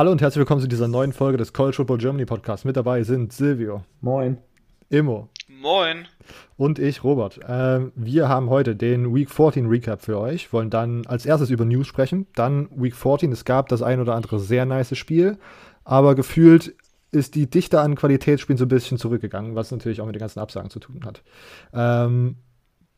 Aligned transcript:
Hallo 0.00 0.12
und 0.12 0.22
herzlich 0.22 0.38
willkommen 0.38 0.62
zu 0.62 0.66
dieser 0.66 0.88
neuen 0.88 1.12
Folge 1.12 1.36
des 1.36 1.52
College 1.52 1.76
Football 1.76 1.98
Germany 1.98 2.24
Podcast. 2.24 2.64
Mit 2.64 2.74
dabei 2.74 3.02
sind 3.02 3.34
Silvio. 3.34 3.84
Moin. 4.00 4.38
Immo. 4.88 5.28
Moin. 5.46 6.06
Und 6.56 6.78
ich, 6.78 7.04
Robert. 7.04 7.38
Ähm, 7.46 7.92
wir 7.94 8.26
haben 8.26 8.48
heute 8.48 8.74
den 8.74 9.14
Week 9.14 9.30
14 9.30 9.66
Recap 9.66 10.00
für 10.00 10.18
euch. 10.18 10.54
Wollen 10.54 10.70
dann 10.70 11.04
als 11.04 11.26
erstes 11.26 11.50
über 11.50 11.66
News 11.66 11.86
sprechen. 11.86 12.26
Dann 12.34 12.70
Week 12.74 12.96
14. 12.96 13.30
Es 13.30 13.44
gab 13.44 13.68
das 13.68 13.82
ein 13.82 14.00
oder 14.00 14.14
andere 14.14 14.40
sehr 14.40 14.64
nice 14.64 14.96
Spiel. 14.96 15.36
Aber 15.84 16.14
gefühlt 16.14 16.74
ist 17.12 17.34
die 17.34 17.50
Dichte 17.50 17.78
an 17.80 17.94
Qualitätsspielen 17.94 18.56
so 18.56 18.64
ein 18.64 18.68
bisschen 18.68 18.96
zurückgegangen, 18.96 19.54
was 19.54 19.70
natürlich 19.70 20.00
auch 20.00 20.06
mit 20.06 20.14
den 20.14 20.20
ganzen 20.20 20.40
Absagen 20.40 20.70
zu 20.70 20.80
tun 20.80 21.02
hat. 21.04 21.22
Ähm, 21.74 22.36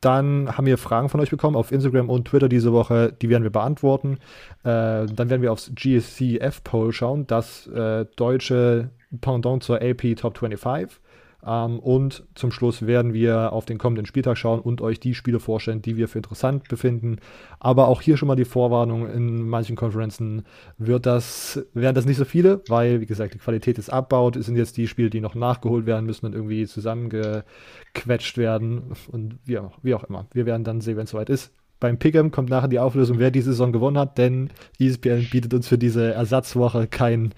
dann 0.03 0.59
haben 0.59 0.67
wir 0.67 0.79
Fragen 0.79 1.09
von 1.09 1.21
euch 1.21 1.31
bekommen 1.31 1.57
auf 1.57 1.71
Instagram 1.71 2.11
und 2.11 2.27
Twitter 2.27 2.49
diese 2.49 2.73
Woche. 2.73 3.15
Die 3.23 3.29
werden 3.31 3.45
wir 3.45 3.51
beantworten. 3.51 4.19
Äh, 4.65 5.07
dann 5.07 5.31
werden 5.31 5.43
wir 5.43 5.53
aufs 5.53 5.71
GSC 5.75 6.39
F-Poll 6.39 6.93
schauen, 6.93 7.27
das 7.27 7.69
äh, 7.69 8.05
deutsche 8.17 8.91
Pendant 9.21 9.63
zur 9.63 9.81
AP 9.81 10.17
Top 10.17 10.39
25. 10.39 10.99
Ähm, 11.45 11.79
und 11.79 12.25
zum 12.35 12.53
Schluss 12.53 12.87
werden 12.87 13.13
wir 13.15 13.53
auf 13.53 13.65
den 13.65 13.79
kommenden 13.79 14.07
Spieltag 14.07 14.39
schauen 14.39 14.61
und 14.61 14.81
euch 14.81 15.01
die 15.01 15.15
Spiele 15.15 15.41
vorstellen, 15.41 15.83
die 15.83 15.97
wir 15.97 16.09
für 16.09 16.19
interessant 16.19 16.69
befinden. 16.69 17.17
Aber 17.59 17.89
auch 17.89 18.01
hier 18.01 18.17
schon 18.17 18.29
mal 18.29 18.37
die 18.37 18.45
Vorwarnung, 18.45 19.09
in 19.09 19.49
manchen 19.49 19.77
Konferenzen 19.77 20.45
wird 20.79 21.07
das, 21.07 21.65
werden 21.75 21.95
das 21.95 22.07
nicht 22.07 22.19
so 22.19 22.25
viele, 22.25 22.63
weil, 22.69 23.01
wie 23.01 23.07
gesagt, 23.07 23.35
die 23.35 23.39
Qualität 23.39 23.79
ist 23.79 23.91
abbaut. 23.91 24.37
Es 24.37 24.47
sind 24.47 24.57
jetzt 24.57 24.77
die 24.77 24.89
Spiele, 24.89 25.11
die 25.11 25.21
noch 25.21 25.35
nachgeholt 25.35 25.87
werden 25.87 26.07
müssen 26.07 26.27
und 26.27 26.35
irgendwie 26.35 26.67
zusammengequetscht 26.67 28.39
werden. 28.39 28.93
Und 29.11 29.39
wie 29.45 29.59
auch, 29.59 29.79
wie 29.83 29.95
auch 29.95 30.05
immer. 30.05 30.27
Wir 30.33 30.47
werden 30.47 30.65
dann 30.65 30.81
sehen, 30.81 30.97
wenn 30.97 31.05
es 31.05 31.11
soweit 31.11 31.31
ist. 31.31 31.53
Beim 31.81 31.97
Pick'em 31.97 32.31
kommt 32.31 32.49
nachher 32.49 32.69
die 32.69 32.79
Auflösung, 32.79 33.19
wer 33.19 33.33
die 33.33 33.41
Saison 33.41 33.73
gewonnen 33.73 33.99
hat, 33.99 34.17
denn 34.17 34.51
ESPN 34.79 35.27
bietet 35.33 35.53
uns 35.53 35.67
für 35.67 35.79
diese 35.79 36.13
Ersatzwoche 36.13 36.87
kein 36.87 37.35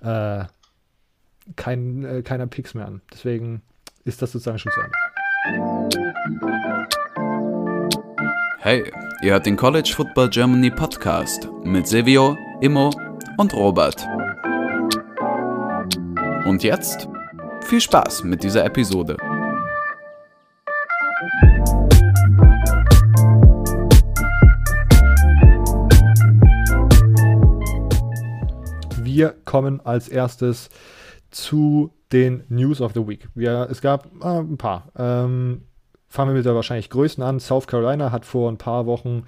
äh, 0.00 0.44
kein, 1.56 2.04
äh, 2.04 2.22
keiner 2.22 2.46
Picks 2.46 2.74
mehr 2.74 2.86
an. 2.86 3.00
Deswegen 3.12 3.62
ist 4.04 4.22
das 4.22 4.32
sozusagen 4.32 4.58
schon 4.58 4.72
zu 4.72 4.80
Ende. 4.80 4.96
Hey, 8.58 8.84
ihr 9.22 9.32
hört 9.32 9.46
den 9.46 9.56
College 9.56 9.92
Football 9.94 10.30
Germany 10.30 10.70
Podcast 10.70 11.48
mit 11.64 11.88
Silvio, 11.88 12.36
Immo 12.60 12.90
und 13.36 13.52
Robert. 13.54 14.06
Und 16.44 16.62
jetzt 16.62 17.08
viel 17.64 17.80
Spaß 17.80 18.24
mit 18.24 18.42
dieser 18.42 18.64
Episode. 18.64 19.16
Wir 29.02 29.34
kommen 29.44 29.80
als 29.84 30.08
erstes 30.08 30.68
zu 31.32 31.92
den 32.12 32.44
News 32.48 32.80
of 32.80 32.92
the 32.94 33.06
Week. 33.06 33.28
Wir, 33.34 33.66
es 33.70 33.80
gab 33.80 34.06
äh, 34.22 34.38
ein 34.38 34.58
paar. 34.58 34.88
Ähm, 34.96 35.62
fangen 36.08 36.30
wir 36.30 36.36
mit 36.36 36.44
der 36.44 36.54
wahrscheinlich 36.54 36.90
größten 36.90 37.24
an. 37.24 37.40
South 37.40 37.66
Carolina 37.66 38.12
hat 38.12 38.26
vor 38.26 38.50
ein 38.50 38.58
paar 38.58 38.86
Wochen 38.86 39.24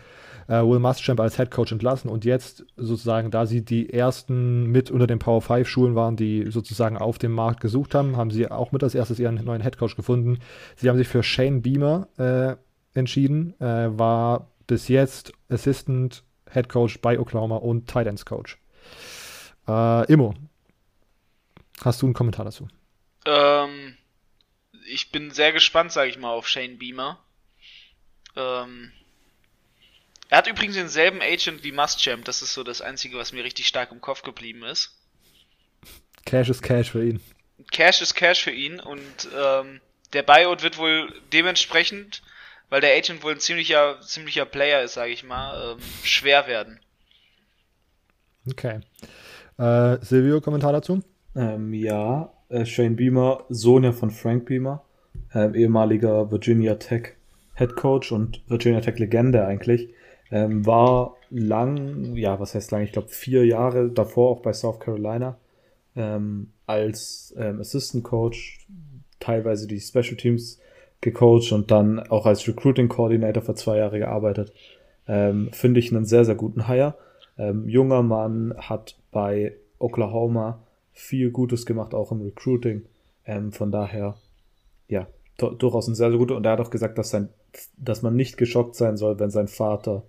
äh, 0.49 0.61
Will 0.63 0.79
Muschamp 0.79 1.19
als 1.21 1.37
Head 1.37 1.51
Coach 1.51 1.73
entlassen 1.73 2.11
und 2.11 2.25
jetzt 2.25 2.67
sozusagen, 2.77 3.31
da 3.31 3.47
sie 3.47 3.65
die 3.65 3.91
ersten 3.93 4.67
mit 4.67 4.91
unter 4.91 5.07
den 5.07 5.19
Power 5.19 5.41
5 5.41 5.67
Schulen 5.67 5.95
waren, 5.95 6.17
die 6.17 6.51
sozusagen 6.51 6.99
auf 6.99 7.19
dem 7.19 7.33
Markt 7.33 7.61
gesucht 7.61 7.95
haben, 7.95 8.17
haben 8.17 8.31
sie 8.31 8.51
auch 8.51 8.73
mit 8.73 8.83
als 8.83 8.95
erstes 8.95 9.19
ihren 9.19 9.43
neuen 9.43 9.63
Head 9.63 9.79
Coach 9.79 9.97
gefunden. 9.97 10.39
Sie 10.77 10.89
haben 10.89 10.99
sich 10.99 11.09
für 11.09 11.23
Shane 11.23 11.63
Beamer 11.63 12.09
äh, 12.19 12.57
entschieden, 12.99 13.59
äh, 13.61 13.89
war 13.99 14.51
bis 14.67 14.89
jetzt 14.89 15.33
Assistant 15.49 16.23
Head 16.51 16.69
Coach 16.69 17.01
bei 17.01 17.19
Oklahoma 17.19 17.57
und 17.57 17.89
Tight 17.89 18.07
Ends 18.07 18.25
Coach. 18.25 18.59
Äh, 19.67 20.13
Immo, 20.13 20.35
Hast 21.83 22.03
du 22.03 22.07
einen 22.07 22.15
Kommentar 22.15 22.45
dazu? 22.45 22.69
Ähm, 23.27 23.97
ich 24.87 25.11
bin 25.11 25.31
sehr 25.31 25.53
gespannt, 25.53 25.93
sage 25.93 26.11
ich 26.11 26.19
mal, 26.19 26.31
auf 26.31 26.49
Shane 26.49 26.79
Beamer. 26.79 27.19
Ähm, 28.37 28.93
er 30.29 30.39
hat 30.39 30.47
übrigens 30.47 30.75
denselben 30.75 31.21
Agent 31.21 31.63
wie 31.63 31.73
Muschamp. 31.73 32.25
Das 32.25 32.43
ist 32.43 32.55
so 32.55 32.65
das 32.65 32.81
Einzige, 32.81 33.17
was 33.17 33.33
mir 33.33 33.45
richtig 33.45 33.67
stark 33.67 33.93
im 33.93 34.01
Kopf 34.01 34.23
geblieben 34.23 34.63
ist. 34.65 34.99
Cash 36.25 36.49
ist 36.49 36.63
Cash 36.63 36.91
für 36.91 37.07
ihn. 37.07 37.21
Cash 37.71 38.01
ist 38.03 38.15
Cash 38.15 38.43
für 38.43 38.51
ihn 38.51 38.81
und 38.81 39.29
ähm, 39.37 39.81
der 40.13 40.23
Buyout 40.23 40.63
wird 40.63 40.79
wohl 40.79 41.13
dementsprechend, 41.33 42.23
weil 42.69 42.81
der 42.81 42.97
Agent 42.97 43.23
wohl 43.23 43.33
ein 43.33 43.41
ziemlicher, 43.41 44.01
ziemlicher 44.01 44.45
Player 44.45 44.83
ist, 44.83 44.95
sage 44.95 45.13
ich 45.13 45.23
mal, 45.23 45.77
ähm, 45.77 45.83
schwer 46.03 46.47
werden. 46.47 46.81
Okay. 48.51 48.81
Äh, 49.59 49.99
Silvio, 50.05 50.41
Kommentar 50.41 50.73
dazu? 50.73 51.03
Ähm, 51.37 51.73
ja, 51.73 52.33
äh, 52.49 52.65
Shane 52.65 52.97
Beamer, 52.97 53.45
Sohn 53.49 53.85
ja 53.85 53.93
von 53.93 54.11
Frank 54.11 54.47
Beamer, 54.47 54.85
äh, 55.35 55.51
ehemaliger 55.57 56.31
Virginia 56.31 56.77
Tech 56.77 57.15
Head 57.55 57.77
Coach 57.77 58.13
und 58.13 58.43
Virginia 58.49 58.81
Tech 58.81 58.99
Legende 58.99 59.45
eigentlich, 59.45 59.91
ähm, 60.31 60.67
war 60.67 61.17
lang, 61.31 62.17
ja, 62.17 62.39
was 62.41 62.55
heißt 62.55 62.71
lang, 62.71 62.83
ich 62.83 62.93
glaube 62.93 63.09
vier 63.09 63.45
Jahre 63.45 63.91
davor 63.91 64.31
auch 64.31 64.41
bei 64.41 64.53
South 64.53 64.81
Carolina 64.81 65.37
ähm, 65.97 66.53
als 66.67 67.35
ähm, 67.37 67.61
Assistant 67.61 68.05
Coach, 68.05 68.67
teilweise 69.21 69.67
die 69.67 69.81
Special 69.81 70.17
Teams 70.17 70.61
gecoacht 71.01 71.53
und 71.53 71.71
dann 71.71 72.01
auch 72.01 72.27
als 72.27 72.47
Recruiting 72.49 72.89
Coordinator 72.89 73.43
für 73.43 73.55
zwei 73.55 73.79
Jahre 73.79 73.99
gearbeitet. 73.99 74.53
Ähm, 75.07 75.51
Finde 75.53 75.81
ich 75.81 75.93
einen 75.93 76.07
sehr, 76.07 76.25
sehr 76.25 76.35
guten 76.35 76.67
Hire. 76.67 76.95
Ähm, 77.37 77.69
junger 77.69 78.03
Mann 78.03 78.55
hat 78.57 78.97
bei 79.11 79.55
Oklahoma 79.79 80.61
viel 80.95 81.31
Gutes 81.31 81.67
gemacht, 81.67 81.93
auch 81.93 82.13
im 82.13 82.23
Recruiting. 82.23 82.87
Ähm, 83.27 83.53
von 83.53 83.71
daher, 83.71 84.17
ja, 84.89 85.07
durchaus 85.37 85.89
ein 85.89 85.95
sehr, 85.95 86.11
sehr 86.11 86.19
guter. 86.19 86.37
Und 86.37 86.47
er 86.47 86.53
hat 86.53 86.61
auch 86.61 86.71
gesagt, 86.71 86.97
dass, 86.97 87.11
sein, 87.11 87.29
dass 87.77 88.03
man 88.03 88.17
nicht 88.17 88.39
geschockt 88.39 88.77
sein 88.77 88.97
soll, 88.97 89.19
wenn 89.19 89.31
sein 89.31 89.49
Vater 89.49 90.05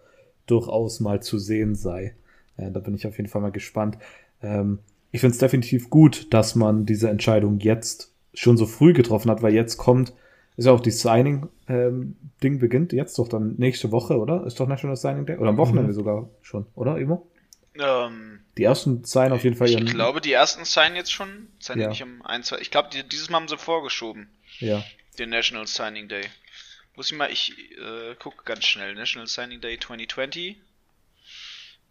durchaus 0.46 1.00
mal 1.00 1.22
zu 1.22 1.40
sehen 1.40 1.76
sei. 1.76 2.16
Ja, 2.58 2.70
da 2.70 2.80
bin 2.80 2.96
ich 2.96 3.08
auf 3.08 3.18
jeden 3.18 3.30
Fall 3.30 3.42
mal 3.42 3.52
gespannt. 3.52 3.98
Ähm, 4.42 4.80
ich 5.12 5.22
finde 5.22 5.34
es 5.34 5.40
definitiv 5.40 5.90
gut, 5.90 6.34
dass 6.34 6.56
man 6.56 6.86
diese 6.86 7.10
Entscheidung 7.10 7.60
jetzt 7.60 8.12
schon 8.34 8.58
so 8.58 8.66
früh 8.66 8.94
getroffen 8.94 9.32
hat, 9.32 9.42
weil 9.42 9.54
jetzt 9.54 9.78
kommt, 9.78 10.14
ist 10.58 10.66
ja 10.66 10.72
auch 10.72 10.82
die 10.82 10.92
Signing-Ding 10.92 12.16
ähm, 12.42 12.60
beginnt 12.60 12.94
jetzt 12.94 13.18
doch 13.18 13.28
dann 13.28 13.56
nächste 13.58 13.92
Woche, 13.92 14.20
oder? 14.20 14.46
Ist 14.46 14.60
doch 14.60 14.68
National 14.68 14.96
Signing 14.96 15.26
Day? 15.26 15.38
Oder 15.38 15.50
am 15.50 15.58
Wochenende 15.58 15.92
mhm. 15.92 15.96
sogar 15.96 16.30
schon, 16.42 16.66
oder, 16.76 16.98
Imo? 16.98 17.28
Ähm, 17.76 18.35
die 18.58 18.64
ersten 18.64 19.04
sein 19.04 19.34
auf 19.34 19.44
jeden 19.44 19.56
Fall. 19.56 19.70
Ich 19.70 19.86
glaube, 19.86 20.22
die 20.22 20.32
ersten 20.32 20.64
sein 20.66 20.96
jetzt 20.96 21.12
schon. 21.12 21.50
Sein 21.60 21.80
ja. 21.80 21.90
nicht 21.90 22.02
um 22.04 22.22
ein, 22.26 22.44
zwei. 22.44 22.60
Ich 22.60 22.72
glaube, 22.72 22.90
die, 22.92 23.08
dieses 23.08 23.30
Mal 23.30 23.40
haben 23.40 23.48
sie 23.48 23.58
vorgeschoben. 23.58 24.30
Ja. 24.60 24.84
Den 25.20 25.30
National 25.30 25.68
Signing 25.68 26.08
Day. 26.08 26.24
Muss 26.96 27.12
ich 27.12 27.18
mal, 27.18 27.30
ich 27.32 27.54
äh, 27.78 28.16
gucke 28.16 28.44
ganz 28.46 28.66
schnell. 28.66 28.96
National 28.96 29.28
Signing 29.28 29.60
Day 29.60 29.78
2020. 29.78 30.56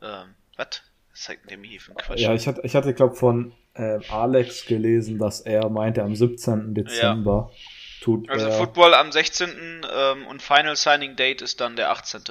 Ähm, 0.03 0.35
was? 0.57 0.83
Was 1.13 1.23
zeigt 1.23 1.51
der 1.51 1.59
mir 1.59 1.69
hier 1.69 1.81
für 1.81 1.93
ein 1.93 1.99
Quatsch? 1.99 2.21
Ja, 2.21 2.35
ich 2.35 2.49
hatte, 2.49 2.63
ich 2.65 2.75
hatte 2.75 2.95
glaube 2.95 3.15
von 3.15 3.53
äh, 3.75 4.01
Alex 4.09 4.67
gelesen, 4.67 5.19
dass 5.19 5.43
er 5.43 5.69
meinte, 5.69 6.03
am 6.03 6.15
17. 6.15 6.75
Dezember 6.75 7.51
ja. 7.53 7.59
tut 8.01 8.29
Also 8.31 8.51
Football 8.51 8.95
am 8.95 9.13
16. 9.13 9.85
Ähm, 9.95 10.27
und 10.27 10.43
Final 10.43 10.77
Signing 10.77 11.15
Date 11.15 11.43
ist 11.43 11.61
dann 11.61 11.77
der 11.77 11.91
18. 11.91 12.23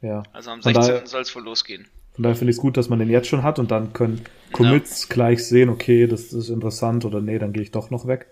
Ja. 0.00 0.22
Also 0.32 0.50
am 0.50 0.62
16. 0.62 1.06
soll 1.06 1.22
es 1.22 1.34
wohl 1.34 1.44
losgehen. 1.44 1.88
Von 2.14 2.24
daher 2.24 2.36
finde 2.36 2.50
ich 2.50 2.56
es 2.56 2.60
gut, 2.60 2.76
dass 2.76 2.88
man 2.88 2.98
den 2.98 3.08
jetzt 3.08 3.28
schon 3.28 3.42
hat 3.42 3.58
und 3.58 3.70
dann 3.70 3.92
können 3.92 4.20
Commits 4.52 5.08
ja. 5.08 5.14
gleich 5.14 5.46
sehen, 5.46 5.70
okay, 5.70 6.06
das 6.06 6.32
ist 6.32 6.50
interessant 6.50 7.04
oder 7.04 7.20
nee, 7.20 7.38
dann 7.38 7.52
gehe 7.52 7.62
ich 7.62 7.70
doch 7.70 7.90
noch 7.90 8.06
weg. 8.06 8.26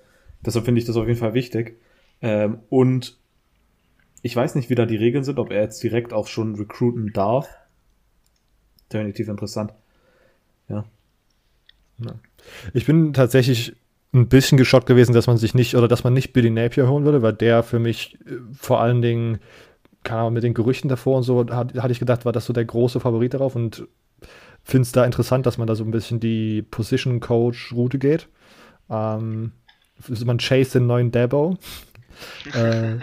Deshalb 0.45 0.67
finde 0.67 0.81
ich 0.81 0.87
das 0.87 0.97
auf 0.97 1.07
jeden 1.07 1.19
Fall 1.19 1.35
wichtig. 1.35 1.81
Ähm, 2.21 2.59
und 2.69 3.19
ich 4.23 4.37
weiß 4.37 4.55
nicht, 4.55 4.69
wie 4.69 4.75
da 4.75 4.85
die 4.85 4.97
Regeln 4.97 5.25
sind, 5.25 5.39
ob 5.39 5.51
er 5.51 5.63
jetzt 5.63 5.83
direkt 5.83 6.13
auch 6.13 6.27
schon 6.27 6.55
recruiten 6.55 7.13
darf. 7.13 7.49
Definitiv 8.93 9.29
interessant. 9.29 9.73
Ja. 10.69 10.85
Ich 12.73 12.87
bin 12.87 13.13
tatsächlich 13.13 13.77
ein 14.13 14.29
bisschen 14.29 14.59
geschockt 14.59 14.87
gewesen, 14.87 15.13
dass 15.13 15.27
man 15.27 15.37
sich 15.37 15.55
nicht 15.55 15.77
oder 15.77 15.87
dass 15.87 16.05
man 16.05 16.13
nicht 16.13 16.33
Billy 16.33 16.51
Napier 16.51 16.89
holen 16.89 17.05
würde, 17.05 17.23
weil 17.23 17.33
der 17.33 17.63
für 17.63 17.79
mich 17.79 18.19
äh, 18.27 18.39
vor 18.53 18.81
allen 18.81 19.03
Dingen 19.03 19.39
keine 20.03 20.21
Ahnung, 20.21 20.35
mit 20.35 20.45
den 20.45 20.55
Gerüchten 20.55 20.89
davor 20.89 21.19
und 21.19 21.23
so, 21.23 21.47
hat, 21.51 21.75
hatte 21.75 21.93
ich 21.93 21.99
gedacht, 21.99 22.25
war 22.25 22.33
das 22.33 22.47
so 22.47 22.53
der 22.53 22.65
große 22.65 23.01
Favorit 23.01 23.35
darauf 23.35 23.55
und 23.55 23.87
finde 24.63 24.83
es 24.83 24.93
da 24.93 25.05
interessant, 25.05 25.47
dass 25.47 25.59
man 25.59 25.67
da 25.67 25.75
so 25.75 25.85
ein 25.85 25.91
bisschen 25.91 26.21
die 26.21 26.63
Position 26.63 27.21
Coach 27.21 27.73
Route 27.73 27.99
geht. 27.99 28.29
Ähm, 28.89 29.53
man 30.25 30.39
chase 30.39 30.79
den 30.79 30.87
neuen 30.87 31.11
Dabo. 31.11 31.57
äh, 32.55 32.97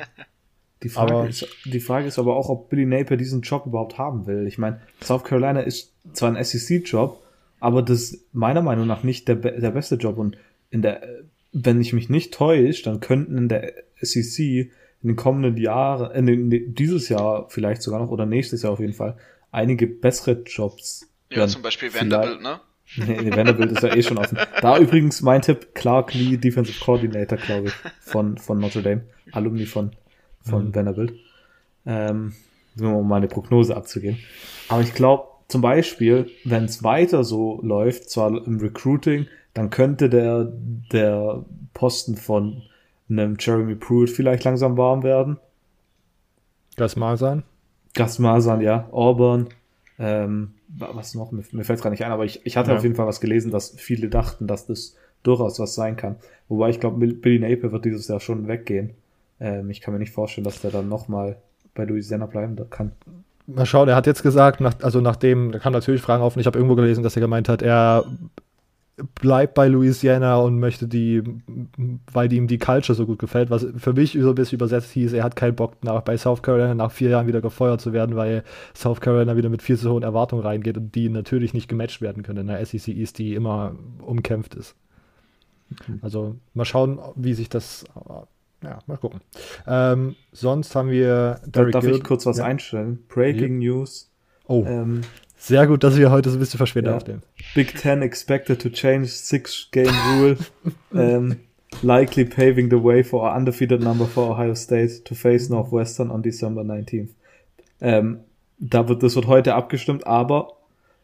die, 0.84 0.90
Frage 0.90 1.14
aber, 1.14 1.30
ist, 1.30 1.48
die 1.66 1.80
Frage 1.80 2.08
ist 2.08 2.20
aber 2.20 2.36
auch, 2.36 2.50
ob 2.50 2.70
Billy 2.70 2.86
Napier 2.86 3.18
diesen 3.18 3.42
Job 3.42 3.66
überhaupt 3.66 3.98
haben 3.98 4.28
will. 4.28 4.48
Ich 4.48 4.58
meine, 4.58 4.82
South 5.02 5.24
Carolina 5.24 5.62
ist 5.62 5.94
zwar 6.14 6.36
ein 6.36 6.44
SEC-Job, 6.44 7.22
aber 7.60 7.82
das 7.82 8.00
ist 8.00 8.34
meiner 8.34 8.62
Meinung 8.62 8.88
nach 8.88 9.04
nicht 9.04 9.28
der, 9.28 9.36
der 9.36 9.72
beste 9.72 9.96
Job. 9.96 10.18
Und 10.18 10.38
in 10.70 10.82
der, 10.82 11.02
wenn 11.54 11.82
ich 11.82 11.94
mich 11.94 12.10
nicht 12.10 12.34
täusche, 12.34 12.84
dann 12.84 13.00
könnten 13.00 13.38
in 13.38 13.50
der 13.50 13.74
SEC 14.00 14.72
in 15.04 15.10
den 15.10 15.16
kommenden 15.16 15.58
Jahren, 15.58 16.12
in 16.28 16.50
den, 16.50 16.74
dieses 16.76 17.10
Jahr 17.10 17.48
vielleicht 17.50 17.82
sogar 17.82 18.00
noch 18.00 18.10
oder 18.10 18.26
nächstes 18.26 18.64
Jahr 18.64 18.74
auf 18.74 18.80
jeden 18.80 18.94
Fall 18.94 19.18
einige 19.52 19.88
bessere 19.88 20.42
Jobs. 20.46 21.08
Ja, 21.32 21.48
zum 21.48 21.62
Beispiel 21.62 21.94
Vanderbilt, 21.94 22.42
ne? 22.42 22.60
Nee, 22.98 23.22
nee, 23.22 23.36
Vanderbilt 23.36 23.74
ist 23.74 23.84
ja 23.84 23.94
eh 23.94 24.02
schon 24.02 24.18
offen. 24.18 24.38
Da 24.62 24.78
übrigens 24.80 25.22
mein 25.22 25.42
Tipp, 25.42 25.76
Clark 25.76 26.14
Lee, 26.14 26.38
Defensive 26.38 26.80
Coordinator, 26.84 27.38
glaube 27.38 27.68
ich, 27.68 27.74
von, 28.00 28.38
von 28.38 28.60
Notre 28.60 28.82
Dame. 28.82 29.02
Alumni 29.34 29.66
von, 29.66 29.92
von 30.42 30.68
Mhm. 30.70 30.76
Vanderbilt. 30.76 31.14
Ähm, 31.86 32.34
nur 32.76 32.98
um 33.00 33.08
meine 33.10 33.28
Prognose 33.28 33.76
abzugeben. 33.76 34.20
Aber 34.70 34.82
ich 34.82 34.94
glaube, 34.94 35.28
zum 35.50 35.62
Beispiel, 35.62 36.30
wenn 36.46 36.66
es 36.66 36.84
weiter 36.84 37.24
so 37.26 37.60
läuft, 37.62 38.10
zwar 38.10 38.30
im 38.46 38.60
Recruiting, 38.60 39.28
dann 39.54 39.70
könnte 39.70 40.10
der, 40.10 40.52
der 40.92 41.44
Posten 41.74 42.16
von 42.16 42.62
einem 43.10 43.36
Jeremy 43.40 43.76
Pruitt 43.76 44.10
vielleicht 44.10 44.44
langsam 44.44 44.78
warm 44.78 45.04
werden. 45.04 45.38
Das 46.76 46.96
mag 46.96 47.18
sein. 47.18 47.44
Gus 47.96 48.20
Malzahn, 48.20 48.62
ja, 48.62 48.88
Auburn, 48.92 49.48
ähm, 49.98 50.54
wa- 50.68 50.90
was 50.94 51.16
noch, 51.16 51.32
mir, 51.32 51.44
mir 51.52 51.64
fällt 51.64 51.78
es 51.78 51.82
gerade 51.82 51.94
nicht 51.94 52.06
ein, 52.06 52.12
aber 52.12 52.26
ich, 52.26 52.42
ich 52.46 52.56
hatte 52.58 52.72
Ja. 52.72 52.78
auf 52.78 52.84
jeden 52.84 52.96
Fall 52.96 53.08
was 53.08 53.20
gelesen, 53.22 53.52
dass 53.52 53.72
viele 53.72 54.10
dachten, 54.10 54.46
dass 54.46 54.68
das 54.68 54.96
durchaus 55.24 55.60
was 55.60 55.74
sein 55.74 55.96
kann. 55.96 56.18
Wobei 56.48 56.70
ich 56.70 56.80
glaube, 56.80 57.06
Billy 57.08 57.40
Napier 57.40 57.72
wird 57.72 57.86
dieses 57.86 58.08
Jahr 58.08 58.20
schon 58.20 58.48
weggehen. 58.48 58.92
Ähm, 59.40 59.70
ich 59.72 59.82
kann 59.82 59.94
mir 59.94 60.00
nicht 60.00 60.14
vorstellen, 60.14 60.46
dass 60.46 60.62
der 60.62 60.70
dann 60.72 60.90
nochmal 60.90 61.38
bei 61.74 61.86
Louisiana 61.86 62.28
bleiben 62.28 62.56
kann. 62.70 62.92
Mal 63.48 63.66
schauen, 63.66 63.88
er 63.88 63.96
hat 63.96 64.06
jetzt 64.06 64.22
gesagt, 64.24 64.62
nach, 64.62 64.76
also 64.84 65.02
nachdem, 65.02 65.52
da 65.52 65.60
kann 65.60 65.74
natürlich 65.74 66.02
Fragen 66.02 66.22
auf, 66.22 66.36
und 66.36 66.42
ich 66.42 66.46
habe 66.48 66.60
irgendwo 66.60 66.76
gelesen, 66.76 67.04
dass 67.04 67.16
er 67.16 67.22
gemeint 67.22 67.50
hat, 67.50 67.62
er 67.64 68.06
bleibt 69.16 69.54
bei 69.54 69.68
Louisiana 69.68 70.38
und 70.38 70.60
möchte 70.60 70.88
die, 70.88 71.22
weil 72.12 72.34
ihm 72.34 72.48
die 72.48 72.58
Culture 72.58 72.96
so 72.96 73.06
gut 73.06 73.20
gefällt, 73.20 73.50
was 73.52 73.68
für 73.78 73.94
mich 73.94 74.18
so 74.20 74.30
ein 74.30 74.36
bisschen 74.36 74.56
übersetzt 74.58 74.90
hieß, 74.92 75.14
er 75.14 75.24
hat 75.24 75.36
keinen 75.36 75.56
Bock, 75.56 75.84
nach, 75.84 76.02
bei 76.02 76.18
South 76.18 76.42
Carolina 76.42 76.74
nach 76.74 76.92
vier 76.92 77.10
Jahren 77.10 77.28
wieder 77.28 77.42
gefeuert 77.42 77.80
zu 77.80 77.94
werden, 77.94 78.16
weil 78.16 78.44
South 78.76 79.00
Carolina 79.00 79.38
wieder 79.38 79.50
mit 79.50 79.62
viel 79.62 79.78
zu 79.78 79.92
hohen 79.92 80.02
Erwartungen 80.04 80.42
reingeht 80.42 80.78
und 80.78 80.96
die 80.96 81.10
natürlich 81.10 81.54
nicht 81.54 81.68
gematcht 81.68 82.02
werden 82.02 82.24
können 82.24 82.40
in 82.40 82.48
der 82.48 82.66
SEC 82.66 82.88
East, 82.88 83.20
die 83.20 83.36
immer 83.36 83.76
umkämpft 84.02 84.56
ist. 84.56 84.76
Also 86.02 86.36
mal 86.54 86.66
schauen, 86.66 86.98
wie 87.16 87.34
sich 87.34 87.50
das, 87.50 87.86
ja, 88.64 88.80
mal 88.88 88.98
gucken. 88.98 89.22
Ähm, 89.68 90.16
sonst 90.32 90.74
haben 90.76 90.90
wir 90.90 91.40
Da, 91.44 91.50
Derek 91.62 91.74
darf 91.74 91.84
ich 91.84 91.92
Gill- 91.92 92.02
kurz 92.02 92.26
was 92.26 92.38
ja. 92.38 92.46
einstellen? 92.46 93.00
Breaking 93.10 93.60
News. 93.60 94.10
Oh, 94.48 94.64
Ähm, 94.66 95.02
sehr 95.36 95.68
gut, 95.68 95.84
dass 95.84 95.98
wir 95.98 96.10
heute 96.10 96.30
so 96.32 96.38
ein 96.38 96.40
bisschen 96.40 96.58
verschwinden 96.58 96.90
Ja. 96.92 96.98
aufnehmen. 96.98 97.22
Big 97.56 97.76
Ten 97.76 98.02
expected 98.02 98.60
to 98.62 98.70
change 98.70 99.10
six 99.10 99.68
game 99.72 99.94
rule. 100.20 100.38
um, 100.92 101.40
likely 101.84 102.26
paving 102.26 102.70
the 102.70 102.78
way 102.78 103.04
for 103.04 103.28
a 103.28 103.34
undefeated 103.34 103.82
number 103.82 104.06
for 104.06 104.32
Ohio 104.32 104.54
State 104.54 105.06
to 105.06 105.16
face 105.16 105.50
Northwestern 105.50 106.12
on 106.12 106.22
December 106.22 106.64
19th. 106.64 107.10
Ähm, 107.82 108.22
da 108.60 108.88
wird, 108.88 109.04
das 109.04 109.16
wird 109.16 109.28
heute 109.28 109.54
abgestimmt, 109.56 110.08
aber 110.08 110.58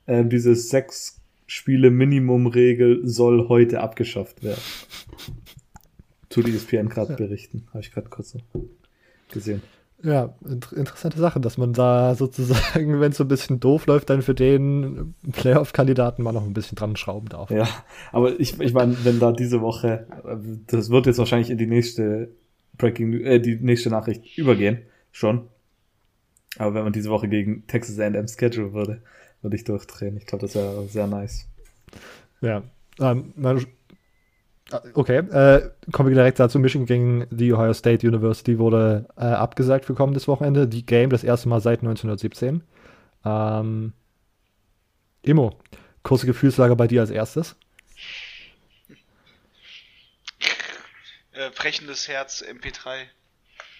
ähm, 0.07 0.29
diese 0.29 0.55
sechs 0.55 1.21
Spiele 1.45 1.91
Minimum-Regel 1.91 3.07
soll 3.07 3.49
heute 3.49 3.81
abgeschafft 3.81 4.43
werden. 4.43 4.61
Tut 6.29 6.47
die 6.47 6.55
ESPN 6.55 6.89
gerade 6.89 7.15
berichten. 7.15 7.67
Habe 7.69 7.81
ich 7.81 7.91
gerade 7.91 8.09
kurz 8.09 8.35
gesehen. 9.31 9.61
Ja, 10.03 10.35
int 10.45 10.71
interessante 10.73 11.17
Sache, 11.17 11.39
dass 11.39 11.57
man 11.57 11.71
da 11.71 12.13
sozusagen, 12.17 12.99
wenn 12.99 13.11
es 13.11 13.17
so 13.17 13.23
ein 13.23 13.29
bisschen 13.29 13.59
doof 13.59 13.85
läuft, 13.85 14.09
dann 14.09 14.21
für 14.21 14.35
den 14.35 15.15
Playoff-Kandidaten 15.31 16.23
mal 16.23 16.33
noch 16.33 16.45
ein 16.45 16.53
bisschen 16.53 16.75
dran 16.75 16.97
schrauben 16.97 17.29
darf. 17.29 17.49
Ja, 17.49 17.67
aber 18.11 18.39
ich, 18.39 18.59
ich 18.59 18.73
meine, 18.73 18.97
wenn 19.05 19.19
da 19.19 19.31
diese 19.31 19.61
Woche, 19.61 20.07
das 20.67 20.89
wird 20.89 21.05
jetzt 21.05 21.19
wahrscheinlich 21.19 21.49
in 21.49 21.57
die 21.57 21.67
nächste 21.67 22.31
Breaking, 22.77 23.13
äh, 23.21 23.39
die 23.39 23.55
nächste 23.55 23.89
Nachricht 23.89 24.37
übergehen, 24.37 24.79
schon. 25.11 25.47
Aber 26.57 26.73
wenn 26.73 26.83
man 26.83 26.93
diese 26.93 27.09
Woche 27.09 27.29
gegen 27.29 27.65
Texas 27.67 27.97
A&M 27.99 28.27
schedule 28.27 28.73
würde, 28.73 29.01
würde 29.41 29.55
ich 29.55 29.63
durchdrehen. 29.63 30.17
Ich 30.17 30.25
glaube, 30.25 30.45
das 30.45 30.55
wäre 30.55 30.87
sehr 30.87 31.07
nice. 31.07 31.47
Ja. 32.41 32.63
Ähm, 32.99 33.33
man, 33.35 33.65
okay, 34.93 35.17
äh, 35.17 35.69
kommen 35.91 36.09
wir 36.09 36.15
direkt 36.15 36.39
dazu. 36.39 36.59
Michigan 36.59 36.85
gegen 36.85 37.27
die 37.29 37.53
Ohio 37.53 37.73
State 37.73 38.07
University 38.07 38.59
wurde 38.59 39.07
äh, 39.17 39.21
abgesagt 39.25 39.85
für 39.85 39.93
kommendes 39.93 40.27
Wochenende. 40.27 40.67
Die 40.67 40.85
Game 40.85 41.09
das 41.09 41.23
erste 41.23 41.49
Mal 41.49 41.61
seit 41.61 41.79
1917. 41.79 42.63
Ähm, 43.25 43.93
Immo, 45.21 45.57
kurze 46.03 46.25
Gefühlslage 46.25 46.75
bei 46.75 46.87
dir 46.87 47.01
als 47.01 47.09
erstes. 47.09 47.55
Äh, 51.31 51.49
brechendes 51.57 52.07
Herz, 52.07 52.43
MP3. 52.43 53.05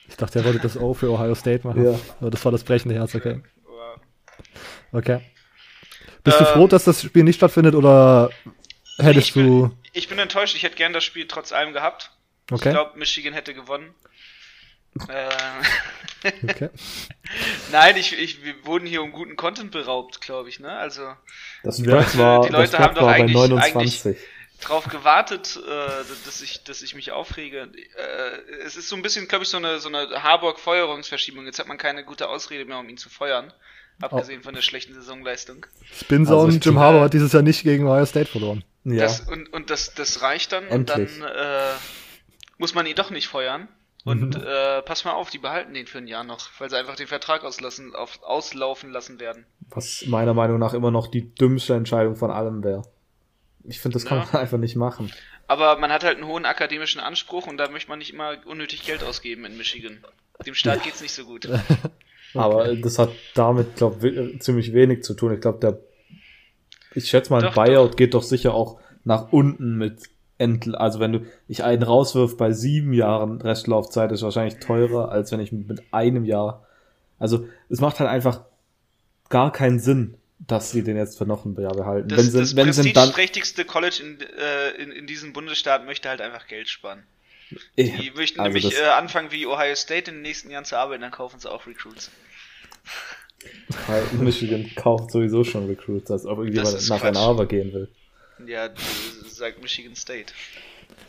Ich 0.08 0.18
dachte, 0.18 0.40
er 0.40 0.46
wollte 0.46 0.60
das 0.60 0.78
O 0.78 0.94
für 0.94 1.12
Ohio 1.12 1.36
State 1.36 1.66
machen. 1.68 1.84
Ja. 1.84 2.30
Das 2.30 2.44
war 2.44 2.52
das 2.52 2.64
brechende 2.64 2.96
Herz, 2.96 3.16
okay. 3.16 3.42
Okay. 4.92 5.22
Bist 6.24 6.40
du 6.40 6.46
Ähm, 6.46 6.52
froh, 6.54 6.68
dass 6.68 6.86
das 6.86 7.02
Spiel 7.02 7.24
nicht 7.24 7.36
stattfindet 7.36 7.76
oder 7.76 8.30
hättest 8.98 9.28
ich 9.30 9.34
bin, 9.34 9.48
du. 9.48 9.78
Ich 9.94 10.08
bin 10.10 10.20
enttäuscht, 10.20 10.56
ich 10.56 10.64
hätte 10.64 10.76
gern 10.76 10.94
das 10.94 11.04
Spiel 11.04 11.28
trotz 11.28 11.52
allem 11.52 11.74
gehabt. 11.74 12.12
Okay. 12.52 12.70
Ich 12.70 12.74
glaube, 12.74 12.98
Michigan 12.98 13.34
hätte 13.34 13.54
gewonnen. 13.54 13.94
Äh, 15.10 15.30
okay. 16.44 16.70
Nein, 17.72 17.98
ich, 17.98 18.18
ich, 18.18 18.44
wir 18.44 18.54
wurden 18.66 18.86
hier 18.86 19.02
um 19.02 19.12
guten 19.12 19.36
Content 19.36 19.72
beraubt, 19.72 20.22
glaube 20.22 20.50
ich, 20.50 20.60
ne? 20.60 20.72
Also 20.78 21.14
Das 21.64 21.80
Ja. 21.80 22.02
Spread 22.04 22.18
war, 22.18 22.42
Die 22.46 22.52
Leute 22.52 22.72
das 22.72 22.80
haben 22.80 22.96
doch 22.96 23.08
eigentlich- 23.08 23.36
29. 23.36 24.18
drauf 24.62 24.86
gewartet, 24.86 25.58
äh, 25.68 26.04
dass 26.26 26.42
ich, 26.42 26.64
dass 26.64 26.82
ich 26.84 26.96
mich 26.96 27.12
aufrege. 27.12 27.70
Äh, 27.98 28.62
es 28.66 28.76
ist 28.78 28.88
so 28.88 28.96
ein 28.96 29.02
bisschen, 29.02 29.28
glaube 29.28 29.44
ich, 29.44 29.50
so 29.50 29.58
eine, 29.58 29.80
so 29.80 29.90
eine 29.90 30.22
Harburg-Feuerungsverschiebung. 30.24 31.46
Jetzt 31.46 31.60
hat 31.60 31.68
man 31.68 31.78
keine 31.78 32.06
gute 32.06 32.30
Ausrede 32.30 32.64
mehr, 32.66 32.78
um 32.78 32.88
ihn 32.88 32.98
zu 32.98 33.10
feuern. 33.10 33.52
Abgesehen 34.02 34.42
von 34.44 34.54
der 34.56 34.62
schlechten 34.62 34.94
Saisonleistung. 34.94 35.66
Spin 36.00 36.26
Zone, 36.26 36.46
Also 36.54 36.58
Jim 36.60 36.80
Harbour 36.80 37.02
hat 37.02 37.14
dieses 37.14 37.32
Jahr 37.34 37.44
nicht 37.44 37.64
gegen 37.64 37.88
Ohio 37.88 38.06
State 38.06 38.26
verloren. 38.32 38.64
Ja, 38.86 39.04
Das, 39.04 39.22
und, 39.22 39.52
und 39.54 39.70
das, 39.70 39.94
das 39.94 40.22
reicht 40.22 40.52
dann 40.52 40.68
Endlich. 40.68 41.12
und 41.16 41.22
dann 41.22 41.36
äh, 41.36 41.74
muss 42.58 42.74
man 42.76 42.86
ihn 42.86 42.96
doch 42.96 43.10
nicht 43.12 43.28
feuern. 43.28 43.68
Und 44.06 44.36
äh, 44.36 44.82
pass 44.82 45.06
mal 45.06 45.14
auf, 45.14 45.30
die 45.30 45.38
behalten 45.38 45.74
den 45.74 45.88
für 45.88 46.00
ein 46.00 46.08
Jahr 46.08 46.26
noch, 46.26 46.50
weil 46.60 46.70
sie 46.70 46.78
einfach 46.78 46.98
den 46.98 47.08
Vertrag 47.08 47.46
auslassen, 47.46 47.96
auf, 47.96 48.22
auslaufen 48.22 48.92
lassen 48.92 49.18
werden. 49.22 49.46
was 49.70 50.04
meiner 50.08 50.34
Meinung 50.34 50.60
nach 50.60 50.74
immer 50.74 50.92
noch 50.92 51.08
die 51.08 51.34
dümmste 51.34 51.74
Entscheidung 51.76 52.18
von 52.18 52.30
allem 52.30 52.66
wäre. 52.66 52.82
Ich 53.64 53.80
finde, 53.80 53.94
das 53.96 54.04
kann 54.06 54.18
Ja. 54.18 54.28
man 54.34 54.42
einfach 54.42 54.58
nicht 54.58 54.76
machen. 54.76 55.10
Aber 55.48 55.78
man 55.78 55.90
hat 55.92 56.04
halt 56.04 56.18
einen 56.18 56.28
hohen 56.28 56.46
akademischen 56.46 57.00
Anspruch 57.00 57.48
und 57.48 57.56
da 57.58 57.70
möchte 57.70 57.88
man 57.90 58.00
nicht 58.00 58.12
immer 58.12 58.36
unnötig 58.46 58.86
Geld 58.86 59.04
ausgeben 59.06 59.46
in 59.46 59.58
Michigan. 59.58 60.04
Dem 60.46 60.54
Staat 60.56 60.84
geht's 60.84 61.02
nicht 61.02 61.14
so 61.14 61.24
gut. 61.24 61.48
Aber 62.34 62.76
das 62.76 63.00
hat 63.00 63.12
damit, 63.36 63.76
glaube 63.78 64.10
ich, 64.10 64.42
ziemlich 64.42 64.74
wenig 64.74 65.04
zu 65.04 65.14
tun. 65.14 65.34
Ich 65.34 65.40
glaube, 65.40 65.60
der, 65.60 65.80
ich 66.96 67.10
schätze 67.10 67.32
mal, 67.32 67.38
ein 67.44 67.54
Doch, 67.54 67.56
Buyout 67.56 67.98
geht 67.98 68.14
doch 68.14 68.24
sicher 68.24 68.54
auch 68.54 68.80
nach 69.04 69.32
unten 69.32 69.78
mit 69.78 70.04
Entl 70.38 70.76
also 70.76 71.00
wenn 71.00 71.12
du 71.14 71.26
ich 71.48 71.64
einen 71.64 71.84
rauswirf 71.84 72.38
bei 72.38 72.52
sieben 72.52 72.94
Jahren 72.94 73.40
Restlaufzeit 73.42 74.12
ist 74.12 74.24
wahrscheinlich 74.24 74.60
teurer, 74.60 75.10
als 75.12 75.32
wenn 75.32 75.40
ich 75.40 75.52
mit 75.52 75.84
einem 75.92 76.26
Jahr. 76.26 76.66
Also 77.20 77.48
es 77.70 77.80
macht 77.82 78.00
halt 78.00 78.10
einfach 78.10 78.42
gar 79.30 79.52
keinen 79.52 79.80
Sinn, 79.80 80.16
dass 80.40 80.72
sie 80.72 80.84
den 80.84 80.98
jetzt 80.98 81.18
für 81.18 81.26
noch 81.26 81.46
ein 81.46 81.56
Jahr 81.62 81.76
behalten. 81.76 82.10
Das, 82.10 82.18
wenn 82.18 82.26
sie, 82.32 82.40
das 82.40 82.56
wenn 82.56 82.66
prestigeträchtigste 82.66 83.64
College 83.66 84.02
in, 84.04 84.20
äh, 84.22 84.70
in, 84.82 84.92
in 84.92 85.08
diesem 85.08 85.34
Bundesstaat 85.34 85.86
möchte 85.86 86.10
halt 86.10 86.20
einfach 86.22 86.48
Geld 86.48 86.68
sparen. 86.68 87.04
Ich- 87.76 87.96
Die 87.96 88.12
möchten 88.12 88.40
also 88.40 88.58
nämlich 88.58 88.78
äh, 88.78 88.86
anfangen 88.86 89.32
wie 89.32 89.46
Ohio 89.46 89.76
State 89.76 90.10
in 90.10 90.18
den 90.18 90.22
nächsten 90.24 90.50
Jahren 90.50 90.66
zu 90.66 90.78
arbeiten, 90.78 91.02
dann 91.02 91.12
kaufen 91.12 91.40
sie 91.40 91.50
auch 91.52 91.68
Recruits. 91.68 92.10
Weil 93.88 94.04
Michigan 94.20 94.70
kauft 94.76 95.12
sowieso 95.12 95.44
schon 95.44 95.68
Recruits, 95.68 96.12
als 96.12 96.26
ob 96.26 96.40
irgendjemand 96.40 96.90
nach. 96.90 97.04
Ann 97.04 97.18
Arbor 97.18 97.46
gehen 97.48 97.74
will. 97.74 97.88
Ja, 98.46 98.70
sagt 99.26 99.62
Michigan 99.62 99.96
State. 99.96 100.34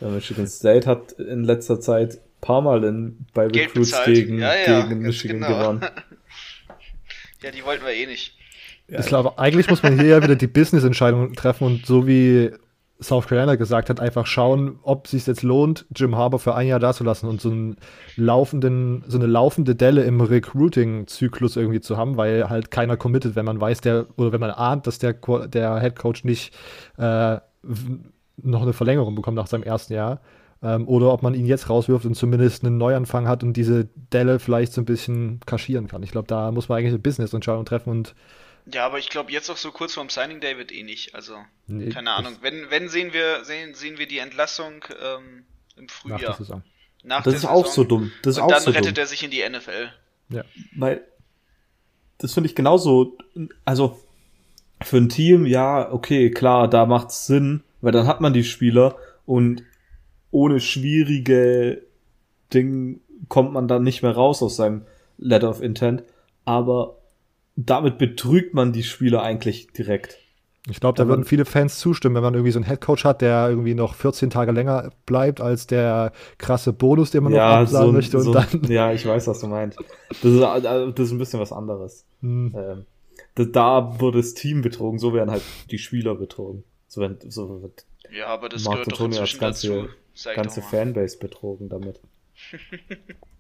Ja, 0.00 0.09
Michigan 0.09 0.47
State 0.47 0.87
hat 0.87 1.12
in 1.12 1.45
letzter 1.45 1.81
Zeit 1.81 2.19
paar 2.41 2.61
Mal 2.61 2.85
in, 2.85 3.26
bei 3.33 3.49
Geld 3.49 3.71
Recruits 3.71 3.91
bezahlt. 3.91 4.14
gegen, 4.14 4.38
Ja, 4.38 4.55
ja, 4.55 4.87
gegen 4.87 5.00
Michigan 5.00 5.41
genau. 5.41 5.59
gewonnen. 5.59 5.81
Ja, 7.43 7.50
die 7.50 7.62
wollten 7.62 7.85
wir 7.85 7.93
eh 7.93 8.07
nicht. 8.07 8.33
Ich 8.88 9.05
glaube, 9.05 9.38
eigentlich 9.38 9.69
muss 9.69 9.83
man 9.83 10.00
hier 10.00 10.09
ja 10.09 10.23
wieder 10.23 10.35
die 10.35 10.47
Business-Entscheidung 10.47 11.35
treffen 11.35 11.64
und 11.64 11.85
so 11.85 12.07
wie 12.07 12.53
South 13.03 13.27
Carolina 13.27 13.57
gesagt 13.57 13.91
hat, 13.91 14.01
einfach 14.01 14.27
schauen, 14.27 14.79
ob 14.83 15.07
es 15.07 15.11
sich 15.11 15.27
jetzt 15.27 15.43
lohnt, 15.43 15.85
Jim 15.95 16.17
Harbour 16.17 16.39
für 16.39 16.55
ein 16.55 16.69
Jahr 16.69 16.79
da 16.79 16.93
zu 16.93 17.03
lassen 17.03 17.29
und 17.29 17.41
so 17.41 17.51
einen 17.51 17.77
laufenden, 18.17 19.05
so 19.09 19.19
eine 19.19 19.27
laufende 19.27 19.75
Delle 19.75 20.05
im 20.05 20.21
Recruiting-Zyklus 20.21 21.57
irgendwie 21.57 21.81
zu 21.81 21.97
haben, 21.97 22.17
weil 22.17 22.49
halt 22.49 22.71
keiner 22.71 22.97
committet, 22.97 23.35
wenn 23.35 23.45
man 23.45 23.61
weiß, 23.61 23.81
der, 23.81 24.07
oder 24.17 24.33
wenn 24.33 24.41
man 24.41 24.51
ahnt, 24.51 24.87
dass 24.87 24.99
der, 24.99 25.15
der 25.49 25.81
Head 25.81 25.97
Coach 25.97 26.25
nicht 26.25 26.55
äh, 26.97 27.39
noch 28.37 28.63
eine 28.63 28.73
Verlängerung 28.73 29.15
bekommt 29.15 29.37
nach 29.37 29.49
seinem 29.49 29.65
ersten 29.65 29.95
Jahr. 29.95 30.21
Ähm, 30.63 30.89
oder 30.89 31.13
ob 31.13 31.23
man 31.23 31.35
ihn 31.35 31.47
jetzt 31.47 31.69
rauswirft 31.69 32.07
und 32.07 32.15
zumindest 32.15 32.65
einen 32.65 32.79
Neuanfang 32.79 33.29
hat 33.29 33.43
und 33.43 33.57
diese 33.57 33.89
Delle 34.13 34.39
vielleicht 34.39 34.73
so 34.73 34.81
ein 34.81 34.87
bisschen 34.87 35.41
kaschieren 35.47 35.89
kann. 35.89 36.03
Ich 36.03 36.13
glaube, 36.13 36.29
da 36.29 36.53
muss 36.53 36.69
man 36.69 36.79
eigentlich 36.79 36.93
eine 36.93 37.01
Business-Entscheidung 37.01 37.65
treffen 37.65 37.91
und 37.91 38.15
Ja, 38.66 38.87
aber 38.87 38.99
ich 38.99 39.11
glaube 39.11 39.30
jetzt 39.30 39.50
auch 39.50 39.56
so 39.59 39.71
kurz 39.73 39.94
vorm 39.94 40.09
Signing 40.09 40.40
Day 40.40 40.56
wird 40.56 40.73
eh 40.73 40.83
nicht. 40.83 41.14
Also, 41.14 41.35
Nee, 41.66 41.90
keine 41.90 42.12
Ahnung. 42.12 42.37
Wenn, 42.40 42.71
wenn 42.71 42.88
sehen 42.88 43.12
wir, 43.12 43.44
sehen, 43.44 43.75
sehen 43.75 43.99
wir 43.99 44.06
die 44.09 44.18
Entlassung 44.18 44.85
ähm, 45.02 45.44
im 45.76 45.85
nach 45.85 46.18
der 46.18 46.18
Frühjahr. 46.18 46.37
Saison. 46.37 46.62
Nach 47.02 47.23
Das 47.23 47.33
der 47.33 47.38
ist 47.40 47.44
auch 47.47 47.66
Saison. 47.66 47.75
so 47.75 47.85
dumm. 47.85 48.12
Das 48.23 48.37
ist 48.37 48.38
und 48.38 48.44
auch 48.44 48.49
dann 48.49 48.62
so 48.62 48.71
rettet 48.71 48.97
dumm. 48.97 49.02
er 49.02 49.06
sich 49.06 49.23
in 49.23 49.30
die 49.30 49.47
NFL. 49.49 49.92
Ja. 50.30 50.44
Weil 50.76 51.02
das 52.18 52.33
finde 52.33 52.49
ich 52.49 52.54
genauso, 52.54 53.18
also 53.66 54.00
für 54.83 54.97
ein 54.97 55.09
Team, 55.11 55.44
ja, 55.47 55.92
okay, 55.92 56.30
klar, 56.30 56.68
da 56.68 56.87
macht's 56.87 57.26
Sinn, 57.26 57.62
weil 57.83 57.92
dann 57.92 58.06
hat 58.06 58.21
man 58.23 58.33
die 58.33 58.44
Spieler 58.44 58.97
und 59.26 59.62
ohne 60.30 60.61
schwierige 60.61 61.83
Dinge 62.52 62.99
kommt 63.28 63.52
man 63.52 63.68
dann 63.68 63.83
nicht 63.83 64.02
mehr 64.02 64.12
raus 64.12 64.42
aus 64.42 64.56
seinem 64.56 64.87
Letter 65.18 65.50
of 65.50 65.61
Intent. 65.61 66.02
Aber 66.44 66.99
damit 67.56 67.99
betrügt 67.99 68.54
man 68.54 68.73
die 68.73 68.82
Spieler 68.82 69.23
eigentlich 69.23 69.68
direkt. 69.68 70.18
Ich 70.70 70.80
glaube, 70.80 70.96
da 70.96 71.06
würden 71.06 71.26
viele 71.26 71.44
Fans 71.44 71.78
zustimmen, 71.78 72.14
wenn 72.14 72.23
man 72.23 72.32
irgendwie 72.32 72.50
so 72.50 72.58
einen 72.58 72.64
Headcoach 72.64 73.04
hat, 73.04 73.20
der 73.20 73.50
irgendwie 73.50 73.75
noch 73.75 73.94
14 73.94 74.30
Tage 74.30 74.50
länger 74.50 74.92
bleibt 75.04 75.42
als 75.42 75.66
der 75.66 76.12
krasse 76.38 76.73
Bonus, 76.73 77.11
den 77.11 77.25
man 77.25 77.34
ja, 77.34 77.50
noch 77.50 77.56
absagen 77.62 77.88
so, 77.88 77.92
möchte. 77.92 78.16
Und 78.16 78.23
so, 78.23 78.32
dann 78.32 78.62
ja, 78.68 78.90
ich 78.92 79.04
weiß, 79.04 79.26
was 79.26 79.40
du 79.40 79.46
meinst. 79.46 79.78
Das 80.08 80.25
ist, 80.25 80.42
also, 80.42 80.90
das 80.90 81.06
ist 81.06 81.12
ein 81.12 81.18
bisschen 81.18 81.38
was 81.38 81.52
anderes. 81.52 82.06
Hm. 82.23 82.54
Ähm, 82.56 82.87
da, 83.34 83.44
da 83.44 84.00
wurde 84.00 84.18
das 84.18 84.32
Team 84.32 84.62
betrogen, 84.62 84.99
so 84.99 85.12
werden 85.12 85.30
halt 85.30 85.42
die 85.70 85.78
Spieler 85.78 86.14
betrogen. 86.14 86.64
So, 86.88 87.02
werden, 87.02 87.18
so 87.28 87.61
wird 87.61 87.84
Ja, 88.11 88.28
aber 88.28 88.49
das 88.49 88.64
Marc 88.64 88.76
gehört 88.76 88.87
doch 88.87 88.92
Antonio 88.92 89.20
inzwischen 89.20 89.40
ganze, 89.40 89.68
dazu. 89.68 89.88
Ich 90.14 90.34
ganze. 90.34 90.62
Fanbase 90.62 91.18
betrogen 91.18 91.68
damit. 91.68 92.00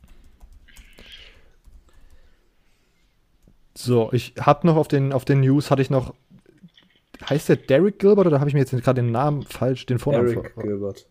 So, 3.76 4.10
ich 4.12 4.34
habe 4.40 4.66
noch 4.66 4.76
auf 4.76 4.88
den, 4.88 5.12
auf 5.12 5.24
den 5.24 5.40
News, 5.40 5.70
hatte 5.70 5.82
ich 5.82 5.90
noch, 5.90 6.14
heißt 7.28 7.48
der 7.48 7.56
Derek 7.56 7.98
Gilbert 7.98 8.26
oder 8.26 8.40
habe 8.40 8.48
ich 8.48 8.54
mir 8.54 8.60
jetzt 8.60 8.70
gerade 8.70 9.02
den 9.02 9.10
Namen 9.10 9.42
falsch, 9.42 9.86
den 9.86 9.98
Vornamen 9.98 10.28
Eric 10.28 10.54
Gilbert. 10.56 11.06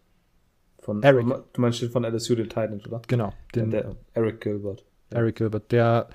Von, 0.79 1.01
Eric. 1.03 1.25
Du 1.53 1.62
meinst 1.62 1.82
den 1.82 1.89
von 1.89 2.03
LSU, 2.03 2.36
den 2.36 2.50
Titans, 2.50 2.86
oder? 2.88 3.01
Genau, 3.08 3.34
den 3.55 3.72
der, 3.72 3.96
Eric 4.13 4.41
Gilbert. 4.41 4.84
Eric 5.10 5.36
Gilbert, 5.36 5.72
der, 5.72 6.10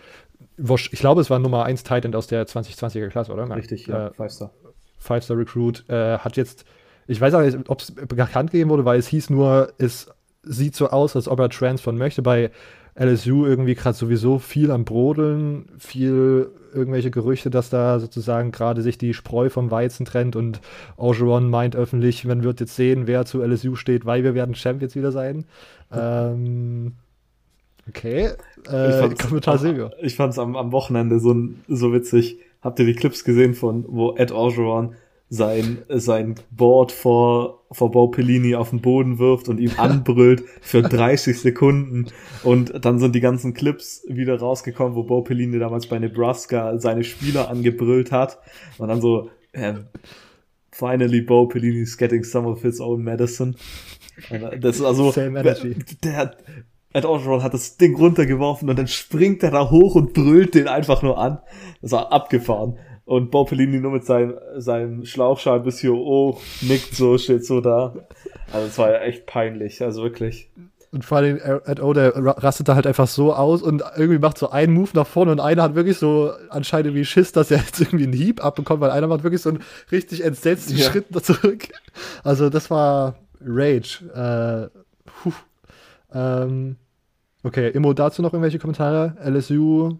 ich 0.56 0.90
glaube, 0.92 1.20
es 1.20 1.30
war 1.30 1.38
Nummer 1.38 1.64
1 1.64 1.84
Titan 1.84 2.14
aus 2.14 2.26
der 2.26 2.46
2020er 2.46 3.08
Klasse, 3.08 3.32
oder? 3.32 3.48
Richtig, 3.54 3.86
ja, 3.86 4.08
Äh, 4.08 4.14
Five 4.14 4.32
Star. 4.32 4.50
Five-Star-Recruit, 4.98 5.88
äh, 5.88 6.18
hat 6.18 6.36
jetzt, 6.36 6.64
ich 7.06 7.20
weiß 7.20 7.34
auch 7.34 7.40
nicht, 7.40 7.56
ob 7.68 7.80
es 7.80 7.92
bekannt 7.92 8.50
gegeben 8.50 8.70
wurde, 8.70 8.84
weil 8.84 8.98
es 8.98 9.06
hieß 9.06 9.30
nur, 9.30 9.72
es 9.78 10.10
sieht 10.42 10.74
so 10.74 10.88
aus, 10.88 11.16
als 11.16 11.28
ob 11.28 11.38
er 11.40 11.48
transfern 11.48 11.96
möchte. 11.96 12.22
Bei 12.22 12.50
LSU 12.98 13.46
irgendwie 13.46 13.74
gerade 13.74 13.96
sowieso 13.96 14.38
viel 14.38 14.70
am 14.70 14.84
Brodeln, 14.84 15.66
viel 15.78 16.50
irgendwelche 16.74 17.10
Gerüchte, 17.10 17.50
dass 17.50 17.70
da 17.70 18.00
sozusagen 18.00 18.50
gerade 18.50 18.82
sich 18.82 18.98
die 18.98 19.14
Spreu 19.14 19.50
vom 19.50 19.70
Weizen 19.70 20.04
trennt 20.04 20.36
und 20.36 20.60
Orgeron 20.96 21.48
meint 21.48 21.76
öffentlich, 21.76 22.24
man 22.24 22.42
wird 22.42 22.60
jetzt 22.60 22.76
sehen, 22.76 23.06
wer 23.06 23.24
zu 23.24 23.42
LSU 23.42 23.76
steht, 23.76 24.04
weil 24.04 24.24
wir 24.24 24.34
werden 24.34 24.54
Champions 24.54 24.96
wieder 24.96 25.12
sein. 25.12 25.44
Ähm, 25.92 26.92
okay, 27.88 28.30
äh, 28.70 29.08
Kommentar 29.14 29.58
Silvio. 29.58 29.90
Ich 30.02 30.16
fand's 30.16 30.38
am, 30.38 30.56
am 30.56 30.72
Wochenende 30.72 31.20
so, 31.20 31.34
so 31.68 31.92
witzig. 31.92 32.38
Habt 32.60 32.80
ihr 32.80 32.86
die 32.86 32.94
Clips 32.94 33.22
gesehen 33.22 33.54
von, 33.54 33.84
wo 33.88 34.16
Ed 34.16 34.32
Orgeron 34.32 34.96
sein, 35.30 35.78
sein 35.88 36.36
Board 36.50 36.90
vor, 36.90 37.64
vor 37.70 37.90
Bo 37.90 38.08
Pellini 38.08 38.54
auf 38.54 38.70
den 38.70 38.80
Boden 38.80 39.18
wirft 39.18 39.48
und 39.48 39.58
ihm 39.58 39.72
anbrüllt 39.76 40.42
für 40.60 40.82
30 40.82 41.38
Sekunden. 41.38 42.06
Und 42.42 42.84
dann 42.84 42.98
sind 42.98 43.14
die 43.14 43.20
ganzen 43.20 43.54
Clips 43.54 44.04
wieder 44.08 44.38
rausgekommen, 44.38 44.94
wo 44.94 45.02
Bo 45.02 45.22
Pellini 45.22 45.58
damals 45.58 45.86
bei 45.86 45.98
Nebraska 45.98 46.78
seine 46.78 47.04
Spieler 47.04 47.50
angebrüllt 47.50 48.10
hat. 48.10 48.38
Und 48.78 48.88
dann 48.88 49.00
so, 49.00 49.30
ähm, 49.52 49.86
finally 50.70 51.20
Bo 51.20 51.46
Pellini's 51.46 51.96
getting 51.98 52.24
some 52.24 52.48
of 52.48 52.62
his 52.62 52.80
own 52.80 53.02
medicine. 53.02 53.54
Das 54.60 54.76
ist 54.76 54.82
also, 54.82 55.12
Same 55.12 55.40
energy. 55.40 55.76
der 56.02 56.16
hat, 56.16 56.44
Ed 56.92 57.04
Orgeron 57.04 57.42
hat 57.42 57.54
das 57.54 57.76
Ding 57.76 57.94
runtergeworfen 57.96 58.68
und 58.68 58.78
dann 58.78 58.88
springt 58.88 59.42
er 59.42 59.50
da 59.50 59.70
hoch 59.70 59.94
und 59.94 60.14
brüllt 60.14 60.54
den 60.54 60.68
einfach 60.68 61.02
nur 61.02 61.18
an. 61.18 61.38
Das 61.82 61.92
war 61.92 62.12
abgefahren. 62.12 62.78
Und 63.08 63.30
Bo 63.30 63.44
Pellini 63.46 63.80
nur 63.80 63.92
mit 63.92 64.04
seinem, 64.04 64.34
seinem 64.58 65.06
Schlauchschal 65.06 65.60
bis 65.60 65.78
hier 65.78 65.92
hoch, 65.94 66.42
nickt 66.60 66.94
so, 66.94 67.16
steht 67.16 67.42
so 67.46 67.62
da. 67.62 67.94
Also 68.52 68.66
es 68.66 68.76
war 68.76 68.90
ja 68.92 68.98
echt 69.00 69.24
peinlich, 69.24 69.82
also 69.82 70.02
wirklich. 70.02 70.50
Und 70.92 71.06
vor 71.06 71.16
allem 71.18 71.38
Ed 71.64 71.80
O, 71.82 71.94
der 71.94 72.14
ra- 72.16 72.32
rastet 72.32 72.68
da 72.68 72.74
halt 72.74 72.86
einfach 72.86 73.06
so 73.06 73.32
aus 73.34 73.62
und 73.62 73.82
irgendwie 73.96 74.18
macht 74.18 74.36
so 74.36 74.50
einen 74.50 74.74
Move 74.74 74.90
nach 74.92 75.06
vorne 75.06 75.32
und 75.32 75.40
einer 75.40 75.62
hat 75.62 75.74
wirklich 75.74 75.96
so 75.96 76.32
anscheinend 76.50 76.94
wie 76.94 77.04
Schiss, 77.06 77.32
dass 77.32 77.50
er 77.50 77.58
jetzt 77.64 77.80
irgendwie 77.80 78.04
einen 78.04 78.12
Hieb 78.12 78.44
abbekommt, 78.44 78.82
weil 78.82 78.90
einer 78.90 79.06
macht 79.06 79.22
wirklich 79.22 79.40
so 79.40 79.48
einen 79.50 79.62
richtig 79.90 80.22
entsetzten 80.22 80.76
Ja. 80.76 80.90
Schritt 80.90 81.06
zurück. 81.24 81.68
Also 82.24 82.50
das 82.50 82.70
war 82.70 83.16
Rage. 83.40 84.04
Äh, 84.74 84.78
puh. 85.06 85.32
ähm, 86.12 86.76
okay, 87.42 87.70
Immo 87.70 87.94
dazu 87.94 88.20
noch 88.20 88.34
irgendwelche 88.34 88.58
Kommentare? 88.58 89.14
LSU, 89.24 89.96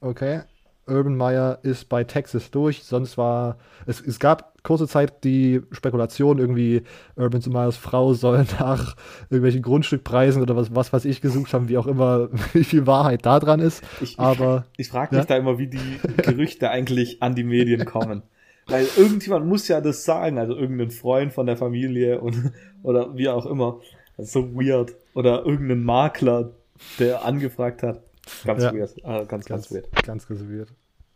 okay. 0.00 0.42
Urban 0.88 1.16
Meyer 1.16 1.58
ist 1.62 1.88
bei 1.88 2.04
Texas 2.04 2.50
durch, 2.50 2.82
sonst 2.84 3.18
war, 3.18 3.58
es, 3.86 4.00
es 4.00 4.18
gab 4.18 4.62
kurze 4.62 4.86
Zeit 4.88 5.24
die 5.24 5.62
Spekulation, 5.70 6.38
irgendwie 6.38 6.82
Urban 7.16 7.42
Meyers 7.48 7.76
Frau 7.76 8.12
soll 8.14 8.44
nach 8.58 8.96
irgendwelchen 9.30 9.62
Grundstückpreisen 9.62 10.42
oder 10.42 10.56
was, 10.56 10.74
was 10.74 10.92
weiß 10.92 11.04
ich 11.04 11.20
gesucht 11.20 11.52
haben, 11.52 11.68
wie 11.68 11.78
auch 11.78 11.86
immer, 11.86 12.28
wie 12.52 12.64
viel 12.64 12.86
Wahrheit 12.86 13.24
da 13.24 13.40
dran 13.40 13.60
ist. 13.60 13.82
Ich, 14.00 14.18
Aber 14.18 14.66
ich 14.76 14.88
frage 14.88 15.14
mich 15.14 15.24
Ja? 15.24 15.26
da 15.26 15.36
immer, 15.36 15.58
wie 15.58 15.68
die 15.68 15.98
Gerüchte 16.22 16.70
eigentlich 16.70 17.22
an 17.22 17.34
die 17.34 17.44
Medien 17.44 17.84
kommen. 17.84 18.22
Weil 18.66 18.86
irgendjemand 18.96 19.46
muss 19.46 19.66
ja 19.68 19.80
das 19.80 20.04
sagen, 20.04 20.38
also 20.38 20.54
irgendein 20.54 20.90
Freund 20.90 21.32
von 21.32 21.46
der 21.46 21.56
Familie 21.56 22.20
und, 22.20 22.52
oder 22.82 23.16
wie 23.16 23.28
auch 23.28 23.46
immer. 23.46 23.80
So 24.18 24.54
weird. 24.54 24.94
Oder 25.14 25.46
irgendein 25.46 25.82
Makler, 25.84 26.50
der 26.98 27.24
angefragt 27.24 27.82
hat. 27.82 28.02
Ganz 28.44 28.62
Ja. 28.62 28.72
weird. 28.74 28.94
Ah, 29.04 29.24
ganz, 29.24 29.46
ganz, 29.46 29.70
weird. 29.72 29.88
Ganz 30.04 30.28
reserviert. 30.30 30.72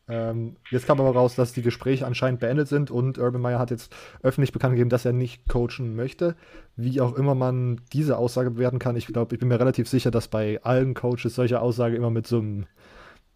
Ähm, 0.08 0.56
jetzt 0.70 0.86
kam 0.86 1.00
aber 1.00 1.12
raus, 1.12 1.36
dass 1.36 1.52
die 1.52 1.62
Gespräche 1.62 2.06
anscheinend 2.06 2.40
beendet 2.40 2.66
sind 2.68 2.90
und 2.90 3.18
Urban 3.18 3.40
Meyer 3.40 3.58
hat 3.60 3.70
jetzt 3.70 3.94
öffentlich 4.22 4.52
bekannt 4.52 4.72
gegeben, 4.74 4.90
dass 4.90 5.04
er 5.04 5.12
nicht 5.12 5.48
coachen 5.48 5.94
möchte. 5.94 6.34
Wie 6.76 7.00
auch 7.00 7.14
immer 7.16 7.34
man 7.36 7.80
diese 7.92 8.18
Aussage 8.18 8.50
bewerten 8.50 8.80
kann, 8.80 8.96
ich 8.96 9.06
glaube, 9.06 9.34
ich 9.34 9.38
bin 9.38 9.48
mir 9.48 9.60
relativ 9.60 9.88
sicher, 9.88 10.10
dass 10.10 10.26
bei 10.28 10.60
allen 10.64 10.94
Coaches 10.94 11.34
solche 11.36 11.60
Aussagen 11.60 11.94
immer 11.94 12.10
mit 12.10 12.26
so 12.26 12.38
einem 12.40 12.66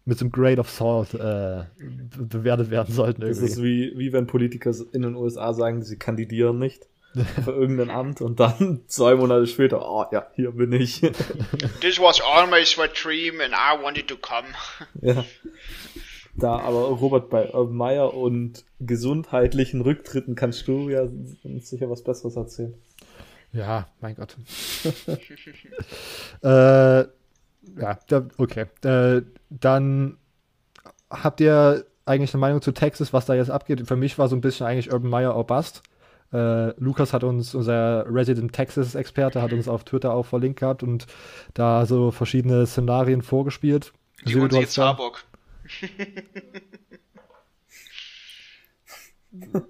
mit 0.03 0.17
so 0.17 0.23
einem 0.25 0.31
Grade 0.31 0.59
of 0.59 0.69
Salt 0.69 1.13
äh, 1.15 1.63
be- 1.77 2.25
bewertet 2.25 2.69
werden 2.69 2.93
sollten. 2.93 3.21
Das 3.21 3.39
Irgendwie. 3.39 3.51
ist 3.51 3.61
wie, 3.61 3.93
wie 3.97 4.13
wenn 4.13 4.25
Politiker 4.25 4.73
in 4.93 5.01
den 5.01 5.15
USA 5.15 5.53
sagen, 5.53 5.81
sie 5.83 5.97
kandidieren 5.97 6.59
nicht 6.59 6.87
für 7.43 7.51
irgendein 7.51 7.89
Amt 7.89 8.21
und 8.21 8.39
dann 8.39 8.81
zwei 8.87 9.15
Monate 9.15 9.47
später, 9.47 9.87
oh 9.89 10.05
ja, 10.11 10.27
hier 10.35 10.51
bin 10.51 10.71
ich. 10.73 11.01
This 11.81 11.99
was 11.99 12.21
always 12.21 12.77
my 12.77 12.87
dream 12.87 13.41
and 13.41 13.53
I 13.53 13.81
wanted 13.81 14.07
to 14.07 14.15
come. 14.17 14.47
ja. 15.01 15.25
Da, 16.35 16.59
aber 16.59 16.89
Robert, 16.89 17.31
bei 17.31 17.51
Urban 17.51 17.75
Meyer 17.75 18.13
und 18.13 18.63
gesundheitlichen 18.79 19.81
Rücktritten 19.81 20.35
kannst 20.35 20.67
du 20.67 20.87
ja 20.89 21.07
sicher 21.61 21.89
was 21.89 22.03
Besseres 22.03 22.35
erzählen. 22.35 22.75
Ja, 23.53 23.87
mein 24.01 24.15
Gott. 24.15 24.37
äh, 26.43 26.99
ja, 27.79 27.99
da, 28.07 28.27
okay. 28.37 28.65
Äh, 28.83 29.23
dann 29.49 30.17
habt 31.09 31.41
ihr 31.41 31.85
eigentlich 32.05 32.33
eine 32.33 32.41
Meinung 32.41 32.61
zu 32.61 32.71
Texas, 32.71 33.13
was 33.13 33.25
da 33.25 33.33
jetzt 33.33 33.49
abgeht? 33.49 33.87
Für 33.87 33.95
mich 33.95 34.17
war 34.17 34.27
so 34.27 34.35
ein 34.35 34.41
bisschen 34.41 34.67
eigentlich 34.67 34.91
Urban 34.91 35.09
Meyer 35.09 35.35
or 35.35 35.45
Bust. 35.45 35.81
Äh, 36.33 36.79
Lukas 36.79 37.13
hat 37.13 37.23
uns, 37.23 37.55
unser 37.55 38.05
Resident 38.09 38.51
Texas-Experte, 38.53 39.41
hat 39.41 39.53
uns 39.53 39.67
auf 39.67 39.83
Twitter 39.85 40.13
auch 40.13 40.25
verlinkt 40.25 40.59
gehabt 40.59 40.83
und 40.83 41.07
da 41.53 41.85
so 41.85 42.11
verschiedene 42.11 42.65
Szenarien 42.65 43.21
vorgespielt. 43.21 43.93
Die 44.25 44.33
Silvio, 44.33 44.47
du 44.47 44.61
hast 44.61 44.77
Harburg. 44.77 45.23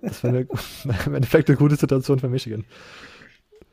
Das 0.02 0.24
wäre 0.24 0.38
eine, 0.38 0.48
im 1.06 1.16
Endeffekt 1.16 1.50
eine 1.50 1.58
gute 1.58 1.76
Situation 1.76 2.20
für 2.20 2.30
Michigan. 2.30 2.66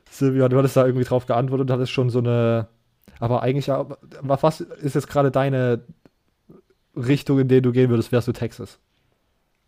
Silvia, 0.09 0.47
du 0.47 0.57
hattest 0.57 0.77
da 0.77 0.85
irgendwie 0.85 1.05
drauf 1.05 1.25
geantwortet 1.25 1.69
und 1.69 1.73
hattest 1.73 1.91
schon 1.91 2.09
so 2.09 2.19
eine. 2.19 2.67
Aber 3.19 3.41
eigentlich, 3.43 3.67
was 3.67 4.59
ist 4.59 4.95
jetzt 4.95 5.07
gerade 5.07 5.31
deine 5.31 5.85
Richtung, 6.95 7.39
in 7.39 7.47
der 7.47 7.61
du 7.61 7.71
gehen 7.71 7.89
würdest, 7.89 8.11
wärst 8.11 8.27
du 8.27 8.33
Texas? 8.33 8.79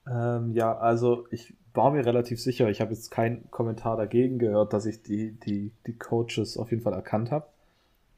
Ähm, 0.09 0.51
ja, 0.53 0.77
also 0.77 1.27
ich 1.31 1.53
war 1.77 1.91
mir 1.91 2.05
relativ 2.05 2.41
sicher, 2.41 2.69
ich 2.69 2.81
habe 2.81 2.93
jetzt 2.93 3.09
keinen 3.11 3.49
Kommentar 3.51 3.95
dagegen 3.95 4.37
gehört, 4.39 4.73
dass 4.73 4.85
ich 4.85 5.01
die, 5.03 5.31
die, 5.31 5.71
die 5.85 5.93
Coaches 5.97 6.57
auf 6.57 6.71
jeden 6.71 6.83
Fall 6.83 6.93
erkannt 6.93 7.31
habe. 7.31 7.45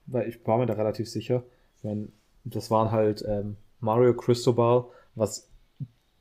Weil 0.08 0.28
ich 0.28 0.40
war 0.48 0.58
mir 0.58 0.66
da 0.66 0.74
relativ 0.74 1.08
sicher. 1.08 1.44
Ich 1.78 1.84
mein, 1.84 2.12
das 2.44 2.72
waren 2.72 2.92
halt 2.92 3.24
ähm, 3.28 3.58
Mario 3.80 4.16
Cristobal, 4.16 4.86
was 5.14 5.48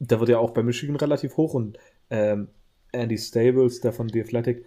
der 0.01 0.21
wird 0.21 0.29
ja 0.29 0.39
auch 0.39 0.51
bei 0.51 0.63
Michigan 0.63 0.97
relativ 0.97 1.37
hoch 1.39 1.55
und 1.55 1.79
ähm, 2.11 2.49
Andy 2.93 3.19
Stables, 3.19 3.81
der 3.81 3.93
von 3.93 4.09
The 4.09 4.21
Athletic, 4.21 4.65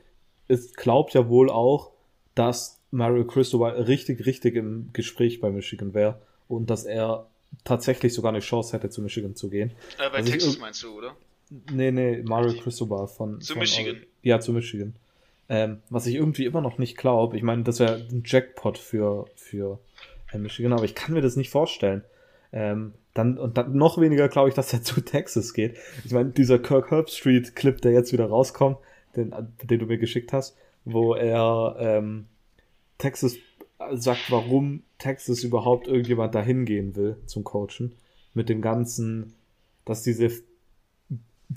ist, 0.48 0.76
glaubt 0.76 1.14
ja 1.14 1.30
wohl 1.30 1.50
auch, 1.50 1.92
dass 2.36 2.80
Mario 2.92 3.26
Cristobal 3.26 3.72
richtig, 3.84 4.26
richtig 4.26 4.56
im 4.56 4.90
Gespräch 4.92 5.40
bei 5.40 5.50
Michigan 5.50 5.94
wäre 5.94 6.20
und 6.50 6.70
dass 6.70 6.84
er 6.84 7.28
tatsächlich 7.64 8.14
sogar 8.14 8.32
eine 8.32 8.40
Chance 8.42 8.74
hätte, 8.74 8.90
zu 8.90 9.02
Michigan 9.02 9.36
zu 9.36 9.50
gehen. 9.50 9.72
Äh, 10.00 10.10
bei 10.10 10.18
Also 10.18 10.26
ich 10.28 10.32
Texas 10.34 10.56
irg- 10.58 10.60
meinst 10.60 10.84
du, 10.84 10.98
oder? 10.98 11.16
Nee, 11.72 11.92
nee, 11.92 12.24
Mario 12.24 12.54
Cristobal 12.54 13.08
von. 13.08 13.42
Zu 13.42 13.54
von 13.54 13.62
Michigan. 13.62 13.96
Oregon. 13.96 14.08
Ja, 14.22 14.40
zu 14.40 14.54
Michigan. 14.54 14.96
Ähm, 15.50 15.82
was 15.90 16.08
ich 16.08 16.16
irgendwie 16.16 16.46
immer 16.46 16.62
noch 16.62 16.78
nicht 16.78 16.98
glaube. 16.98 17.36
Ich 17.36 17.44
meine, 17.44 17.64
das 17.64 17.80
wäre 17.80 17.96
ein 17.96 18.24
Jackpot 18.26 18.78
für, 18.78 19.26
für 19.36 19.80
äh, 20.32 20.38
Michigan, 20.38 20.72
aber 20.72 20.86
ich 20.86 20.96
kann 20.96 21.14
mir 21.14 21.22
das 21.22 21.36
nicht 21.36 21.50
vorstellen. 21.50 22.04
Ähm, 22.54 22.94
dann, 23.14 23.38
und 23.38 23.58
dann 23.58 23.76
noch 23.76 24.00
weniger 24.00 24.30
glaube 24.30 24.48
ich, 24.48 24.56
dass 24.56 24.72
er 24.72 24.82
zu 24.84 25.02
Texas 25.02 25.54
geht. 25.54 25.78
Ich 26.06 26.12
meine, 26.12 26.30
dieser 26.30 26.58
Kirk 26.58 26.90
Herbstreit 26.90 27.56
Clip, 27.56 27.82
der 27.82 27.92
jetzt 27.92 28.14
wieder 28.14 28.26
rauskommt, 28.28 28.78
den, 29.18 29.34
den 29.62 29.80
du 29.80 29.86
mir 29.88 29.98
geschickt 29.98 30.32
hast, 30.32 30.56
wo 30.86 31.16
er 31.16 31.76
ähm, 31.80 32.28
Texas 32.98 33.36
sagt, 33.92 34.32
warum 34.32 34.84
Texas 35.00 35.44
überhaupt 35.44 35.88
irgendjemand 35.88 36.34
dahin 36.34 36.66
gehen 36.66 36.96
will 36.96 37.18
zum 37.26 37.44
Coachen. 37.44 37.96
Mit 38.34 38.48
dem 38.48 38.62
ganzen, 38.62 39.34
dass 39.84 40.04
diese, 40.04 40.32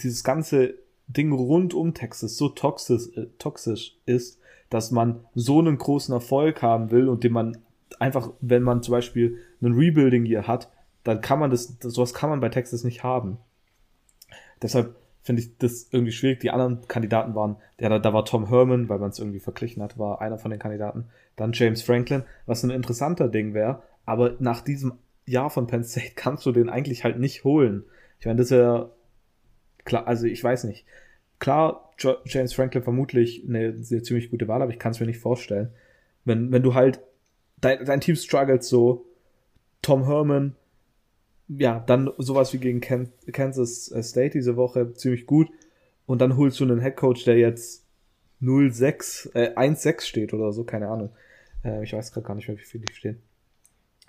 dieses 0.02 0.24
ganze 0.24 0.74
Ding 1.06 1.32
rund 1.32 1.74
um 1.74 1.94
Texas 1.94 2.36
so 2.36 2.48
toxisch, 2.48 3.16
äh, 3.16 3.26
toxisch 3.38 3.96
ist, 4.06 4.38
dass 4.70 4.90
man 4.90 5.20
so 5.34 5.58
einen 5.58 5.78
großen 5.78 6.12
Erfolg 6.12 6.62
haben 6.62 6.90
will 6.90 7.08
und 7.08 7.24
den 7.24 7.32
man 7.32 7.58
einfach, 8.00 8.30
wenn 8.40 8.62
man 8.62 8.82
zum 8.82 8.92
Beispiel 8.92 9.38
einen 9.60 9.74
Rebuilding 9.74 10.24
hier 10.24 10.46
hat, 10.46 10.70
dann 11.04 11.20
kann 11.20 11.38
man 11.38 11.50
das, 11.50 11.76
sowas 11.80 12.14
kann 12.14 12.30
man 12.30 12.40
bei 12.40 12.48
Texas 12.48 12.82
nicht 12.82 13.04
haben. 13.04 13.38
Deshalb 14.62 14.96
finde 15.22 15.42
ich 15.42 15.56
das 15.58 15.88
irgendwie 15.90 16.12
schwierig. 16.12 16.40
Die 16.40 16.50
anderen 16.50 16.86
Kandidaten 16.88 17.34
waren, 17.34 17.56
ja, 17.78 17.88
da, 17.88 17.98
da 17.98 18.12
war 18.12 18.24
Tom 18.24 18.48
Herman, 18.48 18.88
weil 18.88 18.98
man 18.98 19.10
es 19.10 19.18
irgendwie 19.18 19.40
verglichen 19.40 19.82
hat, 19.82 19.98
war 19.98 20.20
einer 20.20 20.38
von 20.38 20.50
den 20.50 20.60
Kandidaten. 20.60 21.06
Dann 21.36 21.52
James 21.52 21.82
Franklin, 21.82 22.24
was 22.46 22.62
ein 22.62 22.70
interessanter 22.70 23.28
Ding 23.28 23.54
wäre. 23.54 23.82
Aber 24.06 24.34
nach 24.38 24.60
diesem 24.62 24.94
Jahr 25.26 25.50
von 25.50 25.66
Penn 25.66 25.84
State 25.84 26.12
kannst 26.16 26.46
du 26.46 26.52
den 26.52 26.68
eigentlich 26.68 27.04
halt 27.04 27.18
nicht 27.18 27.44
holen. 27.44 27.84
Ich 28.18 28.26
meine, 28.26 28.38
das 28.38 28.46
ist 28.46 28.58
ja 28.58 28.90
klar, 29.84 30.06
also 30.06 30.26
ich 30.26 30.42
weiß 30.42 30.64
nicht. 30.64 30.84
Klar, 31.38 31.92
jo 31.98 32.16
James 32.24 32.54
Franklin 32.54 32.82
vermutlich 32.82 33.44
eine, 33.46 33.58
eine 33.58 34.02
ziemlich 34.02 34.30
gute 34.30 34.48
Wahl, 34.48 34.62
aber 34.62 34.72
ich 34.72 34.78
kann 34.78 34.92
es 34.92 35.00
mir 35.00 35.06
nicht 35.06 35.20
vorstellen. 35.20 35.70
Wenn, 36.24 36.52
wenn 36.52 36.62
du 36.62 36.74
halt, 36.74 37.00
dein, 37.60 37.84
dein 37.84 38.00
Team 38.00 38.16
struggelt 38.16 38.64
so, 38.64 39.06
Tom 39.82 40.06
Herman, 40.06 40.56
ja, 41.48 41.80
dann 41.86 42.10
sowas 42.18 42.52
wie 42.54 42.58
gegen 42.58 42.80
Kansas 42.80 43.94
State 44.00 44.30
diese 44.30 44.56
Woche 44.56 44.94
ziemlich 44.94 45.26
gut. 45.26 45.50
Und 46.06 46.20
dann 46.20 46.36
holst 46.36 46.60
du 46.60 46.64
einen 46.64 46.80
Headcoach, 46.80 47.24
der 47.24 47.38
jetzt 47.38 47.84
0-6, 48.42 49.34
äh, 49.34 49.54
1-6 49.54 50.02
steht 50.02 50.34
oder 50.34 50.52
so, 50.52 50.64
keine 50.64 50.88
Ahnung. 50.88 51.10
Äh, 51.64 51.82
ich 51.84 51.92
weiß 51.92 52.12
gerade 52.12 52.26
gar 52.26 52.34
nicht 52.34 52.48
mehr, 52.48 52.58
wie 52.58 52.62
viel 52.62 52.80
die 52.80 52.94
stehen. 52.94 53.22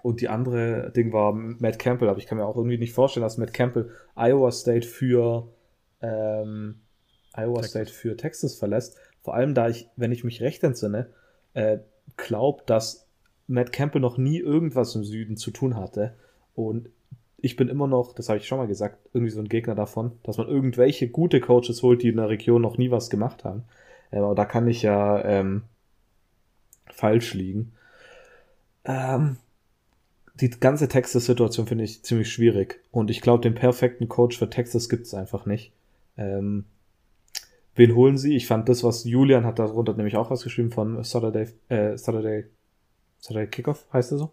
Und 0.02 0.22
die 0.22 0.30
andere 0.30 0.92
Ding 0.96 1.14
war 1.14 1.34
Matt 1.34 1.80
Campbell, 1.80 2.10
aber 2.10 2.20
ich 2.20 2.28
kann 2.28 2.38
mir 2.38 2.46
auch 2.46 2.58
irgendwie 2.58 2.78
nicht 2.78 2.94
vorstellen, 2.94 3.24
dass 3.24 3.38
Matt 3.38 3.54
Campbell 3.54 3.90
Iowa 4.16 4.52
State 4.52 4.88
für 4.88 5.48
ähm, 6.06 6.82
Iowa 7.34 7.62
Texas. 7.62 7.70
State 7.70 7.92
für 7.92 8.18
Texas 8.18 8.56
verlässt. 8.56 8.98
Vor 9.22 9.36
allem, 9.36 9.54
da 9.54 9.70
ich, 9.70 9.88
wenn 9.96 10.12
ich 10.12 10.24
mich 10.24 10.42
recht 10.42 10.64
entsinne, 10.64 11.10
äh, 11.54 11.80
glaube, 12.18 12.64
dass 12.66 13.08
Matt 13.48 13.72
Campbell 13.72 14.02
noch 14.02 14.18
nie 14.18 14.40
irgendwas 14.40 14.96
im 14.96 15.04
Süden 15.04 15.38
zu 15.38 15.52
tun 15.52 15.76
hatte. 15.76 16.14
Und 16.56 16.90
ich 17.38 17.56
bin 17.56 17.68
immer 17.68 17.88
noch, 17.88 18.14
das 18.14 18.30
habe 18.30 18.40
ich 18.40 18.48
schon 18.48 18.58
mal 18.58 18.68
gesagt, 18.68 18.98
irgendwie 19.14 19.32
so 19.32 19.40
ein 19.40 19.50
Gegner 19.50 19.76
davon, 19.76 20.14
dass 20.24 20.38
man 20.38 20.48
irgendwelche 20.48 21.10
gute 21.10 21.40
Coaches 21.42 21.84
holt, 21.84 22.02
die 22.02 22.10
in 22.10 22.18
der 22.18 22.30
Region 22.30 22.62
noch 22.62 22.78
nie 22.78 22.92
was 22.92 23.10
gemacht 23.10 23.44
haben. 23.44 23.64
Äh, 24.12 24.20
aber 24.20 24.36
da 24.36 24.46
kann 24.46 24.68
ich 24.68 24.82
ja 24.82 25.24
ähm, 25.24 25.64
falsch 26.88 27.34
liegen. 27.34 27.74
Ähm, 28.86 29.38
die 30.36 30.50
ganze 30.50 30.88
Texas-Situation 30.88 31.66
finde 31.68 31.84
ich 31.84 32.04
ziemlich 32.04 32.32
schwierig. 32.32 32.82
Und 32.92 33.10
ich 33.10 33.22
glaube, 33.22 33.42
den 33.42 33.56
perfekten 33.56 34.10
Coach 34.10 34.38
für 34.38 34.50
Texas 34.50 34.90
gibt 34.90 35.06
es 35.06 35.14
einfach 35.14 35.46
nicht. 35.46 35.72
Ähm, 36.18 36.66
wen 37.76 37.96
holen 37.96 38.18
sie? 38.18 38.36
Ich 38.36 38.48
fand 38.48 38.70
das, 38.70 38.84
was 38.84 39.04
Julian 39.04 39.46
hat 39.46 39.60
darunter 39.60 39.94
nämlich 39.94 40.18
auch 40.18 40.30
was 40.32 40.44
geschrieben 40.44 40.72
von 40.72 41.04
Saturday, 41.04 41.48
äh, 41.70 41.98
Saturday, 41.98 42.46
Saturday 43.20 43.48
Kickoff, 43.48 43.86
heißt 43.92 44.12
er 44.12 44.18
so? 44.18 44.32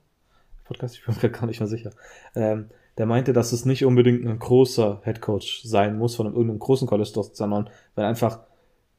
Podcast, 0.65 0.97
ich 0.97 1.05
bin 1.05 1.15
mir 1.21 1.31
gar 1.31 1.47
nicht 1.47 1.61
mehr 1.61 1.69
sicher. 1.69 1.91
Ähm, 2.35 2.71
der 2.99 3.07
meinte, 3.07 3.33
dass 3.33 3.53
es 3.53 3.65
nicht 3.65 3.85
unbedingt 3.85 4.27
ein 4.27 4.39
großer 4.39 5.01
Headcoach 5.05 5.63
sein 5.65 5.97
muss 5.97 6.15
von 6.15 6.27
einem, 6.27 6.37
irgendeinem 6.37 6.59
großen 6.59 6.87
College 6.87 7.11
sondern 7.33 7.71
weil 7.95 8.05
einfach 8.05 8.41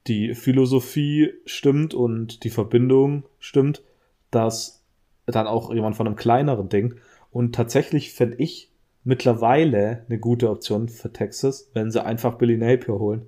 die 0.08 0.34
Philosophie 0.36 1.32
stimmt 1.46 1.94
und 1.94 2.44
die 2.44 2.50
Verbindung 2.50 3.24
stimmt, 3.40 3.84
dass 4.32 4.84
dann 5.26 5.48
auch 5.48 5.74
jemand 5.74 5.96
von 5.96 6.08
einem 6.08 6.16
kleineren 6.16 6.70
Ding. 6.70 6.96
Und 7.32 7.56
tatsächlich 7.56 8.12
fände 8.12 8.38
ich 8.38 8.73
mittlerweile 9.04 10.04
eine 10.08 10.20
gute 10.20 10.50
Option 10.50 10.90
für 10.90 11.12
Texas, 11.12 11.70
wenn 11.74 11.92
sie 11.92 12.04
einfach 12.04 12.36
Billy 12.36 12.58
Napier 12.58 13.00
holen. 13.00 13.26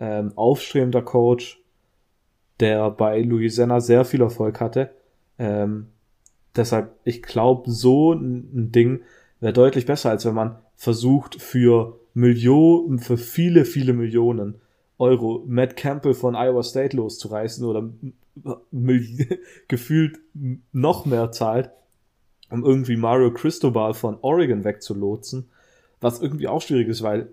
Ähm, 0.00 0.32
aufstrebender 0.36 1.02
Coach, 1.02 1.62
der 2.60 2.90
bei 2.90 3.20
Louisiana 3.20 3.80
sehr 3.80 4.04
viel 4.04 4.20
Erfolg 4.20 4.60
hatte. 4.60 4.90
Ähm, 5.38 5.88
deshalb, 6.54 6.94
ich 7.04 7.22
glaube, 7.22 7.70
so 7.70 8.12
ein 8.12 8.70
Ding 8.72 9.00
wäre 9.40 9.52
deutlich 9.52 9.86
besser, 9.86 10.10
als 10.10 10.24
wenn 10.24 10.34
man 10.34 10.58
versucht, 10.76 11.40
für 11.40 11.98
Millionen, 12.14 12.98
für 12.98 13.16
viele, 13.16 13.64
viele 13.64 13.92
Millionen 13.92 14.60
Euro 14.98 15.42
Matt 15.46 15.76
Campbell 15.76 16.14
von 16.14 16.36
Iowa 16.36 16.62
State 16.62 16.96
loszureißen 16.96 17.66
oder 17.66 17.90
gefühlt 19.68 20.20
noch 20.72 21.06
mehr 21.06 21.32
zahlt, 21.32 21.70
um 22.54 22.64
irgendwie 22.64 22.96
Mario 22.96 23.32
Cristobal 23.32 23.94
von 23.94 24.18
Oregon 24.22 24.64
wegzulotsen, 24.64 25.48
was 26.00 26.20
irgendwie 26.20 26.48
auch 26.48 26.62
schwierig 26.62 26.88
ist, 26.88 27.02
weil 27.02 27.28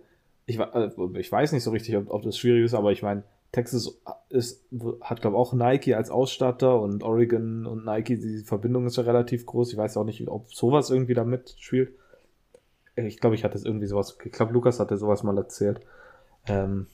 ich, 0.45 0.59
äh, 0.59 0.89
ich 1.17 1.31
weiß 1.31 1.51
nicht 1.51 1.63
so 1.63 1.71
richtig, 1.71 1.95
ob, 1.95 2.09
ob 2.09 2.23
das 2.23 2.37
schwierig 2.37 2.65
ist, 2.65 2.73
aber 2.73 2.91
ich 2.91 3.03
meine, 3.03 3.23
Texas 3.51 3.99
ist, 4.29 4.63
hat, 5.01 5.21
glaube 5.21 5.35
ich, 5.35 5.39
auch 5.39 5.53
Nike 5.53 5.93
als 5.93 6.09
Ausstatter 6.09 6.79
und 6.81 7.03
Oregon 7.03 7.65
und 7.65 7.85
Nike, 7.85 8.17
die 8.17 8.43
Verbindung 8.45 8.87
ist 8.87 8.95
ja 8.95 9.03
relativ 9.03 9.45
groß. 9.45 9.73
Ich 9.73 9.77
weiß 9.77 9.97
auch 9.97 10.05
nicht, 10.05 10.25
ob 10.29 10.53
sowas 10.53 10.89
irgendwie 10.89 11.13
da 11.13 11.25
mitspielt. 11.25 11.91
Ich 12.95 13.19
glaube, 13.19 13.35
ich 13.35 13.43
hatte 13.43 13.59
irgendwie 13.63 13.87
sowas, 13.87 14.17
ich 14.23 14.31
glaube, 14.31 14.53
Lukas 14.53 14.79
hatte 14.79 14.97
sowas 14.97 15.23
mal 15.23 15.37
erzählt. 15.37 15.81
Ähm, 16.47 16.87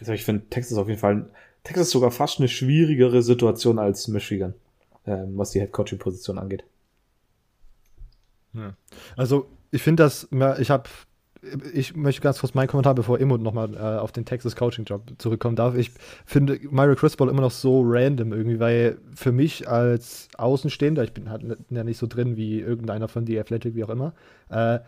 also 0.00 0.12
ich 0.12 0.24
finde 0.24 0.48
Texas 0.50 0.78
auf 0.78 0.88
jeden 0.88 1.00
Fall 1.00 1.30
Texas 1.64 1.90
sogar 1.90 2.10
fast 2.10 2.40
eine 2.40 2.48
schwierigere 2.48 3.22
Situation 3.22 3.78
als 3.78 4.06
Michigan, 4.08 4.54
ähm, 5.06 5.36
was 5.36 5.50
die 5.52 5.60
Headcoaching-Position 5.60 6.38
angeht. 6.38 6.64
Also 9.16 9.50
ich 9.70 9.82
finde 9.82 10.04
das, 10.04 10.28
ich 10.58 10.70
habe, 10.70 10.84
ich 11.72 11.96
möchte 11.96 12.22
ganz 12.22 12.40
kurz 12.40 12.54
meinen 12.54 12.68
Kommentar, 12.68 12.94
bevor 12.94 13.18
Immo 13.18 13.36
nochmal 13.36 13.74
äh, 13.74 13.98
auf 13.98 14.12
den 14.12 14.24
Texas 14.24 14.56
Coaching-Job 14.56 15.14
zurückkommen 15.18 15.56
darf. 15.56 15.76
Ich 15.76 15.90
finde 16.24 16.58
Mario 16.70 16.94
Crisball 16.94 17.28
immer 17.28 17.42
noch 17.42 17.50
so 17.50 17.82
random 17.84 18.32
irgendwie, 18.32 18.60
weil 18.60 18.98
für 19.14 19.32
mich 19.32 19.68
als 19.68 20.28
Außenstehender, 20.38 21.04
ich 21.04 21.12
bin 21.12 21.30
halt 21.30 21.44
ja 21.70 21.84
nicht 21.84 21.98
so 21.98 22.06
drin 22.06 22.36
wie 22.36 22.60
irgendeiner 22.60 23.08
von 23.08 23.26
The 23.26 23.38
Athletic, 23.38 23.74
wie 23.74 23.84
auch 23.84 23.90
immer, 23.90 24.14
äh, 24.48 24.78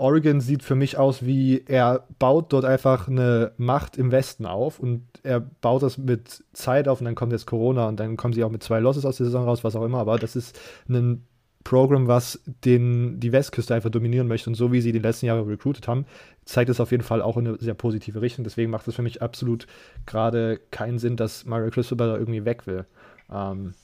Oregon 0.00 0.40
sieht 0.40 0.62
für 0.62 0.74
mich 0.74 0.96
aus 0.96 1.26
wie, 1.26 1.62
er 1.66 2.06
baut 2.18 2.54
dort 2.54 2.64
einfach 2.64 3.06
eine 3.06 3.52
Macht 3.58 3.98
im 3.98 4.10
Westen 4.10 4.46
auf 4.46 4.80
und 4.80 5.02
er 5.22 5.40
baut 5.40 5.82
das 5.82 5.98
mit 5.98 6.42
Zeit 6.54 6.88
auf 6.88 7.00
und 7.00 7.04
dann 7.04 7.14
kommt 7.14 7.32
jetzt 7.32 7.46
Corona 7.46 7.86
und 7.86 8.00
dann 8.00 8.16
kommen 8.16 8.32
sie 8.32 8.42
auch 8.42 8.50
mit 8.50 8.62
zwei 8.62 8.80
Losses 8.80 9.04
aus 9.04 9.18
der 9.18 9.26
Saison 9.26 9.44
raus, 9.44 9.62
was 9.62 9.76
auch 9.76 9.84
immer, 9.84 9.98
aber 9.98 10.18
das 10.18 10.36
ist 10.36 10.58
ein 10.88 11.26
Programm, 11.64 12.06
was 12.06 12.40
den, 12.64 13.20
die 13.20 13.32
Westküste 13.32 13.74
einfach 13.74 13.90
dominieren 13.90 14.28
möchte 14.28 14.48
und 14.48 14.54
so 14.54 14.72
wie 14.72 14.80
sie 14.80 14.92
die 14.92 14.98
letzten 14.98 15.26
Jahre 15.26 15.46
recruited 15.46 15.86
haben, 15.88 16.06
zeigt 16.44 16.70
es 16.70 16.80
auf 16.80 16.90
jeden 16.90 17.02
Fall 17.02 17.20
auch 17.20 17.36
in 17.36 17.46
eine 17.46 17.58
sehr 17.58 17.74
positive 17.74 18.20
Richtung. 18.22 18.44
Deswegen 18.44 18.70
macht 18.70 18.88
es 18.88 18.94
für 18.94 19.02
mich 19.02 19.20
absolut 19.20 19.66
gerade 20.06 20.58
keinen 20.70 20.98
Sinn, 20.98 21.16
dass 21.16 21.44
Mario 21.44 21.70
Cristobal 21.70 22.08
da 22.08 22.16
irgendwie 22.16 22.44
weg 22.44 22.66
will. 22.66 22.86
Ähm, 23.30 23.74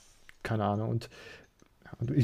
keine 0.43 0.63
Ahnung. 0.63 0.89
Und 0.89 1.09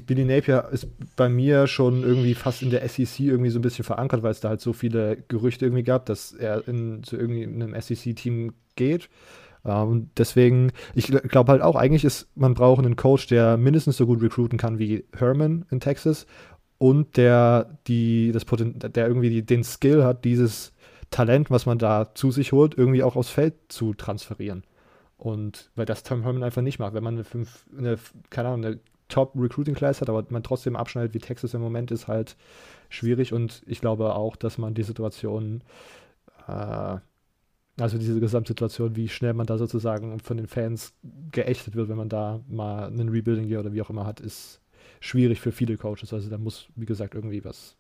Billy 0.06 0.26
Napier 0.26 0.70
ist 0.72 0.88
bei 1.16 1.30
mir 1.30 1.68
schon 1.68 2.04
irgendwie 2.04 2.34
fast 2.34 2.62
in 2.62 2.70
der 2.70 2.88
SEC 2.88 3.22
irgendwie 3.22 3.50
so 3.50 3.60
ein 3.60 3.64
bisschen 3.64 3.86
verankert, 3.86 4.24
weil 4.24 4.32
es 4.32 4.40
da 4.40 4.50
halt 4.50 4.62
so 4.62 4.74
viele 4.74 5.18
Gerüchte 5.28 5.66
irgendwie 5.66 5.84
gab, 5.84 6.06
dass 6.06 6.32
er 6.32 6.68
in, 6.68 7.04
zu 7.04 7.18
irgendwie 7.18 7.44
einem 7.44 7.80
SEC-Team 7.80 8.54
geht. 8.76 9.10
Und 9.64 10.10
deswegen, 10.18 10.72
ich 10.94 11.08
glaube 11.08 11.52
halt 11.52 11.62
auch, 11.62 11.76
eigentlich 11.76 12.04
ist, 12.04 12.28
man 12.36 12.54
braucht 12.54 12.84
einen 12.84 12.98
Coach, 12.98 13.28
der 13.28 13.56
mindestens 13.58 13.96
so 13.98 14.06
gut 14.06 14.22
recruiten 14.22 14.58
kann 14.58 14.78
wie 14.78 15.06
Herman 15.18 15.66
in 15.72 15.80
Texas 15.80 16.28
und 16.80 17.16
der 17.16 17.78
die 17.88 18.32
das 18.34 18.44
Potent 18.44 18.96
der 18.96 19.08
irgendwie 19.08 19.30
die, 19.30 19.46
den 19.46 19.64
Skill 19.64 20.04
hat, 20.04 20.26
dieses 20.26 20.74
Talent, 21.12 21.50
was 21.50 21.66
man 21.66 21.78
da 21.78 22.14
zu 22.14 22.32
sich 22.32 22.52
holt, 22.52 22.78
irgendwie 22.78 23.04
auch 23.04 23.16
aufs 23.16 23.30
Feld 23.30 23.54
zu 23.70 23.94
transferieren. 23.94 24.64
Und 25.18 25.72
weil 25.76 25.86
das 25.86 26.04
Tom 26.04 26.24
Herman 26.24 26.44
einfach 26.44 26.62
nicht 26.62 26.80
macht. 26.80 26.94
Wenn 26.94 27.04
man 27.04 27.14
eine, 27.14 27.24
fünf, 27.24 27.66
eine 27.78 27.98
keine 28.30 28.50
Ahnung, 28.50 28.66
eine 28.66 28.80
Top-Recruiting-Class 29.08 30.02
hat, 30.02 30.10
aber 30.10 30.26
man 30.30 30.44
trotzdem 30.44 30.76
abschneidet 30.76 31.14
wie 31.14 31.20
Texas 31.20 31.54
im 31.54 31.62
Moment, 31.62 31.92
ist 31.92 32.08
halt 32.08 32.36
schwierig. 32.90 33.32
Und 33.32 33.62
ich 33.66 33.80
glaube 33.80 34.16
auch, 34.16 34.36
dass 34.36 34.58
man 34.58 34.74
die 34.74 34.84
Situation, 34.84 35.62
äh, 36.48 36.98
also 37.80 37.98
diese 37.98 38.20
Gesamtsituation, 38.20 38.96
wie 38.96 39.10
schnell 39.10 39.34
man 39.34 39.48
da 39.48 39.58
sozusagen 39.58 40.20
von 40.20 40.38
den 40.38 40.48
Fans 40.48 40.94
geächtet 41.32 41.76
wird, 41.76 41.90
wenn 41.90 41.98
man 41.98 42.10
da 42.10 42.42
mal 42.48 42.88
einen 42.88 43.10
Rebuilding 43.10 43.48
Year 43.48 43.62
oder 43.62 43.74
wie 43.74 43.82
auch 43.82 43.90
immer 43.90 44.06
hat, 44.06 44.20
ist 44.20 44.62
schwierig 45.00 45.42
für 45.42 45.52
viele 45.52 45.78
Coaches. 45.78 46.14
Also 46.14 46.30
da 46.30 46.38
muss, 46.38 46.68
wie 46.76 46.86
gesagt, 46.86 47.16
irgendwie 47.16 47.44
was, 47.44 47.76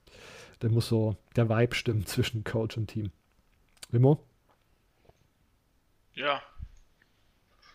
da 0.60 0.69
muss 0.69 0.88
so 0.88 1.15
der 1.36 1.49
Vibe 1.49 1.75
stimmen 1.75 2.06
zwischen 2.06 2.43
Coach 2.43 2.77
und 2.77 2.88
Team. 2.88 3.12
Limo? 3.91 4.23
Ja, 6.15 6.41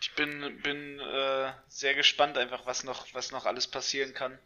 ich 0.00 0.14
bin, 0.14 0.60
bin 0.62 1.00
äh, 1.00 1.52
sehr 1.68 1.94
gespannt 1.94 2.38
einfach, 2.38 2.66
was 2.66 2.84
noch, 2.84 3.06
was 3.14 3.32
noch 3.32 3.46
alles 3.46 3.66
passieren 3.66 4.14
kann. 4.14 4.38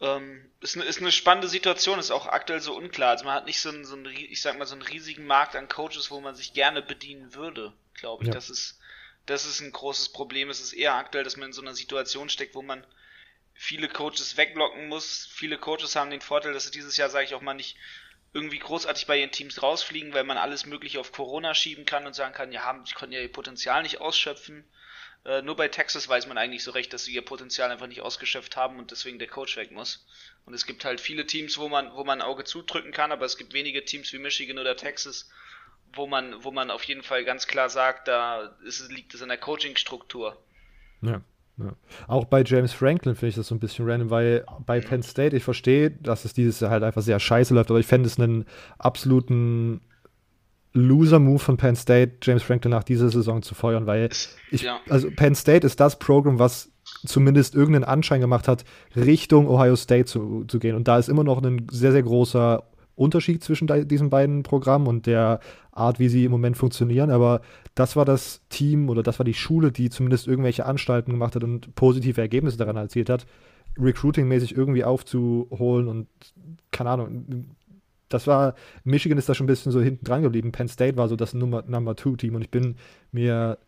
Ähm, 0.00 0.50
ist, 0.60 0.76
eine, 0.76 0.84
ist 0.84 1.00
eine 1.00 1.10
spannende 1.10 1.48
Situation, 1.48 1.98
ist 1.98 2.10
auch 2.10 2.26
aktuell 2.26 2.60
so 2.60 2.76
unklar. 2.76 3.10
Also 3.10 3.24
man 3.24 3.34
hat 3.34 3.46
nicht 3.46 3.60
so 3.60 3.70
einen, 3.70 3.84
so 3.84 3.96
einen, 3.96 4.06
ich 4.06 4.40
sag 4.40 4.58
mal, 4.58 4.66
so 4.66 4.74
einen 4.74 4.82
riesigen 4.82 5.26
Markt 5.26 5.56
an 5.56 5.68
Coaches, 5.68 6.10
wo 6.10 6.20
man 6.20 6.36
sich 6.36 6.52
gerne 6.52 6.82
bedienen 6.82 7.34
würde, 7.34 7.72
glaube 7.94 8.22
ich. 8.22 8.28
Ja. 8.28 8.34
Das 8.34 8.48
ist, 8.48 8.78
das 9.26 9.44
ist 9.44 9.60
ein 9.60 9.72
großes 9.72 10.10
Problem. 10.10 10.50
Es 10.50 10.60
ist 10.60 10.72
eher 10.72 10.94
aktuell, 10.94 11.24
dass 11.24 11.36
man 11.36 11.48
in 11.48 11.52
so 11.52 11.62
einer 11.62 11.74
Situation 11.74 12.28
steckt, 12.28 12.54
wo 12.54 12.62
man 12.62 12.86
viele 13.54 13.88
Coaches 13.88 14.36
weglocken 14.36 14.88
muss. 14.88 15.28
Viele 15.32 15.58
Coaches 15.58 15.96
haben 15.96 16.10
den 16.10 16.20
Vorteil, 16.20 16.52
dass 16.52 16.64
sie 16.64 16.70
dieses 16.70 16.96
Jahr, 16.96 17.10
sage 17.10 17.24
ich 17.24 17.34
auch 17.34 17.42
mal, 17.42 17.54
nicht 17.54 17.76
irgendwie 18.32 18.58
großartig 18.58 19.06
bei 19.06 19.18
ihren 19.18 19.32
Teams 19.32 19.62
rausfliegen, 19.62 20.12
weil 20.14 20.24
man 20.24 20.36
alles 20.36 20.66
mögliche 20.66 21.00
auf 21.00 21.12
Corona 21.12 21.54
schieben 21.54 21.86
kann 21.86 22.06
und 22.06 22.14
sagen 22.14 22.34
kann, 22.34 22.52
ja, 22.52 22.62
haben, 22.62 22.84
die 22.84 22.92
konnten 22.92 23.14
ja 23.14 23.20
ihr 23.20 23.32
Potenzial 23.32 23.82
nicht 23.82 24.00
ausschöpfen. 24.00 24.64
Äh, 25.24 25.42
nur 25.42 25.56
bei 25.56 25.68
Texas 25.68 26.08
weiß 26.08 26.26
man 26.26 26.38
eigentlich 26.38 26.62
so 26.62 26.70
recht, 26.70 26.92
dass 26.92 27.04
sie 27.04 27.12
ihr 27.12 27.24
Potenzial 27.24 27.70
einfach 27.70 27.86
nicht 27.86 28.00
ausgeschöpft 28.00 28.56
haben 28.56 28.78
und 28.78 28.90
deswegen 28.90 29.18
der 29.18 29.28
Coach 29.28 29.56
weg 29.56 29.70
muss. 29.70 30.06
Und 30.44 30.54
es 30.54 30.66
gibt 30.66 30.84
halt 30.84 31.00
viele 31.00 31.26
Teams, 31.26 31.58
wo 31.58 31.68
man, 31.68 31.92
wo 31.94 32.04
man 32.04 32.20
ein 32.20 32.26
Auge 32.26 32.44
zudrücken 32.44 32.92
kann, 32.92 33.12
aber 33.12 33.26
es 33.26 33.36
gibt 33.36 33.52
wenige 33.52 33.84
Teams 33.84 34.12
wie 34.12 34.18
Michigan 34.18 34.58
oder 34.58 34.76
Texas, 34.76 35.28
wo 35.92 36.06
man, 36.06 36.42
wo 36.44 36.50
man 36.50 36.70
auf 36.70 36.84
jeden 36.84 37.02
Fall 37.02 37.24
ganz 37.24 37.46
klar 37.46 37.68
sagt, 37.68 38.08
da 38.08 38.56
ist, 38.64 38.90
liegt 38.90 39.14
es 39.14 39.20
in 39.20 39.28
der 39.28 39.38
Coaching-Struktur. 39.38 40.40
Ja. 41.02 41.22
Ja. 41.58 41.74
Auch 42.06 42.24
bei 42.24 42.44
James 42.44 42.72
Franklin 42.72 43.16
finde 43.16 43.30
ich 43.30 43.34
das 43.34 43.48
so 43.48 43.54
ein 43.54 43.58
bisschen 43.58 43.88
random, 43.88 44.10
weil 44.10 44.46
bei 44.64 44.80
Penn 44.80 45.02
State, 45.02 45.36
ich 45.36 45.42
verstehe, 45.42 45.90
dass 45.90 46.24
es 46.24 46.32
dieses 46.32 46.60
Jahr 46.60 46.70
halt 46.70 46.84
einfach 46.84 47.02
sehr 47.02 47.18
scheiße 47.18 47.52
läuft, 47.52 47.70
aber 47.70 47.80
ich 47.80 47.86
fände 47.86 48.06
es 48.06 48.18
einen 48.18 48.46
absoluten 48.78 49.80
Loser-Move 50.72 51.38
von 51.38 51.56
Penn 51.56 51.76
State, 51.76 52.18
James 52.22 52.42
Franklin 52.42 52.70
nach 52.70 52.84
dieser 52.84 53.08
Saison 53.10 53.42
zu 53.42 53.54
feuern, 53.54 53.86
weil 53.86 54.08
ich, 54.50 54.62
ja. 54.62 54.80
also 54.88 55.10
Penn 55.10 55.34
State 55.34 55.66
ist 55.66 55.80
das 55.80 55.98
Programm, 55.98 56.38
was 56.38 56.70
zumindest 57.06 57.54
irgendeinen 57.54 57.84
Anschein 57.84 58.20
gemacht 58.20 58.48
hat, 58.48 58.64
Richtung 58.96 59.48
Ohio 59.48 59.76
State 59.76 60.06
zu, 60.06 60.44
zu 60.46 60.58
gehen. 60.58 60.74
Und 60.74 60.88
da 60.88 60.98
ist 60.98 61.08
immer 61.08 61.24
noch 61.24 61.42
ein 61.42 61.66
sehr, 61.70 61.92
sehr 61.92 62.02
großer 62.02 62.64
Unterschied 62.94 63.44
zwischen 63.44 63.68
diesen 63.88 64.10
beiden 64.10 64.42
Programmen 64.42 64.88
und 64.88 65.06
der 65.06 65.40
Art, 65.70 65.98
wie 65.98 66.08
sie 66.08 66.24
im 66.24 66.32
Moment 66.32 66.56
funktionieren. 66.56 67.10
Aber 67.10 67.40
das 67.74 67.94
war 67.94 68.04
das 68.04 68.42
Team 68.48 68.88
oder 68.88 69.02
das 69.02 69.18
war 69.20 69.24
die 69.24 69.34
Schule, 69.34 69.70
die 69.70 69.88
zumindest 69.88 70.26
irgendwelche 70.26 70.66
Anstalten 70.66 71.12
gemacht 71.12 71.36
hat 71.36 71.44
und 71.44 71.74
positive 71.76 72.20
Ergebnisse 72.20 72.56
daran 72.56 72.76
erzielt 72.76 73.08
hat, 73.08 73.26
recruiting-mäßig 73.78 74.56
irgendwie 74.56 74.82
aufzuholen 74.82 75.86
und 75.86 76.08
keine 76.72 76.90
Ahnung, 76.90 77.56
das 78.08 78.26
war, 78.26 78.54
Michigan 78.84 79.18
ist 79.18 79.28
da 79.28 79.34
schon 79.34 79.44
ein 79.44 79.48
bisschen 79.48 79.72
so 79.72 79.80
hinten 79.80 80.04
dran 80.04 80.22
geblieben. 80.22 80.52
Penn 80.52 80.68
State 80.68 80.96
war 80.96 81.08
so 81.08 81.16
das 81.16 81.34
Nummer, 81.34 81.62
Number 81.66 81.96
Two 81.96 82.16
Team 82.16 82.34
und 82.34 82.42
ich 82.42 82.50
bin 82.50 82.76
mir 83.12 83.58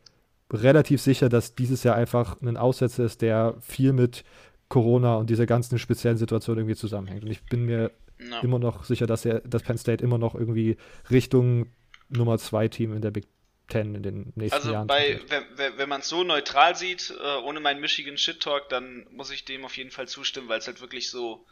relativ 0.52 1.00
sicher, 1.00 1.28
dass 1.28 1.54
dieses 1.54 1.84
Jahr 1.84 1.96
einfach 1.96 2.40
ein 2.42 2.56
Aussetzer 2.56 3.04
ist, 3.04 3.22
der 3.22 3.54
viel 3.60 3.92
mit 3.92 4.24
Corona 4.68 5.16
und 5.16 5.30
dieser 5.30 5.46
ganzen 5.46 5.78
speziellen 5.78 6.16
Situation 6.16 6.58
irgendwie 6.58 6.76
zusammenhängt. 6.76 7.24
Und 7.24 7.30
ich 7.30 7.44
bin 7.44 7.64
mir 7.64 7.90
no. 8.18 8.40
immer 8.40 8.58
noch 8.58 8.84
sicher, 8.84 9.06
dass 9.06 9.24
er, 9.24 9.40
dass 9.40 9.62
Penn 9.62 9.78
State 9.78 10.02
immer 10.02 10.18
noch 10.18 10.34
irgendwie 10.34 10.76
Richtung 11.10 11.66
Nummer 12.08 12.38
zwei 12.38 12.68
Team 12.68 12.94
in 12.94 13.02
der 13.02 13.10
Big 13.10 13.26
Ten 13.68 13.94
in 13.94 14.02
den 14.02 14.32
nächsten 14.34 14.56
also 14.56 14.72
Jahren. 14.72 14.90
Also 14.90 15.24
wenn, 15.56 15.78
wenn 15.78 15.88
man 15.88 16.00
es 16.00 16.08
so 16.08 16.24
neutral 16.24 16.74
sieht, 16.74 17.14
äh, 17.18 17.36
ohne 17.44 17.60
meinen 17.60 17.80
Michigan 17.80 18.18
Shit 18.18 18.40
Talk, 18.40 18.68
dann 18.68 19.06
muss 19.12 19.30
ich 19.30 19.44
dem 19.44 19.64
auf 19.64 19.76
jeden 19.76 19.92
Fall 19.92 20.08
zustimmen, 20.08 20.48
weil 20.48 20.58
es 20.58 20.66
halt 20.66 20.80
wirklich 20.80 21.08
so 21.08 21.46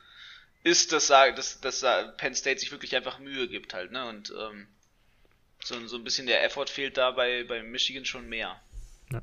ist, 0.65 0.93
dass, 0.93 1.09
dass, 1.09 1.61
dass 1.61 1.85
Penn 2.17 2.35
State 2.35 2.61
sich 2.61 2.73
wirklich 2.73 2.95
einfach 2.97 3.19
Mühe 3.19 3.49
gibt 3.49 3.75
halt, 3.75 3.93
ne? 3.93 4.09
Und 4.09 4.33
ähm, 4.39 4.67
so, 5.63 5.87
so 5.87 5.97
ein 5.97 6.05
bisschen 6.05 6.27
der 6.27 6.45
Effort 6.45 6.67
fehlt 6.67 6.97
da 6.97 7.11
bei, 7.11 7.45
bei 7.45 7.63
Michigan 7.63 8.05
schon 8.05 8.29
mehr. 8.29 8.57
Ja. 9.13 9.23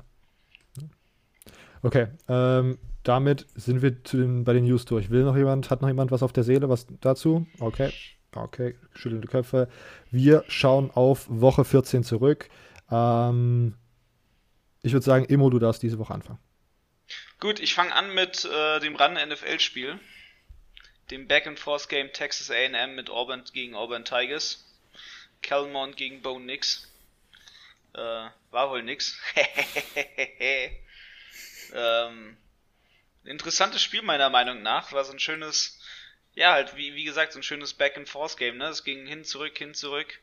Okay, 1.82 2.08
ähm, 2.28 2.78
damit 3.02 3.46
sind 3.54 3.82
wir 3.82 3.92
den, 3.92 4.44
bei 4.44 4.52
den 4.52 4.64
News 4.64 4.84
durch. 4.84 5.10
Will 5.10 5.24
noch 5.24 5.36
jemand, 5.36 5.70
hat 5.70 5.82
noch 5.82 5.88
jemand 5.88 6.10
was 6.10 6.22
auf 6.22 6.32
der 6.32 6.44
Seele, 6.44 6.68
was 6.68 6.86
dazu? 7.00 7.46
Okay, 7.60 7.92
okay, 8.34 8.76
schüttelnde 8.94 9.28
Köpfe. 9.28 9.68
Wir 10.10 10.44
schauen 10.48 10.90
auf 10.90 11.26
Woche 11.28 11.64
14 11.64 12.02
zurück. 12.02 12.48
Ähm, 12.90 13.74
ich 14.82 14.92
würde 14.92 15.04
sagen, 15.04 15.24
Immo, 15.26 15.50
du 15.50 15.58
darfst 15.58 15.82
diese 15.82 15.98
Woche 15.98 16.14
anfangen. 16.14 16.38
Gut, 17.38 17.60
ich 17.60 17.74
fange 17.74 17.94
an 17.94 18.14
mit 18.14 18.44
äh, 18.44 18.80
dem 18.80 18.96
Run-NFL-Spiel 18.96 20.00
dem 21.10 21.28
Back-and-Forth-Game 21.28 22.12
Texas 22.12 22.50
A&M 22.50 22.94
mit 22.94 23.10
Auburn 23.10 23.44
gegen 23.52 23.74
Auburn 23.74 24.04
Tigers. 24.04 24.64
Calmont 25.42 25.96
gegen 25.96 26.22
Bo 26.22 26.38
Nix. 26.38 26.90
Äh, 27.94 28.28
war 28.50 28.70
wohl 28.70 28.82
nix. 28.82 29.18
ähm, 31.74 32.36
interessantes 33.24 33.82
Spiel 33.82 34.02
meiner 34.02 34.28
Meinung 34.28 34.62
nach. 34.62 34.92
War 34.92 35.04
so 35.04 35.12
ein 35.12 35.18
schönes, 35.18 35.78
ja 36.34 36.52
halt 36.52 36.76
wie, 36.76 36.94
wie 36.94 37.04
gesagt, 37.04 37.32
so 37.32 37.38
ein 37.38 37.42
schönes 37.42 37.74
Back-and-Forth-Game. 37.74 38.58
Ne? 38.58 38.66
Es 38.66 38.84
ging 38.84 39.06
hin, 39.06 39.24
zurück, 39.24 39.56
hin, 39.56 39.74
zurück. 39.74 40.18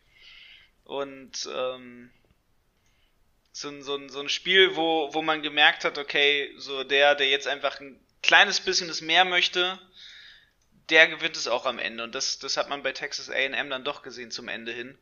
Und 0.83 1.49
ähm, 1.51 2.11
so, 3.53 3.69
ein, 3.69 3.81
so, 3.81 3.95
ein, 3.95 4.09
so 4.09 4.19
ein 4.19 4.29
Spiel, 4.29 4.75
wo, 4.75 5.13
wo 5.13 5.21
man 5.21 5.41
gemerkt 5.41 5.85
hat, 5.85 5.97
okay, 5.97 6.53
so 6.57 6.83
der, 6.83 7.15
der 7.15 7.29
jetzt 7.29 7.47
einfach 7.47 7.79
ein 7.79 7.99
kleines 8.21 8.59
bisschen 8.59 8.87
das 8.87 9.01
mehr 9.01 9.25
möchte, 9.25 9.79
der 10.89 11.07
gewinnt 11.07 11.35
es 11.37 11.47
auch 11.47 11.65
am 11.65 11.79
Ende. 11.79 12.03
Und 12.03 12.13
das, 12.15 12.39
das 12.39 12.57
hat 12.57 12.69
man 12.69 12.83
bei 12.83 12.91
Texas 12.91 13.29
AM 13.29 13.69
dann 13.69 13.83
doch 13.83 14.01
gesehen 14.01 14.31
zum 14.31 14.47
Ende 14.47 14.71
hin. 14.71 14.97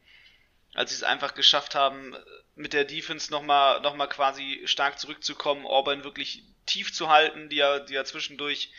Als 0.74 0.91
sie 0.91 0.98
es 0.98 1.04
einfach 1.04 1.34
geschafft 1.34 1.76
haben, 1.76 2.15
mit 2.56 2.74
der 2.74 2.86
Defense 2.86 3.32
nochmal 3.32 3.82
noch 3.82 3.96
mal 3.96 4.08
quasi 4.08 4.62
stark 4.65 5.00
zurückzukommen, 5.00 5.65
Auburn 5.65 6.04
wirklich 6.04 6.44
tief 6.65 6.94
zu 6.94 7.10
halten, 7.10 7.50
die 7.50 7.58
ja, 7.58 7.80
die 7.80 7.94
ja 7.94 8.06
zwischendurch 8.06 8.72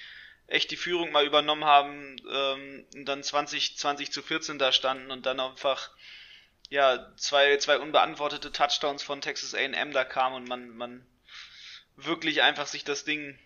echt 0.46 0.70
die 0.70 0.76
Führung 0.76 1.12
mal 1.12 1.26
übernommen 1.26 1.64
haben, 1.64 2.16
ähm, 2.30 2.86
und 2.94 3.04
dann 3.06 3.22
20, 3.22 3.76
20 3.76 4.12
zu 4.12 4.22
14 4.22 4.58
da 4.58 4.72
standen 4.72 5.10
und 5.10 5.26
dann 5.26 5.40
einfach 5.40 5.90
ja, 6.72 7.12
zwei, 7.16 7.58
zwei 7.58 7.78
unbeantwortete 7.78 8.50
Touchdowns 8.50 9.02
von 9.02 9.20
Texas 9.20 9.54
AM 9.54 9.92
da 9.92 10.04
kamen 10.04 10.36
und 10.36 10.48
man, 10.48 10.70
man 10.70 11.06
wirklich 11.96 12.42
einfach 12.42 12.66
sich 12.66 12.82
das 12.82 13.04
Ding 13.04 13.38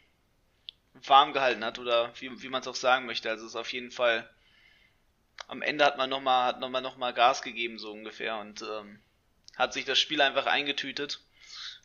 warm 1.05 1.33
gehalten 1.33 1.65
hat 1.65 1.79
oder 1.79 2.13
wie, 2.21 2.43
wie 2.43 2.49
man 2.49 2.61
es 2.61 2.69
auch 2.69 2.75
sagen 2.75 3.07
möchte. 3.07 3.31
Also 3.31 3.45
es 3.45 3.53
ist 3.53 3.57
auf 3.57 3.73
jeden 3.73 3.91
Fall 3.91 4.29
am 5.49 5.63
Ende 5.63 5.85
hat 5.85 5.99
man 5.99 6.11
nochmal 6.11 6.47
hat 6.47 6.61
noch 6.61 6.71
mal, 6.71 6.81
noch 6.81 6.97
mal 6.97 7.13
Gas 7.13 7.43
gegeben 7.43 7.79
so 7.79 7.93
ungefähr 7.93 8.39
und 8.39 8.63
ähm, 8.63 9.01
hat 9.57 9.73
sich 9.73 9.85
das 9.85 9.99
Spiel 9.99 10.21
einfach 10.21 10.47
eingetütet 10.47 11.21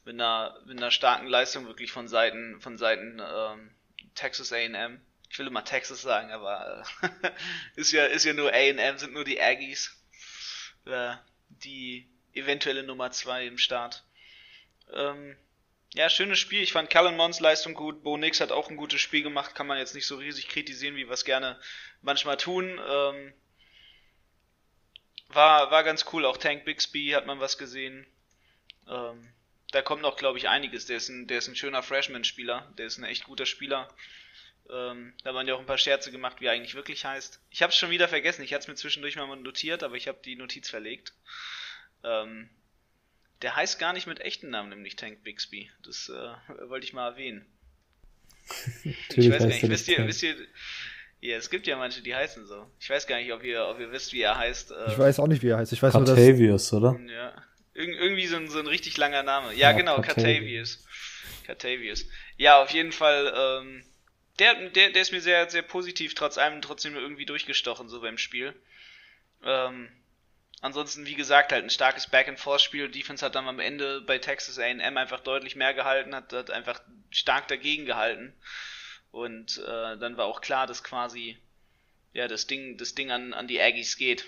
mit 0.03 0.15
einer, 0.15 0.57
mit 0.65 0.77
einer 0.77 0.91
starken 0.91 1.27
Leistung 1.27 1.67
wirklich 1.67 1.91
von 1.91 2.07
Seiten 2.07 2.59
von 2.61 2.77
Seiten 2.77 3.21
ähm, 3.23 3.71
Texas 4.15 4.51
A&M. 4.51 5.01
Ich 5.29 5.39
will 5.39 5.47
immer 5.47 5.63
Texas 5.63 6.01
sagen, 6.01 6.31
aber 6.31 6.83
äh, 7.01 7.31
ist 7.75 7.91
ja 7.91 8.05
ist 8.05 8.25
ja 8.25 8.33
nur 8.33 8.51
A&M 8.51 8.97
sind 8.97 9.13
nur 9.13 9.23
die 9.23 9.41
Aggies, 9.41 9.95
äh, 10.85 11.15
die 11.49 12.09
eventuelle 12.33 12.83
Nummer 12.83 13.11
zwei 13.11 13.45
im 13.45 13.57
Start. 13.57 14.03
Ähm, 14.93 15.37
ja, 15.93 16.09
schönes 16.09 16.39
Spiel. 16.39 16.61
Ich 16.61 16.71
fand 16.71 16.89
Callan 16.89 17.17
Mons 17.17 17.39
Leistung 17.39 17.73
gut. 17.73 18.03
Bo 18.03 18.15
Nix 18.15 18.39
hat 18.39 18.51
auch 18.51 18.69
ein 18.69 18.77
gutes 18.77 19.01
Spiel 19.01 19.23
gemacht. 19.23 19.55
Kann 19.55 19.67
man 19.67 19.77
jetzt 19.77 19.93
nicht 19.93 20.07
so 20.07 20.15
riesig 20.15 20.47
kritisieren, 20.47 20.95
wie 20.95 21.07
wir 21.07 21.13
es 21.13 21.25
gerne 21.25 21.59
manchmal 22.01 22.37
tun. 22.37 22.79
Ähm, 22.87 23.33
war, 25.27 25.69
war 25.71 25.83
ganz 25.83 26.05
cool. 26.13 26.25
Auch 26.25 26.37
Tank 26.37 26.63
Bixby 26.63 27.09
hat 27.09 27.25
man 27.25 27.41
was 27.41 27.57
gesehen. 27.57 28.05
Ähm, 28.87 29.33
da 29.71 29.81
kommt 29.81 30.01
noch, 30.01 30.15
glaube 30.15 30.37
ich, 30.37 30.47
einiges. 30.47 30.85
Der 30.85 30.97
ist 30.97 31.09
ein, 31.09 31.27
der 31.27 31.39
ist 31.39 31.49
ein 31.49 31.55
schöner 31.55 31.83
Freshman-Spieler. 31.83 32.73
Der 32.77 32.85
ist 32.85 32.97
ein 32.97 33.03
echt 33.03 33.25
guter 33.25 33.45
Spieler. 33.45 33.89
Ähm, 34.69 35.13
da 35.23 35.33
waren 35.33 35.47
ja 35.47 35.55
auch 35.55 35.59
ein 35.59 35.65
paar 35.65 35.77
Scherze 35.77 36.11
gemacht, 36.11 36.39
wie 36.39 36.45
er 36.45 36.53
eigentlich 36.53 36.75
wirklich 36.75 37.03
heißt. 37.03 37.41
Ich 37.49 37.61
habe 37.61 37.71
es 37.71 37.77
schon 37.77 37.89
wieder 37.89 38.07
vergessen. 38.07 38.43
Ich 38.43 38.53
hatte 38.53 38.61
es 38.61 38.67
mir 38.69 38.75
zwischendurch 38.75 39.17
mal 39.17 39.27
notiert, 39.35 39.83
aber 39.83 39.95
ich 39.95 40.07
habe 40.07 40.19
die 40.23 40.37
Notiz 40.37 40.69
verlegt. 40.69 41.13
Ähm, 42.03 42.49
der 43.41 43.55
heißt 43.55 43.79
gar 43.79 43.93
nicht 43.93 44.07
mit 44.07 44.19
echten 44.19 44.49
Namen, 44.49 44.69
nämlich 44.69 44.95
Tank 44.95 45.23
Bixby. 45.23 45.69
Das 45.83 46.09
äh, 46.09 46.69
wollte 46.69 46.85
ich 46.85 46.93
mal 46.93 47.09
erwähnen. 47.09 47.45
ich 49.15 49.29
weiß 49.29 49.39
gar 49.39 49.47
nicht, 49.47 49.69
wisst 49.69 49.87
ihr, 49.87 50.07
wisst 50.07 50.23
ihr, 50.23 50.35
ja, 51.21 51.37
es 51.37 51.49
gibt 51.49 51.67
ja 51.67 51.77
manche, 51.77 52.01
die 52.01 52.15
heißen 52.15 52.47
so. 52.47 52.65
Ich 52.79 52.89
weiß 52.89 53.05
gar 53.05 53.17
nicht, 53.17 53.31
ob 53.31 53.43
ihr, 53.43 53.67
ob 53.67 53.79
ihr 53.79 53.91
wisst, 53.91 54.11
wie 54.13 54.21
er 54.21 54.37
heißt. 54.37 54.71
Äh, 54.71 54.91
ich 54.91 54.97
weiß 54.97 55.19
auch 55.19 55.27
nicht, 55.27 55.43
wie 55.43 55.49
er 55.49 55.57
heißt. 55.57 55.71
Ich 55.71 55.81
weiß 55.81 55.93
Catavius, 55.93 56.71
nur, 56.71 56.81
dass, 56.81 56.97
oder? 56.97 57.13
Ja. 57.13 57.33
Ir 57.73 57.87
irgendwie 57.87 58.27
so 58.27 58.37
ein, 58.37 58.49
so 58.49 58.59
ein 58.59 58.67
richtig 58.67 58.97
langer 58.97 59.23
Name. 59.23 59.53
Ja, 59.53 59.69
ja 59.69 59.71
genau, 59.73 60.01
Catavius. 60.01 60.83
Catavius. 61.45 62.07
Ja, 62.37 62.61
auf 62.61 62.71
jeden 62.71 62.91
Fall, 62.91 63.33
ähm, 63.35 63.83
der, 64.39 64.69
der, 64.69 64.89
der 64.89 65.01
ist 65.01 65.11
mir 65.11 65.21
sehr, 65.21 65.49
sehr 65.49 65.61
positiv, 65.61 66.15
trotz 66.15 66.37
allem 66.37 66.61
trotzdem 66.61 66.95
irgendwie 66.95 67.25
durchgestochen, 67.25 67.87
so 67.87 68.01
beim 68.01 68.17
Spiel. 68.17 68.53
Ähm, 69.43 69.89
Ansonsten, 70.61 71.07
wie 71.07 71.15
gesagt, 71.15 71.51
halt 71.51 71.63
ein 71.63 71.71
starkes 71.71 72.07
Back-and-Forth-Spiel. 72.07 72.89
Defense 72.89 73.25
hat 73.25 73.33
dann 73.33 73.47
am 73.47 73.59
Ende 73.59 74.01
bei 74.01 74.19
Texas 74.19 74.59
A&M 74.59 74.95
einfach 74.95 75.19
deutlich 75.19 75.55
mehr 75.55 75.73
gehalten, 75.73 76.13
hat, 76.13 76.31
hat 76.31 76.51
einfach 76.51 76.79
stark 77.09 77.47
dagegen 77.47 77.85
gehalten. 77.85 78.33
Und 79.09 79.57
äh, 79.57 79.97
dann 79.97 80.17
war 80.17 80.25
auch 80.25 80.39
klar, 80.39 80.67
dass 80.67 80.83
quasi 80.83 81.35
ja 82.13 82.27
das 82.27 82.45
Ding, 82.45 82.77
das 82.77 82.93
Ding 82.93 83.11
an, 83.11 83.33
an 83.33 83.47
die 83.47 83.59
Aggies 83.59 83.97
geht. 83.97 84.25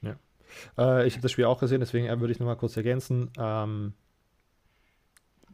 Ja. 0.00 0.16
Äh, 0.78 1.06
ich 1.06 1.14
habe 1.14 1.22
das 1.22 1.32
Spiel 1.32 1.44
auch 1.44 1.60
gesehen, 1.60 1.80
deswegen 1.80 2.06
äh, 2.06 2.18
würde 2.18 2.32
ich 2.32 2.40
nochmal 2.40 2.56
kurz 2.56 2.74
ergänzen. 2.76 3.30
Ähm, 3.38 3.92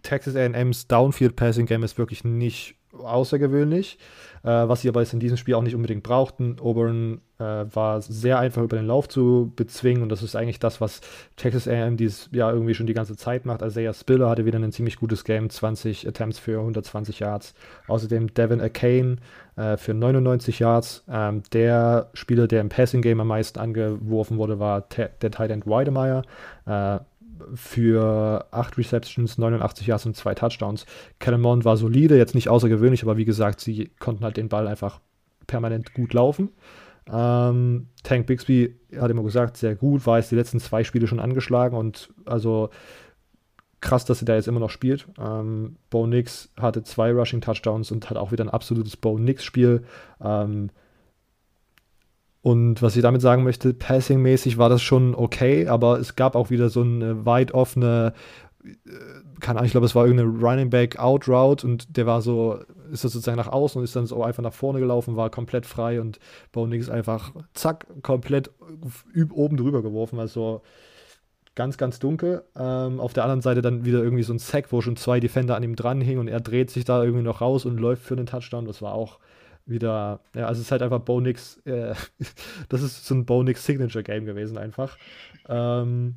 Texas 0.03 0.37
A&M's 0.37 0.87
Downfield 0.87 1.35
Passing 1.35 1.67
Game 1.67 1.83
ist 1.83 1.99
wirklich 1.99 2.23
nicht 2.23 2.77
außergewöhnlich. 2.93 3.99
Äh, 4.43 4.69
was 4.69 4.83
sie 4.83 4.89
aber 4.89 5.01
jetzt 5.01 5.13
in 5.13 5.21
diesem 5.21 5.37
Spiel 5.37 5.55
auch 5.55 5.63
nicht 5.63 5.75
unbedingt 5.75 6.03
brauchten. 6.03 6.57
Auburn 6.61 7.21
äh, 7.39 7.43
war 7.43 8.01
sehr 8.03 8.39
einfach 8.39 8.63
über 8.63 8.77
den 8.77 8.87
Lauf 8.87 9.09
zu 9.09 9.53
bezwingen 9.57 10.03
und 10.03 10.11
das 10.11 10.23
ist 10.23 10.37
eigentlich 10.37 10.61
das, 10.61 10.81
was 10.81 11.01
Texas 11.37 11.67
AM 11.67 11.97
dieses 11.97 12.29
Jahr 12.33 12.53
irgendwie 12.53 12.75
schon 12.75 12.87
die 12.87 12.95
ganze 12.95 13.17
Zeit 13.17 13.47
macht. 13.47 13.63
Isaiah 13.63 13.93
Spiller 13.93 14.29
hatte 14.29 14.45
wieder 14.45 14.59
ein 14.59 14.73
ziemlich 14.73 14.97
gutes 14.97 15.25
Game, 15.25 15.51
20 15.51 16.07
Attempts 16.07 16.39
für 16.39 16.61
120 16.61 17.19
Yards. 17.21 17.55
Außerdem 17.89 18.33
Devin 18.35 18.61
Akane 18.61 19.17
äh, 19.57 19.77
für 19.77 19.95
99 19.95 20.61
Yards. 20.61 21.05
Ähm, 21.11 21.43
der 21.53 22.11
Spieler, 22.15 22.47
der 22.47 22.61
im 22.61 22.69
Passing 22.69 23.03
Game 23.03 23.21
am 23.21 23.29
meisten 23.29 23.59
angeworfen 23.59 24.39
wurde, 24.39 24.61
war 24.61 24.83
der 24.89 25.31
Tight 25.31 25.51
End 25.51 25.67
Weidemeyer. 25.67 26.23
Für 27.55 28.47
8 28.51 28.79
Receptions, 28.79 29.39
89 29.39 29.87
Yards 29.87 30.07
und 30.07 30.17
2 30.17 30.35
Touchdowns. 30.35 30.87
Kellen 31.19 31.43
war 31.45 31.77
solide, 31.77 32.17
jetzt 32.17 32.35
nicht 32.35 32.49
außergewöhnlich, 32.49 33.03
aber 33.03 33.17
wie 33.17 33.25
gesagt, 33.25 33.61
sie 33.61 33.91
konnten 33.99 34.25
halt 34.25 34.37
den 34.37 34.49
Ball 34.49 34.67
einfach 34.67 35.01
permanent 35.47 35.95
gut 35.95 36.13
laufen. 36.13 36.51
Ähm, 37.11 37.89
Tank 38.03 38.27
Bixby 38.27 38.77
hat 38.99 39.11
immer 39.11 39.23
gesagt, 39.23 39.57
sehr 39.57 39.75
gut, 39.75 40.07
war 40.07 40.19
jetzt 40.19 40.31
die 40.31 40.37
letzten 40.37 40.61
zwei 40.61 40.85
Spiele 40.85 41.07
schon 41.07 41.21
angeschlagen 41.21 41.77
und 41.77 42.11
also 42.27 42.71
krass, 43.81 44.05
dass 44.05 44.23
er 44.23 44.27
da 44.27 44.35
jetzt 44.35 44.49
immer 44.49 44.61
noch 44.61 44.71
spielt. 44.71 45.07
Ähm, 45.19 45.77
Bo 45.91 46.07
Nix 46.07 46.51
hatte 46.59 46.83
zwei 46.83 47.13
Rushing 47.13 47.41
Touchdowns 47.41 47.91
und 47.91 48.11
hat 48.11 48.17
auch 48.17 48.33
wieder 48.33 48.45
ein 48.45 48.51
absolutes 48.51 48.97
Bo 48.97 49.19
Nix-Spiel. 49.19 49.85
Ähm, 50.21 50.71
und 52.41 52.83
was 52.83 52.97
ich 52.97 53.03
damit 53.03 53.21
sagen 53.21 53.43
möchte, 53.43 53.75
passing-mäßig 53.75 54.59
war 54.59 54.69
das 54.69 54.83
schon 54.83 55.15
okay, 55.15 55.67
aber 55.67 55.99
es 55.99 56.17
gab 56.17 56.37
auch 56.37 56.51
wieder 56.51 56.69
so 56.69 56.83
eine 56.83 57.27
weit 57.27 57.53
offene, 57.53 58.13
äh, 58.65 58.75
keine 59.41 59.59
Ahnung, 59.59 59.67
ich 59.67 59.73
glaube, 59.73 59.87
es 59.87 59.95
war 59.95 60.07
irgendeine 60.07 60.39
Running 60.39 60.71
Back 60.71 60.99
Out 60.99 61.29
Route 61.29 61.67
und 61.67 61.97
der 61.97 62.07
war 62.07 62.23
so, 62.23 62.59
ist 62.93 63.05
das 63.05 63.13
sozusagen 63.13 63.37
nach 63.37 63.49
außen 63.49 63.79
und 63.79 63.85
ist 63.85 63.97
dann 63.97 64.07
so 64.07 64.23
einfach 64.23 64.43
nach 64.43 64.53
vorne 64.53 64.79
gelaufen, 64.79 65.17
war 65.17 65.31
komplett 65.31 65.67
frei 65.67 66.01
und 66.01 66.19
Bo 66.53 66.67
Nix 66.67 66.89
einfach 66.89 67.33
zack, 67.55 67.87
komplett 68.03 68.51
oben 69.33 69.57
drüber 69.57 69.83
geworfen. 69.83 70.19
Also 70.19 70.63
ganz, 71.59 71.77
ganz 71.77 71.99
dunkel. 71.99 72.45
Ähm, 72.57 73.01
auf 73.01 73.13
der 73.13 73.25
anderen 73.25 73.43
Seite 73.43 73.63
dann 73.63 73.85
wieder 73.85 74.01
irgendwie 74.01 74.23
so 74.23 74.33
ein 74.33 74.39
Sack, 74.39 74.71
wo 74.71 74.81
schon 74.81 74.97
zwei 74.97 75.19
Defender 75.19 75.57
an 75.57 75.65
ihm 75.65 75.75
dran 75.75 76.01
hingen 76.01 76.21
und 76.21 76.29
er 76.29 76.41
dreht 76.41 76.71
sich 76.71 76.85
da 76.85 77.03
irgendwie 77.03 77.25
noch 77.25 77.41
raus 77.41 77.67
und 77.67 77.79
läuft 77.79 78.05
für 78.05 78.15
den 78.15 78.27
Touchdown. 78.27 78.65
Das 78.65 78.81
war 78.81 78.95
auch 78.95 79.19
wieder, 79.69 80.21
ja, 80.35 80.47
also 80.47 80.61
es 80.61 80.67
ist 80.67 80.73
halt 80.73 80.83
einfach 80.83 81.01
Bo 81.01 81.21
Nix, 81.21 81.59
äh, 81.65 81.95
das 82.69 82.83
ist 82.83 83.07
so 83.07 83.15
ein 83.15 83.27
Bo 83.27 83.43
Nix 83.43 83.65
Signature 83.65 84.03
Game 84.03 84.25
gewesen 84.25 84.59
einfach. 84.59 84.97
Ähm, 85.49 86.17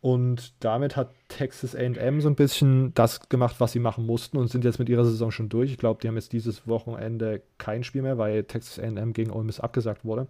und 0.00 0.54
damit 0.64 0.96
hat 0.96 1.14
Texas 1.28 1.76
AM 1.76 2.22
so 2.22 2.28
ein 2.28 2.34
bisschen 2.34 2.94
das 2.94 3.28
gemacht, 3.28 3.56
was 3.58 3.72
sie 3.72 3.80
machen 3.80 4.06
mussten 4.06 4.38
und 4.38 4.48
sind 4.48 4.64
jetzt 4.64 4.78
mit 4.78 4.88
ihrer 4.88 5.04
Saison 5.04 5.30
schon 5.30 5.50
durch. 5.50 5.70
Ich 5.70 5.78
glaube, 5.78 6.00
die 6.00 6.08
haben 6.08 6.14
jetzt 6.14 6.32
dieses 6.32 6.66
Wochenende 6.66 7.42
kein 7.58 7.84
Spiel 7.84 8.00
mehr, 8.00 8.16
weil 8.16 8.44
Texas 8.44 8.82
AM 8.82 9.12
gegen 9.12 9.30
Ole 9.30 9.44
Miss 9.44 9.60
abgesagt 9.60 10.04
wurde. 10.04 10.26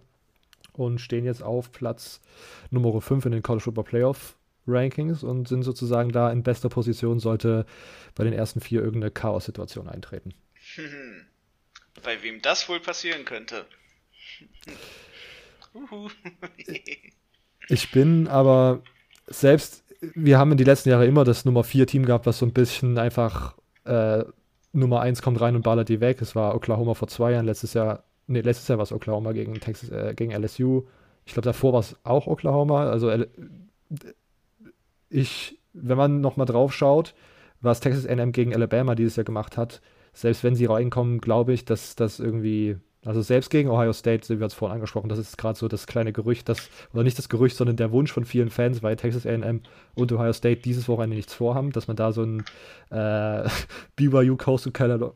Und 0.73 0.99
stehen 0.99 1.25
jetzt 1.25 1.41
auf 1.41 1.71
Platz 1.71 2.21
Nummer 2.69 2.99
5 2.99 3.25
in 3.25 3.31
den 3.31 3.43
College 3.43 3.63
Football 3.63 3.85
Playoff 3.85 4.37
Rankings 4.67 5.23
und 5.23 5.47
sind 5.47 5.63
sozusagen 5.63 6.11
da 6.11 6.31
in 6.31 6.43
bester 6.43 6.69
Position, 6.69 7.19
sollte 7.19 7.65
bei 8.15 8.23
den 8.23 8.33
ersten 8.33 8.59
vier 8.59 8.81
irgendeine 8.81 9.11
Chaos-Situation 9.11 9.87
eintreten. 9.87 10.33
Bei 12.03 12.21
wem 12.23 12.41
das 12.41 12.67
wohl 12.69 12.79
passieren 12.79 13.25
könnte. 13.25 13.65
ich 17.69 17.91
bin 17.91 18.27
aber 18.27 18.81
selbst, 19.27 19.83
wir 20.15 20.37
haben 20.37 20.51
in 20.51 20.57
die 20.57 20.63
letzten 20.63 20.89
Jahre 20.89 21.05
immer 21.05 21.23
das 21.23 21.45
Nummer 21.45 21.63
4 21.63 21.87
Team 21.87 22.05
gehabt, 22.05 22.25
was 22.25 22.39
so 22.39 22.45
ein 22.45 22.53
bisschen 22.53 22.97
einfach 22.97 23.55
äh, 23.85 24.23
Nummer 24.73 25.01
1 25.01 25.21
kommt 25.21 25.41
rein 25.41 25.55
und 25.55 25.63
ballert 25.63 25.89
die 25.89 26.01
weg. 26.01 26.21
Es 26.21 26.35
war 26.35 26.55
Oklahoma 26.55 26.93
vor 26.93 27.07
zwei 27.07 27.31
Jahren, 27.31 27.45
letztes 27.45 27.73
Jahr, 27.73 28.03
nee, 28.27 28.41
letztes 28.41 28.67
Jahr 28.67 28.77
war 28.77 28.83
es 28.83 28.91
Oklahoma 28.91 29.31
gegen 29.33 29.53
Texas, 29.55 29.89
äh, 29.89 30.13
gegen 30.15 30.31
LSU. 30.31 30.87
Ich 31.25 31.33
glaube, 31.33 31.45
davor 31.45 31.73
war 31.73 31.79
es 31.81 31.95
auch 32.03 32.27
Oklahoma. 32.27 32.89
Also 32.89 33.11
ich, 35.09 35.59
wenn 35.73 35.97
man 35.97 36.21
nochmal 36.21 36.47
drauf 36.47 36.73
schaut, 36.73 37.13
was 37.59 37.79
Texas 37.79 38.07
A&M 38.07 38.31
gegen 38.31 38.55
Alabama 38.55 38.95
dieses 38.95 39.17
Jahr 39.17 39.23
gemacht 39.23 39.57
hat, 39.57 39.81
selbst 40.13 40.43
wenn 40.43 40.55
sie 40.55 40.65
reinkommen, 40.65 41.21
glaube 41.21 41.53
ich, 41.53 41.65
dass 41.65 41.95
das 41.95 42.19
irgendwie 42.19 42.77
also 43.03 43.23
selbst 43.23 43.49
gegen 43.49 43.69
Ohio 43.69 43.93
State, 43.93 44.29
wie 44.29 44.39
wir 44.39 44.45
es 44.45 44.53
vorhin 44.53 44.75
angesprochen, 44.75 45.09
das 45.09 45.17
ist 45.17 45.35
gerade 45.35 45.57
so 45.57 45.67
das 45.67 45.87
kleine 45.87 46.13
Gerücht, 46.13 46.47
das, 46.47 46.69
oder 46.93 47.03
nicht 47.03 47.17
das 47.17 47.29
Gerücht, 47.29 47.55
sondern 47.55 47.75
der 47.75 47.91
Wunsch 47.91 48.11
von 48.11 48.25
vielen 48.25 48.51
Fans, 48.51 48.83
weil 48.83 48.95
Texas 48.95 49.25
AM 49.25 49.61
und 49.95 50.11
Ohio 50.11 50.33
State 50.33 50.61
dieses 50.61 50.87
Wochenende 50.87 51.15
nichts 51.15 51.33
vorhaben, 51.33 51.71
dass 51.71 51.87
man 51.87 51.97
da 51.97 52.11
so 52.11 52.23
ein 52.23 52.43
äh, 52.91 53.49
BYU 53.95 54.37
Coastal 54.37 54.71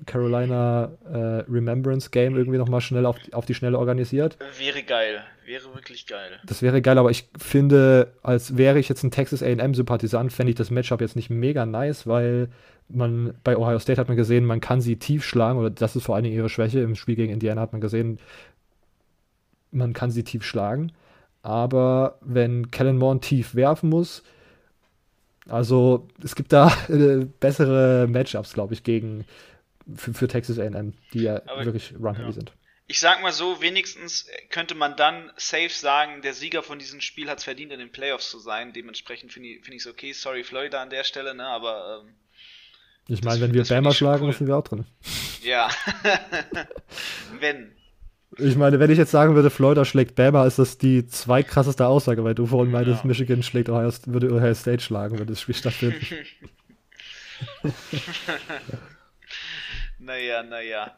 Carolina 0.06 0.92
äh, 1.08 1.18
Remembrance 1.48 2.10
Game 2.10 2.36
irgendwie 2.36 2.58
nochmal 2.58 2.82
schnell 2.82 3.06
auf, 3.06 3.18
auf 3.34 3.46
die 3.46 3.54
Schnelle 3.54 3.78
organisiert. 3.78 4.38
Wäre 4.58 4.82
geil, 4.82 5.24
wäre 5.46 5.76
wirklich 5.76 6.08
geil. 6.08 6.40
Das 6.44 6.64
wäre 6.64 6.82
geil, 6.82 6.98
aber 6.98 7.12
ich 7.12 7.30
finde, 7.38 8.14
als 8.24 8.58
wäre 8.58 8.80
ich 8.80 8.90
jetzt 8.90 9.04
ein 9.04 9.12
Texas 9.12 9.44
AM-Sympathisant, 9.44 10.34
fände 10.34 10.50
ich 10.50 10.58
das 10.58 10.72
Matchup 10.72 11.02
jetzt 11.02 11.16
nicht 11.16 11.30
mega 11.30 11.68
nice, 11.68 12.08
weil 12.08 12.50
man 12.90 13.36
bei 13.44 13.58
Ohio 13.58 13.80
State 13.80 14.00
hat 14.00 14.08
man 14.08 14.18
gesehen, 14.18 14.46
man 14.46 14.62
kann 14.62 14.82
sie 14.82 14.98
tief 14.98 15.24
schlagen, 15.24 15.60
oder 15.60 15.70
das 15.70 15.96
ist 15.96 16.04
vor 16.04 16.16
allen 16.16 16.24
Dingen 16.24 16.36
ihre 16.36 16.50
Schwäche. 16.50 16.80
Im 16.80 16.96
Spiel 16.96 17.16
gegen 17.16 17.34
Indiana 17.34 17.62
hat 17.62 17.72
man 17.72 17.82
gesehen, 17.82 18.20
man 19.72 19.94
kann 19.94 20.12
sie 20.12 20.24
tief 20.24 20.44
schlagen. 20.44 20.92
Aber 21.42 22.18
wenn 22.22 22.72
Kellen 22.72 22.98
Moore 22.98 23.20
tief 23.20 23.56
werfen 23.56 23.90
muss, 23.90 24.24
also 25.48 26.08
es 26.24 26.36
gibt 26.36 26.54
da 26.54 26.76
äh, 26.90 27.26
bessere 27.40 28.08
Matchups, 28.08 28.54
glaube 28.54 28.74
ich, 28.74 28.84
gegen 28.84 29.26
für, 29.96 30.14
für 30.14 30.28
Texas 30.28 30.58
AM, 30.58 30.94
die 31.14 31.24
ja 31.24 31.42
Aber, 31.46 31.66
wirklich 31.66 31.94
run 32.00 32.16
ja. 32.20 32.32
sind. 32.32 32.52
Ich 32.88 33.00
sag 33.00 33.22
mal 33.22 33.32
so, 33.32 33.62
wenigstens 33.62 34.28
könnte 34.50 34.76
man 34.76 34.96
dann 34.96 35.32
safe 35.38 35.70
sagen, 35.70 36.22
der 36.22 36.34
Sieger 36.34 36.62
von 36.62 36.78
diesem 36.78 37.02
Spiel 37.02 37.30
hat 37.30 37.40
es 37.40 37.44
verdient, 37.44 37.72
in 37.72 37.80
den 37.80 37.92
Playoffs 37.92 38.30
zu 38.30 38.40
sein. 38.40 38.74
Dementsprechend 38.74 39.32
finde 39.34 39.50
ich 39.50 39.60
es 39.60 39.66
find 39.66 39.88
okay. 39.88 40.14
Sorry, 40.14 40.44
Florida 40.44 40.82
an 40.82 40.92
der 40.92 41.04
Stelle, 41.04 41.34
ne? 41.34 41.46
Aber 41.46 42.04
ähm, 42.04 42.16
ich 43.08 43.24
meine, 43.24 43.42
wenn 43.42 43.54
wir 43.54 43.64
Bama 43.64 43.94
schlagen, 43.94 44.26
cool. 44.26 44.34
sind 44.34 44.48
wir 44.48 44.58
auch 44.58 44.64
drin. 44.64 44.86
Ja. 45.44 45.70
wenn. 47.40 47.72
Ich 48.38 48.56
meine, 48.58 48.80
wenn 48.80 48.90
ich 48.90 48.98
jetzt 48.98 49.12
sagen 49.12 49.36
würde, 49.36 49.50
Florida 49.50 49.86
schlägt 49.86 50.16
Bama, 50.16 50.46
ist 50.46 50.60
das 50.60 50.78
die 50.78 51.06
zweitkrasseste 51.08 51.86
Aussage, 51.86 52.24
weil 52.24 52.36
du 52.36 52.48
vorhin 52.48 52.72
meintest, 52.72 53.04
ja. 53.04 53.08
Michigan 53.08 53.44
schlägt 53.44 53.70
Ohio, 53.70 53.92
würde 54.08 54.34
Ohio 54.34 54.54
State 54.54 54.82
schlagen, 54.84 55.20
wenn 55.20 55.28
das 55.28 55.40
Spiel 55.40 55.56
stattfindet. 55.56 56.02
naja, 60.00 60.44
naja. 60.44 60.92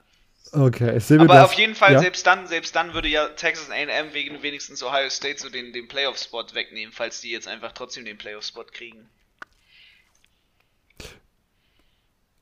Okay, 0.54 1.00
Aber 1.20 1.44
auf 1.44 1.54
jeden 1.54 1.76
Fall, 1.76 1.94
ja? 1.94 2.00
selbst 2.00 2.26
dann, 2.26 2.48
selbst 2.48 2.76
dann 2.76 2.94
würde 2.94 3.10
ja 3.10 3.28
Texas 3.28 3.70
A&M 3.70 4.14
wegen 4.14 4.42
wenigstens 4.42 4.82
Ohio 4.82 5.10
State 5.10 5.40
so 5.40 5.50
den, 5.50 5.74
den 5.74 5.88
Playoff-Spot 5.90 6.46
wegnehmen, 6.54 6.94
falls 6.94 7.20
die 7.22 7.32
jetzt 7.32 7.48
einfach 7.48 7.74
trotzdem 7.74 8.06
den 8.06 8.18
Playoff-Spot 8.18 8.64
kriegen. 8.64 9.10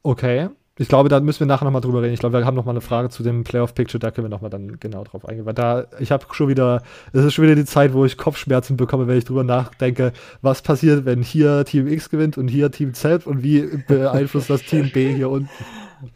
Okay. 0.06 0.50
Ich 0.78 0.88
glaube, 0.88 1.10
da 1.10 1.20
müssen 1.20 1.40
wir 1.40 1.48
nachher 1.48 1.66
nochmal 1.66 1.82
drüber 1.82 2.04
reden. 2.04 2.14
Ich 2.14 2.20
glaube, 2.20 2.38
wir 2.38 2.46
haben 2.46 2.54
nochmal 2.54 2.74
eine 2.74 2.82
Frage 2.82 3.10
zu 3.10 3.24
dem 3.24 3.44
Playoff-Picture, 3.44 3.98
da 3.98 4.12
können 4.12 4.26
wir 4.26 4.30
nochmal 4.30 4.52
dann 4.52 4.80
genau 4.80 5.04
drauf 5.04 5.28
eingehen. 5.28 5.46
Weil 5.46 5.54
da, 5.54 5.88
ich 6.00 6.12
habe 6.12 6.26
schon 6.32 6.48
wieder, 6.48 6.84
es 7.12 7.24
ist 7.24 7.34
schon 7.34 7.46
wieder 7.46 7.56
die 7.56 7.66
Zeit, 7.66 7.94
wo 7.94 8.06
ich 8.06 8.16
Kopfschmerzen 8.16 8.78
bekomme, 8.78 9.08
wenn 9.08 9.18
ich 9.18 9.24
drüber 9.24 9.44
nachdenke, 9.44 10.12
was 10.42 10.62
passiert, 10.62 11.06
wenn 11.06 11.24
hier 11.24 11.66
Team 11.66 11.88
X 11.88 12.10
gewinnt 12.10 12.38
und 12.38 12.50
hier 12.50 12.70
Team 12.72 12.94
Z 12.94 13.26
und 13.26 13.42
wie 13.42 13.62
beeinflusst 13.88 14.50
das 14.50 14.62
Team 14.62 14.92
B 14.92 15.12
hier 15.14 15.30
unten. 15.30 15.50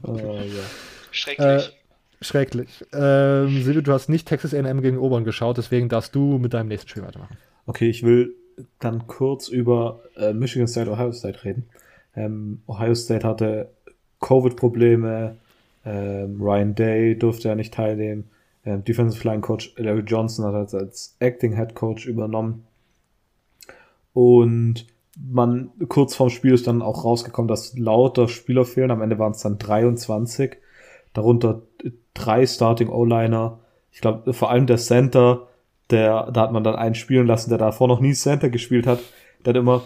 Oh, 0.03 0.17
ja. 0.17 0.43
Schrecklich. 1.09 1.47
Äh, 1.47 1.61
schrecklich. 2.21 2.85
Ähm, 2.93 3.63
Silvio, 3.63 3.81
du 3.81 3.93
hast 3.93 4.09
nicht 4.09 4.27
Texas 4.27 4.53
A&M 4.53 4.81
gegen 4.81 4.99
Obern 4.99 5.23
geschaut, 5.23 5.57
deswegen 5.57 5.89
darfst 5.89 6.13
du 6.13 6.37
mit 6.37 6.53
deinem 6.53 6.67
nächsten 6.67 6.89
Spiel 6.89 7.03
weitermachen. 7.03 7.37
Okay, 7.65 7.89
ich 7.89 8.03
will 8.03 8.35
dann 8.79 9.07
kurz 9.07 9.47
über 9.47 10.01
äh, 10.15 10.33
Michigan 10.33 10.67
State, 10.67 10.91
Ohio 10.91 11.11
State 11.11 11.43
reden. 11.43 11.69
Ähm, 12.15 12.61
Ohio 12.67 12.95
State 12.95 13.25
hatte 13.25 13.69
Covid-Probleme. 14.19 15.37
Ähm, 15.85 16.41
Ryan 16.41 16.75
Day 16.75 17.17
durfte 17.17 17.49
ja 17.49 17.55
nicht 17.55 17.73
teilnehmen. 17.73 18.29
Ähm, 18.65 18.83
Defensive 18.83 19.21
Flying 19.21 19.41
Coach 19.41 19.73
Larry 19.77 20.01
Johnson 20.01 20.45
hat 20.45 20.55
als, 20.55 20.73
als 20.73 21.15
Acting 21.19 21.55
Head 21.55 21.75
Coach 21.75 22.05
übernommen. 22.05 22.65
Und 24.13 24.87
man, 25.17 25.71
kurz 25.87 26.15
vorm 26.15 26.29
Spiel 26.29 26.53
ist 26.53 26.67
dann 26.67 26.81
auch 26.81 27.03
rausgekommen, 27.03 27.47
dass 27.47 27.77
lauter 27.77 28.27
Spieler 28.27 28.65
fehlen. 28.65 28.91
Am 28.91 29.01
Ende 29.01 29.19
waren 29.19 29.31
es 29.31 29.41
dann 29.41 29.57
23. 29.57 30.57
Darunter 31.13 31.61
drei 32.13 32.45
Starting 32.45 32.89
O-Liner. 32.89 33.59
Ich 33.91 34.01
glaube, 34.01 34.33
vor 34.33 34.51
allem 34.51 34.67
der 34.67 34.77
Center, 34.77 35.47
der, 35.89 36.31
da 36.31 36.41
hat 36.41 36.51
man 36.51 36.63
dann 36.63 36.75
einen 36.75 36.95
spielen 36.95 37.27
lassen, 37.27 37.49
der 37.49 37.57
davor 37.57 37.87
noch 37.87 37.99
nie 37.99 38.13
Center 38.13 38.49
gespielt 38.49 38.85
hat. 38.85 38.99
Der 39.45 39.53
hat 39.53 39.57
immer 39.57 39.81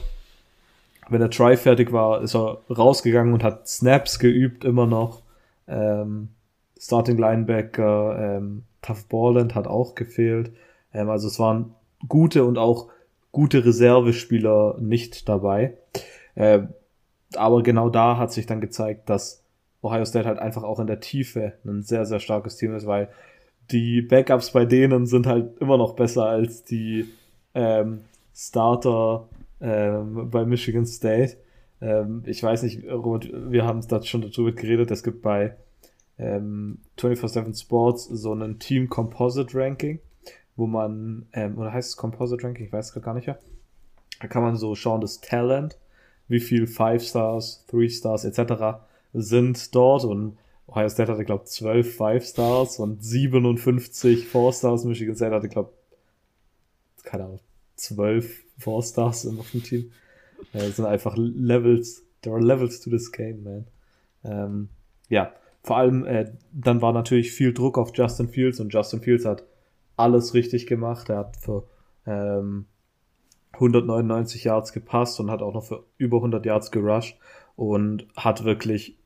wenn 1.09 1.19
der 1.19 1.29
Try 1.29 1.57
fertig 1.57 1.91
war, 1.91 2.21
ist 2.21 2.35
er 2.35 2.59
rausgegangen 2.69 3.33
und 3.33 3.43
hat 3.43 3.67
Snaps 3.67 4.19
geübt 4.19 4.63
immer 4.65 4.85
noch. 4.85 5.21
Ähm, 5.67 6.29
Starting 6.79 7.17
Linebacker, 7.17 8.37
ähm, 8.37 8.63
Tough 8.81 9.05
Balland 9.07 9.55
hat 9.55 9.67
auch 9.67 9.95
gefehlt. 9.95 10.51
Ähm, 10.93 11.09
also 11.09 11.27
es 11.27 11.39
waren 11.39 11.73
gute 12.07 12.43
und 12.43 12.57
auch 12.57 12.89
gute 13.31 13.65
Reservespieler 13.65 14.77
nicht 14.79 15.27
dabei. 15.27 15.77
Ähm, 16.35 16.69
aber 17.35 17.63
genau 17.63 17.89
da 17.89 18.17
hat 18.17 18.31
sich 18.31 18.45
dann 18.45 18.61
gezeigt, 18.61 19.09
dass 19.09 19.43
Ohio 19.81 20.05
State 20.05 20.27
halt 20.27 20.39
einfach 20.39 20.63
auch 20.63 20.79
in 20.79 20.87
der 20.87 20.99
Tiefe 20.99 21.53
ein 21.65 21.81
sehr, 21.83 22.05
sehr 22.05 22.19
starkes 22.19 22.57
Team 22.57 22.75
ist, 22.75 22.85
weil 22.85 23.09
die 23.71 24.01
Backups 24.01 24.51
bei 24.51 24.65
denen 24.65 25.05
sind 25.05 25.25
halt 25.27 25.57
immer 25.59 25.77
noch 25.77 25.95
besser 25.95 26.25
als 26.25 26.63
die 26.63 27.09
ähm, 27.53 28.01
Starter 28.35 29.27
ähm, 29.63 30.29
bei 30.29 30.45
Michigan 30.45 30.85
State. 30.85 31.37
Ähm, 31.81 32.23
ich 32.25 32.43
weiß 32.43 32.63
nicht, 32.63 32.85
Robert, 32.85 33.29
wir 33.31 33.65
haben 33.65 33.81
da 33.87 34.01
schon 34.03 34.21
darüber 34.21 34.51
geredet, 34.51 34.91
es 34.91 35.03
gibt 35.03 35.21
bei 35.21 35.55
ähm, 36.19 36.79
24-7 36.99 37.59
Sports 37.59 38.05
so 38.05 38.33
einen 38.33 38.59
Team 38.59 38.89
Composite 38.89 39.57
Ranking, 39.57 39.99
wo 40.55 40.67
man, 40.67 41.27
ähm, 41.33 41.57
oder 41.57 41.71
heißt 41.73 41.89
es 41.91 41.97
Composite 41.97 42.43
Ranking, 42.43 42.67
ich 42.67 42.73
weiß 42.73 42.93
es 42.93 43.01
gar 43.01 43.13
nicht 43.13 43.27
mehr. 43.27 43.39
Da 44.19 44.27
kann 44.27 44.43
man 44.43 44.57
so 44.57 44.75
schauen, 44.75 45.01
das 45.01 45.21
Talent, 45.21 45.77
wie 46.27 46.39
viel 46.39 46.67
Five 46.67 47.03
Stars, 47.03 47.65
Three 47.67 47.89
Stars 47.89 48.25
etc. 48.25 48.83
sind 49.13 49.73
dort 49.73 50.03
und 50.03 50.37
Ohio 50.67 50.89
State 50.89 51.11
hatte, 51.11 51.25
glaube 51.25 51.43
ich, 51.45 51.51
12 51.51 51.95
Five 51.95 52.25
Stars 52.25 52.79
und 52.79 53.03
57 53.03 54.27
Four 54.27 54.53
Stars. 54.53 54.85
Michigan 54.85 55.15
State 55.15 55.33
hatte, 55.33 55.49
glaube 55.49 55.71
ich, 56.97 57.03
keine 57.03 57.25
Ahnung, 57.25 57.39
12 57.75 58.42
Four 58.63 58.81
Stars 58.83 59.27
auf 59.27 59.51
dem 59.51 59.63
Team. 59.63 59.91
Äh, 60.53 60.69
sind 60.69 60.85
einfach 60.85 61.15
Levels, 61.17 62.03
there 62.21 62.35
are 62.35 62.43
levels 62.43 62.79
to 62.81 62.89
this 62.89 63.11
game, 63.11 63.43
man. 63.43 63.67
Ähm, 64.23 64.69
ja, 65.09 65.33
vor 65.61 65.77
allem, 65.77 66.05
äh, 66.05 66.31
dann 66.51 66.81
war 66.81 66.93
natürlich 66.93 67.31
viel 67.31 67.53
Druck 67.53 67.77
auf 67.77 67.91
Justin 67.93 68.29
Fields 68.29 68.59
und 68.59 68.73
Justin 68.73 69.01
Fields 69.01 69.25
hat 69.25 69.43
alles 69.95 70.33
richtig 70.33 70.67
gemacht. 70.67 71.09
Er 71.09 71.19
hat 71.19 71.37
für 71.37 71.67
ähm, 72.05 72.65
199 73.53 74.43
Yards 74.43 74.73
gepasst 74.73 75.19
und 75.19 75.29
hat 75.29 75.41
auch 75.41 75.53
noch 75.53 75.63
für 75.63 75.83
über 75.97 76.17
100 76.17 76.45
Yards 76.45 76.71
gerusht 76.71 77.17
und 77.55 78.07
hat 78.15 78.43
wirklich 78.43 78.97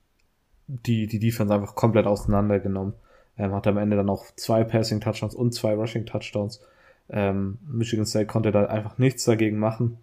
die, 0.67 1.07
die 1.07 1.19
Defense 1.19 1.53
einfach 1.53 1.75
komplett 1.75 2.07
auseinandergenommen. 2.07 2.93
Ähm, 3.37 3.53
hat 3.53 3.67
am 3.67 3.77
Ende 3.77 3.97
dann 3.97 4.09
auch 4.09 4.25
zwei 4.35 4.63
Passing 4.63 4.99
Touchdowns 4.99 5.35
und 5.35 5.53
zwei 5.53 5.75
Rushing 5.75 6.05
Touchdowns. 6.05 6.61
Ähm, 7.09 7.57
Michigan 7.67 8.05
State 8.05 8.27
konnte 8.27 8.51
da 8.51 8.65
einfach 8.65 8.97
nichts 8.97 9.25
dagegen 9.25 9.59
machen. 9.59 9.97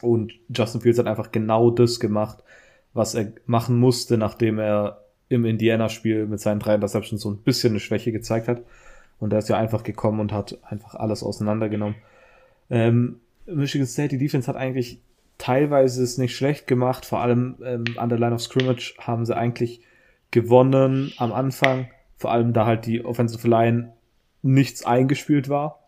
Und 0.00 0.32
Justin 0.48 0.80
Fields 0.80 0.98
hat 0.98 1.06
einfach 1.06 1.32
genau 1.32 1.70
das 1.70 2.00
gemacht, 2.00 2.38
was 2.92 3.14
er 3.14 3.32
machen 3.46 3.78
musste, 3.78 4.18
nachdem 4.18 4.58
er 4.58 5.04
im 5.28 5.44
Indiana-Spiel 5.44 6.26
mit 6.26 6.40
seinen 6.40 6.60
drei 6.60 6.74
Interceptions 6.74 7.22
so 7.22 7.30
ein 7.30 7.38
bisschen 7.38 7.72
eine 7.72 7.80
Schwäche 7.80 8.12
gezeigt 8.12 8.48
hat. 8.48 8.62
Und 9.18 9.32
er 9.32 9.38
ist 9.38 9.48
ja 9.48 9.56
einfach 9.56 9.84
gekommen 9.84 10.20
und 10.20 10.32
hat 10.32 10.58
einfach 10.64 10.94
alles 10.94 11.22
auseinandergenommen. 11.22 11.94
Ähm, 12.70 13.20
Michigan 13.46 13.86
State, 13.86 14.08
die 14.08 14.18
Defense 14.18 14.48
hat 14.48 14.56
eigentlich 14.56 15.00
teilweise 15.38 16.02
es 16.02 16.18
nicht 16.18 16.36
schlecht 16.36 16.66
gemacht. 16.66 17.06
Vor 17.06 17.20
allem 17.20 17.56
ähm, 17.64 17.84
an 17.96 18.08
der 18.08 18.18
Line 18.18 18.34
of 18.34 18.42
Scrimmage 18.42 18.94
haben 18.98 19.24
sie 19.24 19.36
eigentlich 19.36 19.80
gewonnen 20.30 21.12
am 21.18 21.32
Anfang. 21.32 21.88
Vor 22.16 22.32
allem 22.32 22.52
da 22.52 22.66
halt 22.66 22.86
die 22.86 23.04
Offensive 23.04 23.46
Line 23.48 23.92
nichts 24.42 24.84
eingespielt 24.84 25.48
war. 25.48 25.81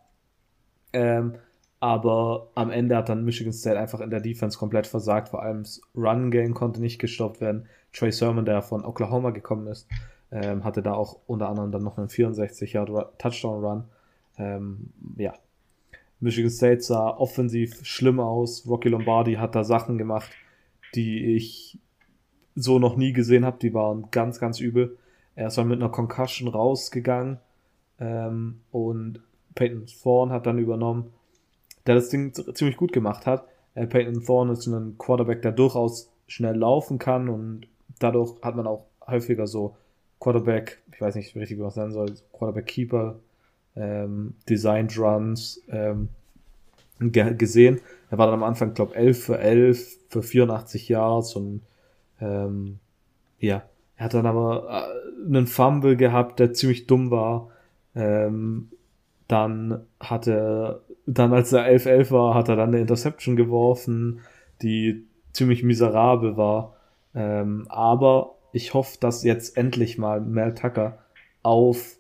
Ähm, 0.95 1.35
aber 1.81 2.49
am 2.55 2.71
Ende 2.71 2.97
hat 2.97 3.11
dann 3.11 3.27
Michigan 3.27 3.53
State 3.53 3.79
einfach 3.79 4.01
in 4.01 4.09
der 4.09 4.21
Defense 4.21 4.59
komplett 4.59 4.87
versagt. 4.87 5.29
Vor 5.29 5.43
allem 5.43 5.65
das 5.65 5.83
Run-Game 5.95 6.55
konnte 6.55 6.81
nicht 6.81 6.99
gestoppt 6.99 7.43
werden. 7.43 7.67
Trey 7.93 8.11
Sermon, 8.11 8.47
der 8.47 8.63
von 8.63 8.85
Oklahoma 8.85 9.31
gekommen 9.31 9.67
ist, 9.67 9.87
ähm, 10.33 10.65
hatte 10.65 10.83
da 10.83 10.95
auch 10.95 11.19
unter 11.27 11.49
anderem 11.49 11.73
dann 11.73 11.83
noch 11.83 11.99
einen 11.99 12.09
64 12.09 12.73
Yard 12.73 13.19
Touchdown-Run. 13.19 13.85
Ähm, 14.39 14.93
ja, 15.17 15.35
Michigan 16.21 16.51
State 16.51 16.81
sah 16.81 17.11
offensiv 17.11 17.85
schlimm 17.85 18.19
aus. 18.19 18.67
Rocky 18.67 18.89
Lombardi 18.89 19.35
hat 19.35 19.55
da 19.55 19.63
Sachen 19.63 19.99
gemacht, 19.99 20.31
die 20.95 21.37
ich 21.37 21.79
so 22.55 22.79
noch 22.79 22.97
nie 22.97 23.13
gesehen 23.13 23.45
habe. 23.45 23.59
Die 23.61 23.75
waren 23.75 24.09
ganz, 24.11 24.41
ganz 24.41 24.59
übel. 24.59 24.97
Er 25.35 25.49
ist 25.49 25.59
dann 25.59 25.69
mit 25.69 25.81
einer 25.81 25.91
Concussion 25.91 26.49
rausgegangen 26.49 27.41
ähm, 28.01 28.61
und 28.71 29.21
Peyton 29.55 29.87
Thorne 29.87 30.33
hat 30.33 30.47
dann 30.47 30.59
übernommen, 30.59 31.13
der 31.87 31.95
das 31.95 32.09
Ding 32.09 32.33
ziemlich 32.33 32.77
gut 32.77 32.93
gemacht 32.93 33.27
hat. 33.27 33.47
Äh, 33.75 33.87
Peyton 33.87 34.25
Thorne 34.25 34.53
ist 34.53 34.67
ein 34.67 34.97
Quarterback, 34.99 35.43
der 35.43 35.53
durchaus 35.53 36.11
schnell 36.27 36.57
laufen 36.57 36.99
kann 36.99 37.29
und 37.29 37.69
dadurch 37.99 38.35
hat 38.43 38.57
man 38.57 38.67
auch 38.67 38.87
häufiger 39.07 39.47
so 39.47 39.77
Quarterback, 40.21 40.81
ich 40.93 41.01
weiß 41.01 41.15
nicht 41.17 41.35
richtig, 41.37 41.59
wie 41.59 41.63
man 41.63 41.69
es 41.69 41.77
nennen 41.77 41.93
soll, 41.93 42.15
Quarterback 42.33 42.67
Keeper 42.67 43.17
ähm, 43.77 44.35
Designed 44.49 44.97
Runs 44.99 45.63
ähm, 45.69 46.09
ge 47.01 47.35
gesehen. 47.35 47.81
Er 48.11 48.19
war 48.19 48.27
dann 48.27 48.37
am 48.37 48.43
Anfang, 48.45 48.75
glaube 48.75 48.95
11 48.95 49.25
für 49.25 49.39
11 49.39 49.99
für 50.09 50.23
84 50.23 50.89
Yards 50.89 51.37
und 51.37 51.63
ähm, 52.21 52.79
ja, 53.39 53.65
er 53.97 54.05
hat 54.05 54.15
dann 54.15 54.27
aber 54.27 54.69
äh, 54.71 55.27
einen 55.27 55.47
Fumble 55.47 55.97
gehabt, 55.97 56.39
der 56.39 56.53
ziemlich 56.53 56.87
dumm 56.87 57.11
war. 57.11 57.51
Ähm, 57.95 58.71
dann 59.29 59.87
hatte, 60.01 60.83
dann 61.07 61.33
als 61.33 61.53
er 61.53 61.67
11-11 61.67 62.11
war, 62.11 62.35
hat 62.35 62.49
er 62.49 62.57
dann 62.57 62.69
eine 62.69 62.81
Interception 62.81 63.37
geworfen, 63.37 64.21
die 64.63 65.07
ziemlich 65.33 65.63
miserabel 65.63 66.37
war. 66.37 66.77
Ähm, 67.15 67.67
aber 67.69 68.37
ich 68.53 68.75
hoffe, 68.75 68.99
dass 69.01 69.25
jetzt 69.25 69.57
endlich 69.57 69.99
mal 69.99 70.21
Mel 70.21 70.55
Tucker 70.55 70.99
auf 71.43 71.97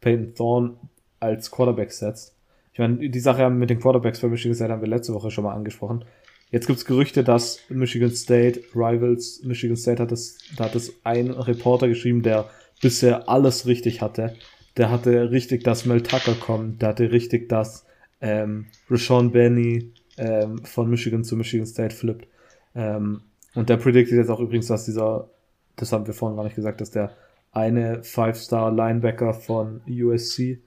Peyton 0.00 0.34
Thorne 0.34 0.76
als 1.20 1.50
Quarterback 1.50 1.92
setzt. 1.92 2.34
Ich 2.72 2.78
meine, 2.78 3.08
die 3.08 3.20
Sache 3.20 3.48
mit 3.48 3.70
den 3.70 3.80
Quarterbacks 3.80 4.20
für 4.20 4.28
Michigan 4.28 4.54
State 4.54 4.72
haben 4.72 4.82
wir 4.82 4.88
letzte 4.88 5.14
Woche 5.14 5.30
schon 5.30 5.44
mal 5.44 5.54
angesprochen. 5.54 6.04
Jetzt 6.50 6.66
gibt 6.66 6.78
es 6.78 6.84
Gerüchte, 6.84 7.24
dass 7.24 7.60
Michigan 7.68 8.10
State 8.10 8.60
Rivals, 8.74 9.42
Michigan 9.44 9.76
State 9.76 10.02
hat 10.02 10.12
es, 10.12 10.38
da 10.56 10.64
hat 10.64 10.74
es 10.74 10.92
ein 11.02 11.30
Reporter 11.30 11.88
geschrieben, 11.88 12.22
der 12.22 12.48
bisher 12.80 13.28
alles 13.28 13.66
richtig 13.66 14.02
hatte. 14.02 14.36
Der 14.76 14.90
hatte 14.90 15.30
richtig, 15.30 15.64
dass 15.64 15.86
Mel 15.86 16.02
Tucker 16.02 16.34
kommt, 16.34 16.82
der 16.82 16.90
hatte 16.90 17.10
richtig, 17.10 17.48
dass 17.48 17.86
ähm, 18.20 18.66
Rashawn 18.90 19.32
Benny 19.32 19.92
ähm, 20.16 20.64
von 20.64 20.90
Michigan 20.90 21.24
zu 21.24 21.36
Michigan 21.36 21.66
State 21.66 21.94
flippt. 21.94 22.26
Ähm, 22.74 23.22
und 23.54 23.68
der 23.68 23.78
prediktet 23.78 24.18
jetzt 24.18 24.30
auch 24.30 24.40
übrigens, 24.40 24.66
dass 24.66 24.84
dieser, 24.84 25.30
das 25.76 25.92
haben 25.92 26.06
wir 26.06 26.14
vorhin 26.14 26.36
gar 26.36 26.44
nicht 26.44 26.56
gesagt, 26.56 26.80
dass 26.80 26.90
der 26.90 27.12
eine 27.52 28.02
Five-Star-Linebacker 28.02 29.32
von 29.32 29.80
USC 29.88 30.58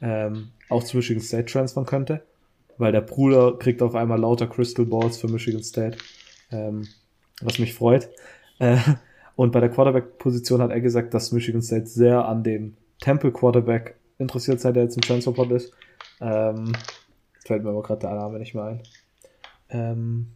ähm, 0.00 0.50
auch 0.68 0.84
zu 0.84 0.96
Michigan 0.96 1.22
State 1.22 1.46
transfern 1.46 1.86
könnte, 1.86 2.22
weil 2.78 2.92
der 2.92 3.00
Bruder 3.00 3.58
kriegt 3.58 3.82
auf 3.82 3.96
einmal 3.96 4.20
lauter 4.20 4.46
Crystal 4.46 4.86
Balls 4.86 5.18
für 5.18 5.28
Michigan 5.28 5.64
State, 5.64 5.98
ähm, 6.52 6.86
was 7.40 7.58
mich 7.58 7.74
freut. 7.74 8.08
Äh, 8.60 8.78
und 9.34 9.50
bei 9.50 9.60
der 9.60 9.70
Quarterback-Position 9.70 10.62
hat 10.62 10.70
er 10.70 10.80
gesagt, 10.80 11.14
dass 11.14 11.32
Michigan 11.32 11.62
State 11.62 11.86
sehr 11.86 12.26
an 12.26 12.44
dem 12.44 12.76
Temple 13.00 13.32
Quarterback 13.32 13.96
interessiert 14.18 14.60
sei, 14.60 14.72
der 14.72 14.84
jetzt 14.84 14.96
im 14.96 15.02
Transferport 15.02 15.50
ist. 15.50 15.72
Ähm, 16.20 16.72
fällt 17.44 17.62
mir 17.62 17.70
aber 17.70 17.82
gerade 17.82 18.00
der 18.00 18.14
Name 18.14 18.38
nicht 18.38 18.54
mehr 18.54 18.64
ein. 18.64 18.82
Ähm, 19.70 20.28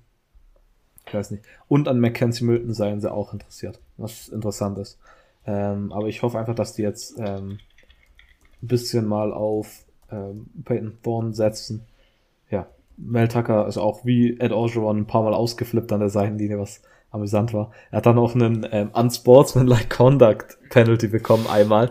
ich 1.06 1.14
weiß 1.14 1.30
nicht. 1.32 1.44
Und 1.68 1.88
an 1.88 2.00
Mackenzie 2.00 2.44
Milton 2.44 2.72
seien 2.72 3.00
sie 3.00 3.10
auch 3.10 3.32
interessiert, 3.32 3.80
was 3.96 4.28
interessant 4.28 4.78
ist. 4.78 4.98
Ähm, 5.46 5.92
aber 5.92 6.08
ich 6.08 6.22
hoffe 6.22 6.38
einfach, 6.38 6.54
dass 6.54 6.74
die 6.74 6.82
jetzt 6.82 7.18
ähm, 7.18 7.58
ein 8.62 8.68
bisschen 8.68 9.06
mal 9.06 9.32
auf 9.32 9.84
ähm, 10.10 10.46
Peyton 10.64 10.98
Thorne 11.02 11.34
setzen. 11.34 11.86
Ja, 12.50 12.66
Mel 12.96 13.28
Tucker 13.28 13.66
ist 13.66 13.78
auch 13.78 14.04
wie 14.04 14.38
Ed 14.38 14.52
Orgeron 14.52 14.98
ein 14.98 15.06
paar 15.06 15.22
Mal 15.22 15.34
ausgeflippt 15.34 15.92
an 15.92 16.00
der 16.00 16.10
Seitenlinie, 16.10 16.58
was 16.58 16.82
amüsant 17.10 17.52
war. 17.52 17.72
Er 17.90 17.98
hat 17.98 18.06
dann 18.06 18.18
auch 18.18 18.34
einen 18.34 18.66
ähm, 18.70 18.90
Unsportsmanlike 18.92 19.88
Conduct 19.88 20.58
Penalty 20.68 21.08
bekommen 21.08 21.46
einmal. 21.48 21.90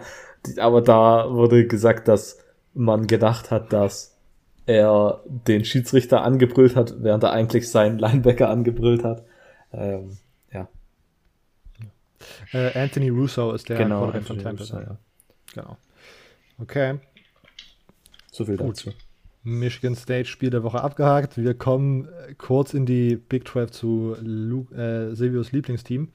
Aber 0.58 0.82
da 0.82 1.32
wurde 1.32 1.68
gesagt, 1.68 2.08
dass 2.08 2.40
man 2.74 3.08
gedacht 3.08 3.52
hat, 3.52 3.74
dass 3.74 4.18
er 4.66 5.22
den 5.26 5.66
Schiedsrichter 5.66 6.24
angebrüllt 6.24 6.76
hat, 6.76 6.96
während 7.04 7.24
er 7.24 7.32
eigentlich 7.32 7.70
seinen 7.70 8.00
Linebacker 8.00 8.50
angebrüllt 8.50 9.04
hat. 9.04 9.26
Ähm, 9.74 10.18
ja. 10.52 10.68
Äh, 12.52 12.80
Anthony 12.80 13.10
Russo 13.10 13.52
ist 13.52 13.70
der 13.70 13.78
genau, 13.78 14.02
Quarterback 14.02 14.28
von 14.28 14.40
Tampa. 14.40 14.64
Russo, 14.64 14.80
ja. 14.80 14.98
Genau. 15.54 15.78
Okay. 16.60 17.00
So 18.32 18.46
viel 18.46 18.58
dazu. 18.58 18.92
Michigan 19.44 19.96
State 19.96 20.26
Spiel 20.26 20.50
der 20.50 20.64
Woche 20.64 20.82
abgehakt. 20.82 21.38
Wir 21.38 21.54
kommen 21.54 22.08
kurz 22.38 22.74
in 22.74 22.86
die 22.86 23.16
Big 23.16 23.48
12 23.48 23.72
zu 23.72 24.16
Luke, 24.22 24.76
äh, 24.76 25.16
Silvios 25.16 25.52
Lieblingsteam. 25.52 26.10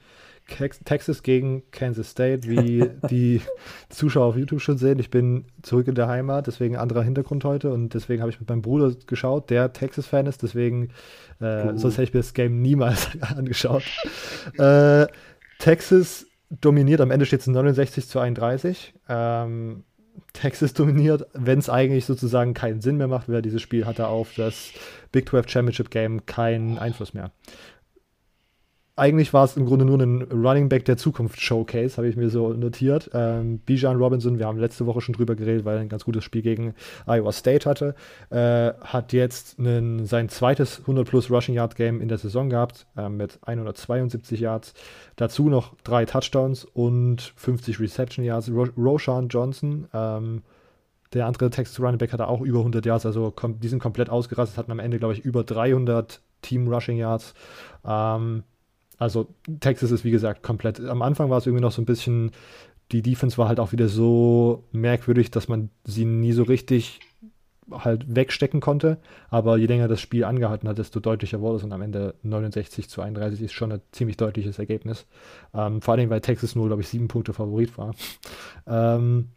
Texas 0.46 1.22
gegen 1.22 1.62
Kansas 1.70 2.10
State, 2.10 2.48
wie 2.48 2.90
die 3.10 3.40
Zuschauer 3.88 4.26
auf 4.26 4.36
YouTube 4.36 4.60
schon 4.60 4.78
sehen. 4.78 4.98
Ich 4.98 5.10
bin 5.10 5.46
zurück 5.62 5.88
in 5.88 5.94
der 5.94 6.08
Heimat, 6.08 6.46
deswegen 6.46 6.76
anderer 6.76 7.02
Hintergrund 7.02 7.44
heute 7.44 7.72
und 7.72 7.94
deswegen 7.94 8.20
habe 8.20 8.30
ich 8.30 8.40
mit 8.40 8.48
meinem 8.48 8.62
Bruder 8.62 8.94
geschaut, 9.06 9.50
der 9.50 9.72
Texas-Fan 9.72 10.26
ist, 10.26 10.42
deswegen 10.42 10.90
äh, 11.40 11.68
uh. 11.68 11.78
sonst 11.78 11.94
hätte 11.94 12.04
ich 12.04 12.14
mir 12.14 12.20
das 12.20 12.34
Game 12.34 12.60
niemals 12.60 13.08
angeschaut. 13.20 13.84
äh, 14.58 15.06
Texas 15.58 16.26
dominiert, 16.50 17.00
am 17.00 17.10
Ende 17.10 17.26
steht 17.26 17.40
es 17.40 17.46
69 17.46 18.06
zu 18.08 18.18
31. 18.18 18.94
Ähm, 19.08 19.84
Texas 20.32 20.74
dominiert, 20.74 21.26
wenn 21.32 21.58
es 21.58 21.68
eigentlich 21.68 22.04
sozusagen 22.04 22.54
keinen 22.54 22.80
Sinn 22.80 22.96
mehr 22.96 23.08
macht, 23.08 23.28
weil 23.28 23.42
dieses 23.42 23.62
Spiel 23.62 23.86
hatte 23.86 24.06
auf 24.06 24.34
das 24.36 24.70
Big 25.10 25.28
12 25.28 25.48
Championship 25.48 25.90
Game 25.90 26.26
keinen 26.26 26.78
Einfluss 26.78 27.14
mehr. 27.14 27.32
Eigentlich 28.96 29.32
war 29.32 29.44
es 29.44 29.56
im 29.56 29.66
Grunde 29.66 29.84
nur 29.84 29.98
ein 29.98 30.22
Running 30.22 30.68
Back 30.68 30.84
der 30.84 30.96
Zukunft 30.96 31.40
Showcase, 31.40 31.96
habe 31.96 32.08
ich 32.08 32.16
mir 32.16 32.30
so 32.30 32.52
notiert. 32.52 33.10
Ähm, 33.12 33.58
Bijan 33.58 33.96
Robinson, 33.96 34.38
wir 34.38 34.46
haben 34.46 34.58
letzte 34.58 34.86
Woche 34.86 35.00
schon 35.00 35.14
drüber 35.14 35.34
geredet, 35.34 35.64
weil 35.64 35.76
er 35.76 35.80
ein 35.80 35.88
ganz 35.88 36.04
gutes 36.04 36.22
Spiel 36.22 36.42
gegen 36.42 36.74
Iowa 37.06 37.32
State 37.32 37.68
hatte, 37.68 37.96
äh, 38.30 38.72
hat 38.84 39.12
jetzt 39.12 39.58
einen, 39.58 40.06
sein 40.06 40.28
zweites 40.28 40.80
100 40.80 41.08
plus 41.08 41.28
Rushing 41.28 41.56
Yard 41.56 41.74
Game 41.74 42.00
in 42.00 42.06
der 42.06 42.18
Saison 42.18 42.48
gehabt 42.48 42.86
äh, 42.96 43.08
mit 43.08 43.40
172 43.42 44.38
Yards. 44.38 44.74
Dazu 45.16 45.48
noch 45.48 45.74
drei 45.82 46.04
Touchdowns 46.04 46.64
und 46.64 47.32
50 47.36 47.80
Reception 47.80 48.24
Yards. 48.24 48.48
Ro 48.48 48.68
Roshan 48.76 49.26
Johnson, 49.26 49.88
ähm, 49.92 50.42
der 51.12 51.26
andere 51.26 51.50
Texas 51.50 51.80
Running 51.80 51.98
Back 51.98 52.12
hatte 52.12 52.28
auch 52.28 52.42
über 52.42 52.58
100 52.58 52.86
Yards, 52.86 53.06
also 53.06 53.34
die 53.60 53.68
sind 53.68 53.80
komplett 53.80 54.08
ausgerastet, 54.08 54.56
hatten 54.56 54.72
am 54.72 54.78
Ende, 54.78 54.98
glaube 54.98 55.14
ich, 55.14 55.24
über 55.24 55.42
300 55.42 56.20
Team 56.42 56.68
Rushing 56.68 56.96
Yards. 56.96 57.34
Ähm, 57.84 58.44
also 59.04 59.28
Texas 59.60 59.90
ist 59.90 60.04
wie 60.04 60.10
gesagt 60.10 60.42
komplett. 60.42 60.80
Am 60.80 61.02
Anfang 61.02 61.30
war 61.30 61.38
es 61.38 61.46
irgendwie 61.46 61.62
noch 61.62 61.72
so 61.72 61.82
ein 61.82 61.84
bisschen, 61.84 62.32
die 62.90 63.02
Defense 63.02 63.38
war 63.38 63.48
halt 63.48 63.60
auch 63.60 63.72
wieder 63.72 63.88
so 63.88 64.64
merkwürdig, 64.72 65.30
dass 65.30 65.46
man 65.46 65.70
sie 65.84 66.06
nie 66.06 66.32
so 66.32 66.42
richtig 66.42 67.00
halt 67.70 68.04
wegstecken 68.14 68.60
konnte. 68.60 68.98
Aber 69.28 69.58
je 69.58 69.66
länger 69.66 69.88
das 69.88 70.00
Spiel 70.00 70.24
angehalten 70.24 70.68
hat, 70.68 70.78
desto 70.78 71.00
deutlicher 71.00 71.40
wurde 71.40 71.58
es 71.58 71.64
und 71.64 71.72
am 71.72 71.82
Ende 71.82 72.14
69 72.22 72.88
zu 72.88 73.02
31 73.02 73.42
ist 73.42 73.52
schon 73.52 73.72
ein 73.72 73.80
ziemlich 73.92 74.16
deutliches 74.16 74.58
Ergebnis. 74.58 75.06
Ähm, 75.54 75.82
vor 75.82 75.94
allem, 75.94 76.08
weil 76.08 76.22
Texas 76.22 76.54
nur, 76.54 76.66
glaube 76.66 76.82
ich, 76.82 76.88
sieben 76.88 77.08
Punkte 77.08 77.34
Favorit 77.34 77.76
war. 77.76 77.94
ähm, 78.66 79.28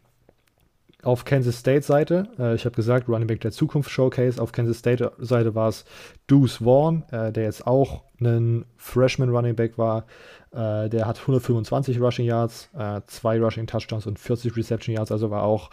auf 1.02 1.24
Kansas 1.24 1.58
State 1.58 1.82
Seite, 1.82 2.28
äh, 2.38 2.54
ich 2.56 2.64
habe 2.64 2.74
gesagt, 2.74 3.08
Running 3.08 3.28
Back 3.28 3.40
der 3.40 3.52
Zukunft 3.52 3.90
Showcase. 3.90 4.42
Auf 4.42 4.50
Kansas 4.50 4.78
State 4.78 5.12
Seite 5.18 5.54
war 5.54 5.68
es 5.68 5.84
Deuce 6.26 6.56
Vaughn, 6.56 7.04
äh, 7.12 7.30
der 7.32 7.44
jetzt 7.44 7.66
auch 7.66 8.02
ein 8.20 8.64
Freshman 8.76 9.28
Running 9.30 9.54
Back 9.54 9.78
war. 9.78 10.06
Äh, 10.50 10.88
der 10.88 11.06
hat 11.06 11.20
125 11.20 12.00
Rushing 12.00 12.24
Yards, 12.26 12.70
äh, 12.76 13.00
zwei 13.06 13.38
Rushing 13.38 13.66
Touchdowns 13.66 14.06
und 14.06 14.18
40 14.18 14.56
Reception 14.56 14.94
Yards, 14.94 15.12
also 15.12 15.30
war 15.30 15.42
auch 15.42 15.70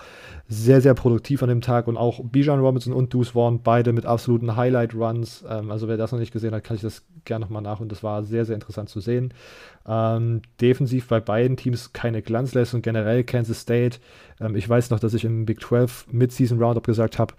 sehr, 0.47 0.81
sehr 0.81 0.93
produktiv 0.93 1.41
an 1.41 1.49
dem 1.49 1.61
Tag. 1.61 1.87
Und 1.87 1.97
auch 1.97 2.19
Bijan 2.23 2.59
Robinson 2.59 2.93
und 2.93 3.13
Deuce 3.13 3.29
Vaughn, 3.29 3.63
beide 3.63 3.93
mit 3.93 4.05
absoluten 4.05 4.55
Highlight 4.55 4.93
Runs. 4.93 5.43
Ähm, 5.49 5.71
also 5.71 5.87
wer 5.87 5.97
das 5.97 6.11
noch 6.11 6.19
nicht 6.19 6.33
gesehen 6.33 6.53
hat, 6.53 6.63
kann 6.63 6.75
ich 6.75 6.83
das 6.83 7.03
gerne 7.23 7.45
nochmal 7.45 7.63
nach 7.63 7.79
und 7.79 7.91
das 7.91 8.03
war 8.03 8.23
sehr, 8.23 8.45
sehr 8.45 8.55
interessant 8.55 8.89
zu 8.89 8.99
sehen. 8.99 9.33
Ähm, 9.87 10.41
defensiv 10.61 11.07
bei 11.07 11.19
beiden 11.19 11.57
Teams 11.57 11.93
keine 11.93 12.21
Glanzleistung, 12.21 12.81
generell 12.81 13.23
Kansas 13.23 13.61
State. 13.61 13.99
Ähm, 14.39 14.55
ich 14.55 14.67
weiß 14.67 14.89
noch, 14.89 14.99
dass 14.99 15.13
ich 15.13 15.25
im 15.25 15.45
Big 15.45 15.61
12 15.61 16.07
Mid-Season 16.11 16.61
Roundup 16.61 16.85
gesagt 16.85 17.19
habe, 17.19 17.35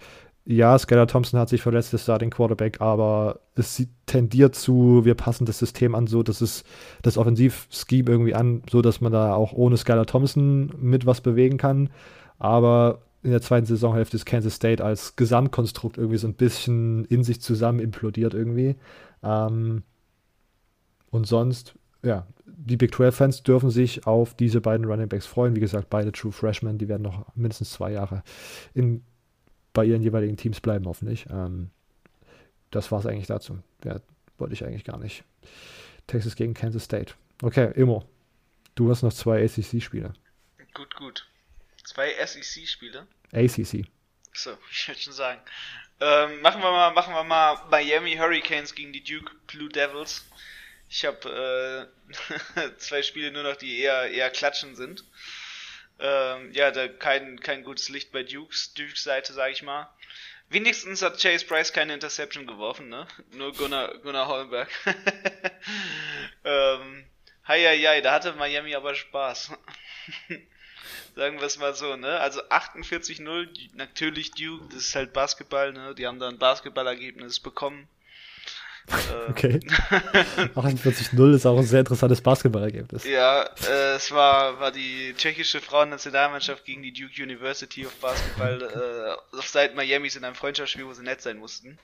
ja, 0.49 0.79
Skylar 0.79 1.07
Thompson 1.07 1.41
hat 1.41 1.49
sich 1.49 1.61
verletzt, 1.61 1.91
der 1.91 1.97
Starting 1.97 2.29
Quarterback, 2.29 2.79
aber 2.79 3.41
es 3.55 3.85
tendiert 4.05 4.55
zu, 4.55 5.03
wir 5.03 5.13
passen 5.13 5.45
das 5.45 5.59
System 5.59 5.93
an, 5.93 6.07
so 6.07 6.23
dass 6.23 6.39
es 6.39 6.63
das 7.01 7.17
Offensivscheme 7.17 8.09
irgendwie 8.09 8.33
an, 8.33 8.61
so 8.71 8.81
dass 8.81 9.01
man 9.01 9.11
da 9.11 9.35
auch 9.35 9.51
ohne 9.51 9.75
Skylar 9.75 10.05
Thompson 10.05 10.71
mit 10.79 11.05
was 11.05 11.19
bewegen 11.19 11.57
kann. 11.57 11.89
Aber 12.39 13.01
in 13.23 13.31
der 13.31 13.41
zweiten 13.41 13.65
Saisonhälfte 13.65 14.15
ist 14.15 14.25
Kansas 14.25 14.55
State 14.55 14.81
als 14.81 15.17
Gesamtkonstrukt 15.17 15.97
irgendwie 15.97 16.17
so 16.17 16.27
ein 16.27 16.33
bisschen 16.35 17.03
in 17.05 17.25
sich 17.25 17.41
zusammen 17.41 17.79
implodiert 17.79 18.33
irgendwie. 18.33 18.77
Ähm, 19.23 19.83
und 21.09 21.27
sonst, 21.27 21.75
ja, 22.03 22.27
die 22.45 22.77
Big 22.77 22.93
12-Fans 22.93 23.43
dürfen 23.43 23.69
sich 23.69 24.05
auf 24.07 24.35
diese 24.35 24.61
beiden 24.61 24.85
Running 24.85 25.09
Backs 25.09 25.25
freuen. 25.25 25.55
Wie 25.55 25.59
gesagt, 25.59 25.89
beide 25.89 26.11
True 26.11 26.31
Freshmen, 26.31 26.77
die 26.77 26.87
werden 26.87 27.03
noch 27.03 27.25
mindestens 27.35 27.71
zwei 27.71 27.91
Jahre 27.91 28.23
in 28.73 29.03
bei 29.73 29.85
ihren 29.85 30.01
jeweiligen 30.01 30.37
Teams 30.37 30.59
bleiben, 30.59 30.87
hoffentlich. 30.87 31.27
Ähm, 31.29 31.69
das 32.71 32.91
war 32.91 32.99
es 32.99 33.05
eigentlich 33.05 33.27
dazu. 33.27 33.59
Ja, 33.83 34.01
wollte 34.39 34.55
ich 34.55 34.65
eigentlich 34.65 34.83
gar 34.83 34.97
nicht. 34.97 35.23
Texas 36.07 36.35
gegen 36.35 36.55
Kansas 36.55 36.85
State. 36.85 37.13
Okay, 37.43 37.71
Immo, 37.75 38.03
du 38.73 38.89
hast 38.89 39.03
noch 39.03 39.13
zwei 39.13 39.43
ACC-Spiele. 39.43 40.13
Gut, 40.73 40.95
gut. 40.95 41.27
Zwei 41.83 42.11
SEC-Spiele? 42.25 43.07
ACC. 43.33 43.85
So, 44.33 44.51
ich 44.71 44.87
würde 44.87 44.99
schon 44.99 45.13
sagen. 45.13 45.41
Ähm, 45.99 46.41
machen 46.41 46.61
wir 46.61 46.71
mal, 46.71 46.91
machen 46.93 47.13
wir 47.13 47.23
mal 47.23 47.57
Miami 47.69 48.15
Hurricanes 48.15 48.75
gegen 48.75 48.93
die 48.93 49.03
Duke 49.03 49.31
Blue 49.47 49.69
Devils. 49.69 50.25
Ich 50.89 51.05
habe 51.05 51.89
äh, 52.59 52.69
zwei 52.77 53.01
Spiele 53.01 53.31
nur 53.31 53.43
noch, 53.43 53.55
die 53.55 53.79
eher 53.79 54.09
eher 54.09 54.29
klatschen 54.29 54.75
sind. 54.75 55.03
Ähm, 55.99 56.51
ja, 56.53 56.71
da 56.71 56.87
kein, 56.87 57.39
kein 57.39 57.63
gutes 57.63 57.89
Licht 57.89 58.11
bei 58.11 58.23
Dukes, 58.23 58.73
Dukes 58.73 59.03
Seite, 59.03 59.33
sag 59.33 59.51
ich 59.51 59.63
mal. 59.63 59.89
Wenigstens 60.49 61.01
hat 61.01 61.21
Chase 61.21 61.45
Price 61.45 61.73
keine 61.73 61.93
Interception 61.93 62.47
geworfen, 62.47 62.87
ne? 62.87 63.07
Nur 63.33 63.51
Gunnar, 63.53 63.97
Gunnar 63.97 64.27
Holmberg. 64.27 64.69
ähm, 66.45 67.05
hei, 67.47 67.63
hei, 67.63 67.79
hei, 67.79 68.01
da 68.01 68.13
hatte 68.13 68.33
Miami 68.33 68.73
aber 68.75 68.95
Spaß. 68.95 69.51
Sagen 71.15 71.39
wir 71.39 71.47
es 71.47 71.57
mal 71.57 71.73
so, 71.73 71.97
ne? 71.97 72.19
Also 72.19 72.41
48-0, 72.43 73.71
natürlich 73.73 74.31
Duke, 74.31 74.67
das 74.67 74.85
ist 74.85 74.95
halt 74.95 75.11
Basketball, 75.11 75.73
ne? 75.73 75.95
Die 75.95 76.07
haben 76.07 76.19
da 76.19 76.29
ein 76.29 76.37
Basketballergebnis 76.39 77.39
bekommen. 77.41 77.89
Äh, 78.89 79.29
okay. 79.29 79.59
48-0 80.55 81.35
ist 81.35 81.45
auch 81.45 81.57
ein 81.57 81.65
sehr 81.65 81.81
interessantes 81.81 82.21
Basketballergebnis. 82.21 83.03
Ja, 83.03 83.43
äh, 83.43 83.95
es 83.95 84.11
war, 84.11 84.59
war 84.59 84.71
die 84.71 85.13
tschechische 85.15 85.59
Frauennationalmannschaft 85.59 86.63
gegen 86.63 86.83
die 86.83 86.93
Duke 86.93 87.21
University 87.21 87.85
of 87.85 87.93
Basketball 87.95 88.61
äh, 89.33 89.37
auf 89.37 89.47
Seiten 89.47 89.75
Miamis 89.75 90.15
in 90.15 90.23
einem 90.23 90.35
Freundschaftsspiel, 90.35 90.85
wo 90.85 90.93
sie 90.93 91.03
nett 91.03 91.21
sein 91.21 91.37
mussten. 91.37 91.77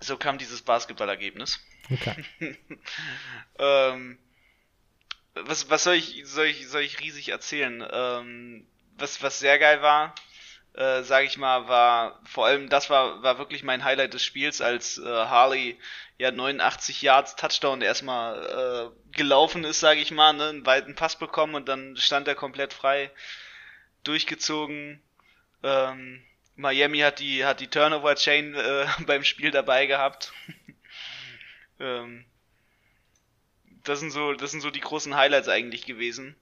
So 0.00 0.18
kam 0.18 0.36
dieses 0.36 0.60
Basketballergebnis. 0.60 1.58
Okay. 1.90 2.24
ähm, 3.58 4.18
was, 5.34 5.70
was 5.70 5.84
soll 5.84 5.94
ich, 5.94 6.22
soll 6.26 6.46
ich, 6.46 6.68
soll 6.68 6.82
ich 6.82 7.00
riesig 7.00 7.30
erzählen? 7.30 7.82
Ähm, 7.90 8.66
was, 8.98 9.22
was 9.22 9.38
sehr 9.38 9.58
geil 9.58 9.80
war, 9.80 10.14
äh, 10.76 11.02
sage 11.02 11.26
ich 11.26 11.38
mal, 11.38 11.68
war 11.68 12.20
vor 12.24 12.46
allem 12.46 12.68
das 12.68 12.90
war 12.90 13.22
war 13.22 13.38
wirklich 13.38 13.62
mein 13.64 13.82
Highlight 13.82 14.12
des 14.14 14.22
Spiels, 14.22 14.60
als 14.60 14.98
äh, 14.98 15.04
Harley 15.04 15.78
ja 16.18 16.30
89 16.30 17.00
Yards 17.02 17.36
Touchdown 17.36 17.80
erstmal 17.80 18.92
äh, 18.92 19.16
gelaufen 19.16 19.64
ist, 19.64 19.80
sage 19.80 20.00
ich 20.00 20.10
mal, 20.10 20.34
ne, 20.34 20.48
einen 20.48 20.66
weiten 20.66 20.94
Pass 20.94 21.16
bekommen 21.16 21.54
und 21.54 21.66
dann 21.68 21.96
stand 21.96 22.28
er 22.28 22.34
komplett 22.34 22.74
frei 22.74 23.10
durchgezogen. 24.04 25.02
Ähm, 25.62 26.22
Miami 26.56 26.98
hat 26.98 27.20
die 27.20 27.44
hat 27.44 27.60
die 27.60 27.68
Turnover 27.68 28.14
Chain 28.14 28.54
äh, 28.54 28.86
beim 29.06 29.24
Spiel 29.24 29.50
dabei 29.50 29.86
gehabt. 29.86 30.32
ähm, 31.80 32.26
das 33.84 34.00
sind 34.00 34.10
so 34.10 34.34
das 34.34 34.50
sind 34.50 34.60
so 34.60 34.70
die 34.70 34.80
großen 34.80 35.16
Highlights 35.16 35.48
eigentlich 35.48 35.86
gewesen. 35.86 36.36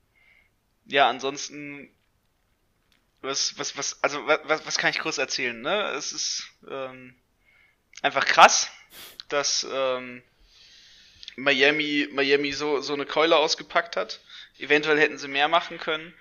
Ja, 0.86 1.08
ansonsten 1.08 1.90
was, 3.24 3.58
was, 3.58 3.76
was, 3.76 4.02
also 4.02 4.26
was, 4.26 4.66
was 4.66 4.78
kann 4.78 4.90
ich 4.90 4.98
kurz 4.98 5.18
erzählen, 5.18 5.60
ne? 5.60 5.90
Es 5.90 6.12
ist 6.12 6.44
ähm, 6.68 7.14
einfach 8.02 8.24
krass, 8.26 8.70
dass 9.28 9.66
ähm, 9.70 10.22
Miami, 11.36 12.08
Miami 12.12 12.52
so, 12.52 12.80
so 12.80 12.92
eine 12.92 13.06
Keule 13.06 13.36
ausgepackt 13.36 13.96
hat. 13.96 14.20
Eventuell 14.58 15.00
hätten 15.00 15.18
sie 15.18 15.28
mehr 15.28 15.48
machen 15.48 15.78
können. 15.78 16.14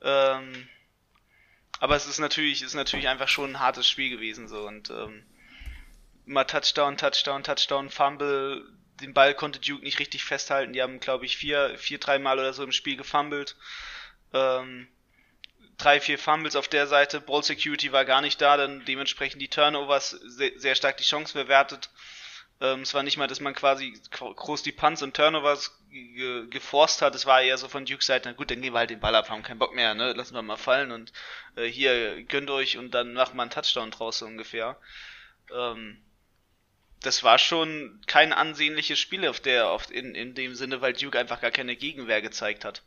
Ähm, 0.00 0.68
aber 1.80 1.96
es 1.96 2.06
ist 2.06 2.18
natürlich, 2.18 2.62
ist 2.62 2.74
natürlich 2.74 3.08
einfach 3.08 3.28
schon 3.28 3.52
ein 3.52 3.60
hartes 3.60 3.88
Spiel 3.88 4.10
gewesen 4.10 4.48
so 4.48 4.66
und 4.66 4.90
ähm, 4.90 5.24
immer 6.26 6.46
Touchdown, 6.46 6.96
Touchdown, 6.96 7.44
Touchdown, 7.44 7.90
Fumble. 7.90 8.64
Den 9.00 9.14
Ball 9.14 9.34
konnte 9.34 9.60
Duke 9.60 9.84
nicht 9.84 10.00
richtig 10.00 10.24
festhalten. 10.24 10.72
Die 10.72 10.82
haben, 10.82 10.98
glaube 10.98 11.24
ich, 11.24 11.36
vier, 11.36 11.78
vier, 11.78 11.98
dreimal 11.98 12.38
oder 12.38 12.52
so 12.52 12.64
im 12.64 12.72
Spiel 12.72 12.96
gefumbled. 12.96 13.56
Ähm, 14.32 14.88
drei, 15.78 16.00
vier 16.00 16.18
Fumbles 16.18 16.56
auf 16.56 16.68
der 16.68 16.86
Seite, 16.86 17.20
Ball 17.20 17.42
Security 17.42 17.92
war 17.92 18.04
gar 18.04 18.20
nicht 18.20 18.40
da, 18.40 18.56
dann 18.56 18.84
dementsprechend 18.84 19.40
die 19.40 19.48
Turnovers 19.48 20.10
sehr, 20.10 20.52
sehr 20.56 20.74
stark 20.74 20.96
die 20.98 21.04
Chance 21.04 21.34
bewertet. 21.34 21.88
Ähm, 22.60 22.82
es 22.82 22.92
war 22.92 23.04
nicht 23.04 23.16
mal, 23.16 23.28
dass 23.28 23.40
man 23.40 23.54
quasi 23.54 23.94
groß 24.10 24.64
die 24.64 24.72
Punts 24.72 25.02
und 25.02 25.14
Turnovers 25.14 25.78
ge 25.90 26.46
geforst 26.48 27.00
hat, 27.00 27.14
es 27.14 27.24
war 27.24 27.40
eher 27.40 27.56
so 27.56 27.68
von 27.68 27.86
Dukes 27.86 28.06
Seite, 28.06 28.28
na 28.28 28.34
gut, 28.34 28.50
dann 28.50 28.60
gehen 28.60 28.74
wir 28.74 28.80
halt 28.80 28.90
den 28.90 29.00
Ball 29.00 29.14
ab, 29.14 29.30
haben 29.30 29.42
keinen 29.42 29.60
Bock 29.60 29.74
mehr, 29.74 29.94
ne, 29.94 30.12
lassen 30.12 30.34
wir 30.34 30.42
mal 30.42 30.56
fallen 30.56 30.90
und 30.90 31.12
äh, 31.56 31.66
hier 31.66 32.22
gönnt 32.24 32.50
euch 32.50 32.76
und 32.76 32.90
dann 32.92 33.14
macht 33.14 33.34
man 33.34 33.44
einen 33.44 33.50
Touchdown 33.50 33.90
draus 33.92 34.18
so 34.18 34.26
ungefähr. 34.26 34.76
Ähm, 35.54 36.02
das 37.00 37.22
war 37.22 37.38
schon 37.38 38.00
kein 38.06 38.32
ansehnliches 38.32 38.98
Spiel 38.98 39.26
auf 39.28 39.38
der, 39.40 39.70
auf, 39.70 39.90
in, 39.90 40.16
in 40.16 40.34
dem 40.34 40.56
Sinne, 40.56 40.80
weil 40.80 40.92
Duke 40.92 41.18
einfach 41.18 41.40
gar 41.40 41.52
keine 41.52 41.76
Gegenwehr 41.76 42.20
gezeigt 42.20 42.64
hat. 42.64 42.82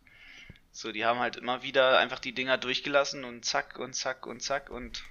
So, 0.72 0.92
die 0.92 1.06
haben 1.06 1.20
halt 1.20 1.36
immer 1.36 1.64
wieder 1.64 2.00
einfach 2.00 2.20
die 2.20 2.34
Dinger 2.34 2.58
durchgelassen 2.58 3.24
und 3.26 3.44
zack 3.44 3.78
und 3.78 3.94
zack 3.94 4.26
und 4.26 4.42
zack 4.42 4.70
und 4.70 5.04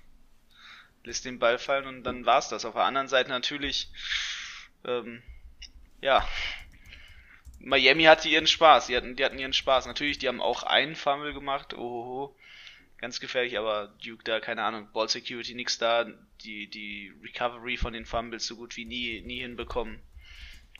lässt 1.04 1.24
den 1.24 1.38
Ball 1.38 1.58
fallen 1.58 1.86
und 1.86 2.02
dann 2.04 2.26
war's 2.26 2.48
das. 2.48 2.64
Auf 2.64 2.74
der 2.74 2.84
anderen 2.84 3.08
Seite 3.08 3.30
natürlich, 3.30 3.90
ähm, 4.84 5.22
ja, 6.00 6.26
Miami 7.58 8.04
hatte 8.04 8.28
ihren 8.28 8.46
Spaß, 8.46 8.86
die 8.86 8.96
hatten, 8.96 9.16
die 9.16 9.24
hatten 9.24 9.38
ihren 9.38 9.52
Spaß. 9.52 9.86
Natürlich, 9.86 10.18
die 10.18 10.28
haben 10.28 10.40
auch 10.40 10.62
einen 10.62 10.96
Fumble 10.96 11.34
gemacht, 11.34 11.74
ohoho, 11.74 12.34
ganz 12.96 13.20
gefährlich, 13.20 13.58
aber 13.58 13.94
Duke 14.02 14.24
da, 14.24 14.40
keine 14.40 14.62
Ahnung, 14.62 14.88
Ball 14.92 15.08
Security 15.08 15.54
nix 15.54 15.76
da, 15.76 16.06
die, 16.42 16.68
die 16.68 17.12
Recovery 17.22 17.76
von 17.76 17.92
den 17.92 18.06
Fumbles 18.06 18.46
so 18.46 18.56
gut 18.56 18.76
wie 18.76 18.86
nie, 18.86 19.20
nie 19.20 19.40
hinbekommen. 19.40 20.00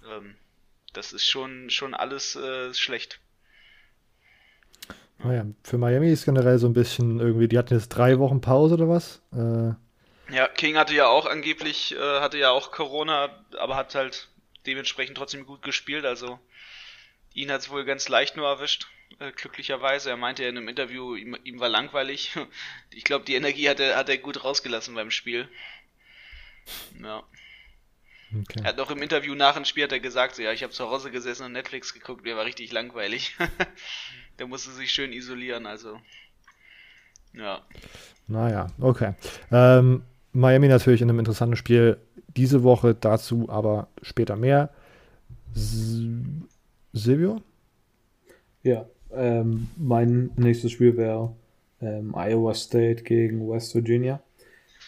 Ähm, 0.08 0.36
das 0.94 1.12
ist 1.12 1.28
schon, 1.28 1.68
schon 1.68 1.94
alles 1.94 2.34
äh, 2.36 2.72
schlecht. 2.72 3.20
Naja, 5.22 5.44
für 5.62 5.78
Miami 5.78 6.10
ist 6.10 6.24
generell 6.24 6.58
so 6.58 6.66
ein 6.66 6.72
bisschen 6.72 7.20
irgendwie, 7.20 7.48
die 7.48 7.58
hatten 7.58 7.74
jetzt 7.74 7.90
drei 7.90 8.18
Wochen 8.18 8.40
Pause 8.40 8.74
oder 8.74 8.88
was? 8.88 9.20
Äh, 9.32 9.74
ja, 10.34 10.48
King 10.48 10.76
hatte 10.76 10.94
ja 10.94 11.08
auch 11.08 11.26
angeblich, 11.26 11.94
äh, 11.94 12.20
hatte 12.20 12.38
ja 12.38 12.50
auch 12.50 12.70
Corona, 12.70 13.44
aber 13.58 13.76
hat 13.76 13.94
halt 13.94 14.28
dementsprechend 14.66 15.16
trotzdem 15.16 15.44
gut 15.44 15.62
gespielt, 15.62 16.04
also 16.04 16.38
ihn 17.34 17.50
hat 17.50 17.60
es 17.60 17.70
wohl 17.70 17.84
ganz 17.84 18.08
leicht 18.08 18.36
nur 18.36 18.46
erwischt, 18.46 18.88
äh, 19.18 19.32
glücklicherweise. 19.32 20.10
Er 20.10 20.16
meinte 20.16 20.42
ja 20.42 20.48
in 20.48 20.56
einem 20.56 20.68
Interview, 20.68 21.14
ihm, 21.14 21.36
ihm 21.44 21.60
war 21.60 21.68
langweilig. 21.68 22.36
Ich 22.92 23.04
glaube, 23.04 23.24
die 23.24 23.34
Energie 23.34 23.68
hat 23.68 23.80
er, 23.80 23.96
hat 23.96 24.08
er 24.08 24.18
gut 24.18 24.44
rausgelassen 24.44 24.94
beim 24.94 25.10
Spiel. 25.10 25.48
Ja. 27.02 27.22
Okay. 28.32 28.60
Er 28.62 28.70
hat 28.70 28.76
noch 28.76 28.90
im 28.90 29.02
Interview 29.02 29.34
nach 29.34 29.54
dem 29.54 29.64
Spiel 29.64 29.84
hat 29.84 29.92
er 29.92 30.00
gesagt, 30.00 30.36
so, 30.36 30.42
ja, 30.42 30.52
ich 30.52 30.62
habe 30.62 30.72
zu 30.72 30.88
Hause 30.88 31.10
gesessen 31.10 31.46
und 31.46 31.52
Netflix 31.52 31.92
geguckt, 31.92 32.24
mir 32.24 32.36
war 32.36 32.44
richtig 32.44 32.72
langweilig. 32.72 33.36
der 34.38 34.46
musste 34.46 34.70
sich 34.70 34.90
schön 34.92 35.12
isolieren, 35.12 35.66
also. 35.66 35.98
Ja. 37.32 37.62
Naja, 38.26 38.68
okay. 38.80 39.14
Ähm, 39.50 40.02
Miami 40.32 40.68
natürlich 40.68 41.02
in 41.02 41.08
einem 41.08 41.18
interessanten 41.18 41.56
Spiel 41.56 41.98
diese 42.36 42.62
Woche, 42.62 42.94
dazu 42.94 43.48
aber 43.48 43.88
später 44.02 44.36
mehr. 44.36 44.70
Silvio? 46.92 47.42
Ja, 48.62 48.86
ähm, 49.12 49.68
mein 49.76 50.30
nächstes 50.36 50.72
Spiel 50.72 50.96
wäre 50.96 51.34
ähm, 51.80 52.14
Iowa 52.14 52.54
State 52.54 53.02
gegen 53.02 53.48
West 53.48 53.74
Virginia. 53.74 54.20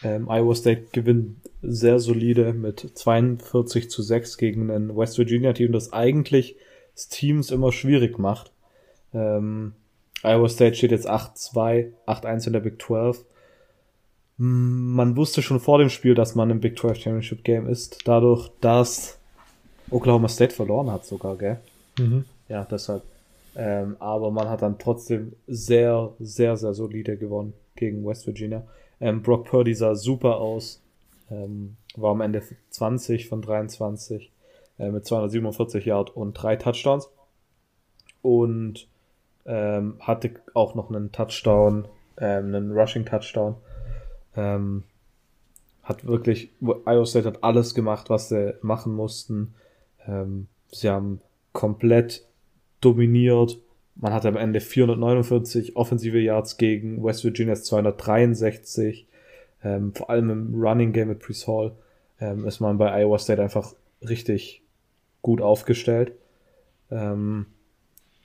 Ähm, 0.04 0.28
Iowa 0.28 0.54
State 0.54 0.86
gewinnt 0.92 1.36
sehr 1.62 2.00
solide 2.00 2.52
mit 2.52 2.80
42 2.94 3.88
zu 3.88 4.02
6 4.02 4.36
gegen 4.36 4.70
ein 4.70 4.96
West 4.96 5.16
Virginia 5.18 5.52
Team, 5.52 5.72
das 5.72 5.92
eigentlich 5.92 6.56
Teams 7.08 7.50
immer 7.50 7.72
schwierig 7.72 8.18
macht. 8.18 8.52
Ähm, 9.14 9.72
Iowa 10.22 10.48
State 10.48 10.76
steht 10.76 10.90
jetzt 10.90 11.08
8-2, 11.08 11.92
8-1 12.06 12.46
in 12.48 12.52
der 12.52 12.60
Big 12.60 12.82
12. 12.82 13.24
Man 14.36 15.16
wusste 15.16 15.42
schon 15.42 15.60
vor 15.60 15.78
dem 15.78 15.88
Spiel, 15.88 16.14
dass 16.14 16.34
man 16.34 16.50
im 16.50 16.60
Big 16.60 16.78
12 16.78 16.98
Championship 16.98 17.44
Game 17.44 17.68
ist, 17.68 17.98
dadurch, 18.04 18.50
dass 18.60 19.18
Oklahoma 19.90 20.28
State 20.28 20.54
verloren 20.54 20.90
hat 20.90 21.04
sogar, 21.04 21.36
gell? 21.36 21.60
Mhm. 21.98 22.24
Ja, 22.48 22.64
deshalb. 22.64 23.02
Ähm, 23.54 23.96
aber 23.98 24.30
man 24.30 24.48
hat 24.48 24.62
dann 24.62 24.78
trotzdem 24.78 25.34
sehr, 25.46 26.10
sehr, 26.18 26.56
sehr 26.56 26.74
solide 26.74 27.16
gewonnen 27.16 27.52
gegen 27.76 28.04
West 28.04 28.26
Virginia. 28.26 28.64
Ähm, 29.00 29.22
Brock 29.22 29.44
Purdy 29.44 29.74
sah 29.74 29.94
super 29.94 30.38
aus. 30.38 30.81
Ähm, 31.32 31.76
war 31.96 32.10
am 32.10 32.20
Ende 32.20 32.42
20 32.70 33.28
von 33.28 33.40
23 33.42 34.30
äh, 34.78 34.90
mit 34.90 35.06
247 35.06 35.86
Yard 35.86 36.14
und 36.14 36.34
drei 36.34 36.56
Touchdowns. 36.56 37.08
Und 38.20 38.86
ähm, 39.46 39.96
hatte 40.00 40.30
auch 40.54 40.74
noch 40.74 40.90
einen 40.90 41.10
Touchdown, 41.10 41.88
ähm, 42.18 42.54
einen 42.54 42.72
Rushing 42.72 43.04
Touchdown. 43.04 43.56
Ähm, 44.36 44.84
hat 45.82 46.06
wirklich, 46.06 46.50
Iowa 46.60 47.06
State 47.06 47.26
hat 47.26 47.42
alles 47.42 47.74
gemacht, 47.74 48.08
was 48.10 48.28
sie 48.28 48.54
machen 48.62 48.94
mussten. 48.94 49.54
Ähm, 50.06 50.46
sie 50.70 50.88
haben 50.88 51.20
komplett 51.52 52.24
dominiert. 52.80 53.58
Man 53.96 54.12
hatte 54.12 54.28
am 54.28 54.36
Ende 54.36 54.60
449 54.60 55.76
offensive 55.76 56.18
Yards 56.18 56.56
gegen 56.56 57.02
West 57.02 57.24
Virginia's 57.24 57.64
263. 57.64 59.06
Ähm, 59.64 59.94
vor 59.94 60.10
allem 60.10 60.30
im 60.30 60.62
Running 60.62 60.92
Game 60.92 61.08
mit 61.08 61.20
Priest 61.20 61.46
Hall 61.46 61.72
ähm, 62.20 62.46
ist 62.46 62.60
man 62.60 62.78
bei 62.78 63.02
Iowa 63.02 63.18
State 63.18 63.42
einfach 63.42 63.74
richtig 64.00 64.62
gut 65.22 65.40
aufgestellt. 65.40 66.12
Ähm, 66.90 67.46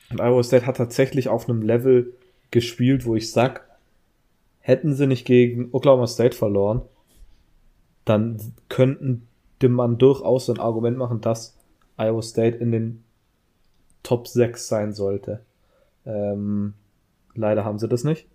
und 0.10 0.20
Iowa 0.20 0.44
State 0.44 0.66
hat 0.66 0.78
tatsächlich 0.78 1.30
auf 1.30 1.50
einem 1.50 1.62
Level 1.62 2.14
gespielt, 2.52 3.06
wo 3.06 3.16
ich 3.16 3.32
sag, 3.32 3.68
hätten 4.60 4.94
sie 4.94 5.08
nicht 5.08 5.26
gegen 5.26 5.70
Oklahoma 5.72 6.08
State 6.08 6.36
verloren, 6.36 6.82
dann 8.06 8.54
könnten 8.70 9.28
man 9.62 9.98
durchaus 9.98 10.50
ein 10.50 10.60
Argument 10.60 10.98
machen, 10.98 11.22
dass 11.22 11.58
Iowa 11.98 12.22
State 12.22 12.58
in 12.58 12.72
den 12.72 13.04
Top 14.04 14.28
6 14.28 14.68
sein 14.68 14.94
sollte. 14.94 15.42
Ähm, 16.06 16.74
leider 17.34 17.66
haben 17.66 17.80
sie 17.80 17.88
das 17.88 18.04
nicht. 18.04 18.28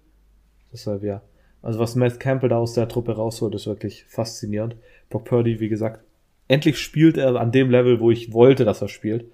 Deshalb 0.72 1.02
ja. 1.02 1.22
Also 1.62 1.78
was 1.78 1.94
Matt 1.94 2.18
Campbell 2.18 2.48
da 2.48 2.58
aus 2.58 2.74
der 2.74 2.88
Truppe 2.88 3.12
rausholt, 3.12 3.54
ist 3.54 3.66
wirklich 3.66 4.04
faszinierend. 4.04 4.76
Brock 5.08 5.24
Purdy, 5.24 5.60
wie 5.60 5.68
gesagt, 5.68 6.00
endlich 6.48 6.78
spielt 6.78 7.16
er 7.16 7.36
an 7.36 7.52
dem 7.52 7.70
Level, 7.70 8.00
wo 8.00 8.10
ich 8.10 8.32
wollte, 8.32 8.64
dass 8.64 8.82
er 8.82 8.88
spielt. 8.88 9.30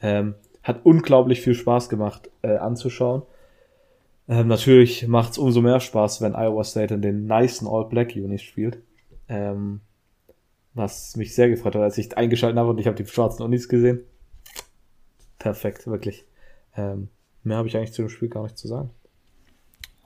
Ähm, 0.00 0.34
hat 0.62 0.80
unglaublich 0.84 1.40
viel 1.40 1.54
Spaß 1.54 1.88
gemacht 1.88 2.30
äh, 2.42 2.56
anzuschauen. 2.56 3.22
Ähm, 4.28 4.46
natürlich 4.46 5.08
macht 5.08 5.32
es 5.32 5.38
umso 5.38 5.60
mehr 5.60 5.80
Spaß, 5.80 6.22
wenn 6.22 6.34
Iowa 6.34 6.62
State 6.62 6.94
in 6.94 7.02
den 7.02 7.26
nicen 7.26 7.66
All-Black 7.66 8.14
Unis 8.14 8.42
spielt. 8.42 8.78
Ähm, 9.28 9.80
was 10.74 11.16
mich 11.16 11.34
sehr 11.34 11.48
gefreut 11.48 11.74
hat, 11.74 11.82
als 11.82 11.98
ich 11.98 12.16
eingeschaltet 12.16 12.58
habe 12.58 12.70
und 12.70 12.78
ich 12.78 12.86
habe 12.86 12.96
die 12.96 13.06
schwarzen 13.06 13.42
Unis 13.42 13.68
gesehen. 13.68 14.00
Perfekt, 15.38 15.86
wirklich. 15.86 16.24
Ähm, 16.76 17.08
mehr 17.42 17.56
habe 17.56 17.68
ich 17.68 17.76
eigentlich 17.76 17.92
zu 17.92 18.02
dem 18.02 18.08
Spiel 18.08 18.28
gar 18.28 18.44
nicht 18.44 18.56
zu 18.56 18.68
sagen. 18.68 18.90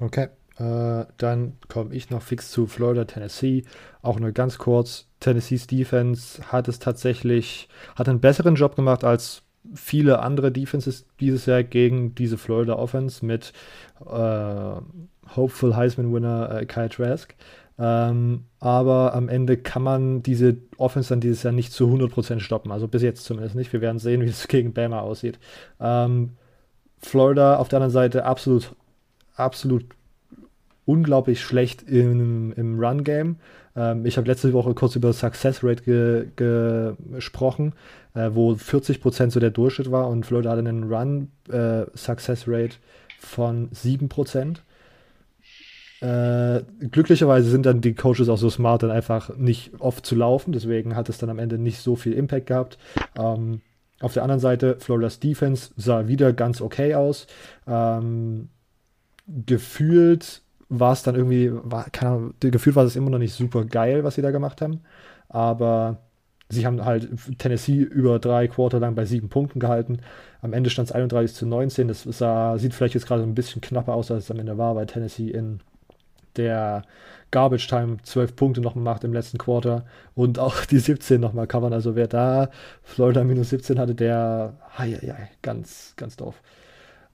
Okay, 0.00 0.28
äh, 0.58 1.04
dann 1.18 1.58
komme 1.68 1.94
ich 1.94 2.10
noch 2.10 2.22
fix 2.22 2.50
zu 2.50 2.66
Florida, 2.66 3.04
Tennessee. 3.04 3.64
Auch 4.02 4.18
nur 4.18 4.32
ganz 4.32 4.58
kurz. 4.58 5.06
Tennessees 5.20 5.66
Defense 5.66 6.42
hat 6.50 6.68
es 6.68 6.78
tatsächlich, 6.78 7.68
hat 7.94 8.08
einen 8.08 8.20
besseren 8.20 8.54
Job 8.54 8.76
gemacht 8.76 9.04
als 9.04 9.42
viele 9.74 10.20
andere 10.20 10.52
Defenses 10.52 11.06
dieses 11.20 11.46
Jahr 11.46 11.62
gegen 11.62 12.14
diese 12.14 12.38
Florida 12.38 12.74
Offense 12.74 13.24
mit 13.24 13.52
äh, 14.00 14.80
Hopeful 15.34 15.76
Heisman 15.76 16.12
Winner 16.12 16.60
äh, 16.60 16.66
Kyle 16.66 16.88
Trask. 16.88 17.34
Ähm, 17.78 18.44
aber 18.58 19.12
am 19.14 19.28
Ende 19.28 19.58
kann 19.58 19.82
man 19.82 20.22
diese 20.22 20.56
Offense 20.78 21.10
dann 21.10 21.20
dieses 21.20 21.42
Jahr 21.42 21.52
nicht 21.52 21.72
zu 21.72 21.86
100% 21.88 22.40
stoppen. 22.40 22.72
Also 22.72 22.88
bis 22.88 23.02
jetzt 23.02 23.24
zumindest 23.24 23.54
nicht. 23.56 23.72
Wir 23.72 23.82
werden 23.82 23.98
sehen, 23.98 24.22
wie 24.22 24.28
es 24.28 24.48
gegen 24.48 24.72
Bama 24.72 25.00
aussieht. 25.00 25.38
Ähm, 25.80 26.36
Florida 26.98 27.56
auf 27.56 27.68
der 27.68 27.78
anderen 27.78 27.92
Seite 27.92 28.24
absolut, 28.24 28.74
absolut 29.34 29.84
unglaublich 30.86 31.42
schlecht 31.42 31.82
im, 31.82 32.52
im 32.56 32.78
Run-Game. 32.78 33.36
Ähm, 33.76 34.06
ich 34.06 34.16
habe 34.16 34.26
letzte 34.26 34.52
Woche 34.54 34.72
kurz 34.74 34.96
über 34.96 35.12
Success 35.12 35.62
Rate 35.62 35.82
ge, 35.82 36.94
gesprochen, 37.12 37.74
äh, 38.14 38.30
wo 38.32 38.52
40% 38.52 39.30
so 39.30 39.40
der 39.40 39.50
Durchschnitt 39.50 39.90
war 39.90 40.08
und 40.08 40.24
Florida 40.24 40.50
hatte 40.50 40.60
einen 40.60 40.84
Run 40.84 41.28
äh, 41.50 41.84
von 43.18 43.70
7%. 43.70 44.56
Äh, 46.00 46.62
glücklicherweise 46.90 47.50
sind 47.50 47.66
dann 47.66 47.80
die 47.80 47.94
Coaches 47.94 48.28
auch 48.28 48.36
so 48.36 48.50
smart, 48.50 48.82
dann 48.82 48.90
einfach 48.90 49.36
nicht 49.36 49.72
oft 49.80 50.04
zu 50.04 50.14
laufen. 50.14 50.52
Deswegen 50.52 50.94
hat 50.94 51.08
es 51.08 51.18
dann 51.18 51.30
am 51.30 51.38
Ende 51.38 51.58
nicht 51.58 51.80
so 51.80 51.96
viel 51.96 52.12
Impact 52.12 52.46
gehabt. 52.46 52.78
Ähm, 53.16 53.60
auf 54.00 54.12
der 54.12 54.22
anderen 54.22 54.40
Seite, 54.40 54.76
Floridas 54.78 55.20
Defense 55.20 55.70
sah 55.76 56.06
wieder 56.06 56.32
ganz 56.34 56.60
okay 56.60 56.94
aus. 56.94 57.26
Ähm, 57.66 58.50
gefühlt 59.26 60.42
war 60.68 60.92
es 60.92 61.02
dann 61.02 61.14
irgendwie, 61.14 61.50
war, 61.52 61.90
keine 61.90 62.10
Ahnung, 62.12 62.34
gefühlt 62.40 62.76
war 62.76 62.84
es 62.84 62.96
immer 62.96 63.10
noch 63.10 63.18
nicht 63.18 63.34
super 63.34 63.64
geil, 63.64 64.04
was 64.04 64.16
sie 64.16 64.22
da 64.22 64.30
gemacht 64.30 64.60
haben. 64.60 64.80
Aber 65.28 65.98
sie 66.48 66.66
haben 66.66 66.84
halt 66.84 67.08
Tennessee 67.38 67.78
über 67.78 68.18
drei 68.18 68.48
Quarter 68.48 68.80
lang 68.80 68.94
bei 68.94 69.04
sieben 69.04 69.28
Punkten 69.28 69.60
gehalten. 69.60 70.00
Am 70.42 70.52
Ende 70.52 70.70
stand 70.70 70.88
es 70.88 70.94
31 70.94 71.36
zu 71.36 71.46
19. 71.46 71.88
Das 71.88 72.02
sah, 72.02 72.58
sieht 72.58 72.74
vielleicht 72.74 72.94
jetzt 72.94 73.06
gerade 73.06 73.22
ein 73.22 73.34
bisschen 73.34 73.60
knapper 73.60 73.94
aus, 73.94 74.10
als 74.10 74.24
es 74.24 74.30
am 74.30 74.38
Ende 74.38 74.58
war, 74.58 74.76
weil 74.76 74.86
Tennessee 74.86 75.30
in 75.30 75.60
der 76.36 76.82
Garbage 77.30 77.66
Time 77.66 77.98
12 78.02 78.36
Punkte 78.36 78.60
noch 78.60 78.74
macht 78.74 79.04
im 79.04 79.12
letzten 79.12 79.38
Quarter 79.38 79.84
und 80.14 80.38
auch 80.38 80.64
die 80.64 80.78
17 80.78 81.20
nochmal 81.20 81.46
covern. 81.46 81.72
Also 81.72 81.96
wer 81.96 82.08
da 82.08 82.50
Florida 82.82 83.24
minus 83.24 83.50
17 83.50 83.78
hatte, 83.78 83.94
der, 83.94 84.54
hei, 84.78 85.30
ganz, 85.42 85.94
ganz 85.96 86.16
doof. 86.16 86.40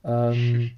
Ähm, 0.05 0.73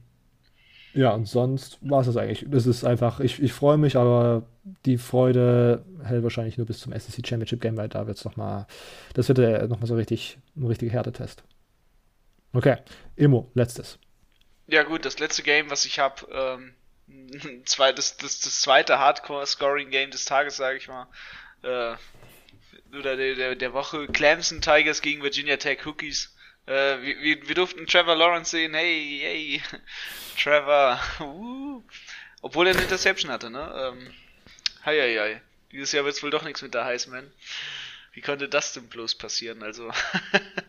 ja, 0.94 1.10
und 1.10 1.26
sonst 1.26 1.78
war 1.80 2.00
es 2.00 2.06
das 2.06 2.16
eigentlich. 2.16 2.46
Das 2.48 2.66
ist 2.66 2.84
einfach, 2.84 3.18
ich, 3.18 3.42
ich 3.42 3.52
freue 3.52 3.76
mich, 3.76 3.96
aber 3.96 4.44
die 4.86 4.96
Freude 4.96 5.84
hält 6.04 6.22
wahrscheinlich 6.22 6.56
nur 6.56 6.66
bis 6.66 6.78
zum 6.78 6.92
SEC 6.92 7.26
Championship 7.26 7.60
Game, 7.60 7.76
weil 7.76 7.88
da 7.88 8.06
wird 8.06 8.16
es 8.16 8.24
nochmal, 8.24 8.66
das 9.12 9.28
wird 9.28 9.38
ja 9.38 9.66
nochmal 9.66 9.88
so 9.88 9.96
richtig, 9.96 10.38
ein 10.56 10.66
richtiger 10.66 10.92
Härtetest. 10.92 11.42
Okay, 12.52 12.76
Immo, 13.16 13.50
letztes. 13.54 13.98
Ja 14.68 14.84
gut, 14.84 15.04
das 15.04 15.18
letzte 15.18 15.42
Game, 15.42 15.68
was 15.68 15.84
ich 15.84 15.98
habe, 15.98 16.26
ähm, 16.32 16.74
das, 17.64 18.16
das, 18.16 18.16
das 18.16 18.60
zweite 18.60 19.00
Hardcore-Scoring-Game 19.00 20.12
des 20.12 20.24
Tages, 20.24 20.56
sage 20.56 20.78
ich 20.78 20.86
mal. 20.86 21.08
Äh, 21.62 21.96
oder 22.96 23.16
der, 23.16 23.34
der, 23.34 23.54
der 23.56 23.72
Woche 23.72 24.06
Clemson 24.06 24.60
Tigers 24.60 25.02
gegen 25.02 25.22
Virginia 25.22 25.56
Tech 25.56 25.84
Hookies. 25.84 26.33
Äh, 26.66 27.02
wir, 27.02 27.48
wir 27.48 27.54
durften 27.54 27.86
Trevor 27.86 28.16
Lawrence 28.16 28.50
sehen. 28.50 28.74
Hey, 28.74 29.20
hey, 29.22 29.62
Trevor. 30.42 31.00
Uh. 31.20 31.82
Obwohl 32.40 32.66
er 32.66 32.74
eine 32.74 32.82
Interception 32.82 33.30
hatte, 33.30 33.50
ne? 33.50 33.72
Ähm, 33.76 34.14
hei, 34.84 34.98
hei, 34.98 35.16
hei. 35.18 35.42
Dieses 35.72 35.92
Jahr 35.92 36.04
wird's 36.04 36.22
wohl 36.22 36.30
doch 36.30 36.42
nichts 36.42 36.62
mit 36.62 36.74
der 36.74 36.84
Heisman. 36.84 37.30
Wie 38.12 38.20
konnte 38.20 38.48
das 38.48 38.72
denn 38.72 38.88
bloß 38.88 39.16
passieren? 39.16 39.62
Also, 39.62 39.90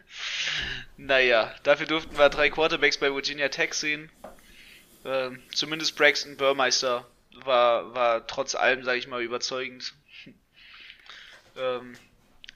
naja, 0.98 1.54
dafür 1.64 1.86
durften 1.86 2.18
wir 2.18 2.30
drei 2.30 2.50
Quarterbacks 2.50 2.98
bei 2.98 3.14
Virginia 3.14 3.50
Tech 3.50 3.74
sehen. 3.74 4.10
Ähm, 5.06 5.44
zumindest 5.54 5.96
Braxton 5.96 6.38
Burmeister 6.38 7.08
war, 7.44 7.94
war 7.94 8.26
trotz 8.26 8.56
allem, 8.56 8.84
sage 8.84 8.98
ich 8.98 9.08
mal, 9.08 9.22
überzeugend. 9.22 9.94
ähm, 11.58 11.96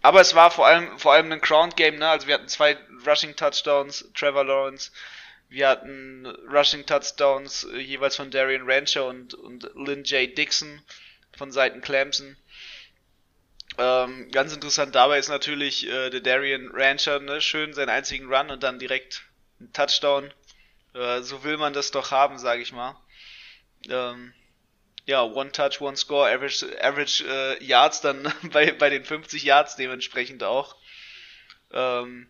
aber 0.01 0.21
es 0.21 0.33
war 0.33 0.49
vor 0.49 0.65
allem, 0.65 0.97
vor 0.97 1.13
allem 1.13 1.31
ein 1.31 1.41
Ground 1.41 1.75
Game, 1.75 1.97
ne? 1.97 2.09
Also 2.09 2.25
wir 2.27 2.35
hatten 2.35 2.47
zwei 2.47 2.77
Rushing 3.05 3.35
Touchdowns, 3.35 4.05
Trevor 4.13 4.43
Lawrence. 4.43 4.91
Wir 5.49 5.67
hatten 5.67 6.25
Rushing 6.47 6.85
Touchdowns 6.85 7.63
äh, 7.65 7.77
jeweils 7.77 8.15
von 8.15 8.31
Darian 8.31 8.69
Rancher 8.69 9.05
und, 9.07 9.33
und 9.33 9.69
Lynn 9.75 10.03
J. 10.03 10.37
Dixon 10.37 10.81
von 11.35 11.51
Seiten 11.51 11.81
Clemson. 11.81 12.37
Ähm, 13.77 14.29
ganz 14.31 14.53
interessant 14.53 14.93
dabei 14.95 15.19
ist 15.19 15.29
natürlich 15.29 15.87
äh, 15.87 16.09
der 16.09 16.21
Darian 16.21 16.69
Rancher, 16.73 17.19
ne? 17.19 17.39
schön 17.41 17.73
seinen 17.73 17.89
einzigen 17.89 18.31
Run 18.33 18.49
und 18.49 18.63
dann 18.63 18.77
direkt 18.79 19.23
ein 19.59 19.71
Touchdown. 19.73 20.31
Äh, 20.93 21.21
so 21.21 21.43
will 21.43 21.57
man 21.57 21.73
das 21.73 21.91
doch 21.91 22.11
haben, 22.11 22.37
sage 22.37 22.61
ich 22.61 22.73
mal. 22.73 22.95
Ähm, 23.87 24.33
ja, 25.05 25.23
One 25.23 25.51
Touch, 25.51 25.81
One 25.81 25.97
Score, 25.97 26.29
Average, 26.29 26.65
Average 26.83 27.23
äh, 27.25 27.63
Yards 27.63 28.01
dann 28.01 28.31
bei, 28.51 28.71
bei 28.71 28.89
den 28.89 29.05
50 29.05 29.43
Yards 29.43 29.75
dementsprechend 29.75 30.43
auch. 30.43 30.75
Ähm, 31.71 32.27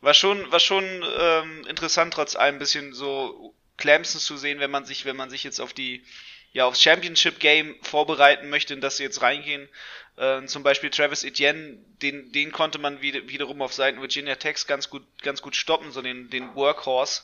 war 0.00 0.14
schon, 0.14 0.50
war 0.50 0.60
schon 0.60 0.84
ähm, 0.84 1.66
interessant, 1.68 2.14
trotz 2.14 2.36
allem 2.36 2.56
ein 2.56 2.58
bisschen 2.58 2.94
so 2.94 3.54
Clemson 3.76 4.20
zu 4.20 4.36
sehen, 4.36 4.60
wenn 4.60 4.70
man 4.70 4.84
sich, 4.84 5.04
wenn 5.04 5.16
man 5.16 5.30
sich 5.30 5.44
jetzt 5.44 5.60
auf 5.60 5.72
die, 5.72 6.04
ja, 6.52 6.66
aufs 6.66 6.82
Championship 6.82 7.38
Game 7.38 7.76
vorbereiten 7.82 8.48
möchte, 8.48 8.74
in 8.74 8.80
das 8.80 8.96
sie 8.96 9.02
jetzt 9.02 9.22
reingehen. 9.22 9.68
Äh, 10.16 10.44
zum 10.46 10.62
Beispiel 10.62 10.90
Travis 10.90 11.24
Etienne, 11.24 11.78
den, 12.02 12.32
den 12.32 12.52
konnte 12.52 12.78
man 12.78 13.00
wieder, 13.00 13.28
wiederum 13.28 13.62
auf 13.62 13.72
Seiten 13.72 14.00
Virginia 14.00 14.36
Tech 14.36 14.66
ganz 14.66 14.90
gut, 14.90 15.04
ganz 15.22 15.42
gut 15.42 15.56
stoppen, 15.56 15.92
so 15.92 16.02
den, 16.02 16.30
den 16.30 16.54
Workhorse. 16.54 17.22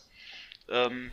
Ähm, 0.68 1.12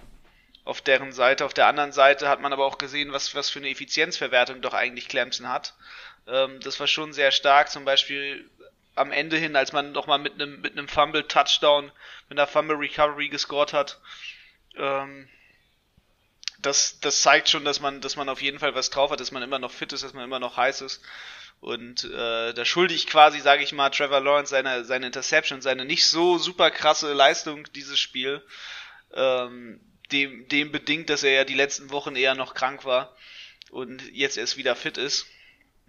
auf 0.66 0.82
deren 0.82 1.12
Seite. 1.12 1.46
Auf 1.46 1.54
der 1.54 1.68
anderen 1.68 1.92
Seite 1.92 2.30
hat 2.30 2.42
man 2.42 2.54
aber 2.54 2.66
auch 2.66 2.78
gesehen, 2.78 3.12
was, 3.12 3.36
was 3.36 3.50
für 3.50 3.60
eine 3.60 3.70
Effizienzverwertung 3.70 4.62
doch 4.62 4.74
eigentlich 4.74 5.10
Clemson 5.10 5.50
hat. 5.50 5.74
Ähm, 6.28 6.60
das 6.62 6.80
war 6.80 6.88
schon 6.88 7.14
sehr 7.14 7.32
stark, 7.32 7.70
zum 7.70 7.86
Beispiel 7.86 8.50
am 8.96 9.12
Ende 9.12 9.38
hin, 9.38 9.56
als 9.56 9.74
man 9.74 9.92
nochmal 9.92 10.20
mit 10.20 10.34
einem 10.34 10.62
mit 10.62 10.74
einem 10.74 10.88
Fumble 10.88 11.28
Touchdown, 11.28 11.92
mit 12.30 12.38
einer 12.38 12.48
Fumble 12.48 12.78
Recovery 12.78 13.30
gescored 13.30 13.74
hat. 13.74 14.00
Ähm, 14.76 15.28
das, 16.60 17.00
das 17.02 17.22
zeigt 17.22 17.50
schon, 17.50 17.66
dass 17.66 17.80
man, 17.80 18.02
dass 18.02 18.16
man 18.16 18.30
auf 18.30 18.42
jeden 18.42 18.60
Fall 18.60 18.74
was 18.74 18.90
drauf 18.90 19.12
hat, 19.12 19.20
dass 19.20 19.32
man 19.32 19.44
immer 19.44 19.60
noch 19.60 19.72
fit 19.72 19.92
ist, 19.92 20.04
dass 20.04 20.14
man 20.14 20.24
immer 20.24 20.40
noch 20.40 20.58
heiß 20.58 20.82
ist. 20.82 21.02
Und 21.60 22.06
äh, 22.06 22.54
da 22.54 22.66
schulde 22.66 22.94
ich 22.94 23.08
quasi, 23.08 23.40
sage 23.40 23.64
ich 23.64 23.72
mal, 23.74 23.90
Trevor 23.90 24.20
Lawrence 24.20 24.50
seine, 24.50 24.84
seine 24.86 25.08
Interception, 25.08 25.62
seine 25.62 25.86
nicht 25.86 26.08
so 26.08 26.38
super 26.38 26.72
krasse 26.72 27.14
Leistung 27.14 27.72
dieses 27.74 28.00
Spiel. 28.00 28.42
Ähm, 29.14 29.80
dem, 30.12 30.48
dem 30.48 30.72
bedingt, 30.72 31.10
dass 31.10 31.24
er 31.24 31.32
ja 31.32 31.44
die 31.44 31.54
letzten 31.54 31.92
Wochen 31.92 32.16
eher 32.16 32.36
noch 32.36 32.54
krank 32.54 32.86
war 32.86 33.16
und 33.72 34.02
jetzt 34.12 34.38
erst 34.38 34.58
wieder 34.58 34.76
fit 34.76 34.98
ist. 34.98 35.26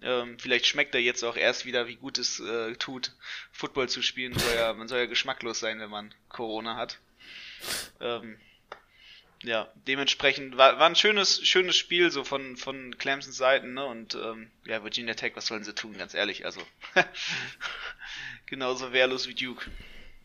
Ähm, 0.05 0.37
vielleicht 0.37 0.67
schmeckt 0.67 0.93
er 0.93 1.01
jetzt 1.01 1.23
auch 1.23 1.35
erst 1.35 1.65
wieder, 1.65 1.87
wie 1.87 1.95
gut 1.95 2.19
es 2.19 2.39
äh, 2.39 2.75
tut, 2.75 3.13
Football 3.51 3.89
zu 3.89 4.03
spielen. 4.03 4.37
Soll 4.37 4.55
ja, 4.55 4.71
man 4.73 4.87
soll 4.87 4.99
ja 4.99 5.05
geschmacklos 5.07 5.59
sein, 5.59 5.79
wenn 5.79 5.89
man 5.89 6.13
Corona 6.29 6.75
hat. 6.75 6.99
Ähm, 7.99 8.37
ja, 9.43 9.67
dementsprechend 9.87 10.57
war, 10.57 10.77
war 10.77 10.87
ein 10.87 10.95
schönes, 10.95 11.41
schönes 11.45 11.75
Spiel 11.75 12.11
so 12.11 12.23
von, 12.23 12.55
von 12.55 12.95
Clemsons 12.99 13.35
Seiten, 13.35 13.73
ne? 13.73 13.83
Und 13.85 14.15
ähm, 14.15 14.47
ja, 14.65 14.83
Virginia 14.83 15.15
Tech, 15.15 15.31
was 15.35 15.47
sollen 15.47 15.63
sie 15.63 15.73
tun, 15.73 15.97
ganz 15.97 16.13
ehrlich, 16.13 16.45
also 16.45 16.61
genauso 18.45 18.93
wehrlos 18.93 19.27
wie 19.27 19.33
Duke. 19.33 19.65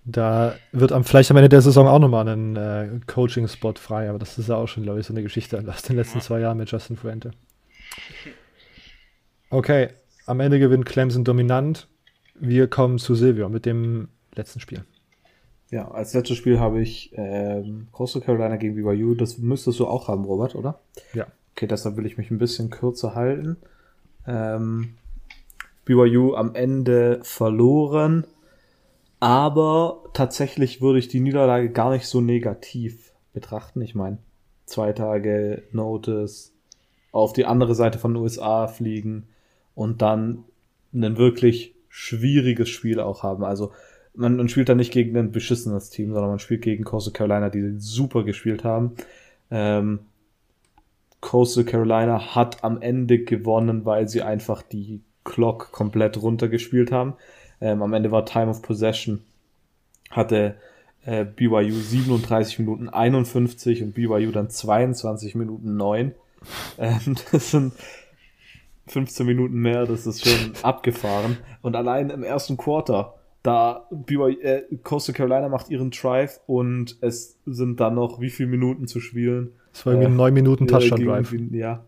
Da 0.05 0.59
wird 0.73 0.93
am, 0.93 1.05
vielleicht 1.05 1.31
am 1.31 1.37
Ende 1.39 1.49
der 1.49 1.63
Saison 1.63 1.89
auch 1.89 1.99
nochmal 1.99 2.29
ein 2.29 2.57
äh, 2.57 3.01
Coaching-Spot 3.07 3.75
frei, 3.75 4.09
aber 4.09 4.19
das 4.19 4.39
ist 4.39 4.49
ja 4.49 4.57
auch 4.57 4.67
schon, 4.67 4.83
glaube 4.83 5.01
ich, 5.01 5.07
so 5.07 5.13
eine 5.13 5.23
Geschichte 5.23 5.63
aus 5.67 5.83
den 5.83 5.97
letzten 5.97 6.21
zwei 6.21 6.41
Jahren 6.41 6.59
mit 6.59 6.71
Justin 6.71 6.97
Fuente. 6.97 7.33
Okay, 9.51 9.89
am 10.27 10.41
Ende 10.41 10.59
gewinnt 10.59 10.87
Clemson 10.87 11.25
dominant. 11.25 11.89
Wir 12.35 12.69
kommen 12.69 12.99
zu 12.99 13.15
Silvio 13.15 13.49
mit 13.49 13.67
dem 13.67 14.09
letzten 14.35 14.61
Spiel. 14.61 14.85
Ja, 15.71 15.91
als 15.91 16.15
letztes 16.15 16.37
Spiel 16.39 16.59
habe 16.59 16.81
ich 16.81 17.13
ähm, 17.15 17.89
Coastal 17.93 18.23
Carolina 18.23 18.57
gegen 18.57 18.75
BYU. 18.75 19.15
Das 19.15 19.39
müsstest 19.39 19.79
du 19.79 19.87
auch 19.87 20.09
haben, 20.09 20.25
Robert, 20.25 20.55
oder? 20.55 20.81
Ja. 21.15 21.27
Okay, 21.55 21.67
deshalb 21.67 21.97
will 21.97 22.07
ich 22.07 22.17
mich 22.17 22.31
ein 22.31 22.39
bisschen 22.39 22.71
kürzer 22.71 23.15
halten. 23.15 23.57
Ähm, 24.27 24.95
BYU 25.85 26.35
am 26.35 26.55
Ende 26.55 27.21
verloren 27.23 28.25
aber 29.21 30.03
tatsächlich 30.15 30.81
würde 30.81 30.99
ich 30.99 31.09
die 31.09 31.21
Niederlage 31.21 31.71
gar 31.71 31.91
nicht 31.91 32.07
so 32.07 32.23
negativ 32.23 33.13
betrachten. 33.35 33.83
Ich 33.83 33.95
meine, 33.95 34.19
zwei 34.65 34.93
Tage 34.93 35.63
Notice, 35.73 36.53
auf 37.13 37.35
die 37.35 37.45
andere 37.45 37.75
Seite 37.75 37.99
von 37.99 38.15
den 38.15 38.23
USA 38.23 38.67
fliegen 38.67 39.29
und 39.81 40.03
dann 40.03 40.45
ein 40.93 41.17
wirklich 41.17 41.75
schwieriges 41.89 42.69
Spiel 42.69 43.01
auch 43.01 43.23
haben. 43.23 43.45
Also 43.45 43.73
man, 44.15 44.37
man 44.37 44.51
spielt 44.51 44.69
da 44.69 44.75
nicht 44.75 44.93
gegen 44.93 45.17
ein 45.17 45.33
beschissenes 45.33 45.89
Team, 45.89 46.13
sondern 46.13 46.29
man 46.29 46.39
spielt 46.39 46.61
gegen 46.61 46.85
Coastal 46.85 47.15
Carolina, 47.15 47.49
die 47.49 47.77
super 47.79 48.23
gespielt 48.23 48.63
haben. 48.63 48.93
Ähm, 49.51 50.01
Coastal 51.23 51.65
Carolina 51.65 52.35
hat 52.35 52.63
am 52.63 52.83
Ende 52.83 53.21
gewonnen, 53.21 53.87
weil 53.87 54.07
sie 54.07 54.21
einfach 54.21 54.61
die 54.61 55.01
Clock 55.25 55.73
komplett 55.73 56.21
runtergespielt 56.21 56.93
haben. 56.93 57.15
Ähm, 57.63 57.81
am 57.81 57.95
Ende 57.95 58.11
war 58.11 58.27
Time 58.27 58.51
of 58.51 58.61
Possession, 58.61 59.23
hatte 60.11 60.57
äh, 61.07 61.25
BYU 61.25 61.73
37 61.73 62.59
Minuten 62.59 62.91
51 62.91 63.83
und 63.83 63.95
BYU 63.95 64.31
dann 64.31 64.51
22 64.51 65.37
Minuten 65.37 65.79
9. 65.79 66.13
Ähm, 66.77 67.17
das 67.33 67.53
sind 67.53 67.73
15 68.91 69.27
Minuten 69.27 69.59
mehr, 69.59 69.87
das 69.87 70.07
ist 70.07 70.27
schon 70.27 70.53
abgefahren. 70.63 71.39
Und 71.63 71.77
allein 71.77 72.11
im 72.11 72.23
ersten 72.23 72.57
Quarter, 72.57 73.15
da 73.43 73.89
äh, 74.09 74.63
Coastal 74.83 75.15
Carolina 75.15 75.49
macht 75.49 75.71
ihren 75.71 75.91
Drive 75.91 76.41
und 76.47 76.97
es 77.01 77.39
sind 77.47 77.81
dann 77.81 77.95
noch 77.95 78.21
wie 78.21 78.31
viele 78.31 78.49
Minuten 78.49 78.87
zu 78.87 79.01
spielen. 79.01 79.53
Es 79.73 79.87
war 79.87 79.95
irgendwie 79.95 80.13
äh, 80.13 80.17
9 80.17 80.35
Minuten 80.35 80.67
Touchdown 80.67 81.05
Drive. 81.05 81.33
Ja. 81.53 81.85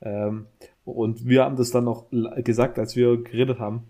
Ähm, 0.00 0.46
und 0.84 1.26
wir 1.26 1.44
haben 1.44 1.56
das 1.56 1.70
dann 1.70 1.84
noch 1.84 2.06
gesagt, 2.42 2.78
als 2.78 2.96
wir 2.96 3.22
geredet 3.22 3.58
haben, 3.58 3.84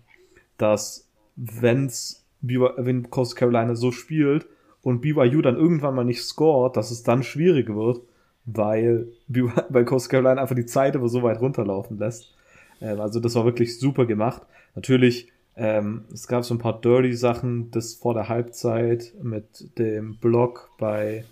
dass 0.57 1.09
wenn's 1.35 2.25
wenn 2.47 3.09
Coastal 3.09 3.39
Carolina 3.39 3.75
so 3.75 3.91
spielt 3.91 4.47
und 4.81 5.01
BYU 5.01 5.41
dann 5.41 5.55
irgendwann 5.55 5.95
mal 5.95 6.05
nicht 6.05 6.21
scored, 6.21 6.77
dass 6.77 6.91
es 6.91 7.03
dann 7.03 7.23
schwierig 7.23 7.73
wird, 7.73 8.01
weil, 8.45 9.07
weil 9.27 9.85
Coastal 9.85 10.21
Carolina 10.21 10.41
einfach 10.41 10.55
die 10.55 10.65
Zeit 10.65 10.95
aber 10.95 11.09
so 11.09 11.23
weit 11.23 11.41
runterlaufen 11.41 11.97
lässt. 11.97 12.34
Ähm, 12.81 12.99
also 12.99 13.19
das 13.19 13.35
war 13.35 13.45
wirklich 13.45 13.79
super 13.79 14.05
gemacht. 14.05 14.41
Natürlich, 14.75 15.31
ähm, 15.55 16.05
es 16.13 16.27
gab 16.27 16.43
so 16.43 16.53
ein 16.53 16.59
paar 16.59 16.79
dirty 16.81 17.13
Sachen, 17.13 17.71
das 17.71 17.93
vor 17.95 18.13
der 18.13 18.29
Halbzeit 18.29 19.13
mit 19.21 19.77
dem 19.77 20.17
Block 20.17 20.71
bei 20.77 21.25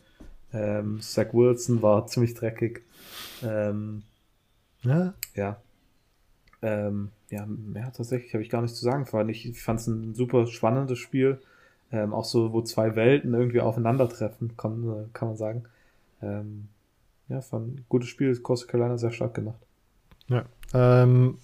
ähm, 0.54 1.02
Zach 1.02 1.34
Wilson 1.34 1.82
war 1.82 2.08
ziemlich 2.08 2.34
dreckig. 2.34 2.84
Ähm, 3.44 4.04
ja. 4.84 5.14
Ja. 5.36 5.58
Ähm, 6.62 7.10
ja, 7.30 7.46
mehr 7.46 7.92
tatsächlich 7.92 8.34
habe 8.34 8.44
ich 8.44 8.50
gar 8.50 8.62
nicht 8.62 8.76
zu 8.76 8.84
sagen. 8.84 9.06
Vor 9.06 9.28
ich 9.28 9.62
fand 9.62 9.80
es 9.80 9.88
ein 9.88 10.14
super 10.14 10.48
spannendes 10.48 11.00
Spiel. 11.00 11.40
Ähm, 11.92 12.14
auch 12.14 12.26
so, 12.26 12.54
wo 12.54 12.62
zwei 12.62 12.96
Welten 12.96 13.34
irgendwie 13.34 13.62
aufeinandertreffen, 13.62 14.56
kann, 14.58 15.10
kann 15.14 15.28
man 15.28 15.38
sagen. 15.38 15.64
Ähm, 16.22 16.70
ja, 17.28 17.42
fand 17.42 17.68
ein 17.68 17.86
gutes 17.90 18.10
Spiel, 18.10 18.36
Costa 18.40 18.72
Carolina 18.72 18.98
sehr 18.98 19.12
stark 19.12 19.34
gemacht. 19.34 19.60
Ja, 20.28 20.46
ähm, 20.74 21.38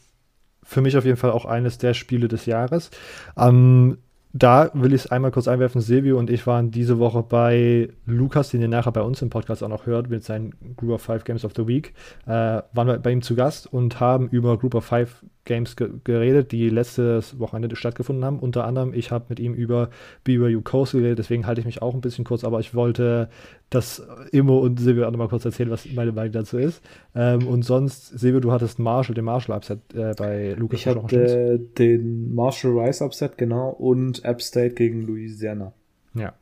für 0.64 0.82
mich 0.82 0.98
auf 0.98 1.06
jeden 1.06 1.18
Fall 1.18 1.32
auch 1.32 1.46
eines 1.46 1.78
der 1.78 1.94
Spiele 1.94 2.28
des 2.28 2.46
Jahres. 2.46 2.92
Am 3.36 3.98
da 4.32 4.70
will 4.74 4.94
ich 4.94 5.06
es 5.06 5.12
einmal 5.12 5.32
kurz 5.32 5.48
einwerfen. 5.48 5.82
Silvio 5.82 6.20
und 6.20 6.30
ich 6.30 6.46
waren 6.46 6.70
diese 6.70 7.00
Woche 7.00 7.24
bei 7.24 7.90
Lukas, 8.06 8.50
den 8.50 8.62
ihr 8.62 8.68
nachher 8.68 8.92
bei 8.92 9.02
uns 9.02 9.22
im 9.22 9.32
Podcast 9.32 9.64
auch 9.64 9.70
noch 9.70 9.88
hört, 9.88 10.10
mit 10.10 10.24
seinen 10.24 10.54
Group 10.78 10.92
of 10.92 11.02
Five 11.02 11.24
Games 11.24 11.44
of 11.44 11.54
the 11.56 11.66
Week. 11.66 11.94
Äh, 12.28 12.30
waren 12.30 12.88
wir 12.88 13.00
bei 13.00 13.12
ihm 13.12 13.24
zu 13.24 13.36
Gast 13.36 13.72
und 13.72 14.00
haben 14.00 14.30
über 14.30 14.58
Group 14.58 14.76
of 14.76 14.86
Five 14.86 15.26
Games 15.50 15.76
ge 15.76 15.90
geredet, 16.04 16.52
die 16.52 16.70
letztes 16.70 17.40
Wochenende 17.40 17.76
stattgefunden 17.76 18.24
haben. 18.24 18.40
Unter 18.40 18.66
anderem, 18.66 18.94
ich 18.94 19.12
habe 19.12 19.26
mit 19.30 19.40
ihm 19.40 19.56
über 19.56 19.90
BYU 20.24 20.62
Coast 20.62 20.94
geredet, 20.94 21.18
deswegen 21.18 21.48
halte 21.48 21.60
ich 21.60 21.66
mich 21.66 21.82
auch 21.82 21.96
ein 21.96 22.02
bisschen 22.02 22.24
kurz, 22.24 22.44
aber 22.44 22.60
ich 22.60 22.76
wollte, 22.76 23.30
dass 23.72 24.08
Immo 24.32 24.60
und 24.60 24.80
Silvio 24.80 25.08
auch 25.08 25.12
noch 25.12 25.18
mal 25.18 25.28
kurz 25.28 25.44
erzählen, 25.46 25.72
was 25.72 25.92
meine 25.92 26.12
Meinung 26.12 26.32
dazu 26.32 26.60
ist. 26.60 26.82
Ähm, 27.16 27.48
und 27.48 27.64
sonst, 27.64 28.08
Silvio, 28.20 28.40
du 28.40 28.52
hattest 28.52 28.78
Marshall, 28.78 29.16
den 29.16 29.26
Marshall 29.26 29.58
Upset 29.58 29.80
äh, 29.96 30.14
bei 30.16 30.54
Lukas. 30.54 30.80
Ich 30.80 30.88
hatte 30.88 31.60
den 31.78 32.34
Marshall 32.36 32.78
Rice 32.78 33.02
Upset, 33.02 33.38
genau, 33.38 33.70
und 33.70 34.24
App 34.24 34.42
State 34.42 34.76
gegen 34.76 35.02
Louisiana. 35.02 35.74
Ja. 36.14 36.34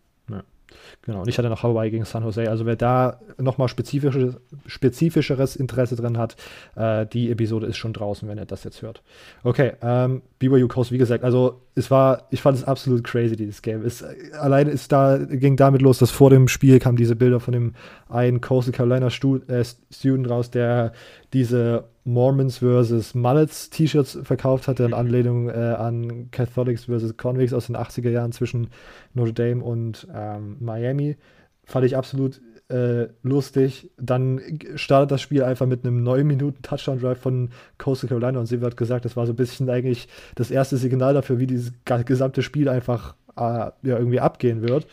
Genau, 1.02 1.22
und 1.22 1.28
ich 1.28 1.38
hatte 1.38 1.50
noch 1.50 1.64
Hawaii 1.64 1.90
gegen 1.90 2.06
San 2.06 2.24
Jose. 2.24 2.50
Also 2.50 2.66
wer 2.66 2.76
da 2.76 3.20
nochmal 3.38 3.68
spezifisches, 3.68 4.36
spezifischeres 4.66 5.56
Interesse 5.56 5.96
drin 5.96 6.18
hat, 6.18 6.36
äh, 6.76 7.06
die 7.06 7.32
Episode 7.32 7.68
ist 7.68 7.78
schon 7.78 7.94
draußen, 7.94 8.28
wenn 8.28 8.38
ihr 8.38 8.46
das 8.46 8.64
jetzt 8.64 8.82
hört. 8.82 9.02
Okay, 9.44 9.74
ähm, 9.82 10.22
BYU 10.40 10.68
Coast, 10.68 10.92
wie 10.92 10.98
gesagt, 10.98 11.24
also 11.24 11.62
es 11.76 11.92
war, 11.92 12.28
ich 12.32 12.42
fand 12.42 12.58
es 12.58 12.64
absolut 12.64 13.04
crazy, 13.04 13.36
dieses 13.36 13.62
Game. 13.62 13.86
Es, 13.86 14.04
allein 14.34 14.68
ist 14.68 14.92
da, 14.92 15.18
ging 15.18 15.56
damit 15.56 15.82
los, 15.82 16.00
dass 16.00 16.12
vor 16.12 16.30
dem 16.30 16.48
Spiel 16.48 16.80
kamen 16.80 16.98
diese 16.98 17.16
Bilder 17.16 17.40
von 17.40 17.54
dem 17.54 17.74
einen 18.10 18.42
Coastal 18.42 18.74
Carolina 18.74 19.10
Stu 19.10 19.38
äh, 19.48 19.64
Student 19.92 20.30
raus, 20.30 20.52
der 20.52 20.92
diese 21.34 21.86
Mormons 22.08 22.60
vs. 22.60 23.16
Mullets 23.16 23.70
T-Shirts 23.70 24.20
verkauft 24.24 24.70
hatte, 24.70 24.86
in 24.86 24.94
Anlehnung 24.94 25.50
äh, 25.50 25.52
an 25.52 26.32
Catholics 26.32 26.86
vs. 26.86 27.18
Convicts 27.18 27.54
aus 27.54 27.68
den 27.68 27.76
80er 27.76 28.10
Jahren 28.10 28.32
zwischen 28.32 28.70
Notre 29.14 29.34
Dame 29.34 29.62
und 29.62 30.08
ähm, 30.14 30.56
Miami. 30.62 31.18
Fand 31.66 31.86
ich 31.86 31.98
absolut 31.98 32.40
äh, 32.70 33.08
lustig. 33.24 33.92
Dann 33.98 34.40
startet 34.76 35.12
das 35.12 35.22
Spiel 35.22 35.44
einfach 35.44 35.66
mit 35.66 35.86
einem 35.86 36.02
9 36.02 36.26
Minuten 36.26 36.62
Touchdown 36.62 37.02
Drive 37.02 37.20
von 37.20 37.50
Coastal 37.78 38.08
Carolina 38.08 38.40
und 38.40 38.46
sie 38.46 38.62
hat 38.62 38.78
gesagt, 38.78 39.04
das 39.04 39.18
war 39.18 39.26
so 39.26 39.34
ein 39.34 39.38
bisschen 39.38 39.70
eigentlich 39.70 40.08
das 40.36 40.50
erste 40.50 40.78
Signal 40.78 41.14
dafür, 41.14 41.40
wie 41.40 41.48
dieses 41.48 41.74
gesamte 42.06 42.42
Spiel 42.42 42.70
einfach 42.70 43.16
äh, 43.36 43.42
ja, 43.42 43.74
irgendwie 43.84 44.22
abgehen 44.22 44.62
wird. 44.62 44.88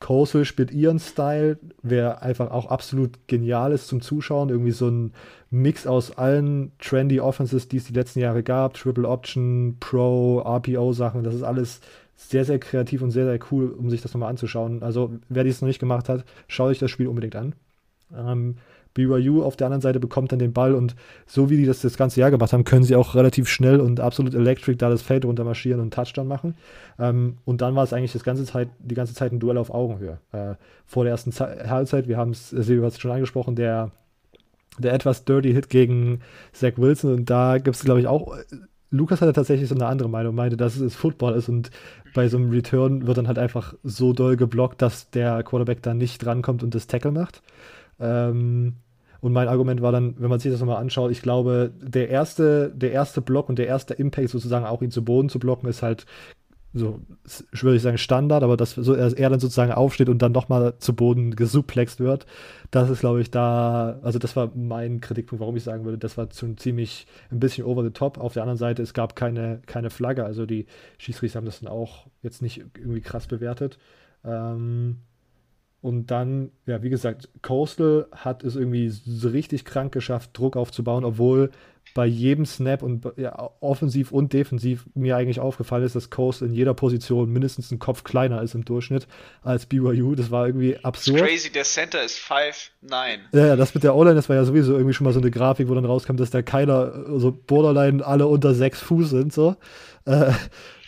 Coastal 0.00 0.44
spielt 0.44 0.70
ihren 0.70 1.00
Style, 1.00 1.58
wer 1.82 2.22
einfach 2.22 2.52
auch 2.52 2.66
absolut 2.66 3.26
genial 3.26 3.72
ist 3.72 3.88
zum 3.88 4.00
Zuschauen. 4.00 4.48
Irgendwie 4.48 4.70
so 4.70 4.88
ein 4.88 5.12
Mix 5.50 5.86
aus 5.86 6.16
allen 6.18 6.72
trendy 6.78 7.20
Offenses, 7.20 7.68
die 7.68 7.78
es 7.78 7.84
die 7.84 7.94
letzten 7.94 8.20
Jahre 8.20 8.42
gab. 8.42 8.74
Triple 8.74 9.08
Option, 9.08 9.76
Pro, 9.80 10.40
RPO-Sachen. 10.40 11.24
Das 11.24 11.34
ist 11.34 11.42
alles 11.42 11.80
sehr, 12.16 12.44
sehr 12.44 12.58
kreativ 12.58 13.00
und 13.02 13.10
sehr, 13.10 13.24
sehr 13.24 13.38
cool, 13.50 13.70
um 13.70 13.90
sich 13.90 14.02
das 14.02 14.12
nochmal 14.12 14.30
anzuschauen. 14.30 14.82
Also, 14.82 15.12
wer 15.28 15.44
dies 15.44 15.60
noch 15.62 15.68
nicht 15.68 15.78
gemacht 15.78 16.08
hat, 16.08 16.24
schaut 16.48 16.70
euch 16.70 16.78
das 16.78 16.90
Spiel 16.90 17.06
unbedingt 17.06 17.36
an. 17.36 17.54
Ähm, 18.14 18.56
BYU 18.94 19.42
auf 19.44 19.56
der 19.56 19.68
anderen 19.68 19.80
Seite 19.80 20.00
bekommt 20.00 20.32
dann 20.32 20.40
den 20.40 20.52
Ball 20.52 20.74
und 20.74 20.96
so 21.26 21.50
wie 21.50 21.56
die 21.56 21.66
das 21.66 21.80
das 21.80 21.96
ganze 21.96 22.20
Jahr 22.20 22.32
gemacht 22.32 22.52
haben, 22.52 22.64
können 22.64 22.82
sie 22.82 22.96
auch 22.96 23.14
relativ 23.14 23.48
schnell 23.48 23.80
und 23.80 24.00
absolut 24.00 24.34
electric 24.34 24.76
da 24.78 24.90
das 24.90 25.02
Feld 25.02 25.24
runter 25.24 25.44
marschieren 25.44 25.80
und 25.80 25.94
Touchdown 25.94 26.26
machen. 26.26 26.56
Ähm, 26.98 27.38
und 27.44 27.60
dann 27.60 27.76
war 27.76 27.84
es 27.84 27.92
eigentlich 27.92 28.12
das 28.12 28.24
ganze 28.24 28.44
Zeit, 28.44 28.68
die 28.80 28.96
ganze 28.96 29.14
Zeit 29.14 29.30
ein 29.30 29.38
Duell 29.38 29.56
auf 29.56 29.70
Augenhöhe. 29.70 30.18
Äh, 30.32 30.54
vor 30.86 31.04
der 31.04 31.12
ersten 31.12 31.30
Ze 31.30 31.70
Halbzeit, 31.70 32.08
wir 32.08 32.16
haben 32.16 32.32
es, 32.32 32.50
Silvio 32.50 32.84
hat 32.84 32.92
es 32.92 32.98
schon 32.98 33.12
angesprochen, 33.12 33.54
der, 33.54 33.92
der 34.78 34.92
etwas 34.92 35.24
dirty 35.24 35.52
Hit 35.52 35.68
gegen 35.70 36.20
Zach 36.52 36.72
Wilson 36.76 37.14
und 37.14 37.30
da 37.30 37.58
gibt 37.58 37.76
es, 37.76 37.84
glaube 37.84 38.00
ich, 38.00 38.06
auch 38.06 38.36
Lukas 38.90 39.20
hatte 39.20 39.32
tatsächlich 39.32 39.68
so 39.68 39.74
eine 39.74 39.86
andere 39.86 40.08
Meinung, 40.08 40.34
meinte, 40.34 40.56
dass 40.56 40.76
es 40.76 40.96
Football 40.96 41.34
ist 41.34 41.48
und 41.48 41.70
bei 42.14 42.28
so 42.28 42.38
einem 42.38 42.50
Return 42.50 43.06
wird 43.06 43.18
dann 43.18 43.28
halt 43.28 43.38
einfach 43.38 43.74
so 43.82 44.12
doll 44.12 44.36
geblockt, 44.36 44.80
dass 44.80 45.10
der 45.10 45.42
Quarterback 45.42 45.82
da 45.82 45.92
nicht 45.92 46.24
drankommt 46.24 46.62
und 46.62 46.74
das 46.74 46.86
Tackle 46.86 47.12
macht. 47.12 47.42
Ähm, 48.00 48.76
und 49.20 49.32
mein 49.32 49.48
Argument 49.48 49.82
war 49.82 49.92
dann, 49.92 50.14
wenn 50.18 50.30
man 50.30 50.38
sich 50.38 50.50
das 50.50 50.60
nochmal 50.60 50.80
anschaut, 50.80 51.10
ich 51.10 51.22
glaube, 51.22 51.72
der 51.82 52.08
erste, 52.08 52.70
der 52.74 52.92
erste 52.92 53.20
Block 53.20 53.48
und 53.48 53.58
der 53.58 53.66
erste 53.66 53.94
Impact 53.94 54.30
sozusagen 54.30 54.64
auch 54.64 54.80
ihn 54.80 54.92
zu 54.92 55.04
Boden 55.04 55.28
zu 55.28 55.38
blocken, 55.38 55.68
ist 55.68 55.82
halt 55.82 56.06
so, 56.74 57.00
würde 57.52 57.76
ich 57.76 57.82
sagen, 57.82 57.98
Standard, 57.98 58.42
aber 58.42 58.56
dass 58.56 58.72
so, 58.72 58.94
er 58.94 59.30
dann 59.30 59.40
sozusagen 59.40 59.72
aufsteht 59.72 60.08
und 60.08 60.20
dann 60.20 60.32
nochmal 60.32 60.74
zu 60.78 60.94
Boden 60.94 61.34
gesuplext 61.34 61.98
wird, 61.98 62.26
das 62.70 62.90
ist, 62.90 63.00
glaube 63.00 63.22
ich, 63.22 63.30
da, 63.30 63.98
also 64.02 64.18
das 64.18 64.36
war 64.36 64.52
mein 64.54 65.00
Kritikpunkt, 65.00 65.40
warum 65.40 65.56
ich 65.56 65.64
sagen 65.64 65.84
würde, 65.84 65.98
das 65.98 66.18
war 66.18 66.28
schon 66.32 66.58
ziemlich 66.58 67.06
ein 67.30 67.40
bisschen 67.40 67.64
over 67.64 67.82
the 67.82 67.90
top. 67.90 68.18
Auf 68.18 68.34
der 68.34 68.42
anderen 68.42 68.58
Seite, 68.58 68.82
es 68.82 68.92
gab 68.92 69.16
keine, 69.16 69.62
keine 69.66 69.88
Flagge, 69.88 70.24
also 70.24 70.44
die 70.44 70.66
Schießrichter 70.98 71.38
haben 71.38 71.46
das 71.46 71.60
dann 71.60 71.70
auch 71.70 72.06
jetzt 72.22 72.42
nicht 72.42 72.64
irgendwie 72.76 73.00
krass 73.00 73.26
bewertet. 73.26 73.78
Ähm, 74.24 74.98
und 75.80 76.10
dann, 76.10 76.50
ja, 76.66 76.82
wie 76.82 76.90
gesagt, 76.90 77.30
Coastal 77.40 78.08
hat 78.12 78.42
es 78.42 78.56
irgendwie 78.56 78.88
so 78.88 79.28
richtig 79.28 79.64
krank 79.64 79.92
geschafft, 79.92 80.36
Druck 80.36 80.56
aufzubauen, 80.56 81.04
obwohl 81.04 81.50
bei 81.94 82.06
jedem 82.06 82.46
Snap 82.46 82.82
und 82.82 83.06
ja, 83.16 83.50
offensiv 83.60 84.12
und 84.12 84.32
defensiv 84.32 84.86
mir 84.94 85.16
eigentlich 85.16 85.40
aufgefallen 85.40 85.84
ist, 85.84 85.96
dass 85.96 86.10
Coastal 86.10 86.48
in 86.48 86.54
jeder 86.54 86.74
Position 86.74 87.30
mindestens 87.30 87.70
einen 87.70 87.78
Kopf 87.78 88.04
kleiner 88.04 88.42
ist 88.42 88.54
im 88.54 88.64
Durchschnitt 88.64 89.06
als 89.42 89.66
BYU. 89.66 90.14
Das 90.14 90.30
war 90.30 90.46
irgendwie 90.46 90.76
absurd. 90.82 91.22
Crazy, 91.22 91.50
der 91.50 91.64
Center 91.64 92.02
ist 92.02 92.18
5'9. 92.18 93.18
Ja, 93.32 93.46
ja, 93.46 93.56
das 93.56 93.74
mit 93.74 93.84
der 93.84 93.94
O-Line, 93.94 94.14
das 94.14 94.28
war 94.28 94.36
ja 94.36 94.44
sowieso 94.44 94.72
irgendwie 94.74 94.94
schon 94.94 95.04
mal 95.04 95.12
so 95.12 95.20
eine 95.20 95.30
Grafik, 95.30 95.68
wo 95.68 95.74
dann 95.74 95.84
rauskam, 95.84 96.16
dass 96.16 96.30
da 96.30 96.42
keiner, 96.42 96.92
so 97.06 97.12
also 97.12 97.32
Borderline 97.32 98.04
alle 98.04 98.26
unter 98.26 98.54
sechs 98.54 98.80
Fuß 98.80 99.10
sind, 99.10 99.32
so. 99.32 99.56
Äh, 100.04 100.32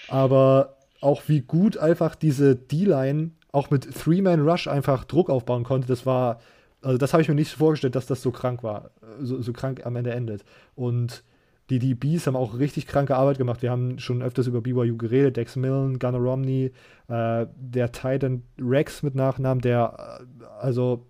aber 0.09 0.77
auch 1.01 1.23
wie 1.27 1.41
gut 1.41 1.79
einfach 1.79 2.15
diese 2.15 2.57
D-Line 2.57 3.31
auch 3.53 3.71
mit 3.71 3.93
Three-Man-Rush 3.93 4.69
einfach 4.69 5.05
Druck 5.05 5.31
aufbauen 5.31 5.65
konnte, 5.65 5.89
das 5.89 6.07
war, 6.07 6.41
also 6.83 6.99
das 6.99 7.12
habe 7.12 7.22
ich 7.22 7.28
mir 7.28 7.35
nicht 7.35 7.53
vorgestellt, 7.53 7.95
dass 7.95 8.07
das 8.07 8.22
so 8.22 8.31
krank 8.31 8.62
war, 8.62 8.91
so, 9.20 9.41
so 9.43 9.53
krank 9.53 9.85
am 9.85 9.97
Ende 9.97 10.12
endet. 10.12 10.45
Und 10.74 11.24
die 11.70 11.78
DBs 11.78 12.26
haben 12.26 12.37
auch 12.37 12.59
richtig 12.59 12.87
kranke 12.87 13.16
Arbeit 13.16 13.39
gemacht. 13.39 13.62
Wir 13.62 13.70
haben 13.70 13.99
schon 14.01 14.22
öfters 14.22 14.49
über 14.49 14.61
BYU 14.61 14.97
geredet. 14.97 15.37
Dex 15.37 15.55
Millen, 15.55 15.99
Gunnar 16.01 16.20
Romney, 16.20 16.72
äh, 17.09 17.47
der 17.57 17.93
Titan 17.93 18.43
Rex 18.61 19.03
mit 19.03 19.14
Nachnamen, 19.14 19.61
der, 19.61 20.20
äh, 20.20 20.45
also, 20.61 21.07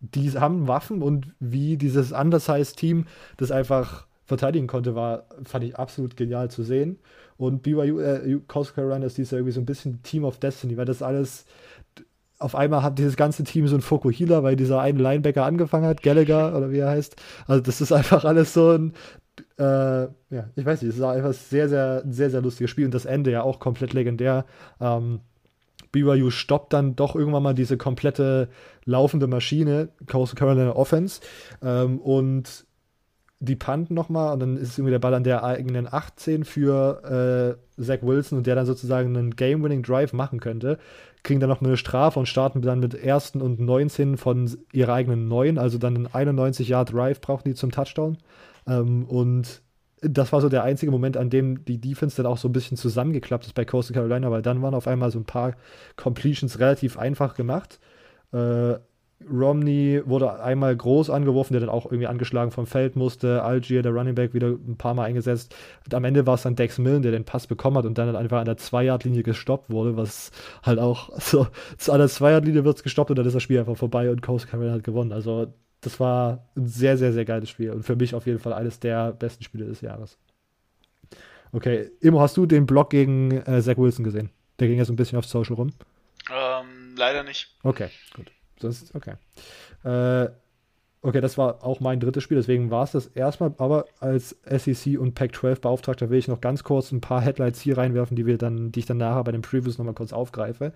die 0.00 0.30
haben 0.32 0.68
Waffen 0.68 1.02
und 1.02 1.34
wie 1.40 1.76
dieses 1.76 2.12
undersized 2.12 2.76
Team 2.76 3.06
das 3.36 3.50
einfach 3.50 4.06
verteidigen 4.24 4.66
konnte, 4.66 4.94
war, 4.94 5.26
fand 5.44 5.64
ich 5.64 5.76
absolut 5.76 6.16
genial 6.16 6.50
zu 6.50 6.62
sehen. 6.62 6.98
Und 7.36 7.62
BYU, 7.62 7.98
äh, 7.98 8.40
Coast 8.46 8.74
Carolina 8.74 9.06
ist 9.06 9.18
dieses 9.18 9.32
irgendwie 9.32 9.52
so 9.52 9.60
ein 9.60 9.66
bisschen 9.66 10.02
Team 10.02 10.24
of 10.24 10.38
Destiny, 10.38 10.76
weil 10.76 10.84
das 10.84 11.02
alles, 11.02 11.44
auf 12.42 12.54
einmal 12.54 12.82
hat 12.82 12.98
dieses 12.98 13.16
ganze 13.16 13.44
Team 13.44 13.66
so 13.68 13.76
ein 13.76 13.80
Fokuhila, 13.80 14.42
weil 14.42 14.56
dieser 14.56 14.80
eine 14.80 15.00
Linebacker 15.00 15.44
angefangen 15.44 15.86
hat, 15.86 16.02
Gallagher 16.02 16.56
oder 16.56 16.70
wie 16.70 16.78
er 16.78 16.90
heißt. 16.90 17.16
Also 17.46 17.62
das 17.62 17.80
ist 17.80 17.92
einfach 17.92 18.24
alles 18.24 18.52
so 18.54 18.70
ein, 18.70 18.92
äh, 19.58 19.64
ja, 20.02 20.50
ich 20.56 20.64
weiß 20.64 20.82
nicht, 20.82 20.90
es 20.90 20.96
ist 20.96 21.02
einfach 21.02 21.32
sehr, 21.32 21.68
sehr, 21.68 22.02
sehr, 22.08 22.30
sehr 22.30 22.42
lustiges 22.42 22.70
Spiel 22.70 22.84
und 22.84 22.94
das 22.94 23.04
Ende 23.04 23.30
ja 23.30 23.42
auch 23.42 23.58
komplett 23.58 23.92
legendär. 23.92 24.44
Ähm, 24.80 25.20
BYU 25.92 26.30
stoppt 26.30 26.72
dann 26.72 26.96
doch 26.96 27.14
irgendwann 27.14 27.42
mal 27.42 27.54
diese 27.54 27.76
komplette 27.76 28.48
laufende 28.84 29.26
Maschine, 29.26 29.90
Coast 30.10 30.36
Carolina 30.36 30.74
Offense, 30.74 31.20
ähm, 31.62 31.98
und 31.98 32.64
die 33.40 33.56
panten 33.56 33.94
nochmal 33.94 34.32
und 34.32 34.40
dann 34.40 34.56
ist 34.56 34.78
irgendwie 34.78 34.92
der 34.92 35.00
Ball 35.00 35.14
an 35.14 35.24
der 35.24 35.42
eigenen 35.42 35.92
18 35.92 36.44
für 36.44 37.58
äh, 37.76 37.82
Zach 37.82 37.98
Wilson 38.02 38.38
und 38.38 38.46
der 38.46 38.54
dann 38.54 38.66
sozusagen 38.66 39.16
einen 39.16 39.34
Game-Winning-Drive 39.34 40.12
machen 40.12 40.38
könnte, 40.38 40.78
kriegen 41.22 41.40
dann 41.40 41.50
noch 41.50 41.60
eine 41.60 41.76
Strafe 41.76 42.18
und 42.18 42.26
starten 42.26 42.62
dann 42.62 42.80
mit 42.80 42.94
ersten 42.94 43.40
und 43.40 43.60
19 43.60 44.16
von 44.16 44.50
ihrer 44.72 44.94
eigenen 44.94 45.28
9, 45.28 45.58
also 45.58 45.78
dann 45.78 46.08
einen 46.14 46.36
91-Yard-Drive 46.38 47.20
brauchen 47.20 47.44
die 47.44 47.54
zum 47.54 47.70
Touchdown. 47.70 48.18
Ähm, 48.66 49.04
und 49.04 49.62
das 50.00 50.32
war 50.32 50.40
so 50.40 50.48
der 50.48 50.64
einzige 50.64 50.90
Moment, 50.90 51.16
an 51.16 51.30
dem 51.30 51.64
die 51.64 51.80
Defense 51.80 52.16
dann 52.16 52.26
auch 52.26 52.38
so 52.38 52.48
ein 52.48 52.52
bisschen 52.52 52.76
zusammengeklappt 52.76 53.46
ist 53.46 53.54
bei 53.54 53.64
Coastal 53.64 53.94
Carolina, 53.94 54.30
weil 54.30 54.42
dann 54.42 54.60
waren 54.60 54.74
auf 54.74 54.88
einmal 54.88 55.12
so 55.12 55.20
ein 55.20 55.24
paar 55.24 55.54
Completions 55.96 56.58
relativ 56.58 56.98
einfach 56.98 57.34
gemacht. 57.34 57.78
Äh, 58.32 58.74
Romney 59.30 60.02
wurde 60.04 60.40
einmal 60.40 60.76
groß 60.76 61.10
angeworfen, 61.10 61.52
der 61.52 61.60
dann 61.60 61.68
auch 61.68 61.86
irgendwie 61.86 62.06
angeschlagen 62.06 62.50
vom 62.50 62.66
Feld 62.66 62.96
musste. 62.96 63.42
Algier, 63.42 63.82
der 63.82 63.92
Running 63.92 64.14
Back, 64.14 64.34
wieder 64.34 64.48
ein 64.48 64.76
paar 64.76 64.94
Mal 64.94 65.04
eingesetzt. 65.04 65.54
Und 65.84 65.94
am 65.94 66.04
Ende 66.04 66.26
war 66.26 66.34
es 66.34 66.42
dann 66.42 66.56
Dex 66.56 66.78
Millen, 66.78 67.02
der 67.02 67.12
den 67.12 67.24
Pass 67.24 67.46
bekommen 67.46 67.78
hat 67.78 67.84
und 67.84 67.98
dann 67.98 68.14
einfach 68.16 68.38
an 68.38 68.46
der 68.46 68.56
Zwei-Yard-Linie 68.56 69.22
gestoppt 69.22 69.70
wurde, 69.70 69.96
was 69.96 70.30
halt 70.62 70.78
auch 70.78 71.10
so, 71.20 71.46
an 71.88 71.98
der 71.98 72.08
Zwei-Yard-Linie 72.08 72.64
wird 72.64 72.76
es 72.76 72.82
gestoppt 72.82 73.10
und 73.10 73.16
dann 73.18 73.26
ist 73.26 73.34
das 73.34 73.42
Spiel 73.42 73.58
einfach 73.58 73.76
vorbei 73.76 74.10
und 74.10 74.22
Coast 74.22 74.48
Carolina 74.48 74.74
hat 74.74 74.84
gewonnen. 74.84 75.12
Also 75.12 75.52
das 75.80 75.98
war 76.00 76.48
ein 76.56 76.66
sehr, 76.66 76.96
sehr, 76.96 77.12
sehr 77.12 77.24
geiles 77.24 77.50
Spiel 77.50 77.70
und 77.70 77.82
für 77.82 77.96
mich 77.96 78.14
auf 78.14 78.26
jeden 78.26 78.38
Fall 78.38 78.52
eines 78.52 78.80
der 78.80 79.12
besten 79.12 79.42
Spiele 79.44 79.66
des 79.66 79.80
Jahres. 79.80 80.16
Okay, 81.52 81.90
Immo, 82.00 82.20
hast 82.20 82.36
du 82.36 82.46
den 82.46 82.64
Block 82.64 82.90
gegen 82.90 83.30
äh, 83.30 83.60
Zach 83.60 83.76
Wilson 83.76 84.04
gesehen? 84.04 84.30
Der 84.58 84.68
ging 84.68 84.78
ja 84.78 84.84
so 84.84 84.92
ein 84.92 84.96
bisschen 84.96 85.18
auf 85.18 85.26
Social 85.26 85.54
rum. 85.54 85.72
Ähm, 86.30 86.94
leider 86.96 87.24
nicht. 87.24 87.54
Okay, 87.62 87.90
gut. 88.14 88.32
Das 88.64 88.94
okay. 88.94 89.14
Äh, 89.84 90.30
okay, 91.02 91.20
das 91.20 91.36
war 91.36 91.64
auch 91.64 91.80
mein 91.80 92.00
drittes 92.00 92.22
Spiel, 92.22 92.36
deswegen 92.36 92.70
war 92.70 92.84
es 92.84 92.92
das 92.92 93.06
erstmal. 93.08 93.54
Aber 93.58 93.86
als 94.00 94.36
SEC 94.44 94.98
und 94.98 95.14
Pac-12 95.14 95.60
Beauftragter 95.60 96.10
will 96.10 96.18
ich 96.18 96.28
noch 96.28 96.40
ganz 96.40 96.64
kurz 96.64 96.92
ein 96.92 97.00
paar 97.00 97.20
Headlights 97.20 97.60
hier 97.60 97.78
reinwerfen, 97.78 98.16
die 98.16 98.26
wir 98.26 98.38
dann, 98.38 98.72
die 98.72 98.80
ich 98.80 98.86
dann 98.86 98.98
nachher 98.98 99.24
bei 99.24 99.32
den 99.32 99.42
Previews 99.42 99.78
nochmal 99.78 99.94
kurz 99.94 100.12
aufgreife. 100.12 100.72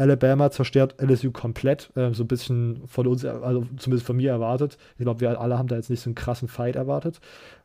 Alabama 0.00 0.50
zerstört 0.50 0.94
LSU 0.98 1.30
komplett, 1.30 1.90
äh, 1.94 2.14
so 2.14 2.24
ein 2.24 2.28
bisschen 2.28 2.86
von 2.86 3.06
uns, 3.06 3.24
also 3.24 3.66
zumindest 3.76 4.06
von 4.06 4.16
mir 4.16 4.30
erwartet. 4.30 4.78
Ich 4.96 5.04
glaube, 5.04 5.20
wir 5.20 5.38
alle 5.38 5.58
haben 5.58 5.68
da 5.68 5.76
jetzt 5.76 5.90
nicht 5.90 6.00
so 6.00 6.08
einen 6.08 6.14
krassen 6.14 6.48
Fight 6.48 6.74
erwartet. 6.74 7.20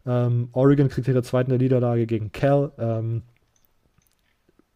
Ähm, 0.05 0.49
Oregon 0.51 0.89
kriegt 0.89 1.07
ihre 1.07 1.23
zweite 1.23 1.57
Niederlage 1.57 2.05
gegen 2.05 2.33
Cal. 2.33 2.73
Ähm, 2.77 3.21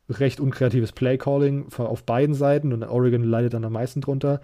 recht 0.10 0.40
unkreatives 0.40 0.92
Playcalling 0.92 1.68
auf 1.78 2.04
beiden 2.04 2.36
Seiten 2.36 2.74
und 2.74 2.84
Oregon 2.84 3.24
leidet 3.24 3.54
dann 3.54 3.66
am 3.66 3.74
meisten 3.74 4.02
drunter. 4.02 4.42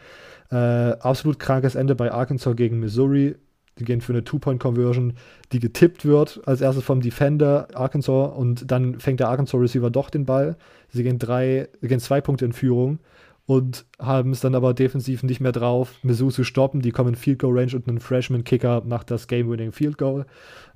Äh, 0.52 0.56
absolut 0.56 1.40
krankes 1.40 1.76
Ende 1.76 1.96
bei 1.96 2.12
Arkansas 2.12 2.56
gegen 2.56 2.80
Missouri. 2.80 3.36
Die 3.78 3.84
gehen 3.84 4.00
für 4.00 4.14
eine 4.14 4.24
Two-Point-Conversion, 4.24 5.14
die 5.52 5.60
getippt 5.60 6.06
wird, 6.06 6.42
als 6.46 6.62
erstes 6.62 6.86
vom 6.86 7.02
Defender 7.02 7.68
Arkansas 7.74 8.32
und 8.34 8.72
dann 8.72 9.00
fängt 9.00 9.20
der 9.20 9.28
Arkansas-Receiver 9.28 9.90
doch 9.90 10.10
den 10.10 10.26
Ball. 10.26 10.56
Sie 10.88 11.04
gehen 11.04 11.20
drei, 11.20 11.68
gehen 11.82 12.00
zwei 12.00 12.22
Punkte 12.22 12.46
in 12.46 12.54
Führung 12.54 13.00
und 13.46 13.86
haben 14.00 14.32
es 14.32 14.40
dann 14.40 14.56
aber 14.56 14.74
defensiv 14.74 15.24
nicht 15.24 15.42
mehr 15.42 15.52
drauf, 15.52 15.94
Mizzou 16.04 16.32
zu 16.32 16.44
stoppen. 16.44 16.82
Die 16.82 16.92
kommen 16.92 17.10
in 17.10 17.16
Field 17.16 17.40
Goal 17.40 17.58
Range 17.58 17.76
und 17.76 17.88
ein 17.88 18.00
Freshman 18.00 18.44
Kicker 18.44 18.82
macht 18.86 19.12
das 19.12 19.28
Game-Winning 19.28 19.74
Field 19.74 19.98
Goal. 19.98 20.26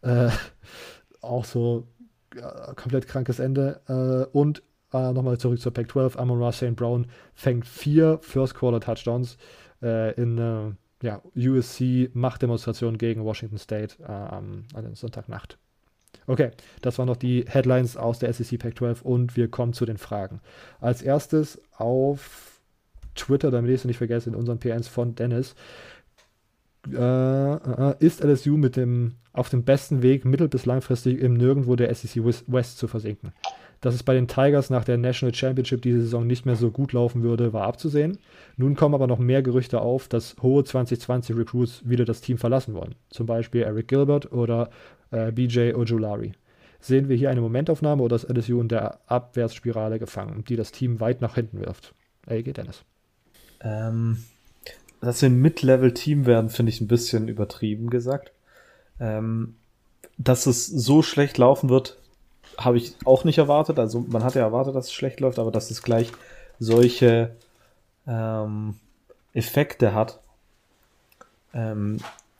Äh, 0.01 0.29
auch 1.21 1.45
so 1.45 1.87
ja, 2.35 2.73
komplett 2.75 3.07
krankes 3.07 3.39
Ende. 3.39 3.81
Äh, 3.87 4.37
und 4.37 4.61
äh, 4.93 5.11
nochmal 5.11 5.37
zurück 5.37 5.59
zur 5.59 5.73
Pac-12. 5.73 6.17
Amon 6.17 6.39
Ross 6.39 6.57
St. 6.57 6.75
Brown 6.75 7.07
fängt 7.33 7.67
vier 7.67 8.19
First-Quarter-Touchdowns 8.21 9.37
äh, 9.81 10.13
in 10.15 10.37
äh, 10.37 11.05
ja, 11.05 11.21
USC-Machtdemonstration 11.35 12.97
gegen 12.97 13.23
Washington 13.23 13.57
State 13.57 13.95
äh, 14.01 14.05
an 14.05 14.65
der 14.75 14.95
Sonntagnacht. 14.95 15.57
Okay, 16.27 16.51
das 16.81 16.97
waren 16.97 17.07
noch 17.07 17.17
die 17.17 17.45
Headlines 17.47 17.97
aus 17.97 18.19
der 18.19 18.33
SEC 18.33 18.59
Pac-12 18.59 19.01
und 19.01 19.35
wir 19.35 19.47
kommen 19.47 19.73
zu 19.73 19.85
den 19.85 19.97
Fragen. 19.97 20.41
Als 20.79 21.01
erstes 21.01 21.61
auf 21.77 22.61
Twitter, 23.15 23.51
damit 23.51 23.69
ich 23.69 23.77
es 23.77 23.85
nicht 23.85 23.97
vergesse, 23.97 24.29
in 24.29 24.35
unseren 24.35 24.59
PNs 24.59 24.87
von 24.87 25.15
Dennis. 25.15 25.55
Äh, 26.87 26.95
äh, 26.95 27.95
ist 27.99 28.23
LSU 28.23 28.57
mit 28.57 28.75
dem, 28.75 29.15
auf 29.33 29.49
dem 29.49 29.63
besten 29.63 30.01
Weg, 30.01 30.23
mittel- 30.23 30.47
bis 30.47 30.65
langfristig 30.65 31.19
im 31.19 31.33
Nirgendwo 31.33 31.75
der 31.75 31.93
SEC 31.93 32.23
West 32.47 32.77
zu 32.77 32.87
versinken? 32.87 33.33
Dass 33.81 33.95
es 33.95 34.03
bei 34.03 34.13
den 34.13 34.27
Tigers 34.27 34.69
nach 34.69 34.83
der 34.83 34.97
National 34.97 35.33
Championship 35.33 35.81
diese 35.81 36.01
Saison 36.01 36.27
nicht 36.27 36.45
mehr 36.45 36.55
so 36.55 36.69
gut 36.69 36.91
laufen 36.91 37.23
würde, 37.23 37.53
war 37.53 37.63
abzusehen. 37.63 38.17
Nun 38.57 38.75
kommen 38.75 38.95
aber 38.95 39.07
noch 39.07 39.19
mehr 39.19 39.41
Gerüchte 39.41 39.79
auf, 39.79 40.07
dass 40.07 40.35
hohe 40.41 40.63
2020 40.63 41.37
Recruits 41.37 41.87
wieder 41.87 42.03
das 42.03 42.21
Team 42.21 42.37
verlassen 42.37 42.73
wollen. 42.73 42.95
Zum 43.09 43.25
Beispiel 43.25 43.61
Eric 43.61 43.87
Gilbert 43.87 44.31
oder 44.33 44.69
äh, 45.11 45.31
BJ 45.31 45.73
Ojulari. 45.73 46.33
Sehen 46.81 47.09
wir 47.09 47.15
hier 47.15 47.29
eine 47.29 47.41
Momentaufnahme 47.41 48.01
oder 48.03 48.15
ist 48.15 48.29
LSU 48.29 48.61
in 48.61 48.69
der 48.69 48.99
Abwärtsspirale 49.09 49.99
gefangen, 49.99 50.43
die 50.47 50.55
das 50.55 50.71
Team 50.71 50.99
weit 50.99 51.21
nach 51.21 51.35
hinten 51.35 51.59
wirft? 51.59 51.93
Geht 52.27 52.57
Dennis. 52.57 52.83
Ähm, 53.61 54.23
dass 55.01 55.21
wir 55.21 55.29
ein 55.29 55.41
Mid-Level-Team 55.41 56.25
werden, 56.25 56.49
finde 56.49 56.71
ich 56.71 56.81
ein 56.81 56.87
bisschen 56.87 57.27
übertrieben 57.27 57.89
gesagt. 57.89 58.31
Ähm, 58.99 59.55
dass 60.17 60.45
es 60.45 60.67
so 60.67 61.01
schlecht 61.01 61.37
laufen 61.37 61.69
wird, 61.69 61.97
habe 62.59 62.77
ich 62.77 62.95
auch 63.05 63.23
nicht 63.23 63.37
erwartet. 63.37 63.79
Also 63.79 64.05
man 64.07 64.23
hatte 64.23 64.39
ja 64.39 64.45
erwartet, 64.45 64.75
dass 64.75 64.87
es 64.87 64.93
schlecht 64.93 65.19
läuft, 65.19 65.39
aber 65.39 65.51
dass 65.51 65.71
es 65.71 65.81
gleich 65.81 66.11
solche 66.59 67.35
ähm, 68.05 68.75
Effekte 69.33 69.93
hat, 69.93 70.19
ähm, 71.53 71.97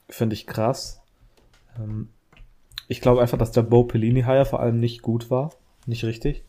finde 0.08 0.34
ich 0.34 0.46
krass. 0.46 1.00
Ähm, 1.78 2.08
ich 2.86 3.00
glaube 3.00 3.22
einfach, 3.22 3.38
dass 3.38 3.52
der 3.52 3.62
Bo 3.62 3.84
Pellini 3.84 4.22
Hire 4.22 4.44
vor 4.44 4.60
allem 4.60 4.78
nicht 4.78 5.02
gut 5.02 5.30
war, 5.30 5.50
nicht 5.86 6.04
richtig. 6.04 6.44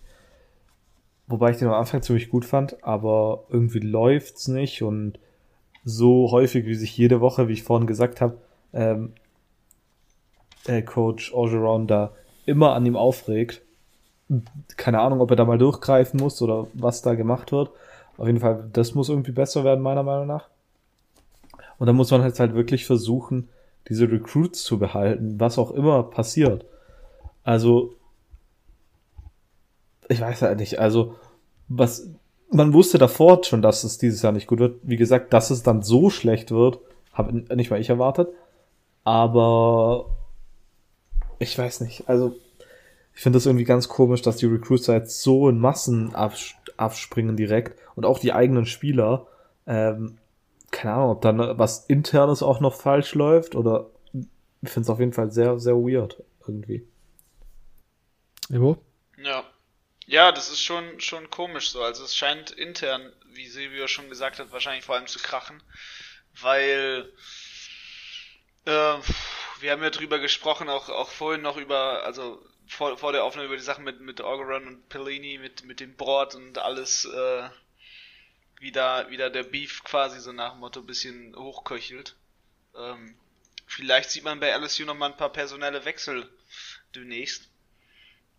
Wobei 1.28 1.52
ich 1.52 1.58
den 1.58 1.70
am 1.70 1.76
Anfang 1.76 2.02
ziemlich 2.02 2.30
gut 2.30 2.44
fand, 2.44 2.84
aber 2.84 3.46
irgendwie 3.50 3.80
läuft's 3.80 4.48
nicht 4.48 4.82
und 4.82 5.18
so 5.86 6.30
häufig, 6.32 6.66
wie 6.66 6.76
sich 6.76 6.98
jede 6.98 7.22
Woche, 7.22 7.48
wie 7.48 7.54
ich 7.54 7.64
vorhin 7.64 7.88
gesagt 7.88 8.20
habe, 8.20 8.38
ähm, 8.74 9.14
äh, 10.68 10.82
Coach 10.82 11.34
Orgeron 11.34 11.88
da 11.88 12.12
immer 12.46 12.74
an 12.74 12.86
ihm 12.86 12.96
aufregt. 12.96 13.62
Keine 14.78 15.00
Ahnung, 15.00 15.22
ob 15.22 15.30
er 15.30 15.36
da 15.36 15.46
mal 15.46 15.58
durchgreifen 15.58 16.20
muss 16.20 16.42
oder 16.42 16.68
was 16.74 17.02
da 17.02 17.16
gemacht 17.16 17.52
wird. 17.52 17.72
Auf 18.18 18.28
jeden 18.28 18.40
Fall, 18.40 18.70
das 18.72 18.96
muss 18.96 19.10
irgendwie 19.10 19.32
besser 19.32 19.64
werden, 19.64 19.82
meiner 19.82 20.04
Meinung 20.04 20.28
nach. 20.28 20.48
Und 21.78 21.88
dann 21.88 21.96
muss 21.96 22.12
man 22.12 22.24
jetzt 22.24 22.40
halt 22.40 22.54
wirklich 22.54 22.86
versuchen, 22.86 23.50
diese 23.90 24.10
Recruits 24.12 24.64
zu 24.64 24.78
behalten, 24.78 25.40
was 25.40 25.58
auch 25.58 25.72
immer 25.72 26.04
passiert. 26.04 26.66
Also, 27.44 27.96
ich 30.08 30.22
weiß 30.22 30.44
halt 30.44 30.60
nicht, 30.60 30.80
also, 30.80 31.16
was, 31.68 32.10
man 32.52 32.74
wusste 32.74 32.98
davor 32.98 33.44
schon, 33.44 33.62
dass 33.62 33.84
es 33.84 33.98
dieses 33.98 34.22
Jahr 34.22 34.34
nicht 34.34 34.48
gut 34.48 34.60
wird. 34.60 34.80
Wie 34.84 34.98
gesagt, 34.98 35.34
dass 35.34 35.50
es 35.50 35.64
dann 35.64 35.82
so 35.82 36.10
schlecht 36.10 36.52
wird, 36.52 36.80
habe 37.14 37.34
nicht 37.56 37.72
mal 37.72 37.80
ich 37.80 37.90
erwartet. 37.90 38.30
Aber 39.04 40.06
ich 41.42 41.58
weiß 41.58 41.82
nicht. 41.82 42.08
Also, 42.08 42.40
ich 43.14 43.22
finde 43.22 43.38
das 43.38 43.46
irgendwie 43.46 43.66
ganz 43.66 43.88
komisch, 43.88 44.22
dass 44.22 44.38
die 44.38 44.46
Recruits 44.46 44.86
da 44.86 44.94
jetzt 44.94 45.22
so 45.22 45.50
in 45.50 45.60
Massen 45.60 46.16
abspringen 46.16 47.36
direkt 47.36 47.80
und 47.96 48.06
auch 48.06 48.20
die 48.20 48.34
eigenen 48.34 48.66
Spieler. 48.66 49.28
Ähm, 49.68 50.18
keine 50.72 50.94
Ahnung, 50.94 51.10
ob 51.12 51.22
dann 51.22 51.58
was 51.58 51.86
internes 51.88 52.44
auch 52.44 52.62
noch 52.62 52.74
falsch 52.74 53.14
läuft 53.16 53.56
oder 53.56 53.90
ich 54.62 54.70
finde 54.70 54.86
es 54.86 54.90
auf 54.90 55.00
jeden 55.00 55.14
Fall 55.14 55.32
sehr, 55.32 55.60
sehr 55.60 55.76
weird 55.76 56.24
irgendwie. 56.48 56.88
Ivo? 58.50 58.78
Ja. 59.18 59.44
Ja, 60.06 60.32
das 60.32 60.50
ist 60.50 60.62
schon, 60.62 61.00
schon 61.00 61.30
komisch 61.30 61.72
so. 61.72 61.82
Also 61.82 62.04
es 62.04 62.16
scheint 62.16 62.52
intern, 62.52 63.12
wie 63.34 63.48
Silvio 63.48 63.88
schon 63.88 64.10
gesagt 64.10 64.40
hat, 64.40 64.52
wahrscheinlich 64.52 64.86
vor 64.86 64.96
allem 64.96 65.08
zu 65.08 65.20
krachen, 65.20 65.62
weil 66.42 67.12
äh, 68.66 68.96
wir 69.62 69.72
haben 69.72 69.84
ja 69.84 69.90
drüber 69.90 70.20
gesprochen, 70.20 70.70
auch, 70.70 70.90
auch 70.90 71.10
vorhin 71.10 71.42
noch 71.42 71.58
über, 71.58 72.04
also 72.04 72.44
vor, 72.68 72.98
vor 72.98 73.12
der 73.12 73.24
Aufnahme 73.24 73.48
über 73.48 73.58
die 73.58 73.64
Sachen 73.64 73.84
mit, 73.84 74.02
mit 74.02 74.22
Orgeron 74.22 74.68
und 74.68 74.90
Pellini, 74.90 75.38
mit, 75.38 75.66
mit 75.66 75.80
dem 75.80 75.96
Board 75.96 76.36
und 76.36 76.58
alles, 76.58 77.06
äh, 77.06 77.50
wie 78.60 78.72
da, 78.72 79.10
wie 79.10 79.18
da 79.18 79.30
der 79.30 79.44
Beef 79.44 79.84
quasi 79.84 80.20
so 80.20 80.32
nach 80.32 80.52
dem 80.52 80.60
Motto 80.60 80.80
ein 80.80 80.86
bisschen 80.86 81.36
hochköchelt. 81.36 82.16
Ähm, 82.76 83.16
vielleicht 83.68 84.12
sieht 84.12 84.24
man 84.24 84.40
bei 84.40 84.56
LSU 84.56 84.86
noch 84.86 84.96
mal 84.96 85.12
ein 85.12 85.18
paar 85.18 85.32
personelle 85.32 85.86
Wechsel 85.86 86.30
demnächst, 86.96 87.50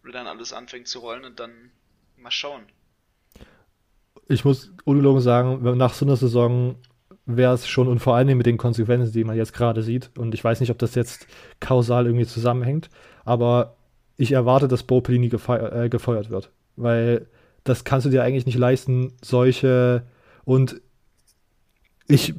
wo 0.02 0.10
dann 0.10 0.26
alles 0.26 0.52
anfängt 0.52 0.88
zu 0.88 1.00
rollen 1.00 1.24
und 1.24 1.40
dann 1.40 1.72
mal 2.16 2.30
schauen. 2.30 2.66
Ich 4.28 4.44
muss 4.44 4.70
ungelogen 4.84 5.20
sagen, 5.20 5.76
nach 5.76 5.94
so 5.94 6.04
einer 6.04 6.16
Saison 6.16 6.76
wäre 7.26 7.54
es 7.54 7.66
schon 7.68 7.88
und 7.88 8.00
vor 8.00 8.16
allem 8.16 8.36
mit 8.36 8.46
den 8.46 8.58
Konsequenzen, 8.58 9.12
die 9.12 9.24
man 9.24 9.36
jetzt 9.36 9.52
gerade 9.52 9.82
sieht. 9.82 10.10
Und 10.18 10.34
ich 10.34 10.42
weiß 10.42 10.60
nicht, 10.60 10.70
ob 10.70 10.78
das 10.78 10.94
jetzt 10.94 11.26
kausal 11.60 12.06
irgendwie 12.06 12.26
zusammenhängt, 12.26 12.90
aber 13.24 13.76
ich 14.16 14.32
erwarte, 14.32 14.68
dass 14.68 14.82
Bo 14.82 15.00
Pelini 15.00 15.28
gefeuert, 15.28 15.72
äh, 15.72 15.88
gefeuert 15.88 16.30
wird. 16.30 16.50
Weil 16.76 17.26
das 17.64 17.84
kannst 17.84 18.06
du 18.06 18.10
dir 18.10 18.22
eigentlich 18.22 18.46
nicht 18.46 18.58
leisten, 18.58 19.12
solche 19.22 20.04
und 20.44 20.80
ich 22.08 22.34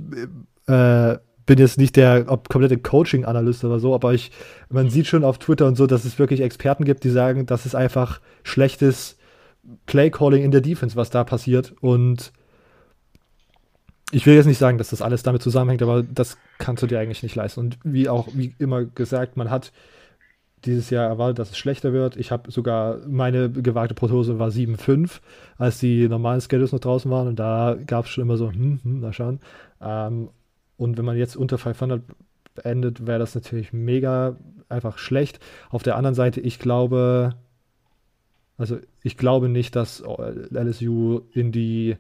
äh, 0.68 1.18
bin 1.46 1.60
jetzt 1.60 1.78
nicht 1.78 1.96
der 1.96 2.24
komplette 2.24 2.78
Coaching-Analyst 2.78 3.64
oder 3.64 3.80
so, 3.80 3.94
aber 3.94 4.14
ich, 4.14 4.32
man 4.70 4.90
sieht 4.90 5.08
schon 5.08 5.24
auf 5.24 5.40
Twitter 5.40 5.68
und 5.68 5.76
so, 5.76 5.88
dass 5.88 6.06
es 6.06 6.20
wirklich 6.20 6.42
Experten 6.42 6.86
gibt, 6.86 7.04
die 7.04 7.10
sagen, 7.10 7.46
das 7.46 7.66
ist 7.66 7.76
einfach 7.76 8.22
schlechtes 8.44 9.18
Play-Calling 9.86 10.44
in 10.44 10.52
der 10.52 10.62
Defense, 10.62 10.96
was 10.96 11.10
da 11.10 11.24
passiert. 11.24 11.74
Und 11.82 12.32
ich 14.14 14.28
will 14.28 14.36
jetzt 14.36 14.46
nicht 14.46 14.60
sagen, 14.60 14.78
dass 14.78 14.92
das 14.92 15.02
alles 15.02 15.24
damit 15.24 15.42
zusammenhängt, 15.42 15.82
aber 15.82 16.04
das 16.04 16.38
kannst 16.60 16.84
du 16.84 16.88
dir 16.88 17.00
eigentlich 17.00 17.24
nicht 17.24 17.36
leisten. 17.36 17.60
Und 17.60 17.80
wie 17.84 18.08
auch, 18.08 18.28
wie 18.34 18.54
immer 18.60 18.86
gesagt, 18.86 19.38
man 19.38 19.50
hat 19.50 19.72
dieses 20.66 20.92
Jahr 20.92 21.08
erwartet, 21.08 21.40
dass 21.40 21.50
es 21.50 21.58
schlechter 21.58 21.94
wird. 21.94 22.16
Ich 22.16 22.32
habe 22.32 22.52
sogar, 22.52 23.00
meine 23.08 23.50
gewagte 23.50 23.96
Prognose 23.96 24.38
war 24.38 24.50
7-5, 24.50 25.20
als 25.58 25.80
die 25.80 26.08
normalen 26.08 26.42
Schedules 26.42 26.72
noch 26.72 26.80
draußen 26.80 27.10
waren. 27.10 27.28
Und 27.28 27.40
da 27.40 27.76
gab 27.88 28.06
es 28.06 28.12
schon 28.12 28.22
immer 28.22 28.38
so, 28.38 28.52
hm, 28.52 28.80
hm, 28.84 29.02
mal 29.02 29.14
schauen. 29.14 29.40
Ähm, 29.82 30.30
und 30.78 30.98
wenn 30.98 31.06
man 31.06 31.18
jetzt 31.18 31.36
unter 31.36 31.58
500 31.58 32.04
beendet, 32.54 33.08
wäre 33.08 33.20
das 33.20 33.34
natürlich 33.34 33.74
mega 33.74 34.38
einfach 34.70 35.00
schlecht. 35.00 35.40
Auf 35.72 35.82
der 35.82 35.96
anderen 35.96 36.16
Seite, 36.16 36.40
ich 36.40 36.60
glaube, 36.60 37.34
also 38.60 38.78
ich 39.02 39.18
glaube 39.18 39.50
nicht, 39.50 39.76
dass 39.76 40.04
LSU 40.52 41.22
in 41.34 41.52
die 41.52 41.98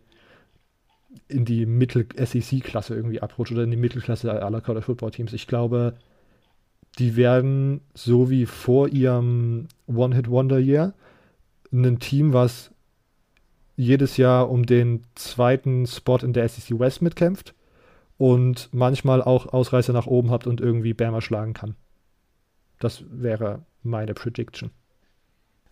in 1.27 1.45
die 1.45 1.65
Mittel-SEC-Klasse 1.65 2.95
irgendwie 2.95 3.21
abrutscht 3.21 3.51
oder 3.51 3.63
in 3.63 3.71
die 3.71 3.77
Mittelklasse 3.77 4.41
aller 4.41 4.61
College 4.61 4.85
Football 4.85 5.11
Teams. 5.11 5.33
Ich 5.33 5.47
glaube, 5.47 5.95
die 6.99 7.15
werden 7.15 7.81
so 7.93 8.29
wie 8.29 8.45
vor 8.45 8.89
ihrem 8.89 9.67
One-Hit-Wonder-Year 9.87 10.93
ein 11.71 11.99
Team, 11.99 12.33
was 12.33 12.71
jedes 13.75 14.17
Jahr 14.17 14.49
um 14.49 14.65
den 14.65 15.03
zweiten 15.15 15.87
Spot 15.87 16.17
in 16.17 16.33
der 16.33 16.47
SEC 16.47 16.77
West 16.79 17.01
mitkämpft 17.01 17.55
und 18.17 18.69
manchmal 18.71 19.21
auch 19.21 19.47
Ausreißer 19.47 19.93
nach 19.93 20.05
oben 20.05 20.29
hat 20.29 20.45
und 20.45 20.61
irgendwie 20.61 20.93
Bama 20.93 21.21
schlagen 21.21 21.53
kann. 21.53 21.75
Das 22.79 23.03
wäre 23.09 23.65
meine 23.81 24.13
Prediction. 24.13 24.69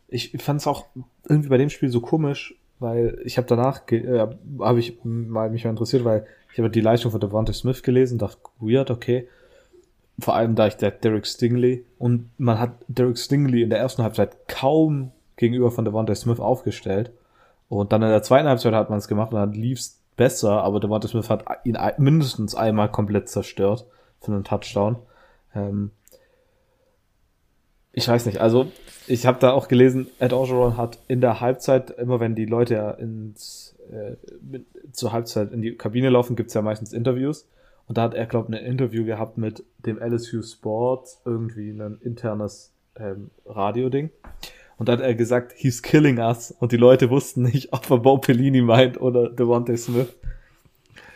Ich 0.07 0.31
fand 0.39 0.59
es 0.61 0.67
auch 0.67 0.87
irgendwie 1.29 1.49
bei 1.49 1.57
dem 1.57 1.69
Spiel 1.69 1.89
so 1.89 2.01
komisch, 2.01 2.55
weil 2.81 3.21
ich 3.23 3.37
habe 3.37 3.47
danach, 3.47 3.81
äh, 3.91 4.27
habe 4.59 4.79
ich 4.79 4.97
mal 5.03 5.49
mich 5.49 5.63
mal 5.63 5.69
interessiert, 5.69 6.03
weil 6.03 6.25
ich 6.51 6.57
habe 6.57 6.69
die 6.69 6.81
Leistung 6.81 7.11
von 7.11 7.21
Devontae 7.21 7.53
Smith 7.53 7.83
gelesen, 7.83 8.17
dachte, 8.17 8.39
weird, 8.59 8.89
okay. 8.89 9.27
Vor 10.19 10.35
allem 10.35 10.55
da 10.55 10.67
ich 10.67 10.75
der 10.75 10.91
Derek 10.91 11.25
Stingley 11.25 11.85
und 11.97 12.29
man 12.37 12.59
hat 12.59 12.71
Derek 12.87 13.17
Stingley 13.17 13.61
in 13.61 13.69
der 13.69 13.79
ersten 13.79 14.03
Halbzeit 14.03 14.47
kaum 14.47 15.11
gegenüber 15.37 15.71
von 15.71 15.85
Devontae 15.85 16.15
Smith 16.15 16.39
aufgestellt. 16.39 17.11
Und 17.69 17.93
dann 17.93 18.01
in 18.01 18.09
der 18.09 18.23
zweiten 18.23 18.47
Halbzeit 18.47 18.73
hat 18.73 18.89
man 18.89 18.99
es 18.99 19.07
gemacht 19.07 19.31
und 19.31 19.39
dann 19.39 19.53
lief's 19.53 20.01
besser, 20.17 20.63
aber 20.63 20.79
Devontae 20.79 21.07
Smith 21.07 21.29
hat 21.29 21.45
ihn 21.63 21.77
mindestens 21.97 22.55
einmal 22.55 22.89
komplett 22.89 23.29
zerstört 23.29 23.85
für 24.19 24.31
einen 24.31 24.43
Touchdown. 24.43 24.97
Ähm, 25.55 25.91
ich 27.93 28.07
weiß 28.07 28.25
nicht, 28.25 28.39
also 28.39 28.71
ich 29.07 29.25
habe 29.25 29.39
da 29.39 29.51
auch 29.51 29.67
gelesen, 29.67 30.07
Ed 30.19 30.33
Orgeron 30.33 30.77
hat 30.77 30.99
in 31.07 31.21
der 31.21 31.41
Halbzeit, 31.41 31.91
immer 31.91 32.19
wenn 32.19 32.35
die 32.35 32.45
Leute 32.45 32.97
ins, 32.99 33.75
äh, 33.91 34.15
mit, 34.41 34.65
zur 34.93 35.11
Halbzeit 35.11 35.51
in 35.51 35.61
die 35.61 35.75
Kabine 35.75 36.09
laufen, 36.09 36.35
gibt's 36.35 36.53
ja 36.53 36.61
meistens 36.61 36.93
Interviews. 36.93 37.47
Und 37.87 37.97
da 37.97 38.03
hat 38.03 38.13
er, 38.13 38.25
glaube 38.25 38.53
ich, 38.53 38.61
ein 38.61 38.65
Interview 38.65 39.03
gehabt 39.03 39.37
mit 39.37 39.65
dem 39.79 39.99
LSU 39.99 40.41
Sports, 40.43 41.21
irgendwie 41.25 41.71
ein 41.71 41.97
internes 42.01 42.71
ähm, 42.97 43.31
Radio-Ding. 43.45 44.11
Und 44.77 44.87
da 44.87 44.93
hat 44.93 45.01
er 45.01 45.13
gesagt, 45.13 45.53
he's 45.55 45.81
killing 45.81 46.17
us. 46.17 46.51
Und 46.51 46.71
die 46.71 46.77
Leute 46.77 47.09
wussten 47.09 47.43
nicht, 47.43 47.73
ob 47.73 47.89
er 47.89 47.97
Bo 47.97 48.17
Pellini 48.17 48.61
meint 48.61 48.99
oder 49.01 49.29
Devontae 49.29 49.77
Smith. 49.77 50.13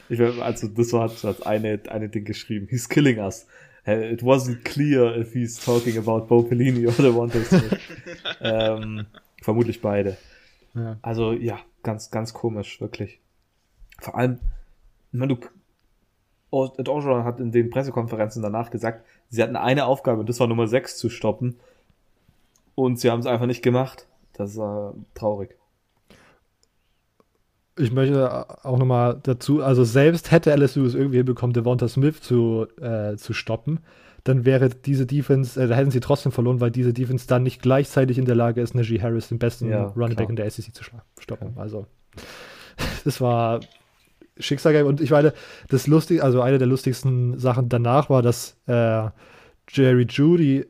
Ich, 0.10 0.22
also 0.22 0.68
das 0.68 0.94
war 0.94 1.04
als 1.04 1.42
eine, 1.44 1.80
eine 1.90 2.10
Ding 2.10 2.26
geschrieben. 2.26 2.68
He's 2.70 2.90
killing 2.90 3.20
us. 3.20 3.48
It 3.86 4.24
wasn't 4.24 4.64
clear 4.64 5.16
if 5.16 5.34
he's 5.34 5.64
talking 5.64 5.98
about 5.98 6.28
Bo 6.28 6.42
Pellini 6.42 6.88
oder 6.88 7.04
Devontae 7.04 7.44
Smith. 7.44 7.80
ähm, 8.42 9.06
vermutlich 9.42 9.82
beide. 9.82 10.18
Ja. 10.74 10.98
Also 11.04 11.34
ja, 11.34 11.60
ganz, 11.84 12.10
ganz 12.10 12.34
komisch, 12.34 12.82
wirklich. 12.82 13.20
Vor 14.00 14.18
allem, 14.18 14.40
wenn 15.12 15.30
du 15.30 15.38
Ed 16.80 16.90
Orgeron 16.90 17.26
hat 17.26 17.40
in 17.40 17.52
den 17.52 17.70
Pressekonferenzen 17.70 18.42
danach 18.42 18.72
gesagt, 18.72 19.06
sie 19.30 19.44
hatten 19.44 19.56
eine 19.56 19.86
Aufgabe 19.86 20.22
und 20.22 20.30
das 20.30 20.40
war 20.40 20.48
Nummer 20.48 20.68
6 20.68 20.98
zu 20.98 21.10
stoppen. 21.10 21.60
Und 22.76 23.00
sie 23.00 23.10
haben 23.10 23.20
es 23.20 23.26
einfach 23.26 23.46
nicht 23.46 23.62
gemacht. 23.62 24.08
Das 24.34 24.58
war 24.58 24.96
traurig. 25.14 25.56
Ich 27.78 27.92
möchte 27.92 28.46
auch 28.64 28.78
nochmal 28.78 29.20
dazu, 29.22 29.62
also 29.62 29.84
selbst 29.84 30.32
hätte 30.32 30.56
LSU 30.56 30.86
es 30.86 30.96
irgendwie 30.96 31.18
hinbekommen, 31.18 31.54
Devonta 31.54 31.88
Smith 31.90 32.22
zu, 32.22 32.68
äh, 32.80 33.18
zu 33.18 33.34
stoppen, 33.34 33.80
dann 34.24 34.46
wäre 34.46 34.70
diese 34.70 35.06
Defense, 35.06 35.62
äh, 35.62 35.68
da 35.68 35.76
hätten 35.76 35.92
sie 35.92 36.00
trotzdem 36.00 36.32
verloren, 36.32 36.62
weil 36.62 36.72
diese 36.72 36.94
Defense 36.94 37.28
dann 37.28 37.44
nicht 37.44 37.62
gleichzeitig 37.62 38.18
in 38.18 38.26
der 38.26 38.36
Lage 38.36 38.62
ist, 38.62 38.76
Najee 38.76 39.02
Harris, 39.02 39.28
den 39.28 39.40
besten 39.40 39.70
ja, 39.70 39.86
Running 39.96 40.16
Back 40.16 40.30
in 40.30 40.36
der 40.36 40.50
SEC 40.50 40.74
zu 40.74 40.84
stoppen. 41.20 41.54
Also, 41.58 41.86
das 43.04 43.22
war 43.22 43.60
Schicksalgame. 44.40 44.88
Und 44.88 45.00
ich 45.00 45.12
meine, 45.12 45.34
das 45.70 45.88
lustig, 45.88 46.24
also 46.24 46.42
eine 46.42 46.58
der 46.58 46.68
lustigsten 46.68 47.38
Sachen 47.38 47.70
danach 47.70 48.10
war, 48.10 48.22
dass 48.22 48.58
äh, 48.68 49.10
Jerry 49.70 50.08
Judy, 50.10 50.66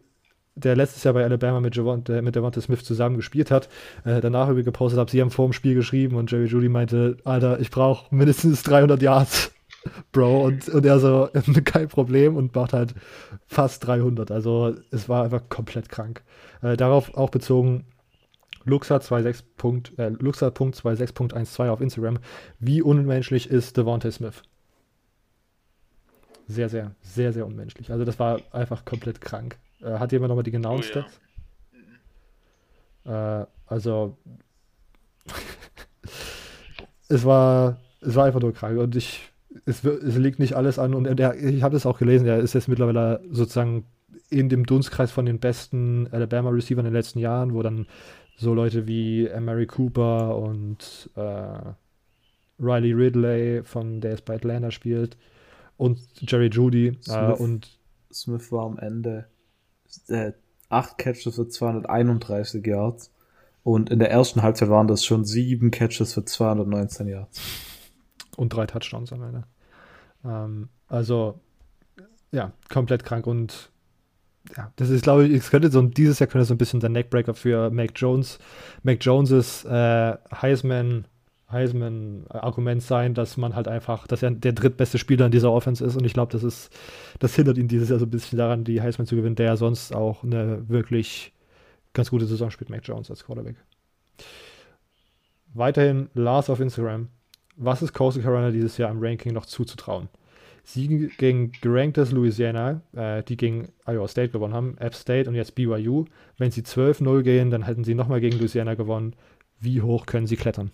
der 0.56 0.76
letztes 0.76 1.03
Jahr 1.03 1.14
bei 1.14 1.24
Alabama 1.24 1.60
mit, 1.60 1.76
Javonte, 1.76 2.22
mit 2.22 2.36
Devonta 2.36 2.62
Smith 2.62 2.84
zusammen 2.84 3.18
gespielt 3.18 3.51
hat, 3.51 3.70
äh, 4.06 4.22
danach 4.22 4.49
über 4.49 4.64
gepostet 4.64 4.99
hat, 4.99 5.10
sie 5.10 5.22
haben 5.22 5.32
vor 5.32 5.47
dem 5.47 5.53
Spiel 5.53 5.76
geschrieben 5.76 6.16
und 6.16 6.32
Jerry 6.32 6.45
Judy 6.45 6.70
meinte, 6.70 7.18
Alter, 7.26 7.60
ich 7.60 7.72
brauche 7.72 8.14
mindestens 8.16 8.64
300 8.64 9.01
Yards, 9.01 9.51
Bro. 10.12 10.45
Und, 10.45 10.70
und 10.70 10.86
er 10.86 10.99
so, 10.99 11.30
kein 11.66 11.88
Problem 11.88 12.36
und 12.36 12.56
macht 12.56 12.74
halt 12.74 12.95
fast 13.47 13.86
300. 13.86 14.32
Also 14.32 14.76
es 14.91 15.10
war 15.10 15.24
einfach 15.24 15.49
komplett 15.49 15.89
krank. 15.89 16.24
Äh, 16.62 16.78
darauf 16.78 17.16
auch 17.16 17.30
bezogen, 17.30 17.86
Luxa26. 18.66 19.97
Äh, 19.97 20.10
Luxa.26.12 20.10 21.70
auf 21.70 21.82
Instagram. 21.82 22.20
Wie 22.60 22.82
unmenschlich 22.82 23.49
ist 23.49 23.78
Devontae 23.78 24.12
Smith? 24.12 24.41
Sehr, 26.47 26.70
sehr, 26.70 26.95
sehr, 27.01 27.34
sehr 27.34 27.45
unmenschlich. 27.45 27.91
Also 27.91 28.06
das 28.06 28.20
war 28.20 28.39
einfach 28.51 28.86
komplett 28.86 29.20
krank. 29.22 29.58
Äh, 29.86 29.99
hat 29.99 30.11
jemand 30.11 30.29
nochmal 30.29 30.43
die 30.43 30.51
genauen 30.51 30.79
oh, 30.79 30.81
Stats? 30.81 31.19
Ja. 33.05 33.41
Äh, 33.41 33.45
also 33.67 34.17
es 37.07 37.23
war 37.23 37.79
es 38.01 38.15
war 38.15 38.25
einfach 38.25 38.41
nur 38.41 38.53
krank 38.53 38.79
und 38.79 38.95
ich 38.95 39.31
es, 39.65 39.83
es 39.83 40.17
liegt 40.17 40.39
nicht 40.39 40.53
alles 40.53 40.79
an 40.79 40.93
und 40.93 41.05
er, 41.19 41.36
ich 41.36 41.63
habe 41.63 41.77
es 41.77 41.86
auch 41.86 41.97
gelesen, 41.97 42.27
er 42.27 42.39
ist 42.39 42.53
jetzt 42.53 42.67
mittlerweile 42.67 43.21
sozusagen 43.31 43.86
in 44.29 44.49
dem 44.49 44.65
Dunstkreis 44.65 45.11
von 45.11 45.25
den 45.25 45.39
besten 45.39 46.07
Alabama 46.11 46.49
Receivern 46.49 46.86
in 46.86 46.91
den 46.91 46.97
letzten 46.97 47.19
Jahren, 47.19 47.53
wo 47.53 47.61
dann 47.61 47.88
so 48.36 48.53
Leute 48.53 48.86
wie 48.86 49.29
Mary 49.39 49.65
Cooper 49.65 50.36
und 50.38 51.09
äh, 51.15 51.73
Riley 52.59 52.91
Ridley, 52.91 53.63
von 53.63 54.01
der 54.01 54.13
es 54.13 54.21
bei 54.21 54.36
Atlanta 54.36 54.71
spielt, 54.71 55.15
und 55.77 55.99
Jerry 56.19 56.47
Judy. 56.47 56.88
Äh, 56.88 56.93
Smith, 57.01 57.39
äh, 57.39 57.43
und 57.43 57.79
Smith 58.11 58.51
war 58.51 58.65
am 58.65 58.77
Ende 58.77 59.25
äh, 60.08 60.34
8 60.70 60.98
Catches 60.98 61.36
für 61.36 61.48
231 61.48 62.66
Yards. 62.66 63.12
Und 63.64 63.89
in 63.89 64.00
der 64.00 64.12
ersten 64.12 64.43
Halbzeit 64.43 64.70
waren 64.70 64.88
das 64.88 65.04
schon 65.04 65.26
7 65.26 65.72
Catches 65.72 66.14
für 66.14 66.24
219 66.24 67.08
Yards. 67.08 67.41
Und 68.38 68.54
drei 68.54 68.68
Touchdowns 68.68 69.12
am 69.12 69.24
Ende. 69.24 69.43
Ähm, 70.24 70.70
also, 70.88 71.39
ja, 72.32 72.52
komplett 72.70 73.04
krank. 73.04 73.26
Und 73.26 73.72
ja, 74.56 74.72
das 74.76 74.89
ist, 74.89 75.04
glaube 75.04 75.26
ich, 75.26 75.34
es 75.34 75.50
könnte 75.50 75.72
so 75.72 75.82
dieses 75.82 76.20
Jahr 76.20 76.28
könnte 76.28 76.46
so 76.46 76.54
ein 76.54 76.58
bisschen 76.60 76.80
der 76.80 76.89
Neckbreaker 76.89 77.34
für 77.34 77.72
Mac 77.72 77.91
Jones, 77.96 78.39
Mac 78.84 79.04
Joneses 79.04 79.66
äh, 79.66 80.18
Heisman, 80.32 81.06
Heisman-Argument 81.52 82.82
sein, 82.82 83.14
dass 83.14 83.38
man 83.38 83.56
halt 83.56 83.68
einfach, 83.68 84.08
dass 84.08 84.24
er 84.24 84.32
der 84.32 84.54
drittbeste 84.54 84.98
Spieler 84.98 85.28
in 85.28 85.32
dieser 85.32 85.52
Offense 85.52 85.86
ist 85.86 85.96
und 85.96 86.06
ich 86.06 86.14
glaube, 86.14 86.32
das 86.32 86.43
ist, 86.43 86.76
das 87.20 87.36
hindert 87.36 87.58
ihn 87.58 87.68
dieses 87.68 87.89
Jahr 87.89 88.00
so 88.00 88.06
ein 88.06 88.12
bisschen 88.12 88.38
daran, 88.38 88.64
die 88.64 88.82
Heisman 88.82 89.06
zu 89.06 89.16
gewinnen, 89.16 89.36
der 89.36 89.46
ja 89.48 89.58
sonst 89.58 89.93
auch 89.93 90.24
eine 90.24 90.68
wirklich 90.70 91.34
ganz 91.93 92.10
gute 92.10 92.26
Saison 92.26 92.52
spielt, 92.52 92.70
Mac 92.70 92.82
Jones 92.84 93.10
als 93.10 93.26
Quarterback. 93.26 93.56
Weiterhin 95.54 96.10
Lars 96.14 96.50
auf 96.50 96.60
Instagram. 96.60 97.10
Was 97.56 97.82
ist 97.82 97.93
Coastal 97.93 98.24
Carolina 98.24 98.52
dieses 98.52 98.78
Jahr 98.78 98.91
im 98.91 99.02
Ranking 99.02 99.34
noch 99.34 99.46
zuzutrauen? 99.46 100.10
Siegen 100.64 101.12
gegen 101.18 101.52
geranktes 101.62 102.12
Louisiana, 102.12 102.82
äh, 102.93 103.24
die 103.24 103.38
gegen 103.38 103.70
Iowa 103.86 104.08
State 104.08 104.30
gewonnen 104.30 104.54
haben, 104.54 104.78
App 104.80 104.96
State 104.96 105.30
und 105.30 105.36
jetzt 105.36 105.56
BYU. 105.56 106.06
Wenn 106.38 106.52
sie 106.52 106.64
12-0 106.64 107.22
gehen, 107.22 107.52
dann 107.52 107.64
hätten 107.64 107.84
sie 107.84 107.93
nochmal 107.93 108.20
gegen 108.20 108.39
Louisiana 108.39 108.74
gewonnen. 108.74 109.16
Wie 109.60 109.82
hoch 109.82 110.08
können 110.08 110.28
sie 110.28 110.36
klettern? 110.36 110.72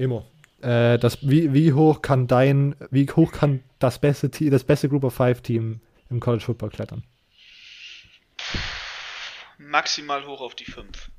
Emo. 0.00 0.26
Äh, 0.62 0.98
das, 0.98 1.18
wie, 1.28 1.52
wie 1.52 1.72
hoch 1.72 2.02
kann 2.02 2.26
dein, 2.26 2.74
wie 2.90 3.06
hoch 3.06 3.32
kann 3.32 3.62
das 3.78 3.98
beste, 3.98 4.28
das 4.28 4.64
beste 4.64 4.88
Group 4.88 5.04
of 5.04 5.14
Five 5.14 5.42
Team 5.42 5.80
im 6.08 6.20
College 6.20 6.44
Football 6.44 6.70
klettern? 6.70 7.04
Maximal 9.58 10.26
hoch 10.26 10.40
auf 10.40 10.54
die 10.54 10.64
5. 10.64 11.10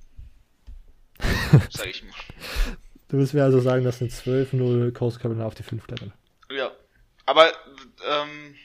Sag 1.70 1.88
ich 1.88 2.04
mal. 2.04 2.12
Du 3.08 3.18
willst 3.18 3.34
mir 3.34 3.44
also 3.44 3.60
sagen, 3.60 3.84
dass 3.84 4.02
eine 4.02 4.10
12-0 4.10 4.92
Coast 4.94 5.20
Carolina 5.20 5.46
auf 5.46 5.56
die 5.56 5.64
5 5.64 5.86
klettern. 5.86 6.14
Ja. 6.50 6.72
Aber 7.26 7.52
ähm, 8.10 8.56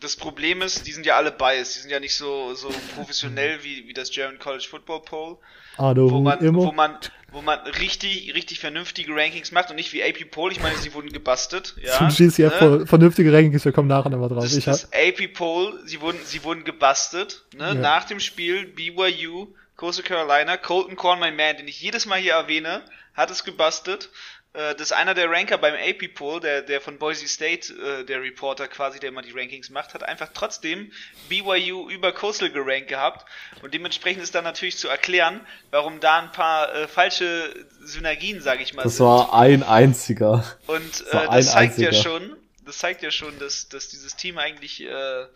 das 0.00 0.16
Problem 0.16 0.62
ist, 0.62 0.86
die 0.86 0.92
sind 0.92 1.06
ja 1.06 1.16
alle 1.16 1.30
biased. 1.30 1.76
Die 1.76 1.80
sind 1.80 1.90
ja 1.90 2.00
nicht 2.00 2.16
so, 2.16 2.54
so 2.54 2.68
professionell 2.94 3.62
wie, 3.62 3.86
wie 3.86 3.92
das 3.92 4.10
German 4.10 4.38
College 4.38 4.66
Football 4.68 5.02
Poll. 5.02 5.38
Ah, 5.76 5.94
du, 5.94 6.10
wo 6.10 6.20
man, 6.20 6.40
immer. 6.40 6.62
wo 6.62 6.72
man, 6.72 6.98
wo 7.34 7.42
man 7.42 7.58
richtig, 7.60 8.32
richtig 8.34 8.60
vernünftige 8.60 9.14
Rankings 9.14 9.50
macht 9.52 9.68
und 9.70 9.76
nicht 9.76 9.92
wie 9.92 10.02
AP 10.02 10.30
Poll. 10.30 10.52
Ich 10.52 10.60
meine, 10.60 10.76
sie 10.78 10.94
wurden 10.94 11.12
gebastelt. 11.12 11.74
Ja, 11.84 12.08
Zum 12.08 12.30
ja 12.36 12.48
ne? 12.48 12.86
vernünftige 12.86 13.32
Rankings, 13.32 13.64
wir 13.64 13.72
kommen 13.72 13.88
nachher 13.88 14.08
nochmal 14.08 14.28
drauf. 14.28 14.44
Das, 14.44 14.54
ich 14.54 14.64
das 14.64 14.88
AP 14.92 15.34
Poll, 15.34 15.80
sie 15.84 16.00
wurden, 16.00 16.18
sie 16.24 16.42
wurden 16.44 16.64
gebastelt. 16.64 17.42
Ne? 17.56 17.66
Ja. 17.66 17.74
Nach 17.74 18.04
dem 18.04 18.20
Spiel 18.20 18.66
BYU, 18.66 19.48
Coastal 19.76 20.04
Carolina, 20.04 20.56
Colton 20.56 20.96
Corn, 20.96 21.18
mein 21.18 21.36
Man, 21.36 21.56
den 21.56 21.68
ich 21.68 21.80
jedes 21.80 22.06
Mal 22.06 22.20
hier 22.20 22.34
erwähne, 22.34 22.82
hat 23.14 23.30
es 23.30 23.44
gebastelt. 23.44 24.08
Äh, 24.54 24.74
das 24.76 24.90
ist 24.90 24.92
einer 24.92 25.14
der 25.14 25.28
Ranker 25.30 25.58
beim 25.58 25.74
AP 25.74 26.14
Poll, 26.14 26.40
der, 26.40 26.62
der 26.62 26.80
von 26.80 26.98
Boise 26.98 27.26
State, 27.26 27.72
äh, 27.72 28.04
der 28.04 28.22
Reporter 28.22 28.68
quasi, 28.68 29.00
der 29.00 29.08
immer 29.08 29.22
die 29.22 29.32
Rankings 29.32 29.68
macht, 29.68 29.94
hat 29.94 30.04
einfach 30.04 30.30
trotzdem 30.32 30.92
BYU 31.28 31.90
über 31.90 32.12
Coastal 32.12 32.50
gerankt 32.50 32.88
gehabt. 32.88 33.26
Und 33.62 33.74
dementsprechend 33.74 34.22
ist 34.22 34.34
dann 34.34 34.44
natürlich 34.44 34.78
zu 34.78 34.88
erklären, 34.88 35.40
warum 35.70 35.98
da 36.00 36.20
ein 36.20 36.30
paar 36.30 36.72
äh, 36.72 36.88
falsche 36.88 37.66
Synergien, 37.82 38.40
sage 38.40 38.62
ich 38.62 38.74
mal, 38.74 38.84
das 38.84 38.96
sind. 38.96 39.06
war 39.06 39.34
ein 39.34 39.64
einziger. 39.64 40.44
Und 40.68 40.76
äh, 40.78 41.10
das, 41.10 41.26
das 41.26 41.46
zeigt 41.52 41.56
einziger. 41.56 41.92
ja 41.92 42.02
schon, 42.02 42.36
das 42.64 42.78
zeigt 42.78 43.02
ja 43.02 43.10
schon, 43.10 43.38
dass, 43.40 43.68
dass 43.68 43.88
dieses 43.88 44.14
Team 44.14 44.38
eigentlich 44.38 44.84
äh, 44.84 45.26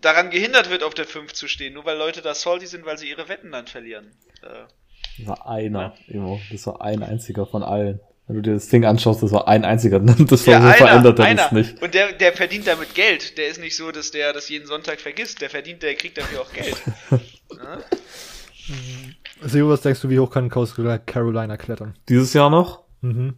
daran 0.00 0.30
gehindert 0.30 0.70
wird, 0.70 0.84
auf 0.84 0.94
der 0.94 1.06
5 1.06 1.32
zu 1.32 1.48
stehen, 1.48 1.74
nur 1.74 1.84
weil 1.84 1.98
Leute 1.98 2.22
da 2.22 2.32
salty 2.32 2.66
sind, 2.66 2.86
weil 2.86 2.96
sie 2.96 3.08
ihre 3.08 3.28
Wetten 3.28 3.50
dann 3.50 3.66
verlieren. 3.66 4.12
Äh, 4.42 4.66
das 5.18 5.26
war 5.26 5.48
einer, 5.48 5.96
ja. 6.06 6.38
Das 6.52 6.66
war 6.66 6.80
ein 6.80 7.02
einziger 7.02 7.46
von 7.46 7.64
allen. 7.64 8.00
Wenn 8.26 8.36
du 8.36 8.42
dir 8.42 8.54
das 8.54 8.68
Ding 8.68 8.84
anschaust, 8.84 9.22
das 9.22 9.30
war 9.30 9.46
ein 9.46 9.64
einziger. 9.64 10.00
Das 10.26 10.46
war 10.46 10.54
ja, 10.54 10.60
so 10.60 10.66
einer, 10.66 10.76
verändert 10.76 11.18
er 11.20 11.34
das 11.34 11.52
nicht. 11.52 11.80
Und 11.80 11.94
der, 11.94 12.12
der 12.12 12.32
verdient 12.32 12.66
damit 12.66 12.94
Geld. 12.94 13.38
Der 13.38 13.48
ist 13.48 13.60
nicht 13.60 13.76
so, 13.76 13.92
dass 13.92 14.10
der 14.10 14.32
das 14.32 14.48
jeden 14.48 14.66
Sonntag 14.66 15.00
vergisst. 15.00 15.40
Der 15.40 15.50
verdient, 15.50 15.82
der 15.82 15.94
kriegt 15.94 16.18
dafür 16.18 16.40
auch 16.40 16.52
Geld. 16.52 16.76
ja? 17.10 17.78
Also, 19.40 19.68
was 19.68 19.82
denkst 19.82 20.00
du, 20.00 20.08
wie 20.08 20.18
hoch 20.18 20.30
kann 20.30 20.50
Coastal 20.50 21.00
Carolina 21.06 21.56
klettern? 21.56 21.94
Dieses 22.08 22.32
Jahr 22.32 22.50
noch? 22.50 22.82
Mhm. 23.00 23.34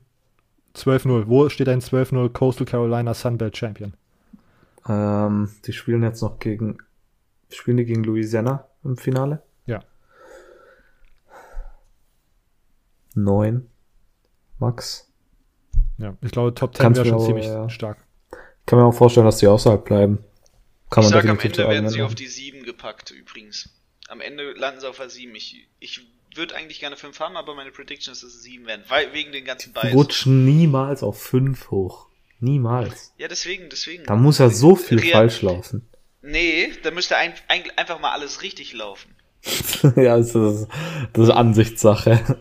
12-0. 0.74 1.24
Wo 1.26 1.48
steht 1.50 1.68
ein 1.68 1.80
12-0 1.80 2.30
Coastal 2.30 2.66
Carolina 2.66 3.12
Sunbelt 3.12 3.56
Champion? 3.56 3.92
Ähm, 4.88 5.50
die 5.66 5.72
spielen 5.72 6.02
jetzt 6.02 6.22
noch 6.22 6.38
gegen, 6.38 6.78
spielen 7.50 7.76
die 7.76 7.84
gegen 7.84 8.04
Louisiana 8.04 8.66
im 8.84 8.96
Finale? 8.96 9.42
Ja. 9.66 9.80
9. 13.14 13.68
Max. 14.58 15.10
Ja, 15.98 16.16
ich 16.22 16.30
glaube, 16.30 16.54
Top 16.54 16.76
10 16.76 16.94
wäre 16.96 17.06
schon 17.06 17.20
ziemlich 17.20 17.46
ja. 17.46 17.68
stark. 17.68 17.98
kann 18.66 18.78
mir 18.78 18.84
auch 18.84 18.92
vorstellen, 18.94 19.26
dass 19.26 19.38
die 19.38 19.46
außerhalb 19.46 19.84
bleiben. 19.84 20.18
Kann 20.90 21.04
ich 21.04 21.10
man 21.10 21.22
sag, 21.22 21.28
am 21.28 21.38
Ende 21.38 21.58
werden 21.58 21.88
sie 21.88 22.00
argumentieren. 22.00 22.06
auf 22.06 22.14
die 22.14 22.26
7 22.26 22.62
gepackt, 22.64 23.10
übrigens. 23.10 23.70
Am 24.08 24.20
Ende 24.20 24.52
landen 24.52 24.80
sie 24.80 24.88
auf 24.88 24.96
der 24.96 25.10
7. 25.10 25.34
Ich, 25.34 25.68
ich 25.80 26.00
würde 26.34 26.54
eigentlich 26.54 26.80
gerne 26.80 26.96
5 26.96 27.18
haben, 27.20 27.36
aber 27.36 27.54
meine 27.54 27.72
Prediction 27.72 28.12
ist, 28.12 28.22
dass 28.22 28.30
es 28.30 28.42
7 28.42 28.66
werden. 28.66 28.84
Weil, 28.88 29.12
wegen 29.12 29.32
den 29.32 29.44
ganzen 29.44 29.74
Die 29.74 29.80
Bias. 29.80 29.94
rutschen 29.94 30.44
niemals 30.44 31.02
auf 31.02 31.20
5 31.20 31.70
hoch. 31.70 32.06
Niemals. 32.40 33.12
Ja, 33.18 33.26
deswegen, 33.28 33.68
deswegen. 33.68 34.04
Da 34.04 34.14
muss 34.14 34.38
ja 34.38 34.48
so 34.48 34.76
viel 34.76 35.00
Real- 35.00 35.12
falsch 35.12 35.42
laufen. 35.42 35.88
Nee, 36.22 36.72
da 36.82 36.90
müsste 36.90 37.16
ein, 37.16 37.32
ein, 37.48 37.62
einfach 37.76 38.00
mal 38.00 38.12
alles 38.12 38.42
richtig 38.42 38.72
laufen. 38.72 39.14
ja, 39.96 40.16
das 40.16 40.34
ist, 40.34 40.68
das 41.12 41.24
ist 41.28 41.30
Ansichtssache. 41.30 42.38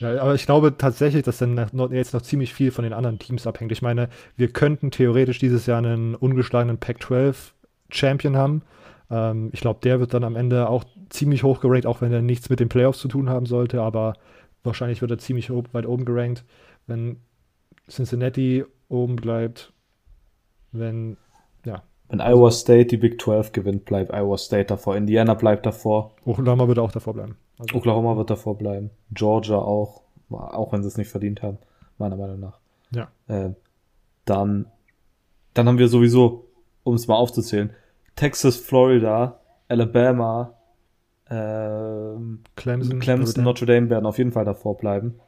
Ja, 0.00 0.20
aber 0.20 0.34
ich 0.34 0.46
glaube 0.46 0.76
tatsächlich, 0.76 1.22
dass 1.22 1.38
dann 1.38 1.70
jetzt 1.92 2.14
noch 2.14 2.22
ziemlich 2.22 2.52
viel 2.52 2.70
von 2.70 2.84
den 2.84 2.92
anderen 2.92 3.18
Teams 3.18 3.46
abhängt. 3.46 3.72
Ich 3.72 3.82
meine, 3.82 4.08
wir 4.36 4.48
könnten 4.48 4.90
theoretisch 4.90 5.38
dieses 5.38 5.66
Jahr 5.66 5.78
einen 5.78 6.14
ungeschlagenen 6.14 6.78
Pac-12 6.78 7.52
Champion 7.90 8.36
haben. 8.36 8.62
Ähm, 9.10 9.50
ich 9.52 9.60
glaube, 9.60 9.80
der 9.82 10.00
wird 10.00 10.14
dann 10.14 10.24
am 10.24 10.36
Ende 10.36 10.68
auch 10.68 10.84
ziemlich 11.10 11.42
hoch 11.42 11.60
gerankt, 11.60 11.86
auch 11.86 12.00
wenn 12.00 12.12
er 12.12 12.22
nichts 12.22 12.50
mit 12.50 12.60
den 12.60 12.68
Playoffs 12.68 12.98
zu 12.98 13.08
tun 13.08 13.28
haben 13.28 13.46
sollte, 13.46 13.80
aber 13.82 14.14
wahrscheinlich 14.62 15.00
wird 15.00 15.10
er 15.10 15.18
ziemlich 15.18 15.50
weit 15.50 15.86
oben 15.86 16.04
gerankt, 16.04 16.44
wenn 16.86 17.20
Cincinnati 17.88 18.64
oben 18.88 19.16
bleibt, 19.16 19.72
wenn, 20.72 21.16
ja, 21.64 21.82
Wenn 22.08 22.20
Iowa 22.20 22.50
State 22.50 22.86
die 22.86 22.96
Big 22.96 23.20
12 23.20 23.52
gewinnt, 23.52 23.84
bleibt 23.84 24.12
Iowa 24.12 24.38
State 24.38 24.66
davor. 24.66 24.96
Indiana 24.96 25.34
bleibt 25.34 25.66
davor. 25.66 26.12
Oklahoma 26.24 26.66
würde 26.66 26.82
auch 26.82 26.92
davor 26.92 27.14
bleiben. 27.14 27.36
Also, 27.58 27.76
Oklahoma 27.76 28.16
wird 28.16 28.30
davor 28.30 28.56
bleiben. 28.58 28.90
Georgia 29.12 29.56
auch. 29.56 30.02
Auch 30.30 30.72
wenn 30.72 30.82
sie 30.82 30.88
es 30.88 30.96
nicht 30.96 31.10
verdient 31.10 31.42
haben. 31.42 31.58
Meiner 31.98 32.16
Meinung 32.16 32.40
nach. 32.40 32.58
ja. 32.90 33.08
Äh, 33.28 33.50
dann, 34.24 34.66
dann 35.52 35.68
haben 35.68 35.78
wir 35.78 35.88
sowieso, 35.88 36.46
um 36.82 36.94
es 36.94 37.06
mal 37.06 37.16
aufzuzählen, 37.16 37.70
Texas, 38.16 38.56
Florida, 38.56 39.38
Alabama, 39.68 40.54
ähm, 41.28 42.42
Clemson, 42.56 43.00
Clemson, 43.00 43.44
Notre 43.44 43.66
Dame 43.66 43.90
werden 43.90 44.06
auf 44.06 44.18
jeden 44.18 44.32
Fall 44.32 44.44
davor 44.44 44.76
bleiben. 44.76 45.20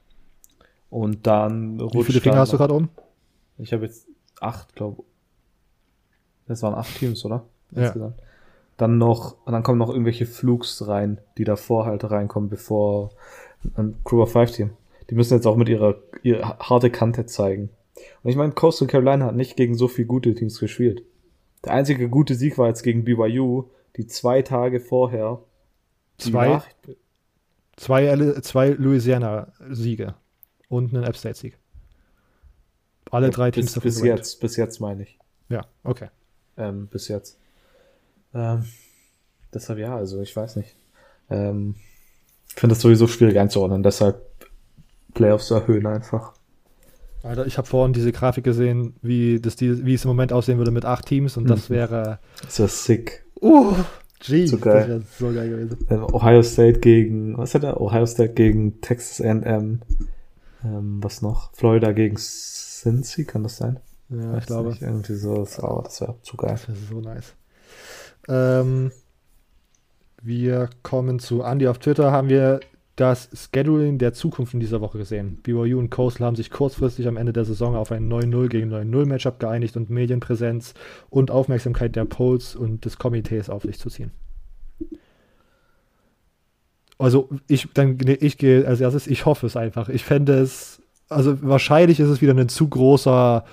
Und 0.89 1.27
dann 1.27 1.79
Wie 1.79 2.05
viele 2.05 2.21
Finger 2.21 2.39
hast 2.39 2.53
du 2.53 2.59
gerade 2.59 2.75
um? 2.75 2.89
Ich 3.59 3.73
habe 3.73 3.85
jetzt 3.85 4.07
acht, 4.41 4.75
glaube 4.75 5.03
Das 6.47 6.63
waren 6.63 6.75
acht 6.75 6.99
Teams, 6.99 7.25
oder? 7.25 7.45
Ja. 7.73 7.83
Insgesamt. 7.83 8.21
Dann 8.77 8.99
noch, 8.99 9.37
und 9.47 9.53
dann 9.53 9.63
kommen 9.63 9.79
noch 9.79 9.91
irgendwelche 9.91 10.27
Flugs 10.27 10.87
rein, 10.87 11.19
die 11.39 11.45
davor 11.45 11.87
halt 11.87 12.11
reinkommen, 12.11 12.51
bevor 12.51 13.11
ein 13.75 13.97
Crew 14.05 14.23
of 14.23 14.33
Five 14.33 14.51
Team. 14.51 14.71
Die 15.09 15.15
müssen 15.15 15.35
jetzt 15.35 15.47
auch 15.47 15.57
mit 15.57 15.69
ihrer, 15.69 15.97
ihre 16.23 16.59
harte 16.59 16.91
Kante 16.91 17.27
zeigen. 17.27 17.71
Und 18.23 18.31
ich 18.31 18.37
meine, 18.37 18.53
Coastal 18.53 18.89
Carolina 18.89 19.27
hat 19.27 19.37
nicht 19.37 19.57
gegen 19.57 19.77
so 19.77 19.89
viele 19.89 20.09
gute 20.09 20.35
Teams 20.35 20.59
gespielt. 20.59 21.03
Der 21.65 21.73
einzige 21.73 22.09
gute 22.09 22.35
Sieg 22.35 22.59
war 22.59 22.69
jetzt 22.69 22.83
gegen 22.83 23.05
BYU, 23.05 23.65
die 23.97 24.07
zwei 24.07 24.43
Tage 24.43 24.81
vorher 24.81 25.41
Zwei, 26.19 26.63
zwei, 27.77 28.41
zwei 28.41 28.71
Louisiana-Siege 28.71 30.15
und 30.69 30.95
einen 30.95 31.05
App 31.05 31.17
State-Sieg. 31.17 31.59
Alle 33.11 33.31
drei 33.31 33.51
Teams 33.51 33.75
bis, 33.75 33.83
bis 33.83 34.03
jetzt, 34.03 34.41
bis 34.41 34.57
jetzt 34.57 34.81
meine 34.81 35.03
ich. 35.03 35.19
Ja, 35.49 35.67
okay. 35.85 36.09
ähm, 36.57 36.89
bis 36.89 37.09
jetzt. 37.09 37.39
Ähm, 38.37 38.65
deshalb 39.55 39.79
ja, 39.79 39.97
also 39.97 40.21
ich 40.21 40.37
weiß 40.37 40.57
nicht. 40.57 40.77
Ähm, 41.31 41.75
ich 42.49 42.55
finde 42.61 42.75
das 42.75 42.83
sowieso 42.83 43.07
schwierig 43.07 43.39
einzuordnen, 43.39 43.83
deshalb 43.83 44.21
Playoffs 45.15 45.51
erhöhen 45.51 45.87
einfach. 45.87 46.35
Alter, 47.23 47.47
ich 47.47 47.57
habe 47.59 47.67
vorhin 47.67 47.93
diese 47.95 48.13
Grafik 48.13 48.45
gesehen, 48.45 48.95
wie, 49.03 49.41
das, 49.41 49.59
wie 49.61 49.95
es 49.95 50.05
im 50.05 50.09
Moment 50.09 50.33
aussehen 50.33 50.59
würde 50.59 50.71
mit 50.71 50.85
acht 50.85 51.07
Teams 51.07 51.37
und 51.37 51.49
das 51.49 51.69
Mhm. 51.71 51.75
wäre. 51.75 52.19
Das 52.43 52.59
ja 52.59 52.69
sick. 52.69 53.25
Uh, 53.41 53.75
gee, 54.21 54.47
So 54.47 54.59
geil. 54.59 54.81
das 54.81 54.89
wäre 54.89 55.33
so 55.33 55.35
geil 55.35 55.49
gewesen. 55.49 55.87
Ähm, 55.91 56.05
Ohio 56.05 56.43
State 56.43 56.81
gegen, 56.81 57.37
was 57.39 57.55
hat 57.55 57.65
er? 57.65 57.81
Ohio 57.81 58.07
State 58.07 58.35
gegen 58.35 58.81
Texas 58.81 59.21
A&M. 59.21 59.81
Ähm, 60.65 60.99
was 61.03 61.23
noch? 61.23 61.53
Florida 61.55 61.93
gegen 61.93 62.17
Cincy, 62.17 63.25
kann 63.25 63.43
das 63.43 63.57
sein? 63.57 63.81
Ja, 64.09 64.19
ich 64.19 64.37
Weiß 64.37 64.47
glaube. 64.47 64.71
Nicht, 64.71 64.83
irgendwie 64.83 65.15
so, 65.15 65.39
das, 65.39 65.59
aber 65.59 65.83
das 65.83 66.01
wäre 66.01 66.15
zu 66.23 66.37
geil. 66.37 66.51
Das 66.53 66.69
wäre 66.69 66.79
so 66.79 67.01
nice. 67.01 67.35
Ähm, 68.29 68.93
wir 70.23 70.71
kommen 70.83 71.19
zu 71.19 71.43
Andy 71.43 71.69
auf 71.69 71.79
Twitter. 71.79 72.11
Haben 72.13 72.29
wir 72.29 72.61
das 72.97 73.29
Scheduling 73.33 73.99
der 73.99 74.13
Zukunft 74.15 74.55
in 74.55 74.61
dieser 74.61 74.81
Woche 74.81 74.99
gesehen? 74.99 75.39
BYU 75.43 75.79
und 75.79 75.91
Coastal 75.91 76.27
haben 76.27 76.37
sich 76.37 76.51
kurzfristig 76.51 77.07
am 77.07 77.17
Ende 77.17 77.33
der 77.33 77.45
Saison 77.45 77.77
auf 77.77 77.93
ein 77.93 78.11
9-0 78.11 78.49
gegen 78.49 78.73
9-0 78.73 79.07
Matchup 79.07 79.39
geeinigt 79.39 79.77
und 79.77 79.91
Medienpräsenz 79.91 80.75
und 81.11 81.31
Aufmerksamkeit 81.31 81.95
der 81.95 82.07
Polls 82.07 82.57
und 82.57 82.85
des 82.85 82.99
Komitees 82.99 83.51
auf 83.51 83.63
sich 83.63 83.79
zu 83.79 83.91
ziehen. 83.91 84.11
Also 86.99 87.29
ich, 87.47 87.69
dann, 87.75 87.99
ich 88.07 88.39
gehe 88.39 88.67
als 88.67 88.81
erstes, 88.81 89.07
ich 89.07 89.27
hoffe 89.27 89.47
es 89.47 89.57
einfach. 89.57 89.91
Ich 89.91 90.05
fände 90.05 90.35
es, 90.39 90.81
also 91.09 91.37
wahrscheinlich 91.43 92.01
ist 92.01 92.09
es 92.09 92.23
wieder 92.23 92.35
ein 92.35 92.49
zu 92.49 92.69
großer 92.69 93.45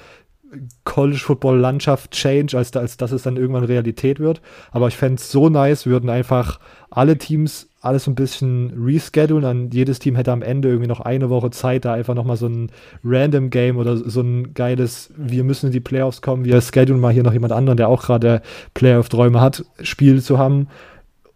College 0.84 1.20
Football 1.20 1.60
Landschaft 1.60 2.12
Change, 2.12 2.58
als, 2.58 2.76
als 2.76 2.98
dass 2.98 3.12
es 3.12 3.24
dann 3.24 3.38
irgendwann 3.38 3.64
Realität 3.64 4.20
wird. 4.20 4.42
Aber 4.72 4.88
ich 4.88 4.98
fände 4.98 5.16
es 5.16 5.32
so 5.32 5.50
nice, 5.50 5.86
würden 5.86 6.10
einfach 6.10 6.60
alle 6.90 7.18
Teams 7.18 7.70
alles 7.84 8.08
ein 8.08 8.16
bisschen 8.16 8.74
reschedulen. 8.78 9.44
Dann 9.44 9.70
jedes 9.72 10.00
Team 10.00 10.16
hätte 10.16 10.32
am 10.32 10.42
Ende 10.42 10.70
irgendwie 10.70 10.88
noch 10.88 11.02
eine 11.02 11.30
Woche 11.30 11.52
Zeit, 11.52 11.86
da 11.86 11.94
einfach 11.94 12.16
nochmal 12.16 12.38
so 12.38 12.48
ein 12.48 12.72
Random 13.04 13.50
Game 13.50 13.78
oder 13.78 13.98
so 13.98 14.22
ein 14.22 14.54
geiles, 14.54 15.12
wir 15.18 15.44
müssen 15.44 15.68
in 15.68 15.72
die 15.74 15.80
Playoffs 15.80 16.22
kommen, 16.22 16.46
wir 16.46 16.62
schedulen 16.62 17.02
mal 17.02 17.14
hier 17.14 17.24
noch 17.24 17.34
jemand 17.34 17.52
anderen, 17.52 17.78
der 17.78 17.90
auch 17.90 18.04
gerade 18.04 18.42
Playoff-Träume 18.74 19.42
hat, 19.42 19.66
Spiel 19.82 20.22
zu 20.22 20.38
haben. 20.38 20.68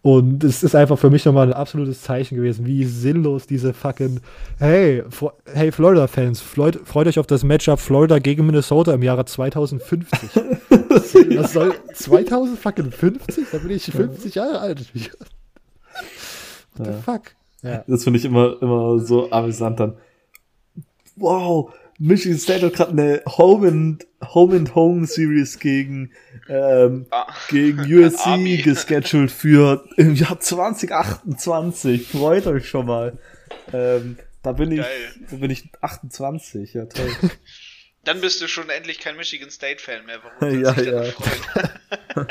Und 0.00 0.44
es 0.44 0.62
ist 0.62 0.74
einfach 0.76 0.96
für 0.98 1.10
mich 1.10 1.24
nochmal 1.24 1.48
ein 1.48 1.52
absolutes 1.52 2.02
Zeichen 2.02 2.36
gewesen, 2.36 2.64
wie 2.66 2.84
sinnlos 2.84 3.46
diese 3.48 3.74
fucking, 3.74 4.20
hey, 4.58 5.02
Fro- 5.10 5.32
hey 5.52 5.72
Florida-Fans, 5.72 6.40
freut, 6.40 6.80
freut 6.86 7.08
euch 7.08 7.18
auf 7.18 7.26
das 7.26 7.42
Matchup 7.42 7.80
Florida 7.80 8.18
gegen 8.20 8.46
Minnesota 8.46 8.94
im 8.94 9.02
Jahre 9.02 9.24
2050. 9.24 10.18
Das 11.34 11.52
soll 11.52 11.74
2050? 11.94 13.46
Da 13.52 13.58
bin 13.58 13.70
ich 13.70 13.84
50 13.84 14.34
Jahre 14.34 14.58
alt. 14.60 14.84
What 16.76 16.86
the 16.86 16.92
fuck? 17.04 17.22
Ja. 17.62 17.84
Das 17.86 18.04
finde 18.04 18.18
ich 18.18 18.24
immer, 18.24 18.60
immer 18.60 18.98
so 19.00 19.30
amüsant 19.30 19.80
dann. 19.80 19.94
Wow, 21.16 21.72
Michigan 21.98 22.38
State 22.38 22.64
hat 22.64 22.74
gerade 22.74 22.92
eine 22.92 23.22
Home 23.26 23.68
and 23.68 24.06
Home 24.34 24.56
and 24.56 24.74
Home 24.74 25.06
Series 25.06 25.58
gegen 25.58 26.12
ähm, 26.48 27.06
Ah. 27.10 27.32
gegen 27.48 27.80
USC 27.80 28.62
gescheduled 28.62 29.30
für 29.30 29.84
im 29.96 30.14
Jahr 30.14 30.38
2028. 30.40 32.06
Freut 32.08 32.46
euch 32.46 32.68
schon 32.68 32.86
mal. 32.86 33.18
Ähm, 33.72 34.16
da 34.42 34.52
bin 34.52 34.70
ich, 34.72 34.78
Geil. 34.80 35.12
da 35.30 35.36
bin 35.36 35.50
ich 35.50 35.68
28. 35.80 36.74
Ja 36.74 36.86
toll. 36.86 37.10
Dann 38.04 38.20
bist 38.20 38.40
du 38.40 38.48
schon 38.48 38.70
endlich 38.70 39.00
kein 39.00 39.16
Michigan 39.16 39.50
State-Fan 39.50 40.06
mehr. 40.06 40.20
Warum 40.22 40.62
Ja, 40.62 40.80
ja. 40.80 41.04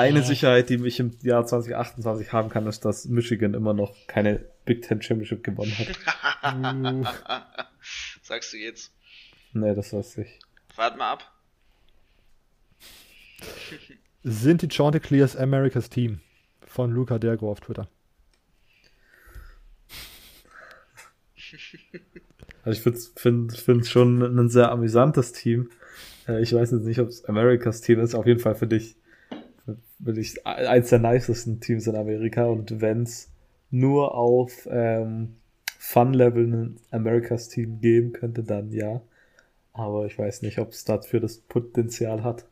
Eine 0.00 0.22
Sicherheit, 0.22 0.70
die 0.70 0.78
mich 0.78 0.98
im 0.98 1.16
Jahr 1.22 1.44
2028 1.44 2.32
haben 2.32 2.48
kann, 2.48 2.66
ist, 2.66 2.84
dass 2.84 3.06
Michigan 3.06 3.54
immer 3.54 3.74
noch 3.74 3.94
keine 4.06 4.44
Big 4.64 4.82
Ten 4.82 5.02
Championship 5.02 5.44
gewonnen 5.44 5.72
hat. 5.78 7.06
Sagst 8.22 8.52
du 8.52 8.56
jetzt. 8.56 8.92
nee, 9.52 9.74
das 9.74 9.92
weiß 9.92 10.18
ich. 10.18 10.38
Wart 10.76 10.96
mal 10.96 11.12
ab. 11.12 11.32
Sind 14.22 14.62
die 14.62 14.68
Chanticleers 14.68 15.36
America's 15.36 15.90
Team? 15.90 16.20
Von 16.66 16.92
Luca 16.92 17.18
Dergo 17.18 17.50
auf 17.50 17.60
Twitter. 17.60 17.88
Also 22.62 22.76
ich 22.76 22.82
finde 22.82 23.48
es 23.48 23.58
find, 23.58 23.86
schon 23.86 24.20
ein 24.20 24.50
sehr 24.50 24.70
amüsantes 24.70 25.32
Team. 25.32 25.70
Äh, 26.28 26.42
ich 26.42 26.52
weiß 26.52 26.72
jetzt 26.72 26.84
nicht, 26.84 27.00
ob 27.00 27.08
es 27.08 27.24
Americas 27.24 27.80
Team 27.80 28.00
ist. 28.00 28.14
Auf 28.14 28.26
jeden 28.26 28.38
Fall 28.38 28.54
finde 28.54 28.76
ich, 28.76 28.96
find 30.02 30.18
ich 30.18 30.46
eins 30.46 30.90
der 30.90 30.98
nicesten 30.98 31.60
Teams 31.60 31.86
in 31.86 31.96
Amerika. 31.96 32.44
Und 32.46 32.80
wenn 32.80 33.02
es 33.02 33.30
nur 33.70 34.14
auf 34.14 34.68
ähm, 34.70 35.36
Fun-Level 35.78 36.46
ein 36.46 36.80
Americas 36.90 37.48
Team 37.48 37.80
geben 37.80 38.12
könnte, 38.12 38.42
dann 38.42 38.70
ja. 38.70 39.00
Aber 39.72 40.06
ich 40.06 40.18
weiß 40.18 40.42
nicht, 40.42 40.58
ob 40.58 40.70
es 40.70 40.84
dafür 40.84 41.20
das 41.20 41.38
Potenzial 41.38 42.22
hat. 42.22 42.44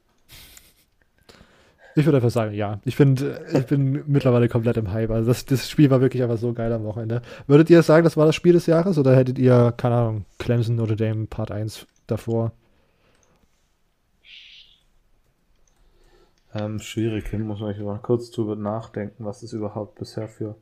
Ich 1.95 2.07
würde 2.07 2.19
einfach 2.19 2.31
sagen, 2.31 2.55
ja. 2.55 2.81
Ich 2.85 2.95
finde, 2.95 3.45
ich 3.53 3.67
bin 3.67 4.05
mittlerweile 4.07 4.49
komplett 4.49 4.77
im 4.77 4.93
Hype. 4.93 5.11
Also 5.11 5.29
das, 5.29 5.45
das 5.47 5.69
Spiel 5.69 5.91
war 5.91 6.01
wirklich 6.01 6.23
einfach 6.23 6.39
so 6.39 6.53
geil 6.53 6.73
am 6.73 6.85
Wochenende. 6.85 7.23
Würdet 7.49 7.71
ihr 7.71 7.83
sagen, 7.83 8.05
das 8.05 8.17
war 8.17 8.25
das 8.25 8.37
Spiel 8.37 8.53
des 8.53 8.67
Jahres 8.67 8.99
oder 8.99 9.17
hättet 9.17 9.39
ihr, 9.39 9.75
keine 9.77 9.97
Ahnung, 9.97 10.25
Clemson 10.39 10.77
Notre 10.77 10.95
Dame 10.95 11.27
Part 11.27 11.51
1 11.51 11.87
davor? 12.07 12.53
Ähm, 16.55 16.81
schwierig, 16.81 17.29
hier 17.29 17.39
muss 17.41 17.61
man 17.61 17.79
mal 17.85 17.99
kurz 17.99 18.31
drüber 18.31 18.57
nachdenken, 18.57 19.25
was 19.25 19.43
es 19.43 19.53
überhaupt 19.53 19.99
bisher 19.99 20.29
für 20.29 20.57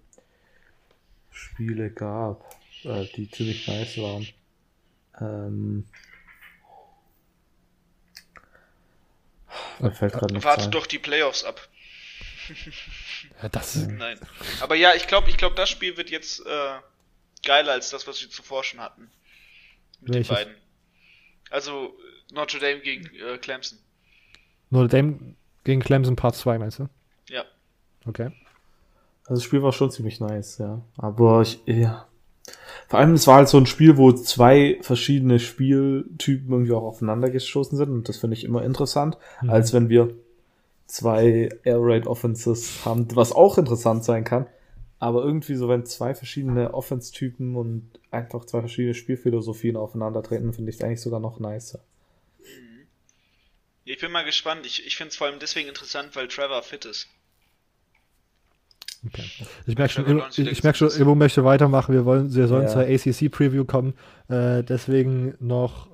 Spiele 1.31 1.91
gab, 1.91 2.45
äh, 2.83 3.05
die 3.15 3.31
ziemlich 3.31 3.69
nice 3.69 3.99
waren. 3.99 4.27
Ähm, 5.21 5.85
mir 9.79 9.93
fällt 9.93 10.15
gerade 10.15 10.35
nicht 10.35 10.45
Warte 10.45 10.69
doch 10.71 10.87
die 10.87 10.99
Playoffs 10.99 11.45
ab. 11.45 11.69
ja, 13.43 13.49
das 13.49 13.77
ist... 13.77 13.89
Nein. 13.89 14.19
Aber 14.61 14.75
ja, 14.75 14.95
ich 14.95 15.07
glaube, 15.07 15.31
ich 15.31 15.37
glaube, 15.37 15.55
das 15.55 15.71
Spiel 15.71 15.97
wird 15.97 16.11
jetzt 16.11 16.41
äh, 16.41 16.79
geiler 17.45 17.73
als 17.73 17.91
das, 17.91 18.07
was 18.07 18.21
wir 18.21 18.31
zuvor 18.31 18.65
schon 18.65 18.81
hatten. 18.81 19.11
Mit 20.01 20.15
Welches? 20.15 20.29
den 20.29 20.35
beiden. 20.35 20.55
Also 21.51 21.97
Notre 22.33 22.59
Dame 22.59 22.81
gegen 22.81 23.07
äh, 23.15 23.39
Clemson. 23.39 23.79
Notre 24.71 24.89
Dame 24.89 25.37
gegen 25.66 25.80
Clemson 25.80 26.16
Part 26.16 26.36
2, 26.36 26.59
meinst 26.59 26.78
du? 26.78 26.88
Ja. 27.28 27.43
Okay. 28.06 28.30
Also 29.24 29.34
das 29.40 29.43
Spiel 29.43 29.62
war 29.62 29.72
schon 29.72 29.90
ziemlich 29.90 30.20
nice, 30.20 30.59
ja. 30.59 30.80
Aber 30.97 31.43
ich, 31.43 31.60
ja. 31.66 32.06
Vor 32.86 33.01
allem, 33.01 33.14
es 33.14 33.26
war 33.26 33.36
halt 33.38 33.48
so 33.48 33.59
ein 33.59 33.66
Spiel, 33.66 33.97
wo 33.97 34.12
zwei 34.12 34.78
verschiedene 34.80 35.40
Spieltypen 35.40 36.51
irgendwie 36.52 36.72
auch 36.72 36.84
aufeinander 36.84 37.30
gestoßen 37.30 37.76
sind. 37.76 37.90
Und 37.90 38.09
das 38.09 38.18
finde 38.18 38.36
ich 38.36 38.44
immer 38.44 38.62
interessant, 38.62 39.18
Mhm. 39.43 39.51
als 39.51 39.72
wenn 39.72 39.88
wir 39.88 40.14
zwei 40.86 41.48
Air 41.64 41.78
Raid 41.80 42.06
Offenses 42.06 42.84
haben, 42.84 43.09
was 43.16 43.32
auch 43.32 43.59
interessant 43.59 44.05
sein 44.05 44.22
kann. 44.22 44.47
Aber 45.01 45.24
irgendwie 45.24 45.56
so, 45.56 45.68
wenn 45.68 45.84
zwei 45.84 46.14
verschiedene 46.14 46.72
Offense-Typen 46.72 47.56
und 47.56 47.90
einfach 48.12 48.44
zwei 48.44 48.60
verschiedene 48.60 48.94
Spielphilosophien 48.94 49.76
aufeinandertreten, 49.76 50.52
finde 50.52 50.70
ich 50.70 50.84
eigentlich 50.84 51.01
sogar 51.01 51.18
noch 51.18 51.40
nicer. 51.40 51.80
Ich 53.87 53.99
bin 54.01 54.11
mal 54.11 54.25
gespannt. 54.25 54.67
Ich, 54.67 54.85
ich 54.85 54.97
finde 54.97 55.11
es 55.11 55.17
vor 55.17 55.29
allem 55.29 55.39
deswegen 55.39 55.69
interessant, 55.69 56.15
weil 56.15 56.27
Trevor 56.29 56.63
fit 56.63 56.85
ist. 56.85 57.07
Okay. 59.07 59.23
Ich 59.67 59.79
merke 59.79 59.93
schon, 59.95 60.07
wieder 60.07 60.29
ich, 60.29 60.39
ich 60.39 60.63
merke 60.65 60.77
schon. 60.77 60.91
Immo 60.91 61.15
möchte 61.15 61.45
weitermachen. 61.45 61.95
Wir 61.95 62.05
wollen, 62.05 62.35
wir 62.35 62.49
sollen 62.49 62.65
Ja. 62.65 62.69
zur 62.69 62.83
ACC-Preview 62.83 63.65
kommen. 63.65 63.95
Äh, 64.29 64.65
deswegen 64.65 65.35
noch 65.39 65.89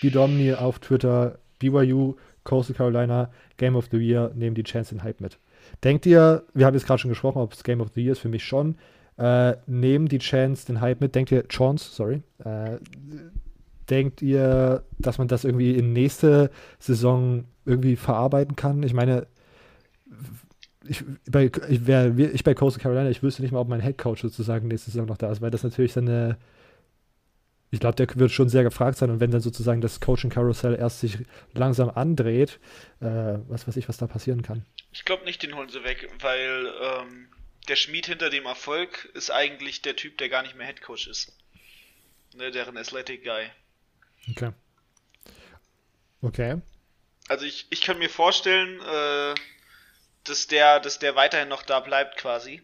Bidomni 0.00 0.54
auf 0.54 0.78
Twitter, 0.78 1.38
BYU, 1.58 2.16
Coastal 2.44 2.74
Carolina, 2.74 3.30
Game 3.58 3.76
of 3.76 3.88
the 3.90 3.98
Year, 3.98 4.30
nehmen 4.34 4.54
die 4.54 4.62
Chance 4.64 4.94
den 4.94 5.02
Hype 5.04 5.20
mit. 5.20 5.38
Denkt 5.82 6.06
ihr, 6.06 6.44
wir 6.54 6.64
haben 6.64 6.74
jetzt 6.74 6.86
gerade 6.86 6.98
schon 7.00 7.10
gesprochen, 7.10 7.38
ob 7.42 7.52
es 7.52 7.62
Game 7.62 7.82
of 7.82 7.90
the 7.94 8.02
Year 8.02 8.12
ist, 8.12 8.20
für 8.20 8.28
mich 8.30 8.44
schon. 8.44 8.78
Äh, 9.18 9.56
nehmen 9.66 10.08
die 10.08 10.18
Chance 10.18 10.64
den 10.66 10.80
Hype 10.80 11.02
mit. 11.02 11.14
Denkt 11.14 11.30
ihr, 11.30 11.46
Chance, 11.48 11.90
sorry. 11.92 12.22
Äh, 12.42 12.78
denkt 13.90 14.22
ihr, 14.22 14.84
dass 14.98 15.18
man 15.18 15.28
das 15.28 15.44
irgendwie 15.44 15.74
in 15.76 15.92
nächste 15.92 16.50
Saison 16.78 17.44
irgendwie 17.64 17.96
verarbeiten 17.96 18.56
kann? 18.56 18.82
Ich 18.82 18.94
meine, 18.94 19.26
ich, 20.86 21.02
bei, 21.30 21.50
ich, 21.68 21.86
wär, 21.86 22.16
ich 22.18 22.44
bei 22.44 22.54
Coastal 22.54 22.82
Carolina, 22.82 23.10
ich 23.10 23.22
wüsste 23.22 23.42
nicht 23.42 23.52
mal, 23.52 23.60
ob 23.60 23.68
mein 23.68 23.80
Headcoach 23.80 24.18
sozusagen 24.18 24.68
nächste 24.68 24.90
Saison 24.90 25.06
noch 25.06 25.16
da 25.16 25.30
ist, 25.30 25.40
weil 25.40 25.50
das 25.50 25.62
natürlich 25.62 25.92
dann 25.92 26.08
eine. 26.08 26.38
Ich 27.70 27.80
glaube, 27.80 27.96
der 27.96 28.06
wird 28.14 28.30
schon 28.30 28.48
sehr 28.48 28.62
gefragt 28.62 28.98
sein 28.98 29.10
und 29.10 29.18
wenn 29.18 29.32
dann 29.32 29.40
sozusagen 29.40 29.80
das 29.80 30.00
Coaching-Karussell 30.00 30.76
erst 30.76 31.00
sich 31.00 31.18
langsam 31.54 31.90
andreht, 31.90 32.60
äh, 33.00 33.38
was 33.48 33.66
weiß 33.66 33.76
ich, 33.76 33.88
was 33.88 33.96
da 33.96 34.06
passieren 34.06 34.42
kann. 34.42 34.64
Ich 34.92 35.04
glaube 35.04 35.24
nicht, 35.24 35.42
den 35.42 35.56
holen 35.56 35.68
sie 35.68 35.82
weg, 35.82 36.08
weil 36.20 36.66
ähm, 36.80 37.26
der 37.68 37.74
Schmied 37.74 38.06
hinter 38.06 38.30
dem 38.30 38.46
Erfolg 38.46 39.10
ist 39.14 39.32
eigentlich 39.32 39.82
der 39.82 39.96
Typ, 39.96 40.18
der 40.18 40.28
gar 40.28 40.42
nicht 40.42 40.56
mehr 40.56 40.68
Headcoach 40.68 41.08
ist. 41.08 41.36
Ne, 42.36 42.52
deren 42.52 42.76
Athletic 42.76 43.24
Guy. 43.24 43.46
Okay. 44.30 44.50
Okay. 46.22 46.60
Also 47.28 47.44
ich, 47.44 47.66
ich 47.70 47.80
kann 47.82 47.98
mir 47.98 48.10
vorstellen, 48.10 48.80
äh, 48.80 49.34
dass 50.24 50.46
der, 50.46 50.80
dass 50.80 50.98
der 50.98 51.16
weiterhin 51.16 51.48
noch 51.48 51.62
da 51.62 51.80
bleibt 51.80 52.16
quasi. 52.16 52.62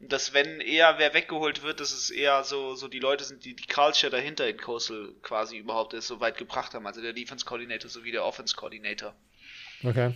Dass 0.00 0.34
wenn 0.34 0.60
eher 0.60 0.98
wer 0.98 1.14
weggeholt 1.14 1.62
wird, 1.62 1.80
dass 1.80 1.92
es 1.92 2.10
eher 2.10 2.44
so, 2.44 2.74
so 2.74 2.88
die 2.88 2.98
Leute 2.98 3.24
sind, 3.24 3.44
die 3.44 3.54
die 3.54 3.66
Culture 3.66 4.10
dahinter 4.10 4.48
in 4.48 4.58
Coastal 4.58 5.12
quasi 5.22 5.56
überhaupt 5.56 5.94
erst 5.94 6.08
so 6.08 6.20
weit 6.20 6.36
gebracht 6.36 6.74
haben. 6.74 6.86
Also 6.86 7.00
der 7.00 7.12
Defense 7.12 7.44
Coordinator 7.44 7.88
sowie 7.88 8.10
der 8.10 8.24
Offense 8.24 8.56
Coordinator. 8.56 9.14
Okay. 9.82 10.14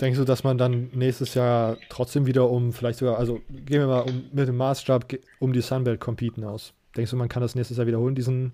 Denkst 0.00 0.18
du, 0.18 0.24
dass 0.24 0.44
man 0.44 0.56
dann 0.56 0.88
nächstes 0.92 1.34
Jahr 1.34 1.76
trotzdem 1.90 2.26
wieder 2.26 2.48
um, 2.48 2.72
vielleicht 2.72 2.98
sogar, 3.00 3.18
also 3.18 3.42
gehen 3.50 3.80
wir 3.80 3.86
mal 3.86 4.00
um, 4.00 4.30
mit 4.32 4.48
dem 4.48 4.56
Maßstab 4.56 5.14
um 5.40 5.52
die 5.52 5.60
Sunbelt 5.60 6.00
competen 6.00 6.42
aus? 6.42 6.72
Denkst 6.96 7.10
du, 7.10 7.16
man 7.16 7.28
kann 7.28 7.42
das 7.42 7.54
nächstes 7.54 7.76
Jahr 7.76 7.86
wiederholen, 7.86 8.14
diesen 8.14 8.52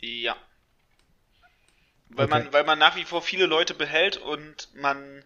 Ja. 0.00 0.36
Weil 2.16 2.26
Okay. 2.26 2.30
man, 2.30 2.52
weil 2.52 2.64
man 2.64 2.78
nach 2.78 2.96
wie 2.96 3.04
vor 3.04 3.22
viele 3.22 3.46
Leute 3.46 3.74
behält 3.74 4.16
und 4.16 4.68
man 4.74 5.22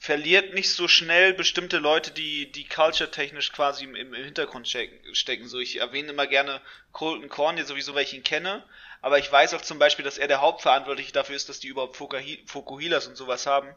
verliert 0.00 0.54
nicht 0.54 0.70
so 0.70 0.86
schnell 0.86 1.32
bestimmte 1.34 1.78
Leute, 1.78 2.10
die, 2.12 2.50
die 2.52 2.64
culture-technisch 2.68 3.52
quasi 3.52 3.84
im, 3.84 3.94
im 3.96 4.14
Hintergrund 4.14 4.68
stecken. 4.68 5.48
So, 5.48 5.58
ich 5.58 5.80
erwähne 5.80 6.10
immer 6.10 6.26
gerne 6.26 6.60
Colton 6.92 7.28
Korn, 7.28 7.56
der 7.56 7.64
sowieso, 7.66 7.94
weil 7.94 8.04
ich 8.04 8.14
ihn 8.14 8.22
kenne. 8.22 8.64
Aber 9.00 9.18
ich 9.18 9.30
weiß 9.30 9.54
auch 9.54 9.62
zum 9.62 9.78
Beispiel, 9.78 10.04
dass 10.04 10.18
er 10.18 10.28
der 10.28 10.40
Hauptverantwortliche 10.40 11.12
dafür 11.12 11.36
ist, 11.36 11.48
dass 11.48 11.60
die 11.60 11.68
überhaupt 11.68 11.96
Fokuhi- 11.96 12.46
Fokuhilas 12.46 13.06
und 13.06 13.16
sowas 13.16 13.46
haben. 13.46 13.68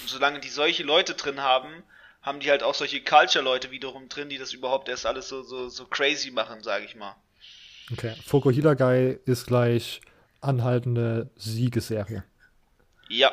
Und 0.00 0.08
solange 0.08 0.40
die 0.40 0.48
solche 0.48 0.82
Leute 0.82 1.14
drin 1.14 1.40
haben, 1.42 1.84
haben 2.22 2.40
die 2.40 2.50
halt 2.50 2.62
auch 2.62 2.74
solche 2.74 3.02
Culture-Leute 3.02 3.70
wiederum 3.70 4.08
drin, 4.08 4.28
die 4.28 4.38
das 4.38 4.52
überhaupt 4.52 4.88
erst 4.88 5.06
alles 5.06 5.28
so, 5.28 5.42
so, 5.42 5.68
so 5.68 5.86
crazy 5.86 6.30
machen, 6.30 6.62
sage 6.62 6.84
ich 6.84 6.94
mal. 6.96 7.16
Okay. 7.92 8.14
Fokuhila 8.24 8.74
Guy 8.74 9.18
ist 9.26 9.46
gleich 9.46 10.00
anhaltende 10.44 11.30
Siegesserie. 11.36 12.24
Ja. 13.08 13.30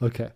Okay. 0.00 0.28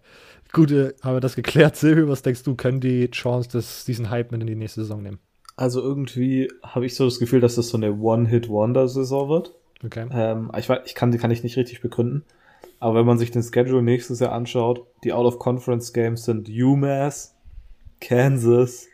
Gut, 0.53 0.70
äh, 0.70 0.95
haben 1.03 1.16
wir 1.16 1.20
das 1.20 1.36
geklärt. 1.36 1.77
Silvio, 1.77 2.09
was 2.09 2.23
denkst 2.23 2.43
du, 2.43 2.55
können 2.55 2.81
die 2.81 3.11
Chance 3.11 3.51
das, 3.53 3.85
diesen 3.85 4.11
Hype 4.11 4.32
mit 4.32 4.40
in 4.40 4.47
die 4.47 4.55
nächste 4.55 4.82
Saison 4.82 5.03
nehmen? 5.03 5.19
Also 5.57 5.82
irgendwie 5.82 6.51
habe 6.62 6.86
ich 6.86 6.95
so 6.95 7.05
das 7.05 7.19
Gefühl, 7.19 7.40
dass 7.40 7.57
das 7.57 7.69
so 7.69 7.77
eine 7.77 7.93
One-Hit-Wonder-Saison 7.93 9.28
wird. 9.28 9.55
Okay. 9.85 10.09
Ähm, 10.11 10.51
ich, 10.57 10.69
weiß, 10.69 10.81
ich 10.86 10.95
kann 10.95 11.11
die 11.11 11.19
kann 11.19 11.31
ich 11.31 11.43
nicht 11.43 11.57
richtig 11.57 11.81
begründen. 11.81 12.24
Aber 12.81 12.95
wenn 12.95 13.07
man 13.07 13.19
sich 13.19 13.31
den 13.31 13.43
Schedule 13.43 13.82
nächstes 13.82 14.20
Jahr 14.20 14.32
anschaut, 14.32 14.86
die 15.05 15.12
Out-of-Conference-Games 15.12 16.24
sind 16.24 16.49
UMass, 16.49 17.35
Kansas, 18.01 18.86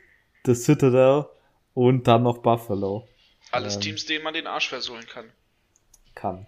The 0.46 0.55
Citadel 0.55 1.26
und 1.74 2.09
dann 2.09 2.22
noch 2.22 2.38
Buffalo. 2.38 3.06
Alles 3.51 3.76
Ähm. 3.76 3.80
Teams, 3.82 4.06
denen 4.06 4.24
man 4.24 4.34
den 4.34 4.46
Arsch 4.46 4.68
versohlen 4.68 5.06
kann. 5.06 5.26
Kann. 6.14 6.46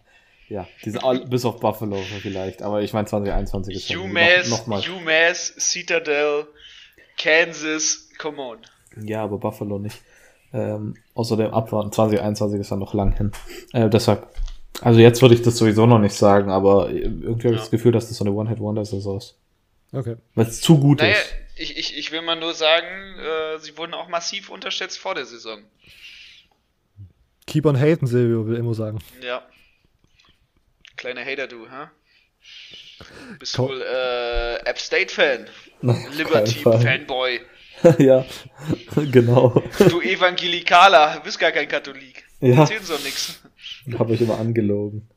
Ja, 0.48 0.68
die 0.84 0.90
sind 0.90 1.02
all, 1.02 1.26
bis 1.26 1.44
auf 1.44 1.58
Buffalo 1.60 1.96
vielleicht, 2.22 2.62
aber 2.62 2.80
ich 2.82 2.92
meine 2.92 3.06
2021 3.06 3.74
ist 3.74 3.88
ja 3.88 3.98
UMass, 3.98 4.48
noch, 4.48 4.58
noch 4.60 4.66
mal. 4.68 4.82
UMass, 4.88 5.54
Citadel, 5.58 6.46
Kansas, 7.18 8.08
come 8.18 8.38
on. 8.40 8.58
Ja, 9.02 9.24
aber 9.24 9.38
Buffalo 9.38 9.78
nicht. 9.78 10.00
Ähm, 10.52 10.94
außerdem 11.14 11.52
abwarten, 11.52 11.90
2021 11.92 12.60
ist 12.60 12.70
ja 12.70 12.76
noch 12.76 12.94
lang 12.94 13.16
hin. 13.16 13.32
Äh, 13.72 13.90
deshalb, 13.90 14.28
also 14.80 15.00
jetzt 15.00 15.20
würde 15.20 15.34
ich 15.34 15.42
das 15.42 15.56
sowieso 15.56 15.86
noch 15.86 15.98
nicht 15.98 16.14
sagen, 16.14 16.50
aber 16.50 16.90
irgendwie 16.90 17.28
habe 17.30 17.38
ich 17.38 17.44
Ja. 17.44 17.56
das 17.58 17.70
Gefühl, 17.70 17.92
dass 17.92 18.08
das 18.08 18.16
so 18.16 18.24
eine 18.24 18.32
One-Hit-Wonder-Saison 18.32 19.18
ist. 19.18 19.36
Okay. 19.92 20.16
Weil 20.34 20.46
es 20.46 20.60
zu 20.60 20.78
gut 20.78 21.00
Naja, 21.00 21.14
ist. 21.14 21.34
ich, 21.56 21.76
ich, 21.76 21.98
ich 21.98 22.12
will 22.12 22.22
mal 22.22 22.36
nur 22.38 22.54
sagen, 22.54 22.86
äh, 23.18 23.58
sie 23.58 23.76
wurden 23.76 23.94
auch 23.94 24.08
massiv 24.08 24.48
unterschätzt 24.50 24.98
vor 24.98 25.14
der 25.16 25.26
Saison. 25.26 25.58
Keep 27.46 27.66
on 27.66 27.76
haten, 27.78 28.06
Silvio, 28.06 28.46
will 28.46 28.56
immer 28.56 28.74
sagen. 28.74 28.98
Ja. 29.24 29.42
Kleiner 30.96 31.24
Hater, 31.24 31.46
du, 31.46 31.66
hä? 31.66 31.88
Bist 33.38 33.56
Ko- 33.56 33.68
wohl 33.68 33.82
äh, 33.82 34.56
App 34.64 34.78
State-Fan. 34.78 35.46
Liberty-Fanboy. 36.16 37.40
ja, 37.98 38.24
genau. 39.12 39.62
Du 39.90 40.00
Evangelikaler, 40.00 41.20
bist 41.22 41.38
gar 41.38 41.52
kein 41.52 41.68
Katholik. 41.68 42.24
Ja. 42.40 42.60
Erzählen 42.60 42.82
so 42.82 42.94
nix. 43.04 43.42
Habe 43.98 44.14
ich 44.14 44.20
immer 44.22 44.38
angelogen. 44.38 45.08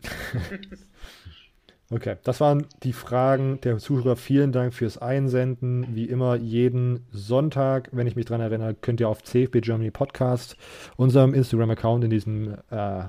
Okay, 1.90 2.18
das 2.24 2.40
waren 2.40 2.68
die 2.84 2.94
Fragen 2.94 3.60
der 3.62 3.78
Zuhörer. 3.78 4.16
Vielen 4.16 4.52
Dank 4.52 4.74
fürs 4.74 4.98
Einsenden. 4.98 5.96
Wie 5.96 6.06
immer, 6.06 6.36
jeden 6.36 7.08
Sonntag, 7.12 7.90
wenn 7.92 8.06
ich 8.08 8.16
mich 8.16 8.26
dran 8.26 8.42
erinnere, 8.42 8.76
könnt 8.76 9.00
ihr 9.00 9.10
auf 9.10 9.24
CFB 9.24 9.62
Germany 9.62 9.90
Podcast, 9.90 10.56
unserem 10.98 11.34
Instagram-Account, 11.34 12.04
in 12.04 12.10
diesem 12.10 12.58
äh, 12.70 13.04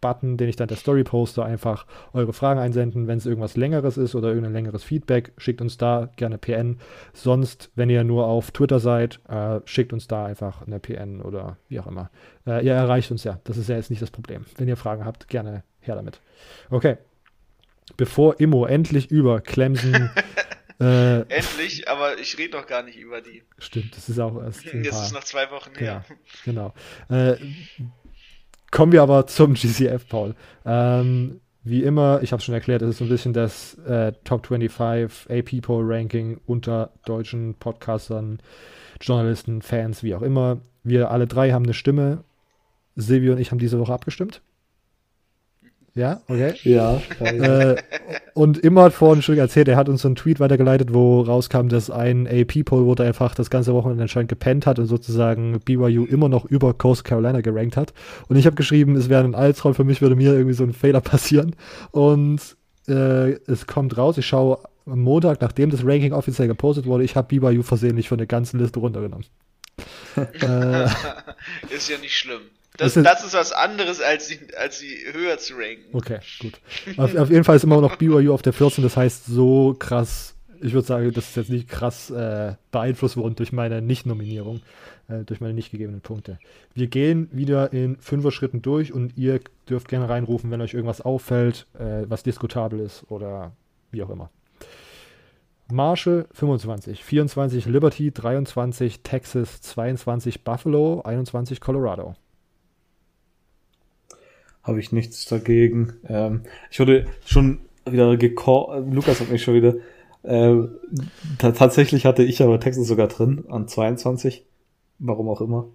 Button, 0.00 0.36
den 0.36 0.48
ich 0.48 0.56
dann 0.56 0.68
der 0.68 0.76
Story 0.76 1.04
poste, 1.04 1.44
einfach 1.44 1.86
eure 2.12 2.32
Fragen 2.32 2.60
einsenden. 2.60 3.06
Wenn 3.06 3.18
es 3.18 3.26
irgendwas 3.26 3.56
Längeres 3.56 3.96
ist 3.96 4.14
oder 4.14 4.28
irgendein 4.28 4.52
längeres 4.52 4.84
Feedback, 4.84 5.32
schickt 5.36 5.60
uns 5.60 5.76
da 5.78 6.10
gerne 6.16 6.38
PN. 6.38 6.78
Sonst, 7.12 7.70
wenn 7.74 7.90
ihr 7.90 8.04
nur 8.04 8.26
auf 8.26 8.50
Twitter 8.50 8.80
seid, 8.80 9.20
äh, 9.28 9.60
schickt 9.64 9.92
uns 9.92 10.08
da 10.08 10.26
einfach 10.26 10.66
eine 10.66 10.80
PN 10.80 11.22
oder 11.22 11.56
wie 11.68 11.80
auch 11.80 11.86
immer. 11.86 12.10
Äh, 12.46 12.64
ihr 12.64 12.74
erreicht 12.74 13.10
uns 13.10 13.24
ja. 13.24 13.40
Das 13.44 13.56
ist 13.56 13.68
ja 13.68 13.76
jetzt 13.76 13.90
nicht 13.90 14.02
das 14.02 14.10
Problem. 14.10 14.44
Wenn 14.56 14.68
ihr 14.68 14.76
Fragen 14.76 15.04
habt, 15.04 15.28
gerne 15.28 15.64
her 15.80 15.94
damit. 15.96 16.20
Okay 16.70 16.96
bevor 17.96 18.40
Immo 18.40 18.66
endlich 18.66 19.10
über 19.10 19.40
Clemson. 19.40 20.10
äh, 20.80 21.20
Endlich, 21.20 21.88
aber 21.88 22.18
ich 22.18 22.38
rede 22.38 22.56
noch 22.56 22.66
gar 22.66 22.82
nicht 22.82 22.98
über 22.98 23.20
die. 23.20 23.42
stimmt, 23.58 23.96
das 23.96 24.08
ist 24.08 24.18
auch 24.18 24.42
erst 24.42 24.66
ein 24.66 24.84
Jetzt 24.84 24.94
paar. 24.94 25.04
ist 25.04 25.12
noch 25.12 25.24
zwei 25.24 25.50
Wochen 25.50 25.74
her. 25.76 26.04
Genau. 26.44 26.72
Äh, 27.08 27.36
kommen 28.70 28.92
wir 28.92 29.02
aber 29.02 29.26
zum 29.26 29.54
GCF, 29.54 30.08
Paul. 30.08 30.34
Ähm, 30.64 31.40
wie 31.62 31.82
immer, 31.82 32.20
ich 32.22 32.32
habe 32.32 32.42
schon 32.42 32.54
erklärt, 32.54 32.82
es 32.82 32.90
ist 32.90 32.98
so 32.98 33.04
ein 33.04 33.10
bisschen 33.10 33.32
das 33.32 33.74
äh, 33.86 34.12
Top 34.24 34.46
25 34.46 35.30
AP 35.30 35.62
Poll 35.62 35.84
Ranking 35.86 36.40
unter 36.46 36.90
deutschen 37.04 37.54
Podcastern, 37.54 38.38
Journalisten, 39.00 39.60
Fans, 39.62 40.02
wie 40.02 40.14
auch 40.14 40.22
immer. 40.22 40.58
Wir 40.82 41.10
alle 41.10 41.26
drei 41.26 41.52
haben 41.52 41.64
eine 41.64 41.74
Stimme. 41.74 42.24
Silvio 42.96 43.32
und 43.32 43.38
ich 43.38 43.50
haben 43.50 43.58
diese 43.58 43.78
Woche 43.78 43.92
abgestimmt. 43.92 44.42
Ja, 45.94 46.20
okay. 46.28 46.54
Ja. 46.62 47.00
Äh, 47.20 47.76
und 48.34 48.58
immer 48.58 48.84
hat 48.84 48.92
vorhin 48.92 49.22
schon 49.22 49.38
erzählt, 49.38 49.68
er 49.68 49.76
hat 49.76 49.88
uns 49.88 50.02
so 50.02 50.08
einen 50.08 50.14
Tweet 50.14 50.38
weitergeleitet, 50.38 50.94
wo 50.94 51.20
rauskam, 51.20 51.68
dass 51.68 51.90
ein 51.90 52.28
AP-Poll, 52.28 52.86
wo 52.86 52.94
der 52.94 53.06
einfach 53.06 53.34
das 53.34 53.50
ganze 53.50 53.74
Wochenende 53.74 54.02
anscheinend 54.02 54.28
gepennt 54.28 54.66
hat 54.66 54.78
und 54.78 54.86
sozusagen 54.86 55.58
BYU 55.60 56.04
immer 56.04 56.28
noch 56.28 56.44
über 56.44 56.74
Coast 56.74 57.04
Carolina 57.04 57.40
gerankt 57.40 57.76
hat. 57.76 57.92
Und 58.28 58.36
ich 58.36 58.46
habe 58.46 58.56
geschrieben, 58.56 58.94
es 58.94 59.08
wäre 59.08 59.24
ein 59.24 59.34
Albtraum 59.34 59.74
für 59.74 59.84
mich, 59.84 60.00
würde 60.00 60.16
mir 60.16 60.32
irgendwie 60.32 60.54
so 60.54 60.64
ein 60.64 60.72
Fehler 60.72 61.00
passieren. 61.00 61.56
Und 61.90 62.56
äh, 62.88 63.32
es 63.50 63.66
kommt 63.66 63.96
raus, 63.98 64.16
ich 64.16 64.26
schaue 64.26 64.58
am 64.86 65.00
Montag, 65.00 65.40
nachdem 65.40 65.70
das 65.70 65.84
Ranking 65.84 66.12
offiziell 66.12 66.48
gepostet 66.48 66.86
wurde, 66.86 67.04
ich 67.04 67.16
habe 67.16 67.28
BYU 67.28 67.62
versehentlich 67.62 68.08
von 68.08 68.18
der 68.18 68.26
ganzen 68.26 68.60
Liste 68.60 68.78
runtergenommen. 68.78 69.26
äh, 70.16 70.84
ist 71.74 71.88
ja 71.88 71.98
nicht 72.00 72.16
schlimm. 72.16 72.42
Das, 72.76 72.96
ist, 72.96 73.04
das 73.04 73.24
ist 73.24 73.34
was 73.34 73.52
anderes, 73.52 74.00
als 74.00 74.28
sie, 74.28 74.38
als 74.56 74.78
sie 74.78 74.96
höher 75.12 75.38
zu 75.38 75.54
ranken. 75.54 75.84
Okay, 75.92 76.18
gut. 76.38 76.60
auf, 76.96 77.14
auf, 77.14 77.30
jeden 77.30 77.44
Fall 77.44 77.56
ist 77.56 77.64
immer 77.64 77.80
noch 77.80 77.96
BYU 77.96 78.32
auf 78.32 78.42
der 78.42 78.52
14, 78.52 78.82
das 78.82 78.96
heißt 78.96 79.26
so 79.26 79.74
krass, 79.78 80.34
ich 80.62 80.72
würde 80.72 80.86
sagen, 80.86 81.12
das 81.12 81.28
ist 81.28 81.36
jetzt 81.36 81.50
nicht 81.50 81.68
krass 81.68 82.10
äh, 82.10 82.54
beeinflusst 82.70 83.16
worden 83.16 83.34
durch 83.34 83.52
meine 83.52 83.82
Nicht-Nominierung, 83.82 84.60
äh, 85.08 85.24
durch 85.24 85.40
meine 85.40 85.54
nicht 85.54 85.70
gegebenen 85.70 86.00
Punkte. 86.00 86.38
Wir 86.74 86.86
gehen 86.86 87.28
wieder 87.32 87.72
in 87.72 87.96
fünfer 87.96 88.30
Schritten 88.30 88.62
durch 88.62 88.92
und 88.92 89.16
ihr 89.16 89.40
dürft 89.68 89.88
gerne 89.88 90.08
reinrufen, 90.08 90.50
wenn 90.50 90.60
euch 90.60 90.74
irgendwas 90.74 91.00
auffällt, 91.00 91.66
äh, 91.78 92.04
was 92.08 92.22
diskutabel 92.22 92.80
ist 92.80 93.04
oder 93.10 93.52
wie 93.90 94.02
auch 94.02 94.10
immer. 94.10 94.30
Marshall 95.72 96.26
25, 96.32 97.04
24 97.04 97.66
Liberty, 97.66 98.10
23 98.10 99.00
Texas, 99.02 99.60
22 99.60 100.44
Buffalo, 100.44 101.02
21 101.02 101.60
Colorado 101.60 102.16
habe 104.62 104.80
ich 104.80 104.92
nichts 104.92 105.24
dagegen. 105.26 105.94
Ähm, 106.08 106.42
ich 106.70 106.80
wurde 106.80 107.06
schon 107.24 107.60
wieder 107.84 108.16
gecallt, 108.16 108.92
Lukas 108.92 109.20
hat 109.20 109.30
mich 109.30 109.42
schon 109.42 109.54
wieder, 109.54 109.74
äh, 110.22 110.56
tatsächlich 111.38 112.04
hatte 112.04 112.22
ich 112.22 112.42
aber 112.42 112.60
Texas 112.60 112.86
sogar 112.86 113.08
drin, 113.08 113.44
an 113.48 113.68
22, 113.68 114.44
warum 114.98 115.28
auch 115.28 115.40
immer. 115.40 115.68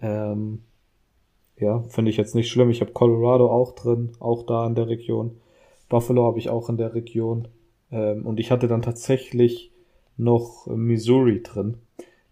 Ähm, 0.00 0.60
ja, 1.56 1.82
finde 1.88 2.10
ich 2.10 2.16
jetzt 2.16 2.34
nicht 2.34 2.50
schlimm. 2.50 2.70
Ich 2.70 2.80
habe 2.80 2.92
Colorado 2.92 3.50
auch 3.50 3.74
drin, 3.74 4.12
auch 4.20 4.46
da 4.46 4.66
in 4.66 4.74
der 4.74 4.88
Region. 4.88 5.40
Buffalo 5.88 6.24
habe 6.24 6.38
ich 6.38 6.50
auch 6.50 6.68
in 6.68 6.76
der 6.76 6.94
Region. 6.94 7.48
Ähm, 7.90 8.26
und 8.26 8.38
ich 8.38 8.50
hatte 8.50 8.68
dann 8.68 8.82
tatsächlich 8.82 9.72
noch 10.16 10.66
Missouri 10.66 11.42
drin. 11.42 11.78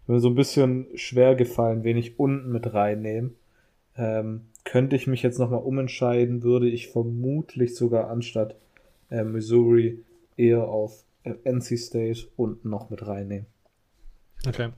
Mir 0.05 0.19
so 0.19 0.29
ein 0.29 0.35
bisschen 0.35 0.87
schwer 0.95 1.35
gefallen, 1.35 1.83
wen 1.83 1.97
ich 1.97 2.17
unten 2.17 2.51
mit 2.51 2.73
reinnehme. 2.73 3.31
Ähm, 3.97 4.41
könnte 4.67 4.97
ich 4.97 5.07
mich 5.07 5.23
jetzt 5.23 5.39
nochmal 5.39 5.61
umentscheiden, 5.61 6.43
würde 6.43 6.67
ich 6.67 6.89
vermutlich 6.89 7.75
sogar 7.75 8.09
anstatt 8.09 8.57
äh, 9.09 9.23
Missouri 9.23 10.03
eher 10.35 10.67
auf 10.67 11.05
äh, 11.23 11.35
NC 11.45 11.79
State 11.79 12.27
unten 12.35 12.69
noch 12.69 12.89
mit 12.89 13.07
reinnehmen. 13.07 13.47
Okay. 14.45 14.71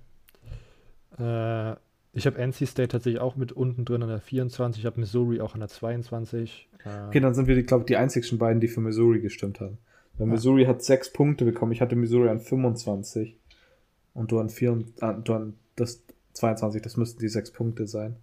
Äh, 1.17 1.75
ich 2.13 2.27
habe 2.27 2.37
NC 2.37 2.67
State 2.67 2.89
tatsächlich 2.89 3.19
auch 3.19 3.35
mit 3.35 3.51
unten 3.51 3.83
drin 3.83 4.03
an 4.03 4.09
der 4.09 4.21
24, 4.21 4.81
ich 4.81 4.85
habe 4.85 4.99
Missouri 4.99 5.41
auch 5.41 5.55
an 5.55 5.59
der 5.61 5.69
22. 5.69 6.69
Äh, 6.85 7.07
okay, 7.07 7.19
dann 7.19 7.33
sind 7.33 7.47
wir, 7.47 7.63
glaube 7.63 7.81
ich, 7.81 7.87
die 7.87 7.97
einzigsten 7.97 8.37
beiden, 8.37 8.61
die 8.61 8.67
für 8.67 8.81
Missouri 8.81 9.21
gestimmt 9.21 9.59
haben. 9.59 9.79
Weil 10.19 10.27
ja. 10.27 10.33
Missouri 10.33 10.65
hat 10.65 10.83
sechs 10.83 11.11
Punkte 11.11 11.45
bekommen, 11.45 11.71
ich 11.71 11.81
hatte 11.81 11.95
Missouri 11.95 12.29
an 12.29 12.39
25 12.39 13.35
und 14.13 14.31
du 14.31 14.39
an, 14.39 14.49
vier, 14.49 14.83
äh, 15.01 15.13
du 15.23 15.33
an 15.33 15.55
das 15.75 16.03
22, 16.33 16.83
das 16.83 16.95
müssten 16.95 17.19
die 17.19 17.27
sechs 17.27 17.51
Punkte 17.51 17.87
sein. 17.87 18.17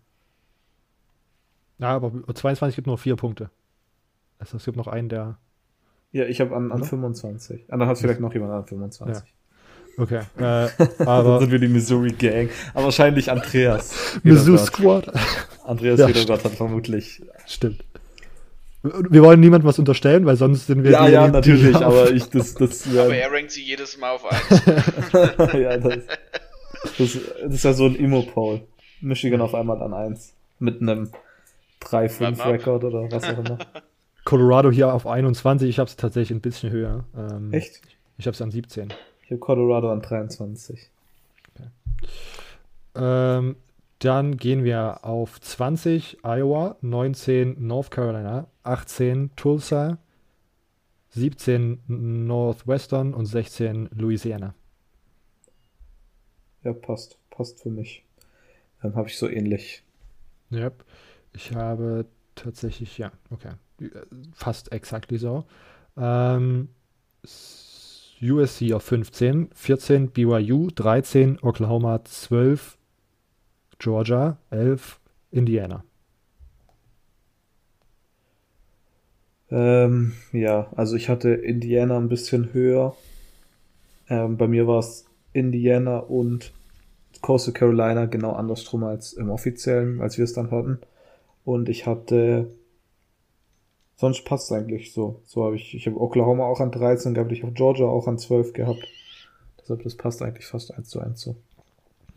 Ja, 1.78 1.88
aber 1.88 2.12
22 2.34 2.76
gibt 2.76 2.86
nur 2.86 2.98
vier 2.98 3.16
Punkte. 3.16 3.50
Also 4.38 4.56
es 4.56 4.64
gibt 4.64 4.76
noch 4.76 4.86
einen, 4.86 5.08
der. 5.08 5.38
Ja, 6.12 6.24
ich 6.24 6.40
habe 6.40 6.54
an, 6.54 6.72
an 6.72 6.84
25. 6.84 7.66
Ah, 7.68 7.76
dann 7.76 7.88
hat 7.88 7.98
vielleicht 7.98 8.20
noch 8.20 8.32
jemand 8.32 8.52
an 8.52 8.66
25. 8.66 9.14
Ja. 9.16 10.02
Okay. 10.02 10.20
Äh, 10.38 10.68
aber 11.06 11.30
dann 11.30 11.40
sind 11.40 11.52
wir 11.52 11.58
die 11.58 11.68
Missouri 11.68 12.12
Gang. 12.12 12.50
Aber 12.74 12.84
wahrscheinlich 12.84 13.30
Andreas. 13.30 14.18
Missouri 14.22 14.58
Squad. 14.58 15.10
Andreas 15.64 15.98
ja, 15.98 16.08
Wiedergott 16.08 16.44
hat 16.44 16.52
vermutlich. 16.52 17.22
Stimmt. 17.46 17.84
Wir 18.82 19.22
wollen 19.22 19.40
niemandem 19.40 19.66
was 19.66 19.78
unterstellen, 19.78 20.26
weil 20.26 20.36
sonst 20.36 20.66
sind 20.66 20.84
wir. 20.84 20.92
Ja, 20.92 21.06
die, 21.06 21.12
ja, 21.12 21.28
natürlich, 21.28 21.76
aber 21.82 22.12
ich, 22.12 22.28
das, 22.28 22.54
das, 22.54 22.84
ja. 22.92 23.04
Aber 23.04 23.16
er 23.16 23.32
rankt 23.32 23.50
sie 23.50 23.62
jedes 23.62 23.98
Mal 23.98 24.12
auf 24.12 24.24
1. 24.24 24.62
ja, 25.54 25.76
das, 25.78 25.98
das, 26.98 27.18
das, 27.42 27.54
ist 27.54 27.64
ja 27.64 27.72
so 27.72 27.86
ein 27.86 27.96
Immo-Poll. 27.96 28.60
Michigan 29.00 29.40
auf 29.40 29.54
einmal 29.54 29.82
an 29.82 29.92
1. 29.92 30.34
Mit 30.58 30.80
einem 30.80 31.10
3-5-Rekord 31.82 32.84
oder 32.84 33.10
was 33.10 33.24
auch 33.24 33.38
immer. 33.38 33.58
Colorado 34.24 34.70
hier 34.70 34.92
auf 34.92 35.06
21, 35.06 35.68
ich 35.68 35.78
habe 35.78 35.88
es 35.88 35.96
tatsächlich 35.96 36.36
ein 36.36 36.40
bisschen 36.40 36.70
höher. 36.70 37.04
Ähm, 37.16 37.52
Echt? 37.52 37.80
Ich 38.18 38.26
habe 38.26 38.34
es 38.34 38.42
an 38.42 38.50
17. 38.50 38.92
Ich 39.22 39.30
habe 39.30 39.38
Colorado 39.38 39.92
an 39.92 40.00
23. 40.00 40.90
Okay. 41.54 41.68
Ähm, 42.96 43.56
dann 44.00 44.36
gehen 44.36 44.64
wir 44.64 45.04
auf 45.04 45.40
20 45.40 46.18
Iowa, 46.24 46.76
19 46.80 47.66
North 47.66 47.90
Carolina, 47.90 48.46
18 48.64 49.30
Tulsa, 49.36 49.98
17 51.10 51.82
Northwestern 51.86 53.14
und 53.14 53.26
16 53.26 53.90
Louisiana. 53.94 54.54
Ja, 56.62 56.72
passt. 56.72 57.16
Passt 57.30 57.62
für 57.62 57.70
mich. 57.70 58.04
Dann 58.82 58.94
habe 58.96 59.08
ich 59.08 59.18
so 59.18 59.28
ähnlich. 59.28 59.82
Yep. 60.50 60.84
Ich 61.36 61.54
habe 61.54 62.06
tatsächlich, 62.34 62.96
ja, 62.96 63.12
okay, 63.30 63.50
fast 64.32 64.72
exakt 64.72 65.12
so. 65.16 65.44
Ähm, 65.98 66.68
USC 68.22 68.72
auf 68.72 68.82
15, 68.84 69.50
14 69.52 70.10
BYU, 70.10 70.70
13 70.74 71.38
Oklahoma, 71.42 72.02
12 72.04 72.78
Georgia, 73.78 74.38
11 74.50 74.98
Indiana. 75.30 75.84
Ähm, 79.50 80.14
ja, 80.32 80.72
also 80.74 80.96
ich 80.96 81.10
hatte 81.10 81.28
Indiana 81.34 81.98
ein 81.98 82.08
bisschen 82.08 82.54
höher. 82.54 82.96
Ähm, 84.08 84.38
bei 84.38 84.48
mir 84.48 84.66
war 84.66 84.78
es 84.78 85.04
Indiana 85.34 85.98
und 85.98 86.52
Coastal 87.20 87.52
Carolina 87.52 88.06
genau 88.06 88.32
andersrum 88.32 88.84
als 88.84 89.12
im 89.12 89.28
offiziellen, 89.28 90.00
als 90.00 90.16
wir 90.16 90.24
es 90.24 90.32
dann 90.32 90.50
hatten. 90.50 90.80
Und 91.46 91.70
ich 91.70 91.86
hatte. 91.86 92.50
Sonst 93.98 94.26
passt 94.26 94.52
eigentlich 94.52 94.92
so. 94.92 95.22
So 95.24 95.44
habe 95.44 95.56
ich. 95.56 95.74
Ich 95.74 95.86
habe 95.86 95.98
Oklahoma 95.98 96.44
auch 96.44 96.60
an 96.60 96.70
13 96.70 97.14
gehabt, 97.14 97.32
ich 97.32 97.42
habe 97.42 97.52
Georgia 97.52 97.86
auch 97.86 98.06
an 98.06 98.18
12 98.18 98.52
gehabt. 98.52 98.86
Deshalb, 99.58 99.82
das 99.82 99.96
passt 99.96 100.20
eigentlich 100.20 100.44
fast 100.44 100.74
1 100.74 100.88
zu 100.90 101.00
1 101.00 101.18
so. 101.18 101.36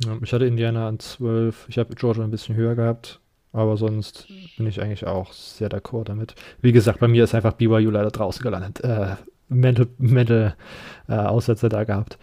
Ja, 0.03 0.17
ich 0.21 0.33
hatte 0.33 0.45
Indiana 0.45 0.87
an 0.87 0.99
12, 0.99 1.67
ich 1.69 1.77
habe 1.77 1.95
Georgia 1.95 2.23
ein 2.23 2.31
bisschen 2.31 2.55
höher 2.55 2.75
gehabt, 2.75 3.19
aber 3.51 3.75
sonst 3.77 4.27
bin 4.57 4.67
ich 4.67 4.81
eigentlich 4.81 5.05
auch 5.05 5.33
sehr 5.33 5.69
d'accord 5.69 6.05
damit. 6.05 6.35
Wie 6.61 6.71
gesagt, 6.71 6.99
bei 6.99 7.07
mir 7.07 7.23
ist 7.23 7.35
einfach 7.35 7.53
BYU 7.53 7.89
leider 7.89 8.11
draußen 8.11 8.41
gelandet. 8.41 8.81
Äh, 8.83 9.15
Mental, 9.49 9.87
Mental 9.97 10.55
äh, 11.07 11.13
Aussätze 11.13 11.69
da 11.69 11.83
gehabt. 11.83 12.17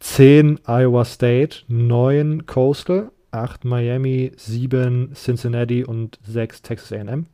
10 0.00 0.60
Iowa 0.66 1.04
State, 1.04 1.64
9 1.68 2.46
Coastal, 2.46 3.10
8 3.30 3.64
Miami, 3.64 4.32
7 4.36 5.12
Cincinnati 5.14 5.84
und 5.84 6.18
6 6.24 6.62
Texas 6.62 6.92
AM. 6.92 7.26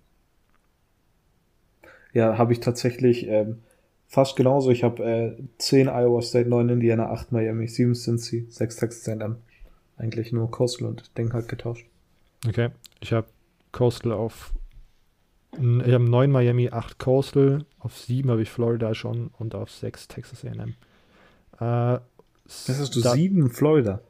Ja, 2.12 2.36
habe 2.38 2.52
ich 2.52 2.60
tatsächlich 2.60 3.26
ähm, 3.26 3.62
fast 4.06 4.36
genauso. 4.36 4.70
Ich 4.70 4.84
habe 4.84 5.02
äh, 5.02 5.42
10 5.58 5.88
Iowa 5.88 6.20
State, 6.22 6.48
9 6.48 6.68
Indiana, 6.68 7.10
8 7.10 7.32
Miami, 7.32 7.68
7 7.68 7.94
Cincy, 7.94 8.46
6 8.48 8.76
Texas 8.76 9.08
AM. 9.08 9.36
Eigentlich 9.96 10.32
nur 10.32 10.50
Coastal 10.50 10.88
und 10.88 11.16
Ding 11.16 11.32
halt 11.32 11.48
getauscht. 11.48 11.86
Okay, 12.46 12.70
ich 13.00 13.12
habe 13.12 13.28
Coastal 13.70 14.12
auf 14.12 14.52
ich 15.54 15.92
habe 15.92 16.04
9 16.04 16.30
Miami, 16.30 16.70
8 16.70 16.98
Coastal, 16.98 17.66
auf 17.78 17.98
7 17.98 18.30
habe 18.30 18.40
ich 18.40 18.48
Florida 18.48 18.94
schon 18.94 19.30
und 19.38 19.54
auf 19.54 19.70
6 19.70 20.08
Texas 20.08 20.46
AM. 20.46 20.70
Äh, 21.60 22.00
das 22.44 22.78
hast 22.78 22.96
du 22.96 23.00
7 23.00 23.50
Florida? 23.50 24.00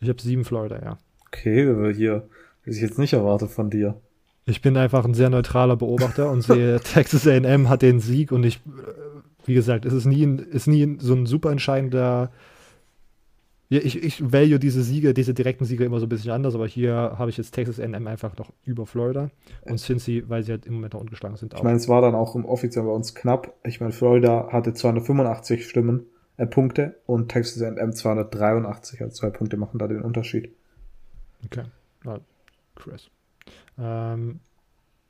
Ich 0.00 0.08
habe 0.08 0.20
7 0.20 0.44
Florida, 0.44 0.80
ja. 0.82 0.98
Okay, 1.32 1.94
hier, 1.94 2.28
was 2.64 2.76
ich 2.76 2.82
jetzt 2.82 2.98
nicht 2.98 3.12
erwarte 3.12 3.46
von 3.46 3.70
dir. 3.70 4.00
Ich 4.46 4.62
bin 4.62 4.76
einfach 4.76 5.04
ein 5.04 5.14
sehr 5.14 5.30
neutraler 5.30 5.76
Beobachter 5.76 6.30
und 6.30 6.42
sehe, 6.42 6.80
Texas 6.84 7.26
AM 7.26 7.68
hat 7.68 7.82
den 7.82 8.00
Sieg 8.00 8.32
und 8.32 8.44
ich, 8.44 8.56
äh, 8.56 9.46
wie 9.46 9.54
gesagt, 9.54 9.84
es 9.84 9.92
ist 9.92 10.06
nie, 10.06 10.24
ist 10.24 10.66
nie 10.66 10.96
so 11.00 11.14
ein 11.14 11.26
super 11.26 11.50
entscheidender. 11.50 12.30
Ich, 13.68 14.02
ich 14.02 14.32
value 14.32 14.58
diese 14.58 14.82
Siege, 14.82 15.14
diese 15.14 15.32
direkten 15.32 15.64
Siege 15.64 15.84
immer 15.84 16.00
so 16.00 16.06
ein 16.06 16.08
bisschen 16.08 16.32
anders, 16.32 16.56
aber 16.56 16.66
hier 16.66 16.92
habe 16.94 17.30
ich 17.30 17.36
jetzt 17.36 17.52
Texas 17.52 17.78
AM 17.78 18.08
einfach 18.08 18.36
noch 18.36 18.52
über 18.64 18.84
Florida 18.84 19.30
und 19.62 19.78
Cincy, 19.78 20.24
weil 20.26 20.42
sie 20.42 20.50
halt 20.50 20.66
im 20.66 20.74
Moment 20.74 20.94
noch 20.94 21.00
ungeschlagen 21.00 21.36
sind. 21.36 21.54
Auch. 21.54 21.58
Ich 21.58 21.64
meine, 21.64 21.76
es 21.76 21.88
war 21.88 22.02
dann 22.02 22.16
auch 22.16 22.34
im 22.34 22.44
offiziell 22.44 22.84
bei 22.84 22.90
uns 22.90 23.14
knapp. 23.14 23.54
Ich 23.62 23.78
meine, 23.78 23.92
Florida 23.92 24.48
hatte 24.50 24.74
285 24.74 25.64
Stimmen, 25.68 26.06
äh, 26.36 26.46
Punkte 26.46 26.96
und 27.06 27.28
Texas 27.28 27.62
AM 27.62 27.92
283, 27.92 29.02
also 29.02 29.14
zwei 29.14 29.30
Punkte 29.30 29.56
machen 29.56 29.78
da 29.78 29.86
den 29.86 30.02
Unterschied. 30.02 30.50
Okay, 31.44 31.64
ah, 32.04 32.18
Chris. 32.74 33.10
Ähm, 33.78 34.40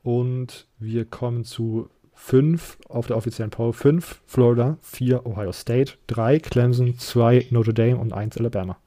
und 0.02 0.66
wir 0.78 1.04
kommen 1.04 1.44
zu 1.44 1.90
5 2.14 2.78
auf 2.88 3.06
der 3.06 3.16
offiziellen 3.16 3.50
Poll, 3.50 3.72
5 3.72 4.22
Florida, 4.26 4.78
4 4.82 5.26
Ohio 5.26 5.52
State, 5.52 5.94
3 6.06 6.38
Clemson, 6.38 6.98
2 6.98 7.46
Notre 7.50 7.74
Dame 7.74 7.96
und 7.96 8.12
1 8.12 8.36
Alabama. 8.38 8.78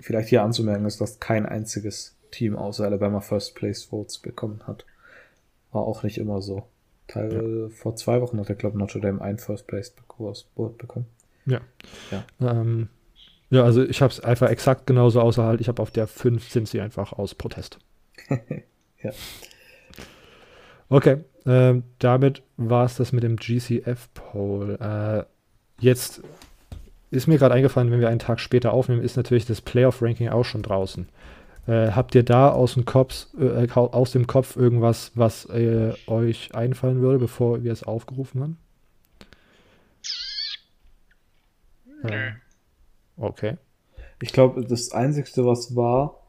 Vielleicht 0.00 0.28
hier 0.28 0.42
anzumerken 0.42 0.86
ist, 0.86 1.00
dass 1.00 1.20
kein 1.20 1.46
einziges 1.46 2.16
Team 2.30 2.56
außer 2.56 2.84
Alabama 2.84 3.20
First 3.20 3.54
Place 3.54 3.84
Votes 3.84 4.18
bekommen 4.18 4.62
hat. 4.66 4.84
War 5.72 5.82
auch 5.82 6.02
nicht 6.02 6.18
immer 6.18 6.42
so. 6.42 6.66
Teil, 7.06 7.68
ja. 7.68 7.76
Vor 7.76 7.96
zwei 7.96 8.20
Wochen 8.20 8.38
hat 8.40 8.48
der 8.48 8.56
Club 8.56 8.74
Notre 8.74 9.00
Dame 9.00 9.20
ein 9.20 9.38
First 9.38 9.66
Place 9.66 9.94
Vote 10.54 10.76
bekommen. 10.76 11.06
Ja. 11.44 11.60
Ja, 12.10 12.24
ähm, 12.40 12.88
ja 13.50 13.64
also 13.64 13.82
ich 13.82 14.02
habe 14.02 14.12
es 14.12 14.20
einfach 14.20 14.48
exakt 14.48 14.86
genauso 14.86 15.20
außerhalb. 15.20 15.60
Ich 15.60 15.68
habe 15.68 15.82
auf 15.82 15.90
der 15.90 16.06
5 16.06 16.50
sind 16.50 16.68
sie 16.68 16.80
einfach 16.80 17.12
aus 17.12 17.34
Protest. 17.34 17.78
ja. 19.02 19.10
Okay, 20.88 21.18
ähm, 21.46 21.84
damit 21.98 22.42
war 22.56 22.84
es 22.84 22.96
das 22.96 23.12
mit 23.12 23.22
dem 23.22 23.36
GCF-Poll. 23.36 24.78
Äh, 24.80 25.24
jetzt 25.80 26.22
ist 27.10 27.26
mir 27.26 27.38
gerade 27.38 27.54
eingefallen, 27.54 27.90
wenn 27.90 28.00
wir 28.00 28.08
einen 28.08 28.18
Tag 28.18 28.40
später 28.40 28.72
aufnehmen, 28.72 29.02
ist 29.02 29.16
natürlich 29.16 29.46
das 29.46 29.60
Playoff-Ranking 29.60 30.28
auch 30.28 30.44
schon 30.44 30.62
draußen. 30.62 31.08
Äh, 31.66 31.90
habt 31.92 32.14
ihr 32.14 32.22
da 32.22 32.50
aus 32.50 32.74
dem 32.74 32.84
Kopf, 32.84 33.26
äh, 33.38 33.68
aus 33.72 34.12
dem 34.12 34.26
Kopf 34.26 34.56
irgendwas, 34.56 35.10
was 35.14 35.46
äh, 35.46 35.94
euch 36.06 36.54
einfallen 36.54 37.00
würde, 37.00 37.18
bevor 37.18 37.64
wir 37.64 37.72
es 37.72 37.82
aufgerufen 37.82 38.42
haben? 38.42 38.58
Nö. 42.02 42.30
Okay. 43.16 43.56
Ich 44.20 44.32
glaube, 44.32 44.64
das 44.64 44.92
Einzige, 44.92 45.44
was 45.44 45.76
war, 45.76 46.20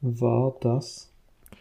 war 0.00 0.54
das. 0.60 1.10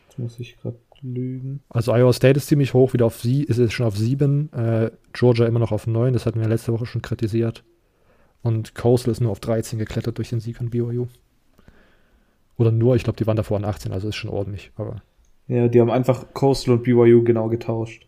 Jetzt 0.08 0.20
muss 0.20 0.40
ich 0.40 0.58
gerade 0.58 0.78
lügen. 1.02 1.62
Also 1.70 1.94
Iowa 1.94 2.14
State 2.14 2.38
ist 2.38 2.48
ziemlich 2.48 2.74
hoch, 2.74 2.94
wieder 2.94 3.06
auf 3.06 3.20
sie, 3.20 3.44
ist 3.44 3.58
es 3.58 3.74
schon 3.74 3.86
auf 3.86 3.98
sieben. 3.98 4.52
Äh, 4.54 4.92
Georgia 5.14 5.46
immer 5.46 5.60
noch 5.60 5.72
auf 5.72 5.88
neun, 5.88 6.14
das 6.14 6.26
hatten 6.26 6.40
wir 6.40 6.48
letzte 6.48 6.74
Woche 6.74 6.86
schon 6.86 7.02
kritisiert. 7.02 7.64
Und 8.42 8.76
Coastal 8.76 9.12
ist 9.12 9.22
nur 9.22 9.32
auf 9.32 9.40
13 9.40 9.80
geklettert 9.80 10.18
durch 10.18 10.30
den 10.30 10.40
Sieg 10.40 10.60
an 10.62 10.70
BYU. 10.70 11.08
Oder 12.58 12.72
nur, 12.72 12.96
ich 12.96 13.04
glaube, 13.04 13.18
die 13.18 13.28
waren 13.28 13.36
davor 13.36 13.58
an 13.58 13.66
18, 13.66 13.92
also 13.92 14.08
ist 14.08 14.16
schon 14.16 14.30
ordentlich. 14.30 14.72
Aber 14.76 15.02
ja, 15.48 15.68
die 15.68 15.80
haben 15.80 15.92
einfach 15.92 16.34
Coastal 16.34 16.76
und 16.76 16.84
BYU 16.84 17.24
genau 17.24 17.48
getauscht. 17.50 18.08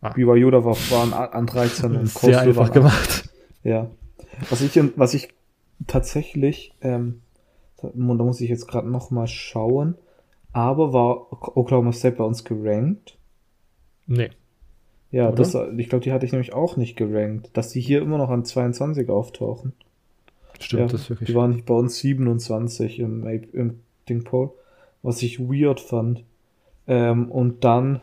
Ah. 0.00 0.10
BYU 0.10 0.50
da 0.50 0.64
waren 0.64 1.12
an 1.12 1.46
13 1.46 1.96
und 1.96 2.14
Coastal 2.14 2.32
Sehr 2.32 2.40
einfach 2.40 2.72
gemacht. 2.72 3.28
Ja. 3.62 3.90
Was 4.50 4.60
ich, 4.60 4.78
was 4.96 5.14
ich 5.14 5.28
tatsächlich, 5.86 6.72
ähm, 6.80 7.20
da 7.82 7.90
muss 7.94 8.40
ich 8.40 8.50
jetzt 8.50 8.66
gerade 8.66 8.88
noch 8.88 9.10
mal 9.10 9.26
schauen, 9.26 9.96
aber 10.52 10.92
war 10.92 11.56
Oklahoma 11.56 11.92
State 11.92 12.16
bei 12.16 12.24
uns 12.24 12.44
gerankt? 12.44 13.18
Nee. 14.06 14.30
Ja, 15.10 15.30
das, 15.30 15.54
ich 15.54 15.88
glaube, 15.88 16.02
die 16.02 16.12
hatte 16.12 16.26
ich 16.26 16.32
nämlich 16.32 16.52
auch 16.52 16.76
nicht 16.76 16.96
gerankt, 16.96 17.50
dass 17.54 17.70
die 17.70 17.80
hier 17.80 18.02
immer 18.02 18.18
noch 18.18 18.30
an 18.30 18.44
22 18.44 19.08
auftauchen. 19.08 19.72
Stimmt, 20.60 20.80
ja, 20.80 20.86
das 20.88 21.08
wirklich. 21.10 21.28
Die 21.28 21.34
waren 21.34 21.62
bei 21.64 21.74
uns 21.74 21.98
27 21.98 22.98
im, 22.98 23.26
im 23.26 23.80
Ding 24.08 24.24
Poll, 24.24 24.50
was 25.02 25.22
ich 25.22 25.38
weird 25.38 25.80
fand. 25.80 26.24
Ähm, 26.86 27.30
und 27.30 27.64
dann 27.64 28.00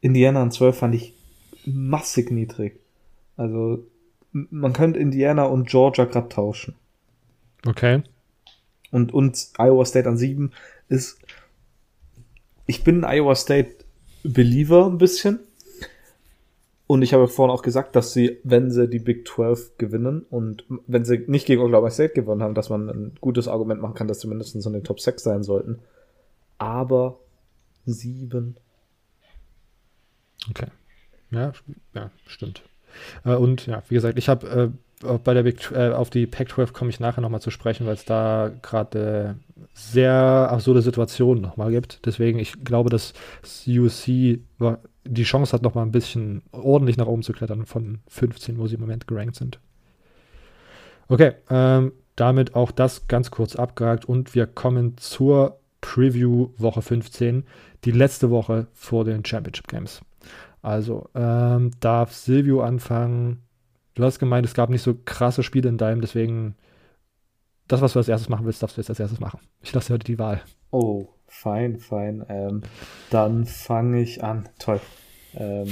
Indiana 0.00 0.42
an 0.42 0.50
12 0.50 0.76
fand 0.76 0.94
ich 0.94 1.14
massig 1.64 2.30
niedrig. 2.30 2.78
Also 3.36 3.84
man 4.34 4.72
könnte 4.72 4.98
Indiana 4.98 5.44
und 5.44 5.68
Georgia 5.68 6.04
gerade 6.04 6.28
tauschen. 6.28 6.74
Okay. 7.66 8.02
Und, 8.90 9.14
und 9.14 9.52
Iowa 9.58 9.84
State 9.84 10.08
an 10.08 10.18
7 10.18 10.52
ist. 10.88 11.18
Ich 12.66 12.84
bin 12.84 13.04
ein 13.04 13.18
Iowa 13.18 13.34
State 13.34 13.84
Believer 14.22 14.86
ein 14.86 14.98
bisschen. 14.98 15.40
Und 16.86 17.02
ich 17.02 17.14
habe 17.14 17.28
vorhin 17.28 17.54
auch 17.54 17.62
gesagt, 17.62 17.96
dass 17.96 18.12
sie, 18.12 18.38
wenn 18.44 18.70
sie 18.70 18.88
die 18.88 18.98
Big 18.98 19.26
12 19.26 19.78
gewinnen 19.78 20.26
und 20.28 20.64
wenn 20.86 21.04
sie 21.04 21.24
nicht 21.26 21.46
gegen 21.46 21.62
Oklahoma 21.62 21.90
State 21.90 22.12
gewonnen 22.12 22.42
haben, 22.42 22.54
dass 22.54 22.68
man 22.68 22.90
ein 22.90 23.12
gutes 23.20 23.48
Argument 23.48 23.80
machen 23.80 23.94
kann, 23.94 24.08
dass 24.08 24.20
sie 24.20 24.28
mindestens 24.28 24.66
in 24.66 24.74
den 24.74 24.84
Top 24.84 25.00
6 25.00 25.22
sein 25.22 25.42
sollten. 25.42 25.78
Aber 26.58 27.20
7. 27.86 28.56
Okay. 30.50 30.66
Ja, 31.30 31.52
ja, 31.94 32.10
stimmt. 32.26 32.62
Äh, 33.24 33.34
und 33.34 33.66
ja, 33.66 33.82
wie 33.88 33.94
gesagt, 33.94 34.18
ich 34.18 34.28
habe 34.28 34.72
äh, 35.02 35.18
bei 35.22 35.34
der 35.34 35.42
Big, 35.42 35.70
äh, 35.72 35.90
auf 35.90 36.10
die 36.10 36.26
Pac-12 36.26 36.72
komme 36.72 36.90
ich 36.90 37.00
nachher 37.00 37.20
nochmal 37.20 37.40
zu 37.40 37.50
sprechen, 37.50 37.86
weil 37.86 37.94
es 37.94 38.04
da 38.04 38.50
gerade 38.62 39.36
sehr 39.72 40.12
absurde 40.12 40.82
Situationen 40.82 41.42
nochmal 41.42 41.70
gibt. 41.70 42.06
Deswegen, 42.06 42.38
ich 42.38 42.64
glaube, 42.64 42.90
dass 42.90 43.12
USC 43.66 44.40
die 45.06 45.24
Chance 45.24 45.52
hat, 45.52 45.62
nochmal 45.62 45.84
ein 45.84 45.92
bisschen 45.92 46.42
ordentlich 46.52 46.96
nach 46.96 47.06
oben 47.06 47.22
zu 47.22 47.32
klettern 47.32 47.66
von 47.66 47.98
15, 48.08 48.58
wo 48.58 48.66
sie 48.66 48.76
im 48.76 48.80
Moment 48.80 49.06
gerankt 49.06 49.36
sind. 49.36 49.58
Okay, 51.08 51.32
ähm, 51.50 51.92
damit 52.16 52.54
auch 52.54 52.70
das 52.70 53.08
ganz 53.08 53.30
kurz 53.30 53.56
abgehakt 53.56 54.04
und 54.04 54.34
wir 54.34 54.46
kommen 54.46 54.96
zur 54.96 55.58
Preview 55.80 56.48
Woche 56.56 56.80
15, 56.80 57.44
die 57.84 57.90
letzte 57.90 58.30
Woche 58.30 58.68
vor 58.72 59.04
den 59.04 59.24
Championship 59.24 59.68
Games. 59.68 60.00
Also, 60.64 61.10
ähm, 61.14 61.72
darf 61.80 62.14
Silvio 62.14 62.62
anfangen? 62.62 63.42
Du 63.94 64.02
hast 64.02 64.18
gemeint, 64.18 64.46
es 64.46 64.54
gab 64.54 64.70
nicht 64.70 64.80
so 64.80 64.94
krasse 65.04 65.42
Spiele 65.42 65.68
in 65.68 65.76
deinem, 65.76 66.00
deswegen 66.00 66.54
das, 67.68 67.82
was 67.82 67.92
du 67.92 67.98
als 67.98 68.08
erstes 68.08 68.30
machen 68.30 68.46
willst, 68.46 68.62
darfst 68.62 68.78
du 68.78 68.80
jetzt 68.80 68.88
als 68.88 68.98
erstes 68.98 69.20
machen. 69.20 69.40
Ich 69.62 69.74
lasse 69.74 69.88
dir 69.88 69.94
heute 69.94 70.06
die 70.06 70.18
Wahl. 70.18 70.40
Oh, 70.70 71.08
fein, 71.26 71.78
fein. 71.78 72.24
Ähm, 72.30 72.62
dann 73.10 73.44
fange 73.44 74.00
ich 74.00 74.24
an. 74.24 74.48
Toll. 74.58 74.80
Ähm, 75.34 75.68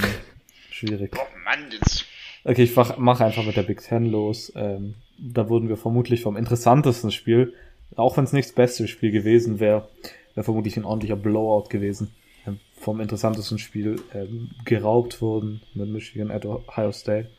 schwierig. 0.71 1.17
Oh 1.19 1.39
Mann, 1.43 1.71
jetzt. 1.73 2.05
Okay, 2.45 2.65
ich 2.65 2.77
mache 2.99 3.25
einfach 3.25 3.47
mit 3.47 3.57
der 3.57 3.63
Big 3.63 3.81
Ten 3.81 4.05
los. 4.05 4.53
Ähm, 4.57 4.97
da 5.19 5.49
wurden 5.49 5.71
wir 5.71 5.79
vermutlich 5.79 6.21
vom 6.21 6.37
interessantesten 6.37 7.13
Spiel, 7.13 7.55
auch 7.97 8.19
wenn 8.19 8.25
es 8.25 8.35
nicht 8.35 8.51
das 8.51 8.55
beste 8.55 8.87
Spiel 8.89 9.11
gewesen 9.11 9.59
wäre, 9.59 9.89
wäre 10.35 10.45
vermutlich 10.45 10.77
ein 10.77 10.85
ordentlicher 10.85 11.17
Blowout 11.17 11.71
gewesen 11.71 12.13
vom 12.83 13.01
interessantesten 13.01 13.59
Spiel 13.59 14.01
ähm, 14.13 14.51
geraubt 14.65 15.23
wurden 15.23 15.63
mit 15.75 15.89
Michigan 15.89 16.31
at 16.31 16.45
Ohio 16.45 16.91
State. 16.91 17.31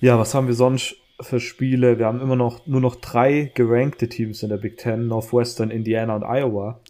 Ja, 0.00 0.18
was 0.18 0.34
haben 0.34 0.48
wir 0.48 0.54
sonst 0.54 0.96
für 1.20 1.38
Spiele? 1.38 1.98
Wir 1.98 2.06
haben 2.06 2.20
immer 2.20 2.34
noch 2.34 2.66
nur 2.66 2.80
noch 2.80 2.96
drei 2.96 3.52
gerankte 3.54 4.08
Teams 4.08 4.42
in 4.42 4.48
der 4.48 4.56
Big 4.56 4.76
Ten, 4.76 5.06
Northwestern, 5.06 5.70
Indiana 5.70 6.16
und 6.16 6.24
Iowa. 6.24 6.80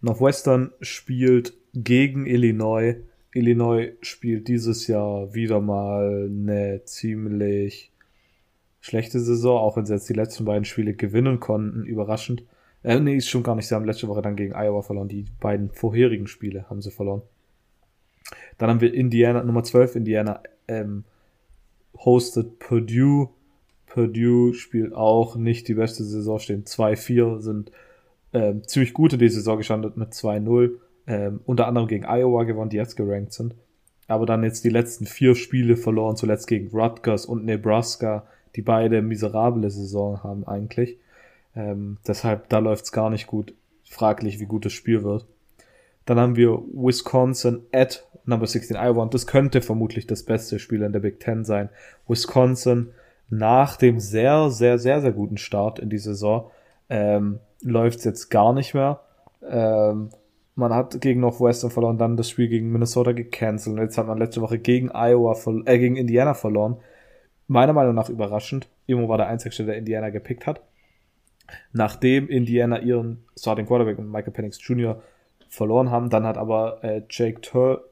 Northwestern 0.00 0.72
spielt 0.80 1.52
gegen 1.74 2.26
Illinois. 2.26 2.96
Illinois 3.34 3.92
spielt 4.00 4.48
dieses 4.48 4.86
Jahr 4.86 5.34
wieder 5.34 5.60
mal 5.60 6.30
eine 6.30 6.82
ziemlich 6.84 7.92
schlechte 8.80 9.20
Saison, 9.20 9.60
auch 9.60 9.76
wenn 9.76 9.84
sie 9.84 9.92
jetzt 9.92 10.08
die 10.08 10.14
letzten 10.14 10.46
beiden 10.46 10.64
Spiele 10.64 10.94
gewinnen 10.94 11.38
konnten, 11.38 11.84
überraschend. 11.84 12.44
Äh, 12.82 13.00
nee, 13.00 13.16
ist 13.16 13.28
schon 13.28 13.42
gar 13.42 13.54
nicht. 13.54 13.68
Sie 13.68 13.74
haben 13.74 13.84
letzte 13.84 14.08
Woche 14.08 14.22
dann 14.22 14.36
gegen 14.36 14.54
Iowa 14.54 14.82
verloren. 14.82 15.08
Die 15.08 15.26
beiden 15.40 15.70
vorherigen 15.70 16.26
Spiele 16.26 16.68
haben 16.70 16.80
sie 16.80 16.90
verloren. 16.90 17.22
Dann 18.58 18.70
haben 18.70 18.80
wir 18.80 18.92
Indiana, 18.92 19.42
Nummer 19.42 19.62
12, 19.62 19.96
Indiana, 19.96 20.42
ähm, 20.66 21.04
hostet 21.96 22.58
Purdue. 22.58 23.30
Purdue 23.86 24.54
spielt 24.54 24.92
auch 24.92 25.36
nicht 25.36 25.66
die 25.68 25.74
beste 25.74 26.04
Saison, 26.04 26.38
stehen 26.38 26.64
2-4, 26.64 27.40
sind 27.40 27.72
ähm, 28.32 28.62
ziemlich 28.66 28.92
gute 28.92 29.16
die 29.16 29.28
Saison 29.28 29.56
gestartet 29.56 29.96
mit 29.96 30.12
2-0. 30.12 30.72
Ähm, 31.06 31.40
unter 31.46 31.66
anderem 31.66 31.88
gegen 31.88 32.04
Iowa 32.04 32.44
gewonnen, 32.44 32.70
die 32.70 32.76
jetzt 32.76 32.96
gerankt 32.96 33.32
sind. 33.32 33.54
Aber 34.08 34.26
dann 34.26 34.44
jetzt 34.44 34.64
die 34.64 34.70
letzten 34.70 35.06
vier 35.06 35.34
Spiele 35.34 35.76
verloren, 35.76 36.16
zuletzt 36.16 36.46
gegen 36.46 36.68
Rutgers 36.68 37.24
und 37.24 37.44
Nebraska, 37.44 38.26
die 38.56 38.62
beide 38.62 39.00
miserable 39.00 39.70
Saison 39.70 40.22
haben 40.22 40.46
eigentlich. 40.46 40.98
Ähm, 41.58 41.98
deshalb, 42.06 42.48
da 42.48 42.60
läuft's 42.60 42.92
gar 42.92 43.10
nicht 43.10 43.26
gut. 43.26 43.52
Fraglich, 43.84 44.38
wie 44.38 44.46
gut 44.46 44.64
das 44.64 44.72
Spiel 44.72 45.02
wird. 45.02 45.26
Dann 46.04 46.20
haben 46.20 46.36
wir 46.36 46.62
Wisconsin 46.72 47.66
at 47.72 48.06
Number 48.24 48.46
16 48.46 48.76
Iowa 48.76 49.02
und 49.02 49.12
das 49.12 49.26
könnte 49.26 49.60
vermutlich 49.60 50.06
das 50.06 50.22
beste 50.22 50.58
Spiel 50.58 50.82
in 50.82 50.92
der 50.92 51.00
Big 51.00 51.18
Ten 51.18 51.44
sein. 51.44 51.68
Wisconsin 52.06 52.90
nach 53.28 53.76
dem 53.76 53.98
sehr, 53.98 54.50
sehr, 54.50 54.78
sehr, 54.78 55.00
sehr 55.00 55.12
guten 55.12 55.36
Start 55.36 55.78
in 55.78 55.90
die 55.90 55.98
Saison 55.98 56.50
ähm, 56.88 57.40
läuft's 57.62 58.04
jetzt 58.04 58.30
gar 58.30 58.52
nicht 58.52 58.74
mehr. 58.74 59.00
Ähm, 59.42 60.10
man 60.54 60.74
hat 60.74 61.00
gegen 61.00 61.20
Northwestern 61.20 61.70
verloren, 61.70 61.98
dann 61.98 62.16
das 62.16 62.30
Spiel 62.30 62.48
gegen 62.48 62.70
Minnesota 62.70 63.12
gecancelt 63.12 63.76
und 63.76 63.82
jetzt 63.82 63.98
hat 63.98 64.06
man 64.06 64.18
letzte 64.18 64.40
Woche 64.40 64.58
gegen 64.58 64.90
Iowa, 64.92 65.36
äh, 65.64 65.78
gegen 65.78 65.96
Indiana 65.96 66.34
verloren. 66.34 66.76
Meiner 67.48 67.72
Meinung 67.72 67.94
nach 67.94 68.10
überraschend. 68.10 68.68
Imo 68.86 69.08
war 69.08 69.18
der 69.18 69.28
Einzige, 69.28 69.64
der 69.64 69.76
Indiana 69.76 70.10
gepickt 70.10 70.46
hat 70.46 70.60
nachdem 71.72 72.28
Indiana 72.28 72.80
ihren 72.80 73.24
Starting 73.38 73.66
Quarterback 73.66 73.98
und 73.98 74.10
Michael 74.10 74.32
Penix 74.32 74.58
Jr. 74.60 75.02
verloren 75.48 75.90
haben. 75.90 76.10
Dann 76.10 76.24
hat 76.24 76.36
aber 76.38 76.82
äh, 76.84 77.02
Jake 77.10 77.40
Tuttle, 77.40 77.82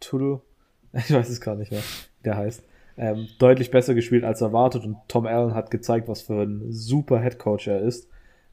Tuttle, 0.00 0.40
ich 0.92 1.12
weiß 1.12 1.28
es 1.28 1.40
gar 1.40 1.54
nicht 1.56 1.70
mehr, 1.72 1.80
wie 1.80 2.24
der 2.24 2.36
heißt, 2.36 2.62
ähm, 2.98 3.28
deutlich 3.38 3.70
besser 3.70 3.94
gespielt 3.94 4.24
als 4.24 4.40
erwartet 4.40 4.84
und 4.84 4.96
Tom 5.08 5.26
Allen 5.26 5.54
hat 5.54 5.70
gezeigt, 5.70 6.08
was 6.08 6.22
für 6.22 6.42
ein 6.42 6.72
super 6.72 7.20
Head 7.20 7.38
Coach 7.38 7.66
er 7.68 7.80
ist 7.80 8.08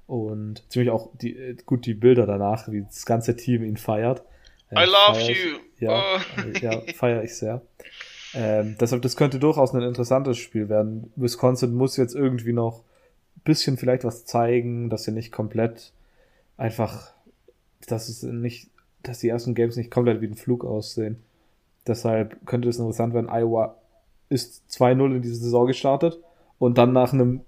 und 0.05 0.69
ziemlich 0.69 0.89
auch 0.91 1.09
die, 1.21 1.55
gut 1.65 1.85
die 1.85 1.93
Bilder 1.93 2.25
danach, 2.25 2.67
wie 2.69 2.81
das 2.81 3.05
ganze 3.05 3.35
Team 3.37 3.63
ihn 3.63 3.77
feiert. 3.77 4.21
I 4.75 4.83
love 4.85 5.19
ich- 5.21 5.29
you. 5.29 5.57
Ja, 5.79 6.01
Oh. 6.01 6.57
ja 6.61 6.81
feiere 6.95 7.23
ich 7.23 7.35
sehr. 7.35 7.61
Ähm, 8.35 8.75
deshalb, 8.79 9.01
das 9.01 9.15
könnte 9.15 9.37
durchaus 9.39 9.73
ein 9.73 9.81
interessantes 9.81 10.37
Spiel 10.37 10.67
werden. 10.67 11.11
Wisconsin 11.15 11.73
muss 11.73 11.97
jetzt 11.97 12.15
irgendwie 12.15 12.53
noch 12.53 12.83
bisschen 13.43 13.77
vielleicht 13.77 14.03
was 14.03 14.25
zeigen, 14.25 14.89
dass 14.89 15.03
sie 15.03 15.11
nicht 15.11 15.31
komplett 15.31 15.93
einfach, 16.57 17.13
dass 17.87 18.09
es 18.09 18.23
nicht, 18.23 18.69
dass 19.01 19.19
die 19.19 19.29
ersten 19.29 19.55
Games 19.55 19.75
nicht 19.75 19.91
komplett 19.91 20.21
wie 20.21 20.27
ein 20.27 20.35
Flug 20.35 20.63
aussehen. 20.63 21.17
Deshalb 21.87 22.45
könnte 22.45 22.69
es 22.69 22.79
interessant 22.79 23.13
werden. 23.13 23.29
Iowa 23.29 23.75
ist 24.29 24.63
2-0 24.69 25.15
in 25.15 25.21
diese 25.21 25.35
Saison 25.35 25.67
gestartet 25.67 26.19
und 26.59 26.77
dann 26.77 26.93
nach 26.93 27.13
einem 27.13 27.41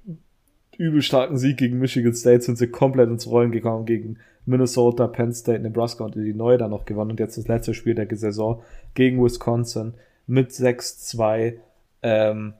übel 0.77 1.01
starken 1.01 1.37
Sieg 1.37 1.57
gegen 1.57 1.79
Michigan 1.79 2.13
State 2.13 2.41
sind 2.41 2.57
sie 2.57 2.67
komplett 2.67 3.09
ins 3.09 3.27
Rollen 3.27 3.51
gekommen 3.51 3.85
gegen 3.85 4.17
Minnesota, 4.45 5.07
Penn 5.07 5.33
State, 5.33 5.61
Nebraska 5.61 6.03
und 6.03 6.15
Illinois 6.15 6.57
dann 6.57 6.71
noch 6.71 6.85
gewonnen 6.85 7.11
und 7.11 7.19
jetzt 7.19 7.37
das 7.37 7.47
letzte 7.47 7.73
Spiel 7.73 7.95
der 7.95 8.07
Saison 8.17 8.61
gegen 8.93 9.23
Wisconsin 9.23 9.93
mit 10.27 10.51
6-2. 10.51 11.55
Ähm, 12.03 12.53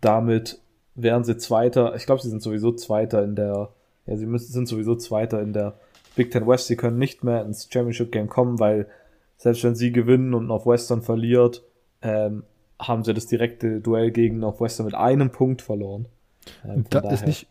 damit 0.00 0.60
wären 0.96 1.24
sie 1.24 1.36
Zweiter. 1.36 1.94
Ich 1.94 2.06
glaube, 2.06 2.22
sie 2.22 2.30
sind 2.30 2.42
sowieso 2.42 2.72
Zweiter 2.72 3.22
in 3.22 3.36
der, 3.36 3.70
ja, 4.06 4.16
sie 4.16 4.26
müssen, 4.26 4.52
sind 4.52 4.66
sowieso 4.68 4.96
Zweiter 4.96 5.40
in 5.42 5.52
der 5.52 5.74
Big 6.14 6.30
Ten 6.30 6.46
West. 6.46 6.66
Sie 6.66 6.76
können 6.76 6.98
nicht 6.98 7.22
mehr 7.22 7.44
ins 7.44 7.68
Championship 7.70 8.10
Game 8.10 8.28
kommen, 8.28 8.58
weil 8.58 8.86
selbst 9.36 9.62
wenn 9.64 9.74
sie 9.74 9.92
gewinnen 9.92 10.34
und 10.34 10.46
Northwestern 10.46 11.02
verliert, 11.02 11.62
ähm, 12.02 12.44
haben 12.80 13.04
sie 13.04 13.14
das 13.14 13.26
direkte 13.26 13.80
Duell 13.80 14.10
gegen 14.10 14.38
Northwestern 14.38 14.86
mit 14.86 14.94
einem 14.94 15.30
Punkt 15.30 15.62
verloren. 15.62 16.06
Ähm, 16.64 16.84
Da 16.90 17.00
ist 17.00 17.04
daher- 17.20 17.26
nicht 17.26 17.46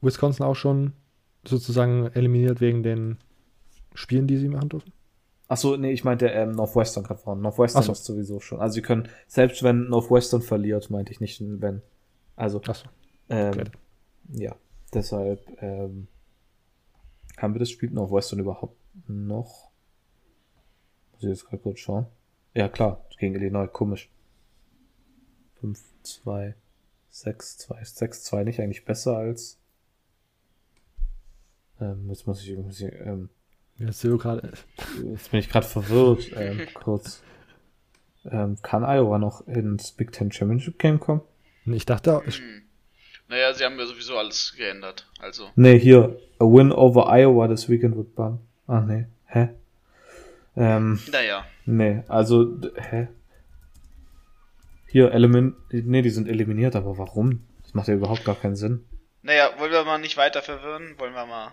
Wisconsin 0.00 0.44
auch 0.44 0.54
schon 0.56 0.92
sozusagen 1.46 2.10
eliminiert 2.14 2.60
wegen 2.60 2.82
den 2.82 3.18
Spielen, 3.94 4.26
die 4.26 4.36
sie 4.36 4.48
machen 4.48 4.68
dürfen? 4.70 4.92
Ach 5.46 5.56
so, 5.56 5.76
nee, 5.76 5.92
ich 5.92 6.04
meinte 6.04 6.26
ähm, 6.28 6.52
Northwestern 6.52 7.04
gerade 7.04 7.20
vorne. 7.20 7.42
Northwestern 7.42 7.82
so. 7.82 7.92
ist 7.92 8.04
sowieso 8.04 8.40
schon. 8.40 8.60
Also 8.60 8.74
sie 8.74 8.82
können, 8.82 9.08
selbst 9.26 9.62
wenn 9.62 9.88
Northwestern 9.88 10.42
verliert, 10.42 10.90
meinte 10.90 11.12
ich 11.12 11.20
nicht 11.20 11.40
wenn. 11.60 11.82
Also, 12.36 12.60
Achso. 12.62 12.88
ähm, 13.28 13.50
Okay. 13.50 13.70
ja, 14.32 14.56
deshalb 14.92 15.40
ähm, 15.62 16.08
haben 17.36 17.54
wir 17.54 17.58
das 17.60 17.70
Spiel 17.70 17.90
Northwestern 17.90 18.38
überhaupt 18.40 18.76
noch? 19.08 19.70
Muss 21.12 21.22
ich 21.22 21.28
jetzt 21.28 21.44
gerade 21.46 21.62
kurz 21.62 21.80
schauen. 21.80 22.06
Ja, 22.54 22.68
klar, 22.68 23.04
gegen 23.18 23.34
Illinois, 23.34 23.66
komisch. 23.66 24.10
5-2, 25.62 26.54
6-2. 27.12 27.80
Ist 27.80 28.02
6-2 28.02 28.44
nicht 28.44 28.60
eigentlich 28.60 28.84
besser 28.84 29.16
als. 29.16 29.58
Ähm, 31.80 32.08
jetzt 32.08 32.26
muss 32.26 32.42
ich, 32.42 32.56
muss 32.56 32.80
ich 32.80 32.92
ähm, 32.92 33.30
Jetzt 33.76 34.02
gerade. 34.02 34.52
Jetzt 35.04 35.30
bin 35.30 35.40
ich 35.40 35.48
gerade 35.48 35.66
verwirrt, 35.66 36.30
ähm, 36.36 36.60
kurz. 36.74 37.22
Ähm, 38.24 38.56
kann 38.62 38.84
Iowa 38.84 39.18
noch 39.18 39.46
ins 39.48 39.92
Big 39.92 40.12
Ten 40.12 40.30
Championship 40.30 40.78
Game 40.78 41.00
kommen? 41.00 41.22
Ich 41.66 41.86
dachte, 41.86 42.22
ich, 42.26 42.38
Hm. 42.38 42.62
Naja, 43.28 43.54
sie 43.54 43.64
haben 43.64 43.78
ja 43.78 43.86
sowieso 43.86 44.18
alles 44.18 44.54
geändert. 44.56 45.06
Also, 45.18 45.50
Nee, 45.56 45.78
hier, 45.78 46.20
a 46.38 46.44
win 46.44 46.70
over 46.72 47.06
Iowa 47.08 47.48
this 47.48 47.68
weekend 47.68 47.96
would 47.96 48.14
bump. 48.14 48.40
Ah, 48.66 48.80
nee, 48.80 49.06
hä? 49.26 49.48
Ähm, 50.56 51.00
naja. 51.10 51.46
nee, 51.64 52.02
also, 52.08 52.58
hä? 52.76 53.08
Hier, 54.88 55.10
Element, 55.12 55.56
nee, 55.72 56.02
die 56.02 56.10
sind 56.10 56.28
eliminiert, 56.28 56.76
aber 56.76 56.98
warum? 56.98 57.40
Das 57.62 57.74
macht 57.74 57.88
ja 57.88 57.94
überhaupt 57.94 58.24
gar 58.24 58.36
keinen 58.36 58.56
Sinn. 58.56 58.84
Naja, 59.22 59.48
wollen 59.58 59.72
wir 59.72 59.84
mal 59.84 59.98
nicht 59.98 60.16
weiter 60.16 60.42
verwirren? 60.42 60.94
Wollen 60.98 61.14
wir 61.14 61.26
mal. 61.26 61.52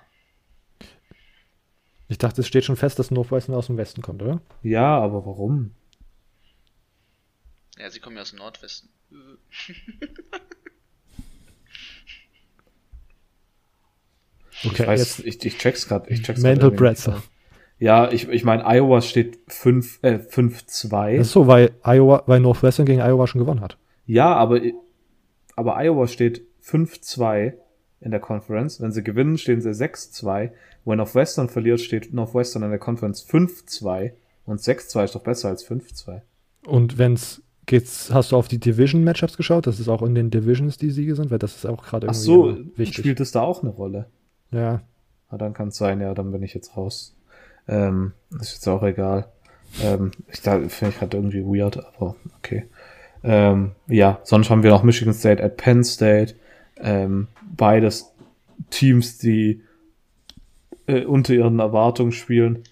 ich 2.09 2.17
dachte, 2.17 2.41
es 2.41 2.47
steht 2.47 2.65
schon 2.65 2.75
fest, 2.75 2.99
dass 2.99 3.09
Northwestern 3.11 3.55
aus 3.55 3.67
dem 3.67 3.77
Westen 3.77 4.01
kommt, 4.01 4.21
oder? 4.21 4.41
Ja, 4.61 4.99
aber 4.99 5.25
warum? 5.25 5.71
Ja, 7.77 7.89
sie 7.89 7.99
kommen 7.99 8.15
ja 8.15 8.21
aus 8.21 8.31
dem 8.31 8.39
Nordwesten. 8.39 8.89
Okay, 14.63 14.83
ich 14.83 14.87
weiß, 14.87 15.19
ich, 15.19 15.43
ich 15.43 15.57
check's 15.57 15.87
grad, 15.87 16.09
ich 16.09 16.21
check's 16.21 16.41
Mental. 16.41 16.71
Pretzel. 16.71 17.15
Ja, 17.79 18.11
ich, 18.11 18.27
ich 18.29 18.43
meine, 18.43 18.63
Iowa 18.65 19.01
steht 19.01 19.39
5, 19.47 19.99
äh, 20.03 20.19
5-2. 20.19 21.17
Das 21.17 21.27
ist 21.27 21.33
so, 21.33 21.47
weil 21.47 21.71
Iowa, 21.83 22.23
weil 22.27 22.39
Northwestern 22.39 22.85
gegen 22.85 23.01
Iowa 23.01 23.25
schon 23.25 23.39
gewonnen 23.39 23.61
hat. 23.61 23.77
Ja, 24.05 24.35
aber, 24.35 24.61
aber 25.55 25.77
Iowa 25.77 26.07
steht 26.07 26.43
5-2 26.63 27.53
in 28.01 28.11
der 28.11 28.19
Conference. 28.19 28.81
Wenn 28.81 28.91
sie 28.91 29.03
gewinnen, 29.03 29.39
stehen 29.39 29.61
sie 29.61 29.71
6-2. 29.71 30.51
Wenn 30.85 30.97
Northwestern 30.97 31.49
verliert, 31.49 31.81
steht 31.81 32.13
Northwestern 32.13 32.61
in 32.63 32.69
der 32.69 32.79
Conference 32.79 33.27
5-2. 33.27 34.11
Und 34.45 34.59
6-2 34.59 35.03
ist 35.03 35.15
doch 35.15 35.23
besser 35.23 35.49
als 35.49 35.67
5-2. 35.67 36.21
Und 36.65 36.99
wenn's 36.99 37.41
geht's, 37.65 38.11
hast 38.13 38.31
du 38.31 38.37
auf 38.37 38.47
die 38.47 38.59
Division-Matchups 38.59 39.37
geschaut, 39.37 39.67
dass 39.67 39.79
es 39.79 39.87
auch 39.87 40.01
in 40.01 40.15
den 40.15 40.29
Divisions 40.29 40.77
die 40.77 40.91
Siege 40.91 41.15
sind, 41.15 41.31
weil 41.31 41.39
das 41.39 41.55
ist 41.55 41.65
auch 41.65 41.83
gerade 41.83 42.07
Ach 42.09 42.13
irgendwie 42.13 42.23
so, 42.25 42.49
immer 42.49 42.65
wichtig. 42.77 42.97
spielt 42.97 43.19
es 43.19 43.31
da 43.31 43.41
auch 43.41 43.61
eine 43.63 43.71
Rolle? 43.71 44.07
Ja, 44.51 44.81
Na, 45.31 45.37
dann 45.37 45.53
kann 45.53 45.69
es 45.69 45.77
sein, 45.77 46.01
ja, 46.01 46.13
dann 46.13 46.31
bin 46.31 46.43
ich 46.43 46.53
jetzt 46.53 46.75
raus. 46.75 47.15
Ähm, 47.67 48.13
ist 48.39 48.53
jetzt 48.53 48.67
auch 48.67 48.83
egal. 48.83 49.27
Ähm, 49.81 50.11
ich 50.31 50.41
da 50.41 50.59
finde 50.67 50.93
ich 50.93 50.99
gerade 50.99 51.15
irgendwie 51.17 51.43
weird, 51.45 51.77
aber 51.95 52.15
okay. 52.37 52.65
Ähm, 53.23 53.71
ja, 53.87 54.19
sonst 54.23 54.49
haben 54.49 54.63
wir 54.63 54.71
noch 54.71 54.83
Michigan 54.83 55.13
State 55.13 55.41
at 55.43 55.55
Penn 55.57 55.83
State. 55.83 56.35
Ähm, 56.77 57.27
beides 57.55 58.11
Teams, 58.71 59.19
die 59.19 59.61
äh, 60.87 61.05
unter 61.05 61.33
ihren 61.33 61.59
Erwartungen 61.59 62.11
spielen. 62.11 62.63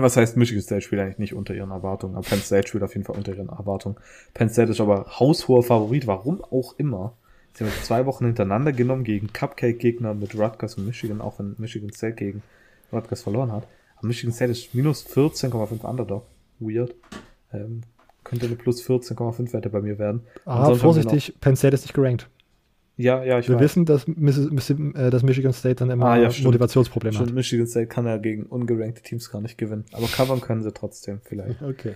Was 0.00 0.16
heißt, 0.16 0.36
Michigan 0.36 0.62
State 0.62 0.82
spielt 0.82 1.00
eigentlich 1.00 1.18
nicht 1.18 1.34
unter 1.34 1.54
ihren 1.54 1.70
Erwartungen, 1.70 2.14
aber 2.14 2.26
Penn 2.26 2.40
State 2.40 2.68
spielt 2.68 2.84
auf 2.84 2.94
jeden 2.94 3.04
Fall 3.04 3.16
unter 3.16 3.34
ihren 3.34 3.48
Erwartungen. 3.48 3.96
Penn 4.34 4.48
State 4.48 4.70
ist 4.70 4.80
aber 4.80 5.06
haushoher 5.18 5.62
Favorit, 5.62 6.06
warum 6.06 6.42
auch 6.42 6.78
immer. 6.78 7.14
Sie 7.54 7.64
haben 7.64 7.72
jetzt 7.72 7.86
zwei 7.86 8.06
Wochen 8.06 8.24
hintereinander 8.26 8.72
genommen 8.72 9.04
gegen 9.04 9.32
Cupcake-Gegner 9.32 10.14
mit 10.14 10.38
Rutgers 10.38 10.76
und 10.76 10.86
Michigan, 10.86 11.20
auch 11.20 11.38
wenn 11.38 11.56
Michigan 11.58 11.92
State 11.92 12.14
gegen 12.14 12.42
Rutgers 12.92 13.22
verloren 13.22 13.50
hat. 13.50 13.66
Aber 13.96 14.06
Michigan 14.06 14.32
State 14.32 14.52
ist 14.52 14.74
minus 14.74 15.04
14,5 15.06 15.84
Underdog. 15.84 16.24
Weird. 16.60 16.94
Ähm, 17.52 17.82
könnte 18.24 18.46
eine 18.46 18.56
plus 18.56 18.86
14,5 18.86 19.52
Wette 19.52 19.70
bei 19.70 19.80
mir 19.80 19.98
werden. 19.98 20.22
Ah, 20.44 20.74
vorsichtig, 20.74 21.34
Penn 21.40 21.56
State 21.56 21.74
ist 21.74 21.82
nicht 21.82 21.94
gerankt. 21.94 22.28
Ja, 22.98 23.22
ja, 23.22 23.38
ich 23.38 23.48
Wir 23.48 23.54
weiß. 23.54 23.62
wissen, 23.62 23.84
dass, 23.84 24.06
Missi- 24.08 24.94
äh, 24.96 25.10
dass 25.10 25.22
Michigan 25.22 25.52
State 25.52 25.76
dann 25.76 25.88
immer 25.90 26.06
Ah, 26.06 26.16
ja. 26.18 26.30
Motivationsprobleme 26.42 27.14
Stimmt, 27.14 27.28
hat. 27.30 27.34
Michigan 27.36 27.66
State 27.68 27.86
kann 27.86 28.06
ja 28.06 28.16
gegen 28.18 28.42
ungerankte 28.42 29.02
Teams 29.02 29.30
gar 29.30 29.40
nicht 29.40 29.56
gewinnen. 29.56 29.84
Aber 29.92 30.06
covern 30.08 30.40
können 30.40 30.62
sie 30.62 30.72
trotzdem 30.72 31.20
vielleicht. 31.24 31.62
Okay. 31.62 31.94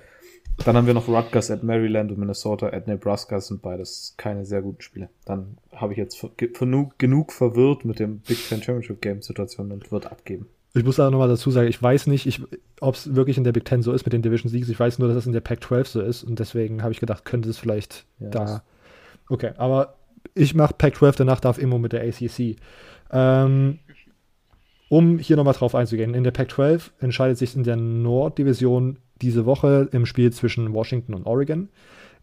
Dann 0.65 0.77
haben 0.77 0.87
wir 0.87 0.93
noch 0.95 1.09
Rutgers 1.09 1.51
at 1.51 1.63
Maryland 1.63 2.13
und 2.13 2.19
Minnesota 2.19 2.67
at 2.69 2.87
Nebraska. 2.87 3.37
Das 3.37 3.47
sind 3.49 3.63
beides 3.63 4.15
keine 4.19 4.45
sehr 4.45 4.61
guten 4.63 4.83
Spiele. 4.83 5.09
Dann 5.25 5.57
habe 5.75 5.93
ich 5.93 5.99
jetzt 5.99 6.23
genug, 6.37 6.99
genug 6.99 7.33
verwirrt 7.33 7.85
mit 7.87 7.99
dem 7.99 8.19
Big 8.21 8.37
Ten 8.49 8.63
Championship 8.63 9.01
Game 9.01 9.23
Situation 9.23 9.73
und 9.73 9.91
wird 9.91 10.07
abgeben. 10.07 10.47
Ich 10.75 10.85
muss 10.85 11.01
aber 11.01 11.11
nochmal 11.11 11.29
dazu 11.29 11.51
sagen, 11.51 11.69
ich 11.69 11.83
weiß 11.83 12.07
nicht, 12.07 12.43
ob 12.81 12.95
es 12.95 13.15
wirklich 13.15 13.39
in 13.39 13.45
der 13.45 13.53
Big 13.53 13.65
Ten 13.65 13.83
so 13.83 13.93
ist 13.93 14.05
mit 14.05 14.13
den 14.13 14.23
Division 14.23 14.51
Siegs. 14.51 14.69
Ich 14.69 14.79
weiß 14.79 14.99
nur, 14.99 15.09
dass 15.09 15.17
es 15.17 15.27
in 15.27 15.33
der 15.33 15.41
Pac-12 15.41 15.87
so 15.87 16.01
ist 16.03 16.23
und 16.23 16.39
deswegen 16.39 16.83
habe 16.83 16.93
ich 16.93 17.01
gedacht, 17.01 17.25
könnte 17.25 17.49
es 17.49 17.59
vielleicht 17.59 18.05
Ja, 18.21 18.29
da. 18.29 18.63
Okay, 19.31 19.53
aber 19.57 19.95
ich 20.35 20.55
mache 20.55 20.75
Pac-12, 20.75 21.19
danach 21.19 21.41
darf 21.41 21.59
Immo 21.59 21.79
mit 21.79 21.93
der 21.93 22.03
ACC. 22.03 22.57
Ähm, 23.11 23.79
um 24.89 25.19
hier 25.19 25.37
nochmal 25.37 25.55
drauf 25.55 25.75
einzugehen, 25.75 26.15
in 26.15 26.25
der 26.25 26.33
Pac-12 26.33 26.91
entscheidet 27.01 27.39
sich 27.39 27.57
in 27.57 27.65
der 27.65 27.77
Norddivision 27.77 28.99
diese 29.23 29.47
Woche 29.47 29.89
im 29.93 30.05
Spiel 30.07 30.33
zwischen 30.33 30.75
Washington 30.75 31.15
und 31.15 31.27
Oregon. 31.27 31.69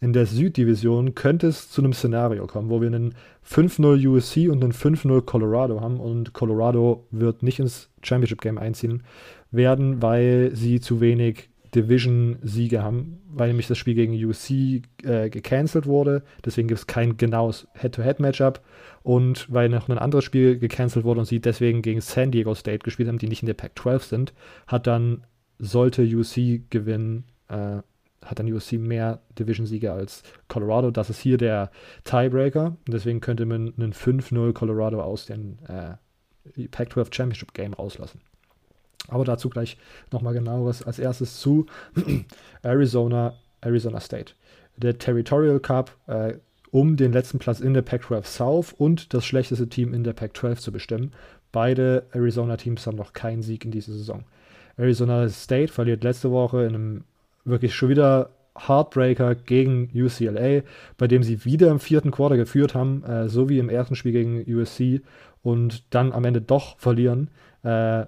In 0.02 0.14
der 0.14 0.26
Süddivision 0.26 1.14
könnte 1.14 1.48
es 1.48 1.70
zu 1.70 1.82
einem 1.82 1.94
Szenario 1.94 2.48
kommen, 2.48 2.70
wo 2.70 2.80
wir 2.80 2.88
einen 2.88 3.16
5-0 3.46 4.08
USC 4.08 4.48
und 4.48 4.64
einen 4.64 4.72
5-0 4.72 5.22
Colorado 5.24 5.82
haben 5.82 6.00
und 6.00 6.34
Colorado 6.34 7.06
wird 7.12 7.44
nicht 7.44 7.60
ins 7.60 7.90
Championship 8.02 8.42
Game 8.42 8.58
einziehen 8.58 9.04
werden, 9.52 10.02
weil 10.02 10.52
sie 10.54 10.80
zu 10.80 11.02
wenig 11.02 11.50
Division-Siege 11.76 12.82
haben, 12.82 13.22
weil 13.30 13.50
nämlich 13.50 13.68
das 13.68 13.78
Spiel 13.78 13.96
gegen 13.96 14.14
USC 14.14 14.82
äh, 15.04 15.30
gecancelt 15.30 15.86
wurde. 15.86 16.24
Deswegen 16.44 16.68
gibt 16.68 16.80
es 16.80 16.88
kein 16.88 17.18
genaues 17.18 17.68
Head-to-Head-Matchup 17.74 18.62
und 19.04 19.52
weil 19.52 19.70
noch 19.70 19.90
ein 19.90 19.98
anderes 19.98 20.26
Spiel 20.26 20.58
gecancelt 20.58 21.06
wurde 21.06 21.22
und 21.22 21.26
sie 21.26 21.40
deswegen 21.40 21.82
gegen 21.82 22.02
San 22.02 22.32
Diego 22.32 22.56
State 22.56 22.80
gespielt 22.80 23.08
haben, 23.08 23.18
die 23.18 23.28
nicht 23.28 23.44
in 23.44 23.48
der 23.48 23.54
Pac-12 23.54 24.00
sind, 24.02 24.34
hat 24.68 24.88
dann, 24.88 25.26
sollte 25.60 26.04
USC 26.04 26.64
gewinnen, 26.70 27.26
äh, 27.50 27.78
hat 28.26 28.40
dann 28.40 28.52
USC 28.52 28.78
mehr 28.78 29.22
Division-Siege 29.38 29.91
als 29.91 30.24
Colorado. 30.48 30.91
Das 30.91 31.10
ist 31.10 31.20
hier 31.20 31.38
der 31.38 31.72
Tiebreaker. 32.04 32.78
Und 32.86 32.94
deswegen 32.94 33.22
könnte 33.22 33.46
man 33.46 33.74
einen 33.78 33.94
5-0 33.94 34.54
Colorado 34.54 35.02
aus 35.02 35.26
dem 35.26 35.58
äh, 35.68 36.68
Pac-12 36.68 37.14
Championship 37.14 37.54
Game 37.54 37.74
rauslassen. 37.74 38.22
Aber 39.10 39.26
dazu 39.26 39.49
gleich 39.49 39.77
nochmal 40.11 40.34
genaueres. 40.34 40.84
Als 40.84 40.99
erstes 40.99 41.40
zu 41.40 41.65
Arizona, 42.61 43.34
Arizona 43.61 43.99
State. 43.99 44.34
Der 44.77 44.98
Territorial 44.98 45.60
Cup, 45.60 45.95
äh, 46.07 46.34
um 46.72 46.98
den 46.98 47.11
letzten 47.11 47.40
Platz 47.40 47.60
in 47.60 47.73
der 47.73 47.81
Pac-12 47.81 48.26
South 48.26 48.73
und 48.73 49.14
das 49.14 49.26
schlechteste 49.26 49.68
Team 49.68 49.94
in 49.94 50.03
der 50.03 50.14
Pac-12 50.14 50.57
zu 50.57 50.72
bestimmen. 50.72 51.14
Beide 51.52 52.06
Arizona-Teams 52.14 52.86
haben 52.86 52.98
noch 52.98 53.14
keinen 53.14 53.41
Sieg 53.41 53.65
in 53.65 53.72
dieser 53.72 53.94
Saison. 53.94 54.23
Arizona 54.77 55.27
State 55.30 55.73
verliert 55.73 56.03
letzte 56.03 56.31
Woche 56.31 56.64
in 56.64 56.76
einem 56.76 57.03
wirklich 57.44 57.76
schon 57.76 57.90
wieder 57.90 58.30
Heartbreaker 58.68 59.36
gegen 59.36 59.90
UCLA, 59.94 60.61
bei 60.98 61.07
dem 61.07 61.23
sie 61.23 61.45
wieder 61.45 61.72
im 61.72 61.80
vierten 61.80 62.11
Quarter 62.11 62.38
geführt 62.38 62.76
haben, 62.76 63.03
äh, 63.03 63.30
so 63.30 63.49
wie 63.49 63.60
im 63.60 63.69
ersten 63.69 63.95
Spiel 63.95 64.11
gegen 64.11 64.44
USC 64.48 65.02
und 65.41 65.84
dann 65.94 66.11
am 66.11 66.26
Ende 66.26 66.41
doch 66.41 66.77
verlieren. 66.77 67.30
Äh, 67.64 68.06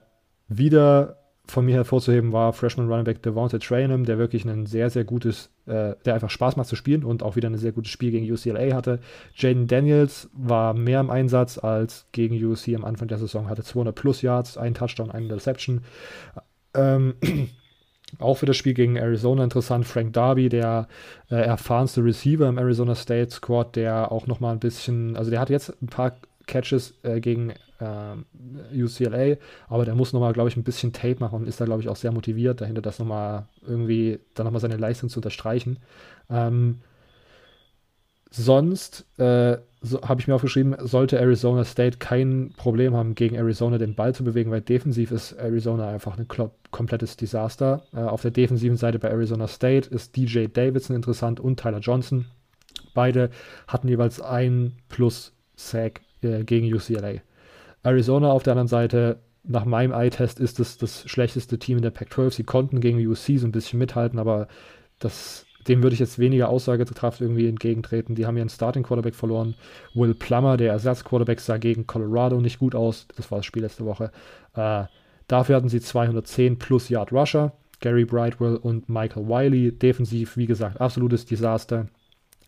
wieder 0.58 1.18
von 1.46 1.66
mir 1.66 1.76
hervorzuheben 1.76 2.32
war 2.32 2.54
Freshman 2.54 2.88
Running 2.88 3.04
Back 3.04 3.24
Devonta 3.24 3.58
Trainum, 3.58 4.06
der 4.06 4.18
wirklich 4.18 4.46
ein 4.46 4.66
sehr, 4.66 4.90
sehr 4.90 5.04
gutes, 5.04 5.50
äh, 5.66 5.96
der 6.06 6.14
einfach 6.14 6.30
Spaß 6.30 6.56
macht 6.56 6.70
zu 6.70 6.76
spielen 6.76 7.04
und 7.04 7.24
auch 7.24 7.36
wieder 7.36 7.50
ein 7.50 7.58
sehr 7.58 7.72
gutes 7.72 7.92
Spiel 7.92 8.12
gegen 8.12 8.32
UCLA 8.32 8.74
hatte. 8.74 9.00
Jaden 9.36 9.68
Daniels 9.68 10.30
war 10.34 10.74
mehr 10.74 11.00
im 11.00 11.10
Einsatz 11.10 11.58
als 11.58 12.08
gegen 12.12 12.44
USC 12.44 12.76
am 12.76 12.86
Anfang 12.86 13.08
der 13.08 13.18
Saison, 13.18 13.50
hatte 13.50 13.64
200 13.64 13.94
plus 13.94 14.22
Yards, 14.22 14.58
ein 14.58 14.74
Touchdown, 14.74 15.12
eine 15.12 15.26
Interception. 15.26 15.82
Ähm, 16.74 17.16
auch 18.20 18.36
für 18.36 18.46
das 18.46 18.58
Spiel 18.58 18.74
gegen 18.74 18.96
Arizona 18.96 19.44
interessant. 19.44 19.86
Frank 19.86 20.14
Darby, 20.14 20.48
der 20.48 20.88
äh, 21.30 21.36
erfahrenste 21.36 22.04
Receiver 22.04 22.48
im 22.48 22.58
Arizona 22.58 22.96
State 22.96 23.32
Squad, 23.32 23.76
der 23.76 24.12
auch 24.12 24.28
nochmal 24.28 24.54
ein 24.54 24.60
bisschen, 24.60 25.18
also 25.18 25.32
der 25.32 25.40
hat 25.40 25.50
jetzt 25.50 25.74
ein 25.82 25.88
paar 25.88 26.16
Catches 26.48 26.94
äh, 27.04 27.20
gegen 27.20 27.54
äh, 27.80 28.84
UCLA, 28.84 29.38
aber 29.68 29.86
der 29.86 29.96
muss 29.96 30.14
nochmal, 30.14 30.34
glaube 30.34 30.50
ich, 30.50 30.58
ein 30.58 30.64
bisschen 30.64 30.94
Tape 30.94 31.18
machen 31.20 31.42
und 31.42 31.48
ist 31.48 31.60
da, 31.60 31.66
glaube 31.66 31.82
ich, 31.82 31.90
auch 31.90 31.96
sehr 31.96 32.12
motiviert, 32.12 32.62
dahinter 32.62 32.82
das 32.82 33.00
nochmal 33.00 33.48
irgendwie, 33.66 34.20
dann 34.34 34.46
nochmal 34.46 34.62
seine 34.62 34.78
Leistung 34.78 35.10
zu 35.10 35.20
unterstreichen. 35.20 35.80
Ähm, 36.30 36.82
sonst 38.30 39.06
äh, 39.20 39.58
so, 39.82 40.02
habe 40.02 40.22
ich 40.22 40.28
mir 40.28 40.36
aufgeschrieben, 40.36 40.76
sollte 40.80 41.20
Arizona 41.20 41.66
State 41.66 41.98
kein 41.98 42.54
Problem 42.56 42.96
haben, 42.96 43.16
gegen 43.16 43.36
Arizona 43.36 43.78
den 43.78 43.96
Ball 43.96 44.14
zu 44.14 44.24
bewegen, 44.24 44.52
weil 44.52 44.62
defensiv 44.62 45.12
ist 45.12 45.34
Arizona 45.34 45.90
einfach 45.90 46.18
ein 46.18 46.28
komplettes 46.70 47.18
Desaster. 47.18 47.84
Äh, 47.94 48.02
auf 48.02 48.22
der 48.22 48.32
defensiven 48.32 48.78
Seite 48.78 49.00
bei 49.00 49.10
Arizona 49.10 49.48
State 49.48 49.90
ist 49.90 50.16
DJ 50.16 50.46
Davidson 50.46 50.96
interessant 50.96 51.40
und 51.40 51.60
Tyler 51.60 51.80
Johnson. 51.80 52.26
Beide 52.94 53.32
hatten 53.68 53.88
jeweils 53.88 54.22
ein 54.22 54.74
plus 54.88 55.34
Sack 55.56 56.02
äh, 56.24 56.44
gegen 56.44 56.74
UCLA. 56.74 57.22
Arizona 57.84 58.32
auf 58.32 58.44
der 58.44 58.54
anderen 58.54 58.68
Seite, 58.68 59.20
nach 59.44 59.66
meinem 59.66 59.92
Eye-Test 59.92 60.40
ist 60.40 60.60
es 60.60 60.78
das 60.78 61.10
schlechteste 61.10 61.58
Team 61.58 61.78
in 61.78 61.84
der 61.84 61.90
Pac-12. 61.90 62.32
Sie 62.32 62.44
konnten 62.44 62.80
gegen 62.80 63.06
USC 63.06 63.38
so 63.38 63.48
ein 63.48 63.52
bisschen 63.52 63.80
mithalten, 63.80 64.20
aber 64.20 64.48
das 65.00 65.48
dem 65.68 65.84
würde 65.84 65.94
ich 65.94 66.00
jetzt 66.00 66.20
weniger 66.20 66.50
Aussagekraft 66.50 67.22
irgendwie 67.22 67.48
entgegentreten. 67.48 68.16
Die 68.16 68.26
haben 68.26 68.38
ihren 68.38 68.50
Starting 68.50 68.84
Quarterback 68.84 69.16
verloren. 69.16 69.56
Will 69.94 70.14
Plummer, 70.14 70.58
der 70.58 70.72
Ersatz-Quarterback, 70.72 71.40
sah 71.40 71.58
gegen 71.58 71.88
Colorado 71.88 72.40
nicht 72.42 72.60
gut 72.60 72.76
aus. 72.76 73.08
Das 73.16 73.30
war 73.32 73.40
das 73.40 73.46
Spiel 73.46 73.64
letzte 73.64 73.86
Woche. 73.86 74.12
Äh, 74.56 74.86
dafür 75.28 75.56
hatten 75.56 75.70
sie 75.70 75.82
210 75.82 76.58
plus 76.58 76.90
Yard 76.90 77.12
Rusher. 77.12 77.54
Gary 77.80 78.06
Brightwell 78.06 78.58
und 78.58 78.90
Michael 78.90 79.28
Wiley. 79.28 79.72
Defensiv, 79.72 80.38
wie 80.38 80.46
gesagt, 80.46 80.82
absolutes 80.82 81.26
Desaster. 81.26 81.88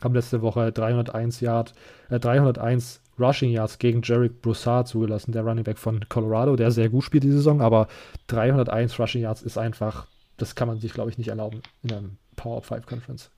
Haben 0.01 0.15
letzte 0.15 0.41
Woche 0.41 0.71
301 0.71 1.39
Yard, 1.39 1.73
äh, 2.09 2.19
301 2.19 3.01
Rushing 3.19 3.51
Yards 3.51 3.79
gegen 3.79 4.01
Jarek 4.01 4.41
Broussard 4.41 4.87
zugelassen, 4.87 5.31
der 5.31 5.43
Running 5.43 5.63
Back 5.63 5.77
von 5.77 6.07
Colorado, 6.09 6.55
der 6.55 6.71
sehr 6.71 6.89
gut 6.89 7.03
spielt 7.03 7.23
die 7.23 7.31
Saison, 7.31 7.61
aber 7.61 7.87
301 8.27 8.99
Rushing 8.99 9.21
Yards 9.21 9.41
ist 9.41 9.57
einfach, 9.57 10.07
das 10.37 10.55
kann 10.55 10.67
man 10.67 10.79
sich, 10.79 10.93
glaube 10.93 11.09
ich, 11.09 11.17
nicht 11.17 11.29
erlauben 11.29 11.61
in 11.83 11.91
einem 11.91 12.17
Power 12.35 12.61
5 12.61 12.85
Conference. 12.85 13.29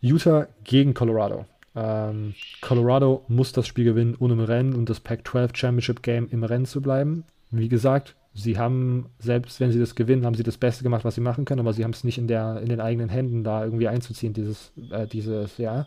Utah 0.00 0.46
gegen 0.64 0.94
Colorado. 0.94 1.46
Ähm, 1.74 2.34
Colorado 2.60 3.24
muss 3.28 3.52
das 3.52 3.66
Spiel 3.66 3.84
gewinnen, 3.84 4.14
um 4.14 4.30
im 4.30 4.40
Rennen 4.40 4.74
und 4.74 4.88
das 4.88 5.00
Pac-12 5.00 5.56
Championship 5.56 6.02
Game 6.02 6.28
im 6.30 6.44
Rennen 6.44 6.66
zu 6.66 6.80
bleiben. 6.80 7.24
Wie 7.50 7.68
gesagt, 7.68 8.14
sie 8.34 8.58
haben, 8.58 9.06
selbst 9.18 9.60
wenn 9.60 9.72
sie 9.72 9.78
das 9.78 9.94
gewinnen, 9.94 10.24
haben 10.24 10.34
sie 10.34 10.42
das 10.42 10.58
Beste 10.58 10.82
gemacht, 10.82 11.04
was 11.04 11.14
sie 11.14 11.20
machen 11.20 11.44
können, 11.44 11.60
aber 11.60 11.72
sie 11.72 11.84
haben 11.84 11.92
es 11.92 12.04
nicht 12.04 12.18
in, 12.18 12.28
der, 12.28 12.60
in 12.60 12.68
den 12.68 12.80
eigenen 12.80 13.08
Händen 13.08 13.44
da 13.44 13.64
irgendwie 13.64 13.88
einzuziehen, 13.88 14.32
dieses, 14.32 14.72
äh, 14.90 15.06
dieses 15.06 15.58
Jahr. 15.58 15.86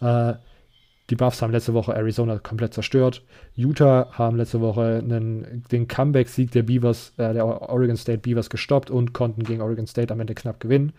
Äh, 0.00 0.34
die 1.10 1.16
Buffs 1.16 1.42
haben 1.42 1.50
letzte 1.50 1.74
Woche 1.74 1.94
Arizona 1.94 2.38
komplett 2.38 2.72
zerstört. 2.72 3.22
Utah 3.56 4.08
haben 4.12 4.36
letzte 4.36 4.60
Woche 4.60 5.02
einen, 5.02 5.64
den 5.72 5.88
Comeback-Sieg 5.88 6.52
der 6.52 6.62
Beavers, 6.62 7.12
äh, 7.16 7.32
der 7.32 7.44
Oregon 7.46 7.96
State 7.96 8.20
Beavers 8.20 8.48
gestoppt 8.48 8.90
und 8.90 9.12
konnten 9.12 9.42
gegen 9.42 9.60
Oregon 9.60 9.86
State 9.86 10.12
am 10.12 10.20
Ende 10.20 10.34
knapp 10.34 10.60
gewinnen. 10.60 10.92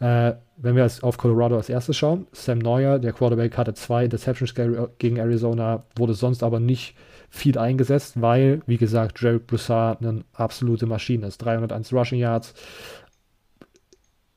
Äh, 0.00 0.34
wenn 0.58 0.76
wir 0.76 0.82
als, 0.82 1.02
auf 1.02 1.16
Colorado 1.16 1.56
als 1.56 1.70
erstes 1.70 1.96
schauen, 1.96 2.26
Sam 2.32 2.58
Neuer, 2.58 2.98
der 2.98 3.12
Quarterback, 3.12 3.56
hatte 3.56 3.72
zwei 3.72 4.04
Interceptions 4.04 4.54
gegen 4.98 5.16
Arizona, 5.16 5.84
wurde 5.96 6.14
sonst 6.14 6.42
aber 6.42 6.60
nicht 6.60 6.94
viel 7.30 7.58
eingesetzt, 7.58 8.20
weil, 8.20 8.60
wie 8.66 8.76
gesagt, 8.76 9.20
Jared 9.20 9.46
Broussard 9.46 10.02
eine 10.02 10.24
absolute 10.34 10.86
Maschine 10.86 11.26
ist. 11.26 11.38
301 11.38 11.92
Rushing 11.92 12.20
Yards, 12.20 12.54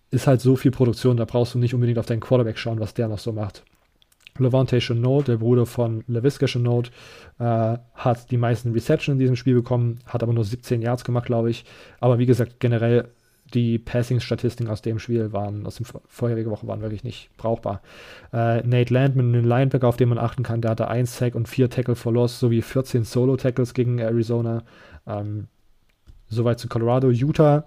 ist 0.10 0.26
halt 0.26 0.42
so 0.42 0.56
viel 0.56 0.72
Produktion, 0.72 1.18
da 1.18 1.26
brauchst 1.26 1.54
du 1.54 1.60
nicht 1.60 1.74
unbedingt 1.74 2.00
auf 2.00 2.06
deinen 2.06 2.22
Quarterback 2.22 2.58
schauen, 2.58 2.80
was 2.80 2.94
der 2.94 3.10
noch 3.10 3.20
so 3.20 3.34
macht. 3.34 3.64
Levante 4.40 4.80
Chenault, 4.80 5.28
der 5.28 5.38
Bruder 5.38 5.66
von 5.66 6.04
LaVisca 6.08 6.48
Chenault, 6.48 6.92
äh, 7.40 7.78
hat 7.94 8.32
die 8.32 8.38
meisten 8.38 8.72
Reception 8.72 9.14
in 9.14 9.20
diesem 9.20 9.36
Spiel 9.36 9.56
bekommen, 9.56 10.00
hat 10.06 10.24
aber 10.24 10.34
nur 10.34 10.44
17 10.44 10.82
Yards 10.82 11.04
gemacht, 11.04 11.26
glaube 11.26 11.50
ich. 11.50 11.66
Aber 12.00 12.20
wie 12.20 12.26
gesagt, 12.26 12.60
generell 12.60 13.10
die 13.54 13.80
Passing-Statistiken 13.80 14.70
aus 14.70 14.82
dem 14.82 15.00
Spiel 15.00 15.32
waren, 15.32 15.66
aus 15.66 15.76
der 15.76 15.88
vorherigen 16.08 16.52
Woche 16.52 16.68
waren 16.68 16.82
wirklich 16.82 17.04
nicht 17.04 17.30
brauchbar. 17.38 17.82
Äh, 18.34 18.62
Nate 18.68 18.94
Landman, 18.94 19.34
ein 19.34 19.46
Linebacker, 19.46 19.88
auf 19.88 19.98
den 19.98 20.10
man 20.10 20.18
achten 20.18 20.44
kann, 20.44 20.62
der 20.62 20.72
hatte 20.72 20.90
1 20.90 21.18
Sack 21.18 21.36
und 21.36 21.48
4 21.48 21.70
Tackle 21.70 21.96
for 21.96 22.12
Loss 22.12 22.40
sowie 22.40 22.62
14 22.62 23.04
Solo-Tackles 23.04 23.74
gegen 23.74 24.00
Arizona. 24.00 24.64
Ähm, 25.06 25.48
soweit 26.30 26.60
zu 26.60 26.68
Colorado. 26.68 27.10
Utah, 27.10 27.66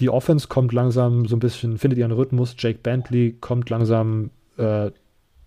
die 0.00 0.08
Offense 0.08 0.48
kommt 0.48 0.72
langsam 0.72 1.26
so 1.26 1.36
ein 1.36 1.40
bisschen, 1.40 1.76
findet 1.76 1.98
ihren 1.98 2.12
Rhythmus. 2.12 2.54
Jake 2.58 2.78
Bentley 2.82 3.36
kommt 3.38 3.68
langsam 3.68 4.30
äh, 4.56 4.90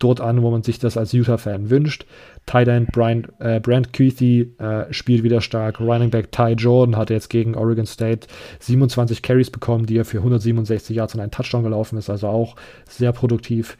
dort 0.03 0.21
an, 0.21 0.41
wo 0.41 0.51
man 0.51 0.63
sich 0.63 0.79
das 0.79 0.97
als 0.97 1.13
Utah-Fan 1.13 1.69
wünscht. 1.69 2.05
Tight 2.45 2.67
End 2.67 2.91
Brian, 2.91 3.27
äh, 3.39 3.59
Brent 3.59 3.93
Kuithe 3.93 4.47
äh, 4.59 4.91
spielt 4.93 5.23
wieder 5.23 5.41
stark. 5.41 5.79
Running 5.79 6.09
Back 6.09 6.31
Ty 6.31 6.53
Jordan 6.53 6.97
hat 6.97 7.09
jetzt 7.09 7.29
gegen 7.29 7.55
Oregon 7.55 7.85
State 7.85 8.27
27 8.59 9.21
Carries 9.21 9.49
bekommen, 9.49 9.85
die 9.85 9.97
er 9.97 10.05
für 10.05 10.17
167 10.17 10.95
Yards 10.95 11.15
und 11.15 11.21
einen 11.21 11.31
Touchdown 11.31 11.63
gelaufen 11.63 11.97
ist, 11.97 12.09
also 12.09 12.27
auch 12.27 12.55
sehr 12.87 13.11
produktiv. 13.11 13.77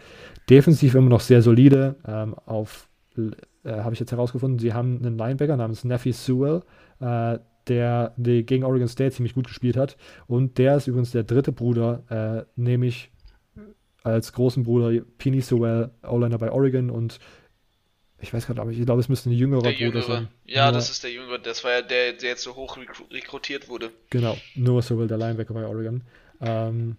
Defensiv 0.49 0.95
immer 0.95 1.09
noch 1.09 1.21
sehr 1.21 1.41
solide. 1.41 1.95
Ähm, 2.07 2.35
auf 2.45 2.87
äh, 3.17 3.31
habe 3.69 3.93
ich 3.93 3.99
jetzt 3.99 4.11
herausgefunden, 4.11 4.59
sie 4.59 4.73
haben 4.73 4.99
einen 5.03 5.17
Linebacker 5.17 5.55
namens 5.55 5.83
Neffy 5.83 6.11
Sewell, 6.11 6.63
äh, 6.99 7.39
der, 7.67 8.13
der, 8.17 8.43
gegen 8.43 8.65
Oregon 8.65 8.87
State 8.87 9.11
ziemlich 9.11 9.35
gut 9.35 9.47
gespielt 9.47 9.77
hat. 9.77 9.95
Und 10.27 10.57
der 10.57 10.75
ist 10.77 10.87
übrigens 10.87 11.11
der 11.11 11.23
dritte 11.23 11.51
Bruder, 11.51 12.03
äh, 12.09 12.45
nämlich 12.59 13.12
als 14.03 14.33
großen 14.33 14.63
Bruder 14.63 15.01
Pini 15.17 15.41
Sewell, 15.41 15.91
O-Liner 16.03 16.37
bei 16.37 16.51
Oregon 16.51 16.89
und 16.89 17.19
ich 18.21 18.33
weiß 18.33 18.45
gerade, 18.45 18.61
aber 18.61 18.71
ich 18.71 18.85
glaube, 18.85 19.01
es 19.01 19.09
müsste 19.09 19.29
ein 19.29 19.33
jüngerer 19.33 19.63
der 19.63 19.73
Bruder 19.73 20.01
sein. 20.01 20.27
Ja, 20.45 20.65
Noah, 20.65 20.71
das 20.73 20.89
ist 20.89 21.03
der 21.03 21.11
jüngere. 21.11 21.39
Das 21.39 21.63
war 21.65 21.71
ja 21.71 21.81
der, 21.81 22.13
der 22.13 22.29
jetzt 22.29 22.43
so 22.43 22.55
hoch 22.55 22.77
rekrutiert 23.11 23.67
wurde. 23.67 23.91
Genau, 24.11 24.37
Noah 24.55 24.81
Sewell, 24.81 25.07
der 25.07 25.17
Linebacker 25.17 25.53
bei 25.53 25.65
Oregon. 25.65 26.03
Ähm, 26.39 26.95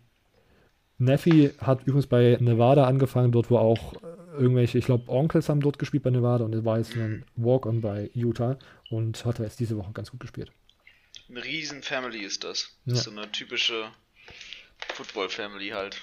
Neffy 0.99 1.51
hat 1.59 1.83
übrigens 1.83 2.07
bei 2.07 2.37
Nevada 2.41 2.87
angefangen, 2.87 3.33
dort 3.33 3.51
wo 3.51 3.57
auch 3.57 3.95
äh, 3.95 4.07
irgendwelche, 4.39 4.79
ich 4.79 4.85
glaube, 4.85 5.11
Onkels 5.11 5.49
haben 5.49 5.61
dort 5.61 5.79
gespielt 5.79 6.03
bei 6.03 6.11
Nevada 6.11 6.45
und 6.45 6.55
es 6.55 6.65
war 6.65 6.79
jetzt 6.79 6.95
ein 6.95 7.25
Walk-on 7.37 7.81
bei 7.81 8.11
Utah 8.15 8.59
und 8.91 9.25
hat 9.25 9.39
jetzt 9.39 9.61
diese 9.61 9.77
Woche 9.77 9.93
ganz 9.93 10.11
gut 10.11 10.21
gespielt. 10.21 10.53
Eine 11.29 11.43
riesen 11.43 11.83
Family 11.83 12.19
ist 12.19 12.45
das. 12.45 12.77
Das 12.85 12.95
ja. 12.95 12.95
ist 12.95 13.05
so 13.05 13.11
eine 13.11 13.33
typische 13.33 13.87
Football-Family 14.95 15.71
halt. 15.71 15.99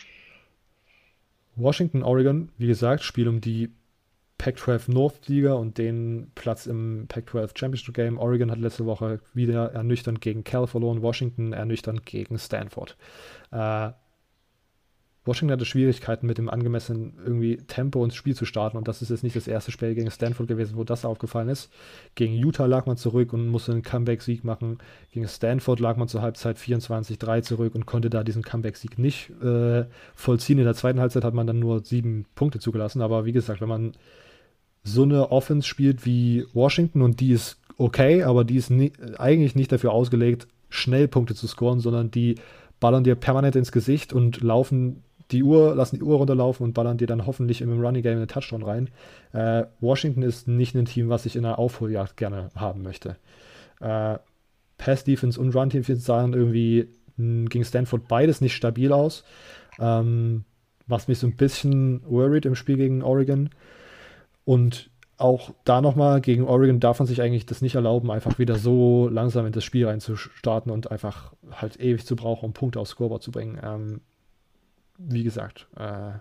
Washington, 1.56 2.04
Oregon, 2.04 2.50
wie 2.58 2.68
gesagt, 2.68 3.04
Spiel 3.04 3.28
um 3.28 3.42
die 3.42 3.70
Pac-12 4.38 4.92
North-Liga 4.92 5.54
und 5.54 5.78
den 5.78 6.32
Platz 6.34 6.66
im 6.66 7.06
Pac-12 7.08 7.58
Championship 7.58 7.94
Game. 7.94 8.18
Oregon 8.18 8.50
hat 8.50 8.58
letzte 8.58 8.88
Woche 8.88 9.20
wieder 9.36 9.72
ernüchternd 9.72 10.20
gegen 10.20 10.44
Cal 10.44 10.66
verloren, 10.66 11.04
Washington 11.04 11.54
ernüchternd 11.54 12.08
gegen 12.08 12.40
Stanford. 12.40 12.98
Äh, 13.52 13.92
Washington 15.24 15.54
hatte 15.54 15.66
Schwierigkeiten 15.66 16.26
mit 16.26 16.40
dem 16.40 16.50
angemessenen 16.50 17.14
irgendwie 17.24 17.58
Tempo 17.58 18.04
ins 18.04 18.16
Spiel 18.16 18.36
zu 18.36 18.46
starten 18.46 18.76
und 18.76 18.88
das 18.88 19.04
ist 19.04 19.10
jetzt 19.10 19.24
nicht 19.24 19.36
das 19.36 19.48
erste 19.48 19.72
Spiel 19.72 19.94
gegen 19.94 20.10
Stanford 20.10 20.48
gewesen, 20.48 20.78
wo 20.78 20.84
das 20.84 21.06
aufgefallen 21.06 21.50
ist. 21.50 21.70
Gegen 22.16 22.34
Utah 22.34 22.66
lag 22.66 22.88
man 22.88 22.98
zurück 22.98 23.32
und 23.32 23.48
musste 23.48 23.72
einen 23.72 23.84
Comeback-Sieg 23.84 24.44
machen. 24.44 24.80
Gegen 25.12 25.28
Stanford 25.28 25.80
lag 25.80 25.96
man 25.98 26.08
zur 26.08 26.24
Halbzeit 26.24 26.58
24-3 26.58 27.44
zurück 27.44 27.76
und 27.76 27.86
konnte 27.86 28.10
da 28.10 28.24
diesen 28.24 28.42
Comeback-Sieg 28.42 28.98
nicht 28.98 29.30
äh, 29.44 29.86
vollziehen. 30.16 30.58
In 30.58 30.66
der 30.66 30.74
zweiten 30.74 31.00
Halbzeit 31.00 31.24
hat 31.24 31.36
man 31.36 31.46
dann 31.46 31.60
nur 31.60 31.86
sieben 31.86 32.26
Punkte 32.34 32.58
zugelassen, 32.58 33.04
aber 33.04 33.24
wie 33.24 33.32
gesagt, 33.32 33.62
wenn 33.62 33.70
man 33.70 33.92
so 34.84 35.04
eine 35.04 35.32
Offense 35.32 35.68
spielt 35.68 36.04
wie 36.04 36.48
Washington 36.54 37.04
und 37.04 37.20
die 37.20 37.34
ist 37.34 37.60
okay, 37.78 38.24
aber 38.24 38.44
die 38.44 38.56
ist 38.56 38.72
nie, 38.72 38.92
eigentlich 39.20 39.54
nicht 39.54 39.72
dafür 39.72 39.92
ausgelegt, 39.92 40.48
schnell 40.70 41.08
Punkte 41.08 41.36
zu 41.36 41.46
scoren, 41.46 41.80
sondern 41.80 42.10
die 42.10 42.36
ballern 42.80 43.04
dir 43.04 43.16
permanent 43.16 43.56
ins 43.56 43.72
Gesicht 43.72 44.12
und 44.12 44.42
laufen 44.42 45.04
die 45.32 45.44
Uhr, 45.44 45.76
lassen 45.76 45.98
die 45.98 46.04
Uhr 46.04 46.18
runterlaufen 46.18 46.64
und 46.64 46.74
ballern 46.74 46.98
dir 46.98 47.08
dann 47.08 47.26
hoffentlich 47.26 47.62
im 47.62 47.80
Running 47.80 48.04
Game 48.04 48.18
einen 48.18 48.28
Touchdown 48.28 48.64
rein. 48.64 48.90
Äh, 49.34 49.66
Washington 49.80 50.24
ist 50.24 50.48
nicht 50.48 50.76
ein 50.76 50.86
Team, 50.86 51.10
was 51.10 51.26
ich 51.26 51.36
in 51.36 51.46
einer 51.46 51.60
Aufholjagd 51.60 52.18
gerne 52.18 52.50
haben 52.56 52.82
möchte. 52.82 53.18
Äh, 53.80 54.18
Pass-Defense 54.78 55.40
und 55.40 55.56
Run-Defense 55.56 56.02
sahen 56.02 56.34
irgendwie 56.34 56.88
hm, 57.18 57.50
gegen 57.50 57.64
Stanford 57.64 58.08
beides 58.08 58.42
nicht 58.42 58.56
stabil 58.56 58.92
aus. 58.92 59.24
Ähm, 59.80 60.44
was 60.92 61.08
mich 61.08 61.20
so 61.20 61.28
ein 61.28 61.36
bisschen 61.36 62.02
worried 62.06 62.46
im 62.46 62.56
Spiel 62.56 62.78
gegen 62.78 63.02
Oregon. 63.02 63.50
Und 64.46 64.92
auch 65.18 65.52
da 65.64 65.82
nochmal, 65.82 66.22
gegen 66.22 66.44
Oregon 66.44 66.80
darf 66.80 67.00
man 67.00 67.08
sich 67.08 67.22
eigentlich 67.22 67.46
das 67.46 67.62
nicht 67.62 67.76
erlauben, 67.76 68.12
einfach 68.12 68.40
wieder 68.40 68.56
so 68.56 69.08
langsam 69.08 69.46
in 69.46 69.54
das 69.54 69.64
Spiel 69.64 69.88
reinzustarten 69.88 70.72
und 70.72 70.92
einfach 70.92 71.34
halt 71.52 71.80
ewig 71.80 72.06
zu 72.06 72.16
brauchen, 72.16 72.46
um 72.46 72.54
Punkte 72.54 72.80
aufs 72.80 72.92
Scoreboard 72.92 73.24
zu 73.24 73.32
bringen. 73.32 73.60
Ähm, 73.64 74.02
wie 75.08 75.24
gesagt, 75.24 75.68
äh, 75.78 76.14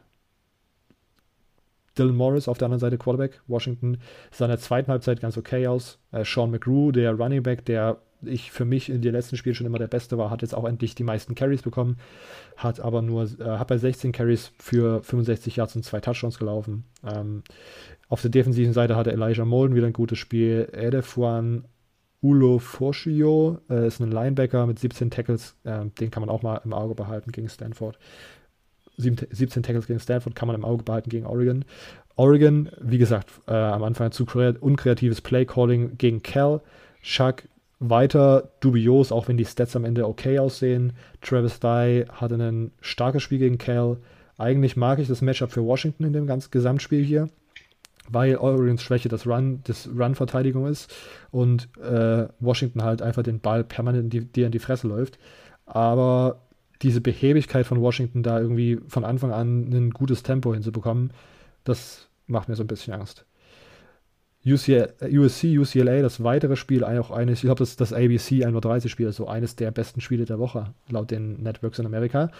Dylan 1.98 2.16
Morris 2.16 2.48
auf 2.48 2.58
der 2.58 2.66
anderen 2.66 2.80
Seite 2.80 2.98
Quarterback, 2.98 3.42
Washington, 3.46 3.98
sah 4.30 4.46
in 4.46 4.50
der 4.50 4.58
zweiten 4.58 4.90
Halbzeit 4.90 5.20
ganz 5.20 5.36
okay 5.36 5.66
aus. 5.66 5.98
Äh, 6.12 6.24
Sean 6.24 6.50
McGrew, 6.50 6.92
der 6.92 7.12
Running 7.12 7.42
Back, 7.42 7.64
der 7.64 7.98
ich 8.22 8.50
für 8.52 8.64
mich 8.64 8.90
in 8.90 9.02
den 9.02 9.12
letzten 9.12 9.36
Spielen 9.36 9.54
schon 9.54 9.66
immer 9.66 9.78
der 9.78 9.86
Beste 9.86 10.18
war, 10.18 10.30
hat 10.30 10.42
jetzt 10.42 10.54
auch 10.54 10.64
endlich 10.64 10.94
die 10.94 11.04
meisten 11.04 11.34
Carries 11.34 11.62
bekommen, 11.62 11.96
hat 12.56 12.80
aber 12.80 13.02
nur, 13.02 13.24
äh, 13.24 13.44
hat 13.44 13.68
bei 13.68 13.78
16 13.78 14.12
Carries 14.12 14.52
für 14.58 15.02
65 15.02 15.56
Yards 15.56 15.76
und 15.76 15.84
zwei 15.84 16.00
Touchdowns 16.00 16.38
gelaufen. 16.38 16.84
Ähm, 17.04 17.42
auf 18.08 18.22
der 18.22 18.30
defensiven 18.30 18.72
Seite 18.72 18.96
hatte 18.96 19.12
Elijah 19.12 19.44
Molden 19.44 19.76
wieder 19.76 19.86
ein 19.86 19.92
gutes 19.92 20.18
Spiel. 20.18 20.68
Edefuan 20.72 21.64
Ulo 22.22 22.58
Forschio 22.58 23.60
äh, 23.70 23.86
ist 23.86 24.00
ein 24.00 24.10
Linebacker 24.10 24.66
mit 24.66 24.78
17 24.78 25.10
Tackles, 25.10 25.56
äh, 25.64 25.86
den 25.86 26.10
kann 26.10 26.20
man 26.20 26.28
auch 26.28 26.42
mal 26.42 26.60
im 26.64 26.74
Auge 26.74 26.94
behalten 26.94 27.32
gegen 27.32 27.48
Stanford. 27.48 27.98
17 28.96 29.62
Tackles 29.62 29.86
gegen 29.86 30.00
Stanford 30.00 30.34
kann 30.34 30.46
man 30.46 30.56
im 30.56 30.64
Auge 30.64 30.82
behalten 30.82 31.10
gegen 31.10 31.26
Oregon. 31.26 31.64
Oregon, 32.16 32.68
wie 32.80 32.98
gesagt, 32.98 33.30
äh, 33.48 33.52
am 33.52 33.82
Anfang 33.82 34.12
zu 34.12 34.26
unkreatives 34.60 35.20
Play-Calling 35.20 35.96
gegen 35.96 36.22
Cal. 36.22 36.60
Chuck 37.02 37.44
weiter 37.78 38.50
dubios, 38.60 39.10
auch 39.10 39.26
wenn 39.26 39.38
die 39.38 39.46
Stats 39.46 39.74
am 39.74 39.84
Ende 39.84 40.06
okay 40.06 40.38
aussehen. 40.38 40.92
Travis 41.22 41.60
Dye 41.60 42.04
hatte 42.12 42.34
ein 42.34 42.72
starkes 42.80 43.22
Spiel 43.22 43.38
gegen 43.38 43.58
Cal. 43.58 43.96
Eigentlich 44.36 44.76
mag 44.76 44.98
ich 44.98 45.08
das 45.08 45.22
Matchup 45.22 45.50
für 45.50 45.64
Washington 45.64 46.04
in 46.04 46.12
dem 46.12 46.26
ganzen 46.26 46.50
Gesamtspiel 46.50 47.02
hier, 47.02 47.30
weil 48.08 48.36
Oregons 48.36 48.82
Schwäche 48.82 49.08
das 49.08 49.26
Run, 49.26 49.60
das 49.64 49.88
Run-Verteidigung 49.88 50.66
ist 50.66 50.94
und 51.30 51.68
äh, 51.82 52.28
Washington 52.38 52.82
halt 52.82 53.00
einfach 53.00 53.22
den 53.22 53.40
Ball 53.40 53.64
permanent 53.64 54.12
dir 54.12 54.46
in 54.46 54.52
die 54.52 54.58
Fresse 54.58 54.86
läuft. 54.86 55.18
Aber 55.64 56.42
diese 56.82 57.00
Behebigkeit 57.00 57.66
von 57.66 57.80
Washington 57.80 58.22
da 58.22 58.40
irgendwie 58.40 58.80
von 58.88 59.04
Anfang 59.04 59.32
an 59.32 59.70
ein 59.70 59.90
gutes 59.90 60.22
Tempo 60.22 60.54
hinzubekommen, 60.54 61.12
das 61.64 62.08
macht 62.26 62.48
mir 62.48 62.56
so 62.56 62.64
ein 62.64 62.68
bisschen 62.68 62.94
Angst. 62.94 63.26
UCL, 64.46 64.94
USC, 65.02 65.58
UCLA, 65.58 66.00
das 66.00 66.24
weitere 66.24 66.56
Spiel, 66.56 66.82
auch 66.82 67.10
eines, 67.10 67.40
ich 67.40 67.42
glaube, 67.42 67.58
das, 67.58 67.76
das 67.76 67.92
ABC 67.92 68.44
31 68.44 68.90
Spiel, 68.90 69.06
also 69.06 69.28
eines 69.28 69.54
der 69.56 69.70
besten 69.70 70.00
Spiele 70.00 70.24
der 70.24 70.38
Woche, 70.38 70.72
laut 70.88 71.10
den 71.10 71.42
Networks 71.42 71.78
in 71.78 71.84
Amerika. 71.84 72.30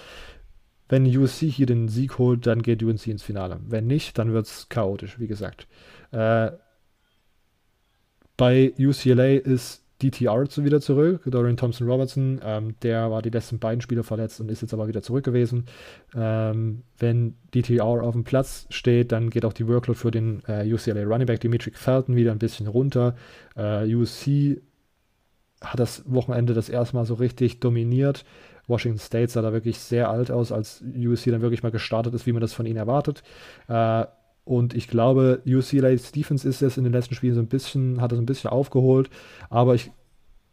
Wenn 0.88 1.04
USC 1.04 1.50
hier 1.50 1.66
den 1.66 1.88
Sieg 1.88 2.18
holt, 2.18 2.46
dann 2.46 2.62
geht 2.62 2.82
UNC 2.82 3.06
ins 3.06 3.22
Finale. 3.22 3.60
Wenn 3.68 3.86
nicht, 3.86 4.16
dann 4.18 4.32
wird 4.32 4.46
es 4.46 4.68
chaotisch, 4.70 5.20
wie 5.20 5.26
gesagt. 5.26 5.68
Äh, 6.10 6.52
bei 8.38 8.72
UCLA 8.78 9.34
ist 9.34 9.84
DTR 10.02 10.44
wieder 10.64 10.80
zurück, 10.80 11.22
Dorian 11.26 11.56
Thompson 11.56 11.88
Robertson, 11.88 12.40
ähm, 12.42 12.74
der 12.82 13.10
war 13.10 13.22
die 13.22 13.30
letzten 13.30 13.58
beiden 13.58 13.80
Spiele 13.80 14.02
verletzt 14.02 14.40
und 14.40 14.50
ist 14.50 14.62
jetzt 14.62 14.74
aber 14.74 14.88
wieder 14.88 15.02
zurück 15.02 15.24
gewesen. 15.24 15.66
Ähm, 16.14 16.82
wenn 16.98 17.36
DTR 17.54 17.84
auf 17.84 18.14
dem 18.14 18.24
Platz 18.24 18.66
steht, 18.70 19.12
dann 19.12 19.30
geht 19.30 19.44
auch 19.44 19.52
die 19.52 19.68
Workload 19.68 19.98
für 19.98 20.10
den 20.10 20.42
äh, 20.46 20.72
UCLA 20.72 21.04
Running 21.04 21.26
Back 21.26 21.40
Dimitri 21.40 21.72
Felton 21.72 22.16
wieder 22.16 22.32
ein 22.32 22.38
bisschen 22.38 22.66
runter. 22.66 23.14
Äh, 23.56 23.94
USC 23.94 24.60
hat 25.62 25.78
das 25.78 26.02
Wochenende 26.06 26.54
das 26.54 26.68
erste 26.68 26.96
Mal 26.96 27.04
so 27.04 27.14
richtig 27.14 27.60
dominiert. 27.60 28.24
Washington 28.66 28.98
State 28.98 29.32
sah 29.32 29.42
da 29.42 29.52
wirklich 29.52 29.78
sehr 29.78 30.08
alt 30.08 30.30
aus, 30.30 30.52
als 30.52 30.82
USC 30.96 31.30
dann 31.30 31.42
wirklich 31.42 31.62
mal 31.62 31.72
gestartet 31.72 32.14
ist, 32.14 32.26
wie 32.26 32.32
man 32.32 32.40
das 32.40 32.54
von 32.54 32.66
ihnen 32.66 32.76
erwartet. 32.76 33.22
Äh, 33.68 34.06
und 34.50 34.74
ich 34.74 34.88
glaube, 34.88 35.42
UCLA's 35.46 36.10
Defense 36.10 36.48
ist 36.48 36.60
es 36.60 36.76
in 36.76 36.82
den 36.82 36.92
letzten 36.92 37.14
Spielen 37.14 37.36
so 37.36 37.40
ein 37.40 37.46
bisschen, 37.46 38.00
hat 38.00 38.10
es 38.10 38.18
ein 38.18 38.26
bisschen 38.26 38.50
aufgeholt. 38.50 39.08
Aber 39.48 39.76
ich 39.76 39.92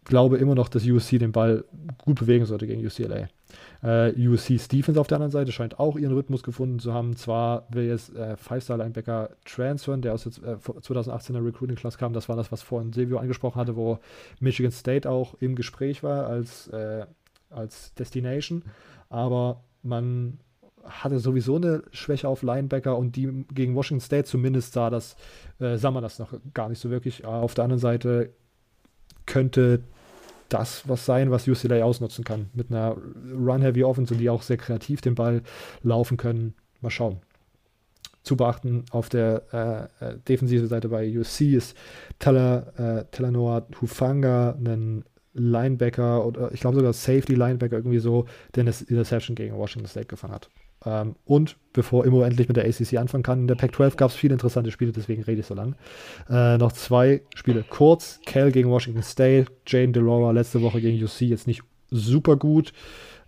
glaube 0.06 0.38
immer 0.38 0.54
noch, 0.54 0.70
dass 0.70 0.86
USC 0.86 1.18
den 1.18 1.32
Ball 1.32 1.66
gut 2.06 2.20
bewegen 2.20 2.46
sollte 2.46 2.68
gegen 2.68 2.86
UCLA. 2.86 3.28
Äh, 3.82 4.28
USC's 4.28 4.68
Defense 4.68 5.02
auf 5.02 5.08
der 5.08 5.16
anderen 5.16 5.32
Seite 5.32 5.52
scheint 5.52 5.80
auch 5.80 5.98
ihren 5.98 6.14
Rhythmus 6.14 6.44
gefunden 6.44 6.78
zu 6.78 6.94
haben. 6.94 7.16
Zwar 7.16 7.66
will 7.72 7.88
jetzt 7.88 8.16
äh, 8.16 8.38
Five-Star-Linebacker 8.38 9.32
transfern, 9.46 10.04
der 10.04 10.14
aus 10.14 10.26
der 10.26 10.48
äh, 10.48 10.58
2018er 10.58 11.44
Recruiting-Class 11.44 11.98
kam. 11.98 12.14
Das 12.14 12.30
war 12.30 12.36
das, 12.36 12.52
was 12.52 12.62
vorhin 12.62 12.94
Silvio 12.94 13.18
angesprochen 13.18 13.60
hatte, 13.60 13.76
wo 13.76 13.98
Michigan 14.40 14.72
State 14.72 15.10
auch 15.10 15.34
im 15.40 15.56
Gespräch 15.56 16.04
war 16.04 16.28
als, 16.28 16.68
äh, 16.68 17.08
als 17.50 17.96
Destination. 17.96 18.62
Aber 19.10 19.64
man 19.82 20.38
hatte 20.88 21.20
sowieso 21.20 21.56
eine 21.58 21.84
Schwäche 21.92 22.28
auf 22.28 22.42
Linebacker 22.42 22.98
und 22.98 23.16
die 23.16 23.46
gegen 23.54 23.76
Washington 23.76 24.02
State 24.02 24.26
zumindest 24.26 24.74
sah 24.74 24.90
das, 24.90 25.16
äh, 25.60 25.78
sah 25.78 25.92
man 25.92 26.04
das 26.04 26.20
noch 26.20 26.34
gar 26.54 26.70
nicht 26.70 26.80
so 26.80 26.90
wirklich. 26.90 27.26
Auf 27.26 27.54
der 27.54 27.66
anderen 27.66 27.82
Seite 27.82 28.32
könnte 29.26 29.84
das 30.50 30.88
was 30.88 31.06
sein, 31.06 31.32
was 31.32 31.48
UCLA 31.48 31.84
ausnutzen 31.84 32.24
kann. 32.24 32.50
Mit 32.54 32.72
einer 32.72 32.96
Run-Heavy 33.34 33.84
Offense 33.84 34.14
und 34.14 34.20
die 34.20 34.30
auch 34.30 34.42
sehr 34.42 34.58
kreativ 34.58 35.02
den 35.02 35.16
Ball 35.16 35.42
laufen 35.84 36.18
können. 36.18 36.54
Mal 36.82 36.90
schauen. 36.90 37.20
Zu 38.24 38.36
beachten 38.36 38.86
auf 38.92 39.10
der 39.10 39.90
äh, 40.02 40.06
äh 40.06 40.18
defensiven 40.28 40.68
Seite 40.68 40.90
bei 40.90 41.18
USC 41.18 41.56
ist 41.56 41.78
Teller, 42.20 42.74
äh, 42.78 43.06
Telanoa 43.12 43.68
Hufanga, 43.82 44.52
ein 44.52 45.04
Linebacker 45.34 46.26
oder 46.26 46.52
ich 46.52 46.60
glaube 46.60 46.78
sogar 46.78 46.94
Safety 46.94 47.36
Linebacker 47.36 47.78
irgendwie 47.78 48.00
so, 48.00 48.26
der 48.56 48.62
eine 48.62 48.74
Interception 48.88 49.36
gegen 49.36 49.56
Washington 49.56 49.88
State 49.88 50.08
gefangen 50.08 50.34
hat. 50.34 50.50
Ähm, 50.88 51.16
und 51.26 51.58
bevor 51.74 52.06
Immo 52.06 52.24
endlich 52.24 52.48
mit 52.48 52.56
der 52.56 52.66
ACC 52.66 52.98
anfangen 52.98 53.24
kann, 53.24 53.42
in 53.42 53.48
der 53.48 53.56
Pac-12 53.56 53.98
gab 53.98 54.10
es 54.10 54.16
viele 54.16 54.34
interessante 54.34 54.72
Spiele, 54.72 54.94
deswegen 54.94 55.22
rede 55.24 55.42
ich 55.42 55.46
so 55.46 55.54
lang. 55.54 55.76
Äh, 56.30 56.58
noch 56.58 56.72
zwei 56.72 57.22
Spiele 57.36 57.66
kurz. 57.68 58.22
Cal 58.26 58.52
gegen 58.52 58.70
Washington 58.70 59.04
State, 59.04 59.52
Jane 59.66 59.92
Delora 59.92 60.32
letzte 60.32 60.62
Woche 60.62 60.80
gegen 60.80 61.04
UC, 61.04 61.22
jetzt 61.22 61.46
nicht 61.46 61.62
super 61.92 62.38
gut. 62.38 62.72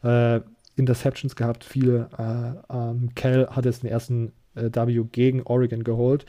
Äh, 0.04 0.40
Interceptions 0.78 1.36
gehabt, 1.36 1.66
viele. 1.66 2.10
Äh, 2.18 2.74
ähm, 2.74 3.10
Cal 3.14 3.50
hat 3.52 3.66
jetzt 3.66 3.84
den 3.84 3.90
ersten 3.90 4.32
äh, 4.56 4.70
W 4.74 5.04
gegen 5.12 5.44
Oregon 5.44 5.84
geholt. 5.84 6.26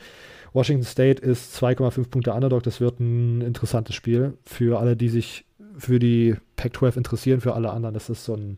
Washington 0.51 0.83
State 0.83 1.21
ist 1.21 1.55
2,5 1.63 2.09
Punkte 2.09 2.33
Underdog. 2.33 2.63
Das 2.63 2.81
wird 2.81 2.99
ein 2.99 3.39
interessantes 3.39 3.95
Spiel 3.95 4.37
für 4.45 4.79
alle, 4.79 4.97
die 4.97 5.07
sich 5.07 5.45
für 5.77 5.99
die 5.99 6.35
Pac-12 6.57 6.97
interessieren. 6.97 7.39
Für 7.39 7.53
alle 7.53 7.71
anderen 7.71 7.93
das 7.93 8.09
ist 8.09 8.25
so 8.25 8.35
ein 8.35 8.57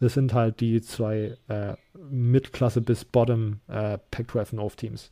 das 0.00 0.14
sind 0.14 0.34
halt 0.34 0.60
die 0.60 0.80
zwei 0.82 1.36
äh, 1.48 1.74
Mittelklasse 2.10 2.80
bis 2.80 3.04
Bottom 3.04 3.60
äh, 3.68 3.98
Pac-12 4.10 4.54
North 4.54 4.76
Teams. 4.76 5.10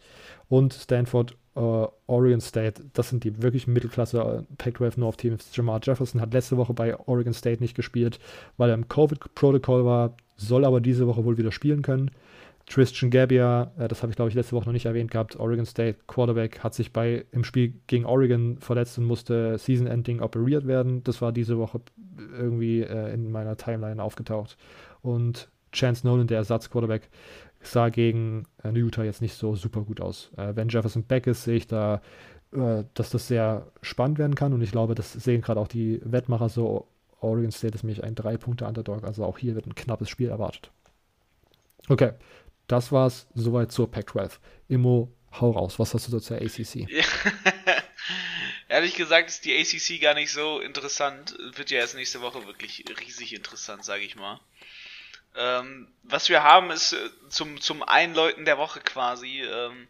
Und 0.49 0.75
Stanford, 0.75 1.37
äh, 1.57 1.87
Oregon 2.07 2.41
State, 2.41 2.83
das 2.93 3.09
sind 3.09 3.25
die 3.25 3.43
wirklich 3.43 3.67
Mittelklasse 3.67 4.21
äh, 4.21 4.55
Pac-12 4.59 5.01
North 5.01 5.19
Teams. 5.19 5.49
Jamar 5.55 5.81
Jefferson 5.83 6.21
hat 6.21 6.35
letzte 6.35 6.57
Woche 6.57 6.75
bei 6.75 6.97
Oregon 6.99 7.35
State 7.35 7.63
nicht 7.63 7.75
gespielt, 7.75 8.19
weil 8.57 8.71
er 8.71 8.75
im 8.75 8.89
Covid-Protokoll 8.89 9.85
war, 9.85 10.17
soll 10.37 10.65
aber 10.65 10.81
diese 10.81 11.07
Woche 11.07 11.25
wohl 11.25 11.39
wieder 11.39 11.53
spielen 11.53 11.83
können. 11.83 12.11
Tristan 12.67 13.11
Gabbia, 13.11 13.73
äh, 13.79 13.89
das 13.89 14.03
habe 14.03 14.11
ich 14.11 14.17
glaube 14.17 14.31
ich 14.31 14.35
letzte 14.35 14.57
Woche 14.57 14.67
noch 14.67 14.73
nicht 14.73 14.87
erwähnt 14.87 15.11
gehabt, 15.11 15.39
Oregon 15.39 15.67
State 15.67 15.99
Quarterback, 16.07 16.61
hat 16.61 16.75
sich 16.75 16.93
bei 16.93 17.25
im 17.31 17.45
Spiel 17.45 17.75
gegen 17.87 18.07
Oregon 18.07 18.59
verletzt 18.59 18.99
und 18.99 19.05
musste 19.05 19.59
Season-Ending 19.59 20.21
operiert 20.21 20.67
werden. 20.67 21.03
Das 21.05 21.21
war 21.21 21.33
diese 21.33 21.59
Woche 21.59 21.81
irgendwie 22.37 22.83
äh, 22.83 23.13
in 23.13 23.31
meiner 23.31 23.57
Timeline 23.57 24.03
aufgetaucht. 24.03 24.57
Und 25.03 25.51
Chance 25.73 26.07
Nolan, 26.07 26.27
der 26.27 26.39
Ersatz-Quarterback, 26.39 27.11
sah 27.61 27.89
gegen 27.89 28.47
äh, 28.63 28.71
Utah 28.71 29.05
jetzt 29.05 29.23
nicht 29.23 29.35
so 29.35 29.55
super 29.57 29.83
gut 29.83 30.01
aus. 30.01 30.31
Äh, 30.37 30.57
wenn 30.57 30.69
Jefferson 30.69 31.05
back 31.05 31.27
ist, 31.27 31.45
sehe 31.45 31.57
ich 31.57 31.67
da, 31.67 32.01
äh, 32.53 32.85
dass 32.95 33.11
das 33.11 33.29
sehr 33.29 33.67
spannend 33.83 34.19
werden 34.19 34.35
kann 34.35 34.53
und 34.53 34.63
ich 34.63 34.73
glaube, 34.73 34.95
das 34.95 35.13
sehen 35.13 35.41
gerade 35.41 35.61
auch 35.61 35.69
die 35.69 36.01
Wettmacher 36.05 36.49
so. 36.49 36.89
Oregon 37.21 37.53
State 37.53 37.75
ist 37.75 37.85
nämlich 37.85 38.05
ein 38.05 38.15
drei 38.15 38.37
Punkte 38.37 38.67
Underdog, 38.67 39.03
also 39.05 39.25
auch 39.25 39.39
hier 39.39 39.55
wird 39.55 39.67
ein 39.67 39.75
knappes 39.75 40.11
Spiel 40.11 40.29
erwartet. 40.29 40.71
Okay, 41.89 42.13
das 42.67 42.93
war's 42.93 43.27
soweit 43.35 43.73
zur 43.73 43.91
Pac-12. 43.91 44.39
Immo, 44.69 45.13
hau 45.41 45.51
raus. 45.51 45.79
Was 45.79 45.95
hast 45.95 46.07
du 46.07 46.13
so 46.13 46.21
zur 46.21 46.39
ACC? 46.39 46.89
Ehrlich 48.69 48.95
gesagt 48.95 49.29
ist 49.29 49.45
die 49.45 49.57
ACC 49.57 50.01
gar 50.01 50.15
nicht 50.15 50.33
so 50.33 50.61
interessant. 50.61 51.37
Wird 51.55 51.71
ja 51.71 51.79
erst 51.79 51.95
nächste 51.95 52.23
Woche 52.23 52.47
wirklich 52.47 52.85
riesig 53.01 53.35
interessant, 53.35 53.85
sage 53.85 54.05
ich 54.05 54.17
mal. 54.17 54.41
Ähm, 55.37 55.89
was 56.03 56.29
wir 56.29 56.43
haben 56.43 56.71
ist 56.71 56.93
äh, 56.93 57.11
zum, 57.29 57.61
zum 57.61 57.83
Einläuten 57.83 58.45
der 58.45 58.57
Woche 58.57 58.81
quasi 58.81 59.43
ähm, 59.43 59.89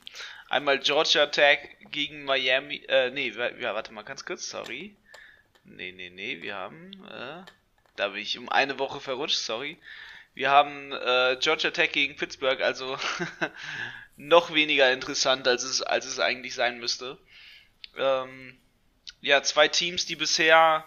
einmal 0.49 0.79
Georgia 0.79 1.27
Tech 1.27 1.59
gegen 1.91 2.25
Miami. 2.25 2.83
Äh, 2.89 3.11
nee, 3.11 3.29
ja, 3.61 3.75
warte 3.75 3.93
mal 3.93 4.03
ganz 4.03 4.25
kurz, 4.25 4.49
sorry. 4.49 4.97
Nee, 5.65 5.93
nee, 5.93 6.11
nee, 6.11 6.43
wir 6.43 6.55
haben. 6.55 6.93
Äh, 7.07 7.43
da 7.97 8.09
bin 8.09 8.23
ich 8.23 8.39
um 8.39 8.49
eine 8.49 8.79
Woche 8.79 9.01
verrutscht, 9.01 9.39
sorry. 9.39 9.79
Wir 10.35 10.51
haben 10.51 10.93
äh, 10.93 11.37
Georgia 11.41 11.71
Tech 11.71 11.93
gegen 11.93 12.17
Pittsburgh, 12.17 12.61
also 12.61 12.99
noch 14.17 14.53
weniger 14.53 14.93
interessant, 14.93 15.47
als 15.47 15.63
es, 15.63 15.81
als 15.83 16.07
es 16.07 16.19
eigentlich 16.19 16.55
sein 16.55 16.79
müsste. 16.79 17.19
Ähm, 17.97 18.59
ja, 19.21 19.43
zwei 19.43 19.69
Teams, 19.69 20.07
die 20.07 20.17
bisher 20.17 20.85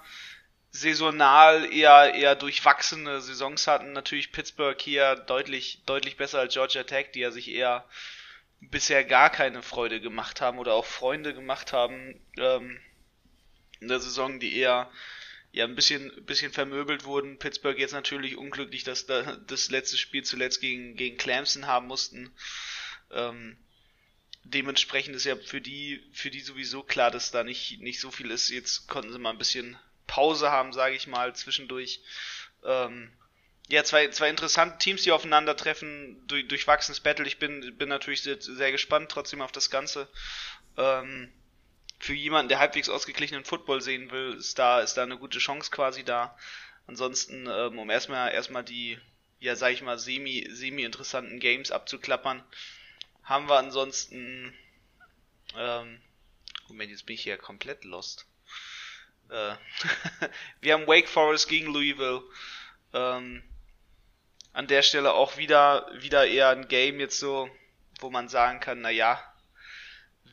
saisonal 0.72 1.74
eher, 1.74 2.14
eher 2.14 2.36
durchwachsene 2.36 3.22
Saisons 3.22 3.68
hatten. 3.68 3.94
Natürlich 3.94 4.32
Pittsburgh 4.32 4.80
hier 4.80 5.16
deutlich, 5.16 5.82
deutlich 5.86 6.18
besser 6.18 6.40
als 6.40 6.54
Georgia 6.54 6.84
Tech, 6.84 7.12
die 7.14 7.22
ja 7.22 7.32
sich 7.32 7.50
eher 7.50 7.86
bisher 8.60 9.04
gar 9.04 9.30
keine 9.30 9.64
Freude 9.64 10.02
gemacht 10.02 10.42
haben 10.42 10.60
oder 10.60 10.74
auch 10.74 10.86
Freunde 10.86 11.34
gemacht 11.34 11.74
haben 11.74 12.20
ähm, 12.38 12.80
in 13.80 13.88
der 13.88 14.00
Saison, 14.00 14.40
die 14.40 14.58
eher 14.58 14.90
ja 15.58 15.66
ein 15.66 15.76
bisschen, 15.76 16.12
bisschen 16.26 16.52
vermöbelt 16.52 17.04
wurden. 17.04 17.40
Pittsburgh 17.40 17.78
jetzt 17.78 17.94
natürlich 17.94 18.38
unglücklich, 18.38 18.84
dass 18.84 19.06
da 19.06 19.38
das 19.48 19.70
letzte 19.70 19.98
Spiel 19.98 20.24
zuletzt 20.24 20.62
gegen, 20.62 20.96
gegen 20.96 21.18
Clemson 21.18 21.68
haben 21.68 21.88
mussten. 21.88 22.32
Ähm, 23.12 23.58
dementsprechend 24.44 25.16
ist 25.16 25.26
ja 25.26 25.36
für 25.36 25.60
die, 25.60 26.04
für 26.14 26.30
die 26.30 26.42
sowieso 26.42 26.84
klar, 26.84 27.12
dass 27.12 27.32
da 27.32 27.44
nicht, 27.44 27.82
nicht 27.82 28.00
so 28.00 28.12
viel 28.12 28.32
ist. 28.32 28.50
Jetzt 28.50 28.88
konnten 28.88 29.12
sie 29.12 29.20
mal 29.20 29.32
ein 29.32 29.38
bisschen 29.38 29.78
Pause 30.06 30.52
haben, 30.52 30.74
sage 30.74 30.96
ich 30.96 31.08
mal, 31.08 31.36
zwischendurch. 31.36 32.02
Ähm, 32.64 33.12
ja, 33.70 33.84
zwei, 33.84 34.08
zwei 34.10 34.30
interessante 34.30 34.78
Teams, 34.78 35.04
die 35.04 35.12
aufeinandertreffen, 35.12 36.26
durch, 36.28 36.48
durchwachsenes 36.48 37.02
Battle. 37.02 37.28
Ich 37.28 37.40
bin, 37.40 37.78
bin 37.78 37.90
natürlich 37.90 38.22
sehr, 38.22 38.42
sehr 38.42 38.72
gespannt 38.72 39.12
trotzdem 39.12 39.42
auf 39.42 39.52
das 39.52 39.70
Ganze. 39.70 40.08
Ähm, 40.78 41.34
für 42.00 42.14
jemanden, 42.14 42.50
der 42.50 42.60
halbwegs 42.60 42.90
ausgeglichenen 42.90 43.44
Football 43.44 43.82
sehen 43.82 44.12
will, 44.12 44.36
ist 44.36 44.60
da, 44.60 44.82
ist 44.82 44.96
da 44.96 45.04
eine 45.04 45.18
gute 45.18 45.40
Chance 45.40 45.72
quasi 45.72 46.04
da. 46.04 46.38
Ansonsten, 46.86 47.48
ähm, 47.48 47.80
um 47.80 47.90
erstmal, 47.90 48.32
erstmal 48.32 48.64
die, 48.64 49.00
ja, 49.40 49.56
sag 49.56 49.74
ich 49.74 49.82
mal, 49.82 49.98
semi, 49.98 50.48
semi-interessanten 50.50 51.40
Games 51.40 51.72
abzuklappern, 51.72 52.44
haben 53.24 53.50
wir 53.50 53.58
ansonsten, 53.58 54.54
ähm, 55.56 56.02
Moment, 56.70 56.92
jetzt 56.92 57.06
bin 57.06 57.16
ich 57.16 57.24
hier 57.24 57.38
komplett 57.38 57.84
lost. 57.84 58.26
Äh, 59.30 59.56
wir 60.62 60.74
haben 60.74 60.88
Wake 60.88 61.10
Forest 61.10 61.50
gegen 61.50 61.74
Louisville. 61.74 62.24
Ähm, 62.94 63.44
an 64.54 64.68
der 64.68 64.82
Stelle 64.82 65.14
auch 65.14 65.38
wieder, 65.38 65.90
wieder 66.02 66.26
eher 66.26 66.50
ein 66.50 66.68
Game 66.68 67.00
jetzt 67.00 67.20
so, 67.20 67.50
wo 68.00 68.10
man 68.10 68.30
sagen 68.30 68.60
kann, 68.60 68.82
na 68.82 68.90
ja, 68.90 69.22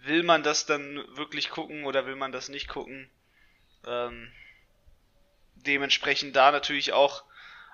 will 0.07 0.23
man 0.23 0.43
das 0.43 0.67
dann 0.67 1.05
wirklich 1.17 1.51
gucken 1.51 1.85
oder 1.85 2.07
will 2.07 2.17
man 2.17 2.33
das 2.33 2.49
nicht 2.49 2.69
gucken? 2.69 3.11
Ähm, 3.87 4.33
dementsprechend 5.57 6.37
da 6.37 6.51
natürlich 6.51 6.93
auch 6.93 7.25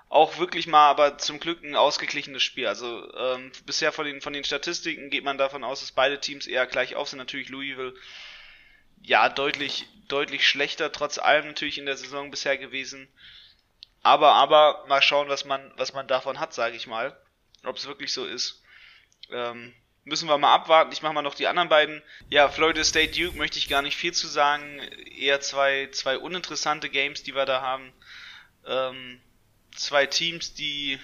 auch 0.08 0.38
wirklich 0.38 0.66
mal, 0.66 0.90
aber 0.90 1.18
zum 1.18 1.38
Glück 1.38 1.62
ein 1.62 1.76
ausgeglichenes 1.76 2.42
Spiel. 2.42 2.66
Also 2.66 3.14
ähm, 3.14 3.52
bisher 3.64 3.92
von 3.92 4.04
den 4.04 4.20
von 4.20 4.32
den 4.32 4.42
Statistiken 4.42 5.08
geht 5.08 5.22
man 5.22 5.38
davon 5.38 5.62
aus, 5.62 5.80
dass 5.80 5.92
beide 5.92 6.20
Teams 6.20 6.48
eher 6.48 6.66
gleich 6.66 6.96
auf 6.96 7.08
sind. 7.08 7.18
Natürlich 7.18 7.48
Louisville 7.48 7.94
ja 9.02 9.28
deutlich 9.28 9.86
deutlich 10.08 10.46
schlechter 10.48 10.90
trotz 10.90 11.18
allem 11.18 11.46
natürlich 11.46 11.78
in 11.78 11.86
der 11.86 11.96
Saison 11.96 12.30
bisher 12.30 12.58
gewesen. 12.58 13.08
Aber 14.02 14.32
aber 14.32 14.84
mal 14.88 15.00
schauen, 15.00 15.28
was 15.28 15.44
man 15.44 15.72
was 15.76 15.92
man 15.92 16.08
davon 16.08 16.40
hat, 16.40 16.54
sage 16.54 16.76
ich 16.76 16.88
mal, 16.88 17.16
ob 17.64 17.76
es 17.76 17.86
wirklich 17.86 18.12
so 18.12 18.26
ist. 18.26 18.62
Ähm, 19.30 19.72
müssen 20.04 20.28
wir 20.28 20.38
mal 20.38 20.54
abwarten. 20.54 20.92
Ich 20.92 21.02
mache 21.02 21.12
mal 21.12 21.22
noch 21.22 21.34
die 21.34 21.46
anderen 21.46 21.68
beiden. 21.68 22.02
Ja, 22.28 22.48
Florida 22.48 22.84
State 22.84 23.18
Duke 23.18 23.36
möchte 23.36 23.58
ich 23.58 23.68
gar 23.68 23.82
nicht 23.82 23.96
viel 23.96 24.12
zu 24.12 24.26
sagen. 24.26 24.80
Eher 25.16 25.40
zwei, 25.40 25.88
zwei 25.92 26.18
uninteressante 26.18 26.88
Games, 26.88 27.22
die 27.22 27.34
wir 27.34 27.46
da 27.46 27.60
haben. 27.60 27.92
Ähm, 28.66 29.20
zwei 29.74 30.06
Teams, 30.06 30.54
die 30.54 30.98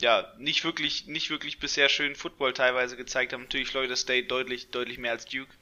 ja 0.00 0.32
nicht 0.38 0.64
wirklich, 0.64 1.06
nicht 1.06 1.30
wirklich 1.30 1.58
bisher 1.58 1.88
schön 1.88 2.14
Football 2.14 2.52
teilweise 2.52 2.96
gezeigt 2.96 3.32
haben. 3.32 3.42
Natürlich 3.42 3.68
Florida 3.68 3.96
State 3.96 4.28
deutlich, 4.28 4.70
deutlich 4.70 4.98
mehr 4.98 5.12
als 5.12 5.24
Duke. 5.24 5.52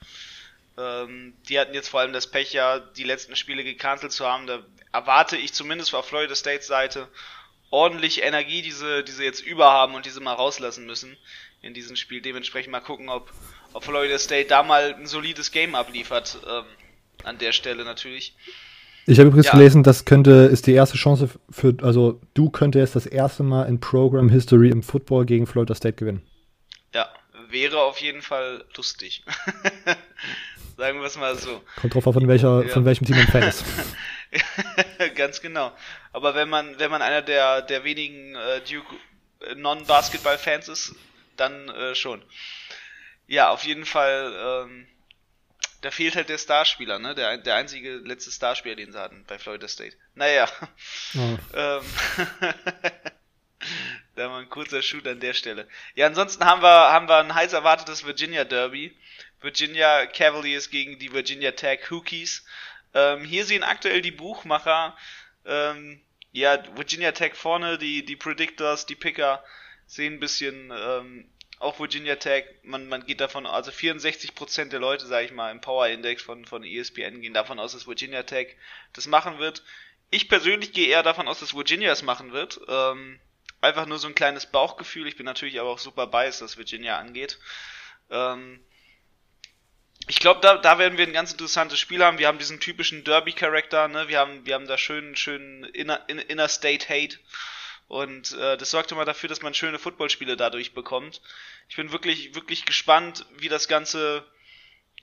Ähm, 0.79 1.35
die 1.49 1.59
hatten 1.59 1.75
jetzt 1.75 1.89
vor 1.89 2.01
allem 2.01 2.13
das 2.13 2.31
Pech, 2.31 2.53
ja, 2.53 2.79
die 2.79 3.05
letzten 3.05 3.37
Spiele 3.37 3.65
gecancelt 3.65 4.13
zu 4.13 4.27
haben. 4.27 4.47
Da 4.47 4.63
erwarte 4.93 5.37
ich 5.37 5.53
zumindest 5.55 5.95
auf 5.95 6.07
Florida 6.07 6.35
States 6.35 6.67
Seite 6.67 7.09
ordentlich 7.71 8.23
Energie, 8.23 8.63
die 8.63 8.73
sie, 8.73 9.05
die 9.05 9.13
sie 9.13 9.25
jetzt 9.25 9.41
überhaben 9.41 9.95
und 9.95 10.07
diese 10.07 10.21
mal 10.21 10.35
rauslassen 10.35 10.87
müssen 10.87 11.17
in 11.67 11.75
diesem 11.75 11.97
Spiel. 11.97 12.23
Dementsprechend 12.23 12.73
mal 12.73 12.81
gucken, 12.81 13.09
ob, 13.09 13.33
ob 13.73 13.85
Florida 13.85 14.19
State 14.19 14.49
da 14.49 14.63
mal 14.63 14.95
ein 14.95 15.07
solides 15.07 15.51
Game 15.51 15.75
abliefert. 15.75 16.39
Ähm, 16.49 16.65
an 17.25 17.39
der 17.39 17.53
Stelle 17.53 17.85
natürlich. 17.85 18.35
Ich 19.07 19.19
habe 19.19 19.29
übrigens 19.29 19.47
ja. 19.47 19.53
gelesen, 19.53 19.83
das 19.83 20.05
könnte, 20.05 20.31
ist 20.31 20.67
die 20.67 20.73
erste 20.73 20.97
Chance 20.97 21.29
für, 21.51 21.77
also 21.83 22.21
du 22.35 22.51
könntest 22.51 22.95
jetzt 22.95 22.97
das 22.97 23.07
erste 23.07 23.43
Mal 23.43 23.65
in 23.65 23.79
Program 23.79 24.29
History 24.29 24.71
im 24.71 24.83
Football 24.83 25.27
gegen 25.27 25.47
Florida 25.47 25.75
State 25.75 25.95
gewinnen. 25.95 26.23
Ja, 26.93 27.09
wäre 27.49 27.81
auf 27.81 27.99
jeden 27.99 28.23
Fall 28.23 28.65
lustig. 28.77 29.25
Sagen 30.77 30.99
wir 30.99 31.07
es 31.07 31.17
mal 31.17 31.37
so. 31.37 31.63
Kommt 31.81 31.95
drauf 31.95 32.07
an, 32.09 32.15
von, 32.15 32.29
welcher, 32.29 32.65
ja. 32.65 32.69
von 32.69 32.85
welchem 32.85 33.07
Team 33.07 33.17
man 33.17 33.29
Fan 33.29 33.45
ist. 33.45 33.65
Ganz 35.15 35.41
genau. 35.41 35.73
Aber 36.13 36.35
wenn 36.35 36.49
man, 36.49 36.79
wenn 36.79 36.91
man 36.91 37.01
einer 37.01 37.23
der, 37.23 37.63
der 37.63 37.85
wenigen 37.85 38.35
äh, 38.35 38.61
Duke 38.61 38.95
äh, 39.41 39.55
Non-Basketball-Fans 39.55 40.69
ist, 40.69 40.95
dann 41.37 41.69
äh, 41.69 41.95
schon. 41.95 42.23
Ja, 43.27 43.51
auf 43.51 43.65
jeden 43.65 43.85
Fall, 43.85 44.67
ähm, 44.67 44.87
da 45.81 45.91
fehlt 45.91 46.17
halt 46.17 46.29
der 46.29 46.39
Starspieler, 46.39 46.99
ne? 46.99 47.15
Der, 47.15 47.39
der 47.39 47.57
einzige 47.57 47.97
letzte 47.97 48.31
Starspieler, 48.31 48.77
den 48.77 48.93
sie 48.93 49.01
hatten 49.01 49.25
bei 49.27 49.39
Florida 49.39 49.69
State. 49.69 49.97
Naja. 50.15 50.49
Oh. 51.17 51.39
ähm, 51.55 51.83
da 54.15 54.31
war 54.31 54.39
ein 54.39 54.49
kurzer 54.49 54.83
Shoot 54.83 55.07
an 55.07 55.21
der 55.21 55.35
Stelle. 55.35 55.69
Ja, 55.95 56.07
ansonsten 56.07 56.45
haben 56.45 56.63
wir, 56.63 56.93
haben 56.93 57.09
wir 57.09 57.17
ein 57.17 57.35
heiß 57.35 57.53
erwartetes 57.53 58.05
Virginia 58.05 58.45
Derby. 58.45 58.97
Virginia 59.41 60.07
Cavaliers 60.07 60.71
gegen 60.71 60.99
die 60.99 61.13
Virginia 61.13 61.53
Tech 61.53 61.91
Hookies. 61.91 62.45
Ähm, 62.95 63.25
hier 63.25 63.45
sehen 63.45 63.63
aktuell 63.63 64.01
die 64.01 64.11
Buchmacher, 64.11 64.97
ähm, 65.45 66.01
ja, 66.33 66.63
Virginia 66.77 67.13
Tech 67.13 67.35
vorne, 67.35 67.79
die, 67.79 68.05
die 68.05 68.17
Predictors, 68.17 68.87
die 68.87 68.95
Picker 68.95 69.43
sehen 69.87 70.15
ein 70.15 70.21
bisschen, 70.21 70.73
ähm, 70.77 71.31
auch 71.59 71.79
Virginia 71.81 72.17
Tech, 72.17 72.45
man, 72.63 72.89
man 72.89 73.07
geht 73.07 73.21
davon, 73.21 73.47
also 73.47 73.71
64% 73.71 74.69
der 74.69 74.81
Leute, 74.81 75.07
sage 75.07 75.27
ich 75.27 75.33
mal, 75.33 75.51
im 75.51 75.61
Power 75.61 75.89
Index 75.89 76.23
von, 76.23 76.45
von 76.45 76.65
ESPN 76.65 77.23
gehen 77.23 77.35
davon 77.35 77.59
aus, 77.59 77.73
dass 77.73 77.87
Virginia 77.87 78.23
Tech 78.25 78.57
das 78.93 79.07
machen 79.07 79.39
wird. 79.39 79.63
Ich 80.11 80.29
persönlich 80.29 80.73
gehe 80.73 80.89
eher 80.89 81.03
davon 81.03 81.29
aus, 81.29 81.41
dass 81.41 81.55
Virginia 81.55 81.91
es 81.91 82.03
machen 82.03 82.33
wird. 82.33 82.61
Ähm, 82.69 83.19
einfach 83.61 83.87
nur 83.87 83.99
so 83.99 84.07
ein 84.07 84.15
kleines 84.15 84.47
Bauchgefühl. 84.47 85.09
Ich 85.09 85.17
bin 85.17 85.27
natürlich 85.27 85.59
aber 85.59 85.71
auch 85.71 85.79
super 85.79 86.07
biased, 86.07 86.43
was 86.43 86.57
Virginia 86.57 86.99
angeht. 86.99 87.39
Ähm, 88.11 88.61
ich 90.09 90.21
glaube, 90.21 90.41
da, 90.41 90.59
da 90.59 90.79
werden 90.79 90.99
wir 90.99 91.07
ein 91.07 91.13
ganz 91.13 91.33
interessantes 91.33 91.81
Spiel 91.81 92.05
haben. 92.05 92.19
Wir 92.19 92.29
haben 92.29 92.39
diesen 92.39 92.61
typischen 92.61 93.03
Derby-Charakter, 93.03 93.89
ne? 93.89 94.07
Wir 94.09 94.21
haben, 94.21 94.47
wir 94.47 94.55
haben 94.55 94.69
da 94.69 94.79
schön, 94.79 95.17
schön 95.17 95.65
Inner, 95.65 96.09
Inner 96.09 96.49
State 96.49 96.89
Hate. 96.89 97.19
Und 97.89 98.33
äh, 98.33 98.57
das 98.57 98.71
sorgt 98.71 98.91
immer 98.93 99.05
dafür, 99.05 99.29
dass 99.29 99.43
man 99.43 99.55
schöne 99.55 99.79
Footballspiele 99.79 100.37
dadurch 100.37 100.75
bekommt. 100.75 101.21
Ich 101.69 101.77
bin 101.77 101.93
wirklich, 101.93 102.35
wirklich 102.35 102.65
gespannt, 102.65 103.27
wie 103.39 103.49
das 103.49 103.69
Ganze, 103.69 104.25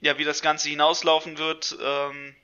ja, 0.00 0.18
wie 0.18 0.24
das 0.24 0.42
Ganze 0.42 0.68
hinauslaufen 0.68 1.38
wird, 1.38 1.76
ähm, 1.80 2.36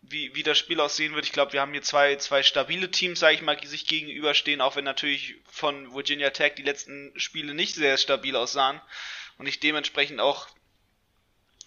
wie, 0.00 0.34
wie 0.34 0.42
das 0.42 0.56
Spiel 0.56 0.80
aussehen 0.80 1.14
wird. 1.14 1.26
Ich 1.26 1.32
glaube, 1.32 1.52
wir 1.52 1.60
haben 1.60 1.72
hier 1.72 1.82
zwei, 1.82 2.16
zwei 2.16 2.42
stabile 2.42 2.90
Teams, 2.90 3.20
sage 3.20 3.34
ich 3.34 3.42
mal, 3.42 3.56
die 3.56 3.66
sich 3.66 3.86
gegenüberstehen, 3.86 4.62
auch 4.62 4.76
wenn 4.76 4.84
natürlich 4.84 5.34
von 5.50 5.94
Virginia 5.94 6.30
Tech 6.30 6.54
die 6.54 6.62
letzten 6.62 7.12
Spiele 7.18 7.52
nicht 7.52 7.74
sehr 7.74 7.98
stabil 7.98 8.36
aussahen. 8.36 8.80
Und 9.36 9.46
ich 9.46 9.60
dementsprechend 9.60 10.18
auch, 10.20 10.48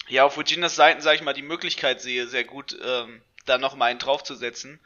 ja, 0.08 0.24
auf 0.24 0.36
Virginias 0.36 0.74
Seiten, 0.74 1.02
sage 1.02 1.16
ich 1.16 1.22
mal, 1.22 1.34
die 1.34 1.42
Möglichkeit 1.42 2.00
sehe, 2.00 2.26
sehr 2.26 2.42
gut 2.42 2.76
ähm, 2.82 3.22
da 3.46 3.58
nochmal 3.58 3.90
einen 3.90 4.00
draufzusetzen 4.00 4.80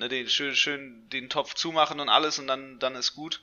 ne, 0.00 0.08
den, 0.08 0.28
schön, 0.28 0.56
schön 0.56 1.08
den 1.10 1.28
Topf 1.28 1.54
zumachen 1.54 2.00
und 2.00 2.08
alles 2.08 2.38
und 2.38 2.46
dann, 2.46 2.78
dann 2.78 2.96
ist 2.96 3.14
gut. 3.14 3.42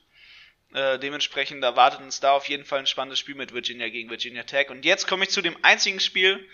Äh, 0.73 0.99
dementsprechend 0.99 1.63
erwartet 1.63 2.01
uns 2.01 2.19
da 2.19 2.31
auf 2.31 2.49
jeden 2.49 2.65
Fall 2.65 2.79
ein 2.79 2.87
spannendes 2.87 3.19
Spiel 3.19 3.35
mit 3.35 3.53
Virginia 3.53 3.87
gegen 3.89 4.09
Virginia 4.09 4.43
Tech. 4.43 4.69
Und 4.69 4.83
jetzt 4.83 5.07
komme 5.07 5.23
ich 5.23 5.29
zu 5.29 5.41
dem 5.41 5.57
einzigen 5.63 6.01
Spiel, 6.01 6.45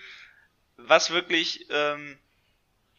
was 0.77 1.09
wirklich 1.09 1.65
ähm, 1.71 2.19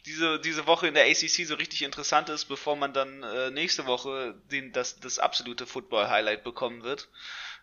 diese, 0.06 0.40
diese 0.40 0.66
Woche 0.66 0.88
in 0.88 0.94
der 0.94 1.04
ACC 1.04 1.46
so 1.46 1.54
richtig 1.54 1.82
interessant 1.82 2.28
ist, 2.30 2.46
bevor 2.46 2.74
man 2.74 2.92
dann 2.92 3.22
äh, 3.22 3.50
nächste 3.50 3.86
Woche 3.86 4.34
den, 4.50 4.72
das, 4.72 4.98
das 4.98 5.18
absolute 5.18 5.66
Football-Highlight 5.66 6.42
bekommen 6.42 6.82
wird. 6.82 7.08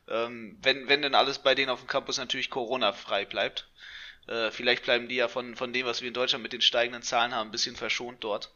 Ähm, 0.08 0.58
wenn, 0.62 0.88
wenn 0.88 1.02
denn 1.02 1.16
alles 1.16 1.40
bei 1.40 1.54
denen 1.54 1.70
auf 1.70 1.80
dem 1.80 1.88
Campus 1.88 2.18
natürlich 2.18 2.50
Corona-frei 2.50 3.26
bleibt. 3.26 3.68
Äh, 4.32 4.50
vielleicht 4.52 4.84
bleiben 4.84 5.10
die 5.10 5.16
ja 5.16 5.28
von, 5.28 5.58
von 5.58 5.74
dem, 5.74 5.86
was 5.86 6.00
wir 6.00 6.08
in 6.08 6.14
Deutschland 6.14 6.42
mit 6.42 6.54
den 6.54 6.62
steigenden 6.62 7.04
Zahlen 7.04 7.36
haben, 7.36 7.50
ein 7.50 7.52
bisschen 7.52 7.76
verschont 7.76 8.24
dort 8.24 8.50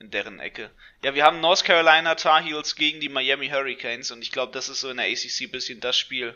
in 0.00 0.10
deren 0.10 0.40
Ecke. 0.40 0.70
Ja, 1.04 1.14
wir 1.14 1.22
haben 1.22 1.40
North 1.40 1.62
Carolina 1.64 2.16
Tar 2.16 2.42
Heels 2.42 2.74
gegen 2.74 2.98
die 2.98 3.08
Miami 3.08 3.48
Hurricanes 3.48 4.10
und 4.10 4.20
ich 4.20 4.32
glaube, 4.32 4.52
das 4.52 4.68
ist 4.68 4.80
so 4.80 4.90
in 4.90 4.96
der 4.96 5.06
ACC 5.06 5.42
ein 5.42 5.52
bisschen 5.52 5.78
das 5.78 5.96
Spiel, 5.96 6.34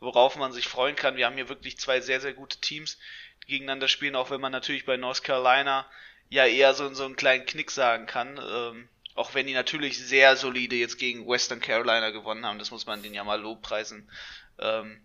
worauf 0.00 0.34
man 0.34 0.52
sich 0.52 0.66
freuen 0.66 0.96
kann. 0.96 1.16
Wir 1.16 1.26
haben 1.26 1.36
hier 1.36 1.48
wirklich 1.48 1.78
zwei 1.78 2.00
sehr, 2.00 2.20
sehr 2.20 2.32
gute 2.32 2.60
Teams, 2.60 2.98
die 3.44 3.52
gegeneinander 3.52 3.86
spielen, 3.86 4.16
auch 4.16 4.30
wenn 4.30 4.40
man 4.40 4.50
natürlich 4.50 4.86
bei 4.86 4.96
North 4.96 5.22
Carolina 5.22 5.86
ja 6.28 6.46
eher 6.46 6.74
so, 6.74 6.92
so 6.94 7.04
einen 7.04 7.14
kleinen 7.14 7.46
Knick 7.46 7.70
sagen 7.70 8.06
kann. 8.06 8.40
Ähm, 8.42 8.88
auch 9.14 9.34
wenn 9.34 9.46
die 9.46 9.54
natürlich 9.54 10.04
sehr 10.04 10.36
solide 10.36 10.74
jetzt 10.74 10.98
gegen 10.98 11.28
Western 11.28 11.60
Carolina 11.60 12.10
gewonnen 12.10 12.44
haben, 12.44 12.58
das 12.58 12.72
muss 12.72 12.86
man 12.86 13.04
denen 13.04 13.14
ja 13.14 13.22
mal 13.22 13.40
lobpreisen. 13.40 14.10
Ähm, 14.58 15.00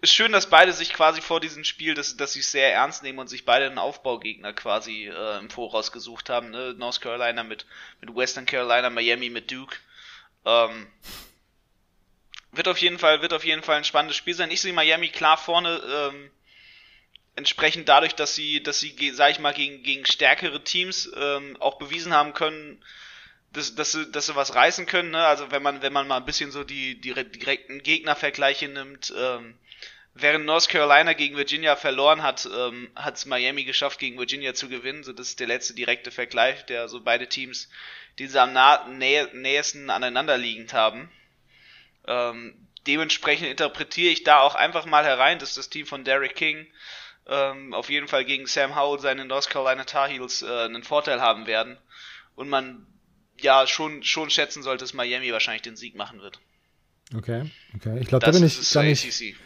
ist 0.00 0.12
schön, 0.12 0.32
dass 0.32 0.50
beide 0.50 0.72
sich 0.72 0.92
quasi 0.92 1.20
vor 1.20 1.40
diesem 1.40 1.64
Spiel, 1.64 1.94
dass, 1.94 2.16
dass 2.16 2.34
sie 2.34 2.40
es 2.40 2.50
sehr 2.50 2.72
ernst 2.72 3.02
nehmen 3.02 3.18
und 3.18 3.28
sich 3.28 3.44
beide 3.44 3.66
einen 3.66 3.78
Aufbaugegner 3.78 4.52
quasi 4.52 5.06
äh, 5.08 5.38
im 5.38 5.50
Voraus 5.50 5.92
gesucht 5.92 6.28
haben. 6.28 6.50
Ne? 6.50 6.74
North 6.76 7.00
Carolina 7.00 7.42
mit, 7.42 7.66
mit 8.00 8.14
Western 8.14 8.46
Carolina, 8.46 8.90
Miami 8.90 9.30
mit 9.30 9.50
Duke. 9.50 9.76
Ähm, 10.44 10.86
wird 12.52 12.68
auf 12.68 12.78
jeden 12.78 12.98
Fall, 12.98 13.22
wird 13.22 13.32
auf 13.32 13.44
jeden 13.44 13.62
Fall 13.62 13.76
ein 13.76 13.84
spannendes 13.84 14.16
Spiel 14.16 14.34
sein. 14.34 14.50
Ich 14.50 14.60
sehe 14.60 14.72
Miami 14.72 15.08
klar 15.08 15.36
vorne, 15.36 15.82
ähm, 15.88 16.30
entsprechend 17.34 17.88
dadurch, 17.88 18.14
dass 18.14 18.34
sie, 18.34 18.62
dass 18.62 18.80
sie, 18.80 19.10
sag 19.12 19.30
ich 19.30 19.38
mal, 19.38 19.52
gegen, 19.52 19.82
gegen 19.82 20.06
stärkere 20.06 20.62
Teams 20.64 21.10
ähm, 21.16 21.56
auch 21.60 21.78
bewiesen 21.78 22.14
haben 22.14 22.32
können, 22.32 22.82
dass, 23.52 23.74
dass, 23.74 23.92
sie, 23.92 24.10
dass 24.10 24.26
sie 24.26 24.36
was 24.36 24.54
reißen 24.54 24.86
können. 24.86 25.10
Ne? 25.10 25.24
Also 25.24 25.50
wenn 25.50 25.62
man, 25.62 25.82
wenn 25.82 25.92
man 25.92 26.08
mal 26.08 26.16
ein 26.16 26.24
bisschen 26.24 26.50
so 26.50 26.64
die, 26.64 27.00
die 27.00 27.12
direkten 27.12 27.82
Gegnervergleiche 27.82 28.68
nimmt, 28.68 29.12
ähm, 29.16 29.58
während 30.18 30.46
North 30.46 30.68
Carolina 30.68 31.12
gegen 31.12 31.36
Virginia 31.36 31.76
verloren 31.76 32.22
hat, 32.22 32.48
ähm, 32.54 32.90
hat 32.94 33.16
es 33.16 33.26
Miami 33.26 33.64
geschafft, 33.64 33.98
gegen 33.98 34.18
Virginia 34.18 34.54
zu 34.54 34.68
gewinnen. 34.68 35.04
So, 35.04 35.12
das 35.12 35.28
ist 35.28 35.40
der 35.40 35.46
letzte 35.46 35.74
direkte 35.74 36.10
Vergleich, 36.10 36.64
der 36.66 36.88
so 36.88 37.00
beide 37.00 37.28
Teams, 37.28 37.68
die 38.18 38.26
sie 38.26 38.40
am 38.40 38.52
nah, 38.52 38.86
näh, 38.88 39.26
nähesten 39.32 39.90
aneinander 39.90 40.38
liegend 40.38 40.72
haben. 40.72 41.10
Ähm, 42.06 42.54
dementsprechend 42.86 43.48
interpretiere 43.48 44.12
ich 44.12 44.24
da 44.24 44.40
auch 44.40 44.54
einfach 44.54 44.86
mal 44.86 45.04
herein, 45.04 45.38
dass 45.38 45.54
das 45.54 45.68
Team 45.70 45.86
von 45.86 46.04
Derek 46.04 46.34
King 46.34 46.66
ähm, 47.26 47.74
auf 47.74 47.90
jeden 47.90 48.08
Fall 48.08 48.24
gegen 48.24 48.46
Sam 48.46 48.76
Howell, 48.76 49.00
seine 49.00 49.24
North 49.24 49.50
Carolina 49.50 49.84
Tar 49.84 50.08
Heels, 50.08 50.42
äh, 50.42 50.46
einen 50.46 50.84
Vorteil 50.84 51.20
haben 51.20 51.46
werden. 51.46 51.76
Und 52.36 52.48
man 52.48 52.86
ja 53.40 53.66
schon, 53.66 54.02
schon 54.02 54.30
schätzen 54.30 54.62
sollte, 54.62 54.84
dass 54.84 54.94
Miami 54.94 55.32
wahrscheinlich 55.32 55.62
den 55.62 55.76
Sieg 55.76 55.94
machen 55.94 56.20
wird. 56.20 56.38
Okay, 57.14 57.50
okay. 57.74 57.98
Ich 58.00 58.08
glaube, 58.08 58.24
da 58.24 58.32
bin 58.32 58.44
ich 58.44 58.72
gar 58.72 58.82
nicht. 58.82 59.36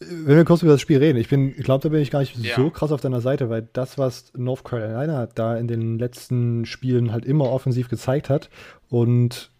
Wenn 0.00 0.36
wir 0.36 0.44
kurz 0.44 0.62
über 0.62 0.72
das 0.72 0.80
Spiel 0.80 0.98
reden, 0.98 1.18
ich 1.18 1.28
bin, 1.28 1.50
ich 1.50 1.62
glaube, 1.62 1.82
da 1.82 1.90
bin 1.90 2.00
ich 2.00 2.10
gar 2.10 2.20
nicht 2.20 2.36
ja. 2.38 2.56
so 2.56 2.70
krass 2.70 2.90
auf 2.90 3.02
deiner 3.02 3.20
Seite, 3.20 3.50
weil 3.50 3.68
das, 3.74 3.98
was 3.98 4.32
North 4.34 4.64
Carolina 4.64 5.26
da 5.26 5.56
in 5.56 5.68
den 5.68 5.98
letzten 5.98 6.64
Spielen 6.64 7.12
halt 7.12 7.26
immer 7.26 7.50
offensiv 7.50 7.88
gezeigt 7.88 8.30
hat 8.30 8.48
und 8.88 9.50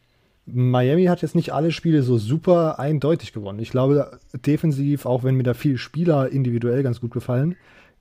Miami 0.46 1.04
hat 1.04 1.22
jetzt 1.22 1.34
nicht 1.34 1.52
alle 1.52 1.72
Spiele 1.72 2.02
so 2.02 2.18
super 2.18 2.78
eindeutig 2.78 3.32
gewonnen. 3.32 3.58
Ich 3.58 3.70
glaube, 3.70 4.18
defensiv, 4.34 5.06
auch 5.06 5.22
wenn 5.22 5.36
mir 5.36 5.42
da 5.42 5.54
viele 5.54 5.78
Spieler 5.78 6.30
individuell 6.30 6.82
ganz 6.82 7.00
gut 7.00 7.12
gefallen, 7.12 7.56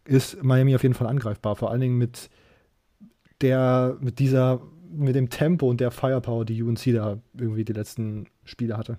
ist 0.06 0.42
Miami 0.44 0.76
auf 0.76 0.84
jeden 0.84 0.96
Fall 0.96 1.08
angreifbar. 1.08 1.56
Vor 1.56 1.72
allen 1.72 1.82
Dingen 1.82 1.98
mit 1.98 2.30
der, 3.42 3.98
mit 4.00 4.20
dieser, 4.20 4.62
mit 4.92 5.16
dem 5.16 5.30
Tempo 5.30 5.70
und 5.70 5.80
der 5.80 5.92
Firepower, 5.92 6.46
die 6.46 6.64
UNC 6.64 6.94
da 6.94 7.20
irgendwie 7.38 7.66
die 7.66 7.74
letzten 7.74 8.28
Spiele 8.44 8.78
hatte. 8.78 8.98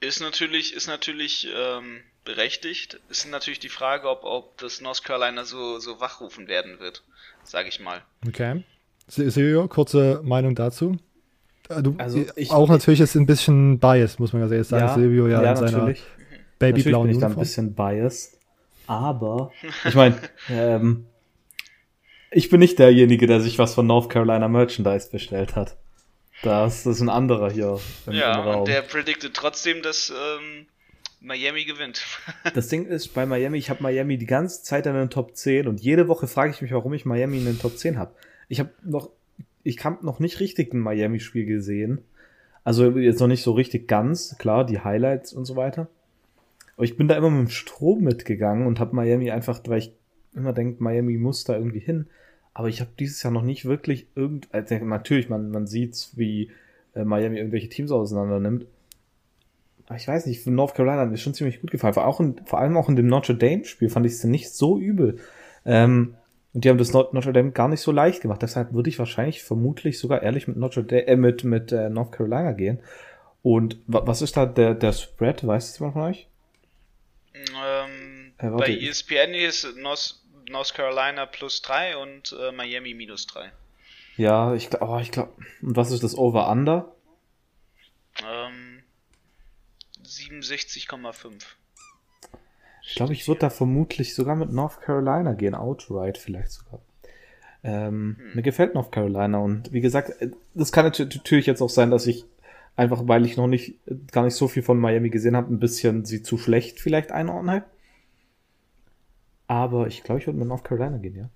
Ist 0.00 0.20
natürlich, 0.20 0.74
ist 0.74 0.88
natürlich 0.88 1.48
ähm, 1.54 2.00
berechtigt. 2.24 3.00
Ist 3.08 3.30
natürlich 3.30 3.60
die 3.60 3.70
Frage, 3.70 4.08
ob, 4.08 4.24
ob 4.24 4.58
das 4.58 4.80
North 4.80 5.02
Carolina 5.02 5.44
so, 5.44 5.78
so 5.78 6.00
wachrufen 6.00 6.48
werden 6.48 6.78
wird, 6.80 7.02
sage 7.44 7.68
ich 7.68 7.80
mal. 7.80 8.02
Okay. 8.26 8.62
Silvio, 9.08 9.68
kurze 9.68 10.20
Meinung 10.22 10.54
dazu. 10.54 10.98
Äh, 11.68 11.82
du, 11.82 11.94
also 11.98 12.24
ich, 12.36 12.50
auch 12.50 12.68
natürlich 12.68 13.00
ist 13.00 13.14
ein 13.14 13.26
bisschen 13.26 13.78
biased, 13.78 14.20
muss 14.20 14.32
man 14.32 14.50
ja 14.50 14.64
sagen. 14.64 14.86
Ja, 14.86 14.94
Silvio 14.94 15.28
ja, 15.28 15.42
ja 15.42 15.50
in 15.50 15.56
seiner 15.56 15.94
babyblauen 16.58 17.08
Uniform. 17.10 17.32
ein 17.32 17.38
bisschen 17.38 17.74
biased, 17.74 18.38
aber 18.86 19.52
ich 19.84 19.94
meine, 19.94 20.18
ähm, 20.50 21.06
ich 22.30 22.50
bin 22.50 22.60
nicht 22.60 22.78
derjenige, 22.78 23.26
der 23.26 23.40
sich 23.40 23.58
was 23.58 23.74
von 23.74 23.86
North 23.86 24.10
Carolina 24.10 24.48
Merchandise 24.48 25.10
bestellt 25.10 25.56
hat. 25.56 25.76
Das 26.42 26.86
ist 26.86 27.00
ein 27.00 27.08
anderer 27.08 27.50
hier. 27.50 27.80
Im, 28.06 28.12
ja, 28.12 28.42
im 28.42 28.60
und 28.60 28.68
der 28.68 28.82
predicted 28.82 29.34
trotzdem, 29.34 29.82
dass 29.82 30.10
ähm, 30.10 30.66
Miami 31.20 31.64
gewinnt. 31.64 32.04
das 32.54 32.68
Ding 32.68 32.86
ist, 32.86 33.08
bei 33.08 33.26
Miami, 33.26 33.58
ich 33.58 33.70
habe 33.70 33.82
Miami 33.82 34.18
die 34.18 34.26
ganze 34.26 34.62
Zeit 34.62 34.86
in 34.86 34.94
den 34.94 35.10
Top 35.10 35.36
10 35.36 35.66
und 35.66 35.80
jede 35.80 36.08
Woche 36.08 36.26
frage 36.26 36.52
ich 36.52 36.62
mich, 36.62 36.72
warum 36.72 36.92
ich 36.94 37.04
Miami 37.04 37.38
in 37.38 37.46
den 37.46 37.58
Top 37.58 37.76
10 37.76 37.98
habe. 37.98 38.14
Ich 38.48 38.60
habe 38.60 38.70
noch, 38.84 39.10
ich 39.62 39.82
habe 39.84 40.04
noch 40.04 40.20
nicht 40.20 40.40
richtig 40.40 40.72
ein 40.72 40.80
Miami-Spiel 40.80 41.46
gesehen. 41.46 42.02
Also 42.64 42.90
jetzt 42.90 43.20
noch 43.20 43.28
nicht 43.28 43.42
so 43.42 43.52
richtig 43.52 43.88
ganz, 43.88 44.36
klar, 44.38 44.66
die 44.66 44.80
Highlights 44.80 45.32
und 45.32 45.44
so 45.44 45.56
weiter. 45.56 45.88
Aber 46.76 46.84
ich 46.84 46.96
bin 46.96 47.08
da 47.08 47.16
immer 47.16 47.30
mit 47.30 47.48
dem 47.48 47.50
Strom 47.50 48.02
mitgegangen 48.02 48.66
und 48.66 48.80
habe 48.80 48.94
Miami 48.94 49.30
einfach, 49.30 49.60
weil 49.66 49.78
ich 49.78 49.92
immer 50.34 50.52
denke, 50.52 50.82
Miami 50.82 51.16
muss 51.16 51.44
da 51.44 51.56
irgendwie 51.56 51.80
hin, 51.80 52.08
aber 52.56 52.68
ich 52.68 52.80
habe 52.80 52.88
dieses 52.98 53.22
Jahr 53.22 53.34
noch 53.34 53.42
nicht 53.42 53.66
wirklich 53.66 54.06
irgend, 54.14 54.48
also 54.50 54.74
natürlich, 54.76 55.28
man, 55.28 55.50
man 55.50 55.66
sieht, 55.66 56.08
wie 56.14 56.50
äh, 56.94 57.04
Miami 57.04 57.36
irgendwelche 57.36 57.68
Teams 57.68 57.90
auseinander 57.90 58.40
nimmt. 58.40 58.64
Aber 59.84 59.96
ich 59.96 60.08
weiß 60.08 60.24
nicht, 60.24 60.42
für 60.42 60.50
North 60.50 60.74
Carolina 60.74 61.02
hat 61.02 61.10
mir 61.10 61.18
schon 61.18 61.34
ziemlich 61.34 61.60
gut 61.60 61.70
gefallen. 61.70 61.92
Vor, 61.92 62.06
auch 62.06 62.18
in, 62.18 62.40
vor 62.46 62.58
allem 62.58 62.78
auch 62.78 62.88
in 62.88 62.96
dem 62.96 63.08
Notre 63.08 63.34
Dame-Spiel 63.34 63.90
fand 63.90 64.06
ich 64.06 64.12
es 64.12 64.24
nicht 64.24 64.54
so 64.54 64.78
übel. 64.78 65.18
Ähm, 65.66 66.14
und 66.54 66.64
die 66.64 66.70
haben 66.70 66.78
das 66.78 66.94
Notre 66.94 67.34
Dame 67.34 67.50
gar 67.50 67.68
nicht 67.68 67.82
so 67.82 67.92
leicht 67.92 68.22
gemacht. 68.22 68.40
Deshalb 68.40 68.72
würde 68.72 68.88
ich 68.88 68.98
wahrscheinlich 68.98 69.44
vermutlich 69.44 69.98
sogar 69.98 70.22
ehrlich 70.22 70.48
mit 70.48 70.56
Notre 70.56 70.82
Dame, 70.82 71.06
äh, 71.06 71.16
mit, 71.16 71.44
mit 71.44 71.72
äh, 71.72 71.90
North 71.90 72.12
Carolina 72.12 72.52
gehen. 72.52 72.78
Und 73.42 73.76
was 73.86 74.22
ist 74.22 74.34
da 74.34 74.46
der, 74.46 74.74
der 74.74 74.94
Spread? 74.94 75.46
Weiß 75.46 75.68
es 75.68 75.78
jemand 75.78 75.92
von 75.92 76.02
euch? 76.04 76.26
Ähm, 77.34 78.32
äh, 78.38 78.48
bei 78.48 78.74
ESPN 78.74 79.34
ist 79.34 79.76
North, 79.76 80.16
North 80.48 80.74
Carolina 80.74 81.26
plus 81.26 81.62
3 81.62 81.96
und 81.96 82.34
äh, 82.38 82.52
Miami 82.52 82.94
minus 82.94 83.26
3. 83.26 83.50
Ja, 84.16 84.54
ich 84.54 84.70
glaube, 84.70 84.86
oh, 84.88 84.98
ich 84.98 85.10
glaube, 85.10 85.32
und 85.62 85.76
was 85.76 85.90
ist 85.90 86.02
das 86.02 86.16
Over-Under? 86.16 86.92
Ähm, 88.24 88.82
67,5. 90.04 91.42
Ich 92.88 92.94
glaube, 92.94 93.12
ich 93.12 93.26
würde 93.26 93.40
da 93.40 93.50
vermutlich 93.50 94.14
sogar 94.14 94.36
mit 94.36 94.52
North 94.52 94.80
Carolina 94.80 95.32
gehen, 95.32 95.54
outright 95.54 96.18
vielleicht 96.18 96.52
sogar. 96.52 96.80
Ähm, 97.64 98.16
hm. 98.18 98.34
Mir 98.34 98.42
gefällt 98.42 98.74
North 98.74 98.92
Carolina 98.92 99.38
und 99.38 99.72
wie 99.72 99.80
gesagt, 99.80 100.22
äh, 100.22 100.30
das 100.54 100.72
kann 100.72 100.84
natürlich 100.84 101.46
jetzt 101.46 101.60
auch 101.60 101.70
sein, 101.70 101.90
dass 101.90 102.06
ich 102.06 102.24
einfach, 102.76 103.08
weil 103.08 103.26
ich 103.26 103.36
noch 103.36 103.48
nicht, 103.48 103.74
gar 104.12 104.24
nicht 104.24 104.34
so 104.34 104.46
viel 104.46 104.62
von 104.62 104.78
Miami 104.78 105.10
gesehen 105.10 105.36
habe, 105.36 105.52
ein 105.52 105.58
bisschen 105.58 106.04
sie 106.04 106.22
zu 106.22 106.38
schlecht 106.38 106.80
vielleicht 106.80 107.10
einordne. 107.10 107.64
Aber 109.48 109.86
ich 109.86 110.02
glaube, 110.02 110.20
ich 110.20 110.26
würde 110.26 110.38
mit 110.38 110.48
North 110.48 110.64
Carolina 110.64 110.98
gehen, 110.98 111.16
ja. 111.16 111.30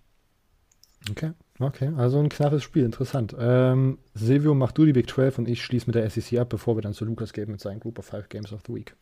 Okay, 1.11 1.33
okay. 1.59 1.91
Also 1.97 2.19
ein 2.19 2.29
knappes 2.29 2.63
Spiel, 2.63 2.85
interessant. 2.85 3.35
Ähm, 3.39 3.99
Silvio, 4.15 4.55
mach 4.55 4.73
du 4.73 4.85
die 4.85 4.93
Big 4.93 5.09
12 5.09 5.39
und 5.39 5.49
ich 5.49 5.63
schließe 5.63 5.87
mit 5.87 5.95
der 5.95 6.09
SEC 6.11 6.39
ab, 6.39 6.51
bevor 6.51 6.77
wir 6.77 6.83
dann 6.83 6.93
zu 6.93 7.05
Lukas 7.05 7.33
gehen 7.33 7.51
mit 7.51 7.61
seinen 7.61 7.81
Group 7.81 7.99
of 7.99 8.07
Five 8.07 8.29
Games 8.29 8.53
of 8.53 8.61
the 8.67 8.75
Week. 8.75 8.95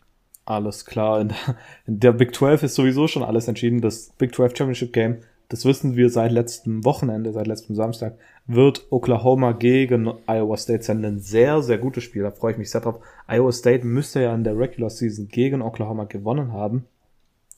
Alles 0.44 0.84
klar. 0.84 1.20
In 1.20 1.28
der, 1.28 1.56
in 1.86 2.00
der 2.00 2.12
Big 2.12 2.34
12 2.34 2.62
ist 2.62 2.74
sowieso 2.74 3.08
schon 3.08 3.22
alles 3.22 3.48
entschieden. 3.48 3.80
Das 3.80 4.10
Big 4.16 4.34
12 4.34 4.56
Championship 4.56 4.92
Game, 4.92 5.18
das 5.48 5.64
wissen 5.64 5.96
wir 5.96 6.08
seit 6.08 6.30
letztem 6.30 6.84
Wochenende, 6.84 7.32
seit 7.32 7.46
letztem 7.46 7.74
Samstag, 7.74 8.16
wird 8.46 8.86
Oklahoma 8.90 9.52
gegen 9.52 10.10
Iowa 10.26 10.56
State 10.56 10.84
sein. 10.84 11.04
Ein 11.04 11.18
sehr, 11.18 11.62
sehr 11.62 11.78
gutes 11.78 12.04
Spiel. 12.04 12.22
Da 12.22 12.30
freue 12.30 12.52
ich 12.52 12.58
mich 12.58 12.70
sehr 12.70 12.80
drauf. 12.80 13.00
Iowa 13.26 13.52
State 13.52 13.84
müsste 13.84 14.22
ja 14.22 14.34
in 14.34 14.44
der 14.44 14.56
Regular 14.56 14.90
Season 14.90 15.28
gegen 15.28 15.62
Oklahoma 15.62 16.04
gewonnen 16.04 16.52
haben. 16.52 16.86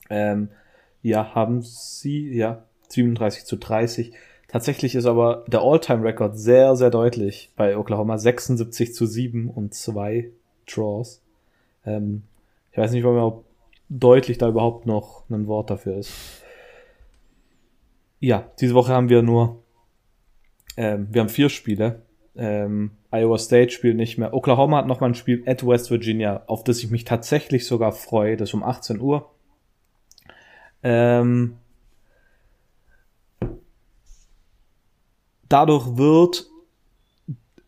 Ähm, 0.09 0.49
ja, 1.01 1.33
haben 1.33 1.61
sie, 1.61 2.29
ja, 2.33 2.63
37 2.89 3.45
zu 3.45 3.57
30. 3.57 4.13
Tatsächlich 4.47 4.95
ist 4.95 5.05
aber 5.05 5.45
der 5.47 5.61
All-Time-Record 5.61 6.37
sehr, 6.37 6.75
sehr 6.75 6.89
deutlich 6.89 7.51
bei 7.55 7.77
Oklahoma. 7.77 8.17
76 8.17 8.93
zu 8.93 9.05
7 9.05 9.49
und 9.49 9.73
zwei 9.73 10.29
Draws. 10.67 11.21
Ähm, 11.85 12.23
ich 12.71 12.77
weiß 12.77 12.91
nicht, 12.91 13.05
ob 13.05 13.45
deutlich 13.89 14.37
da 14.37 14.49
überhaupt 14.49 14.85
noch 14.85 15.23
ein 15.29 15.47
Wort 15.47 15.69
dafür 15.69 15.97
ist. 15.97 16.13
Ja, 18.19 18.51
diese 18.59 18.75
Woche 18.75 18.93
haben 18.93 19.09
wir 19.09 19.21
nur, 19.21 19.63
ähm, 20.77 21.07
wir 21.11 21.21
haben 21.21 21.29
vier 21.29 21.49
Spiele. 21.49 22.03
Ähm, 22.35 22.91
Iowa 23.11 23.37
State 23.37 23.71
spielt 23.71 23.97
nicht 23.97 24.17
mehr. 24.17 24.33
Oklahoma 24.33 24.77
hat 24.77 24.87
nochmal 24.87 25.09
ein 25.09 25.15
Spiel 25.15 25.43
at 25.45 25.65
West 25.65 25.91
Virginia, 25.91 26.43
auf 26.47 26.63
das 26.63 26.79
ich 26.83 26.91
mich 26.91 27.03
tatsächlich 27.03 27.65
sogar 27.65 27.91
freue. 27.91 28.37
Das 28.37 28.49
ist 28.49 28.53
um 28.53 28.63
18 28.63 29.01
Uhr. 29.01 29.29
Ähm, 30.83 31.57
dadurch 35.47 35.97
wird 35.97 36.47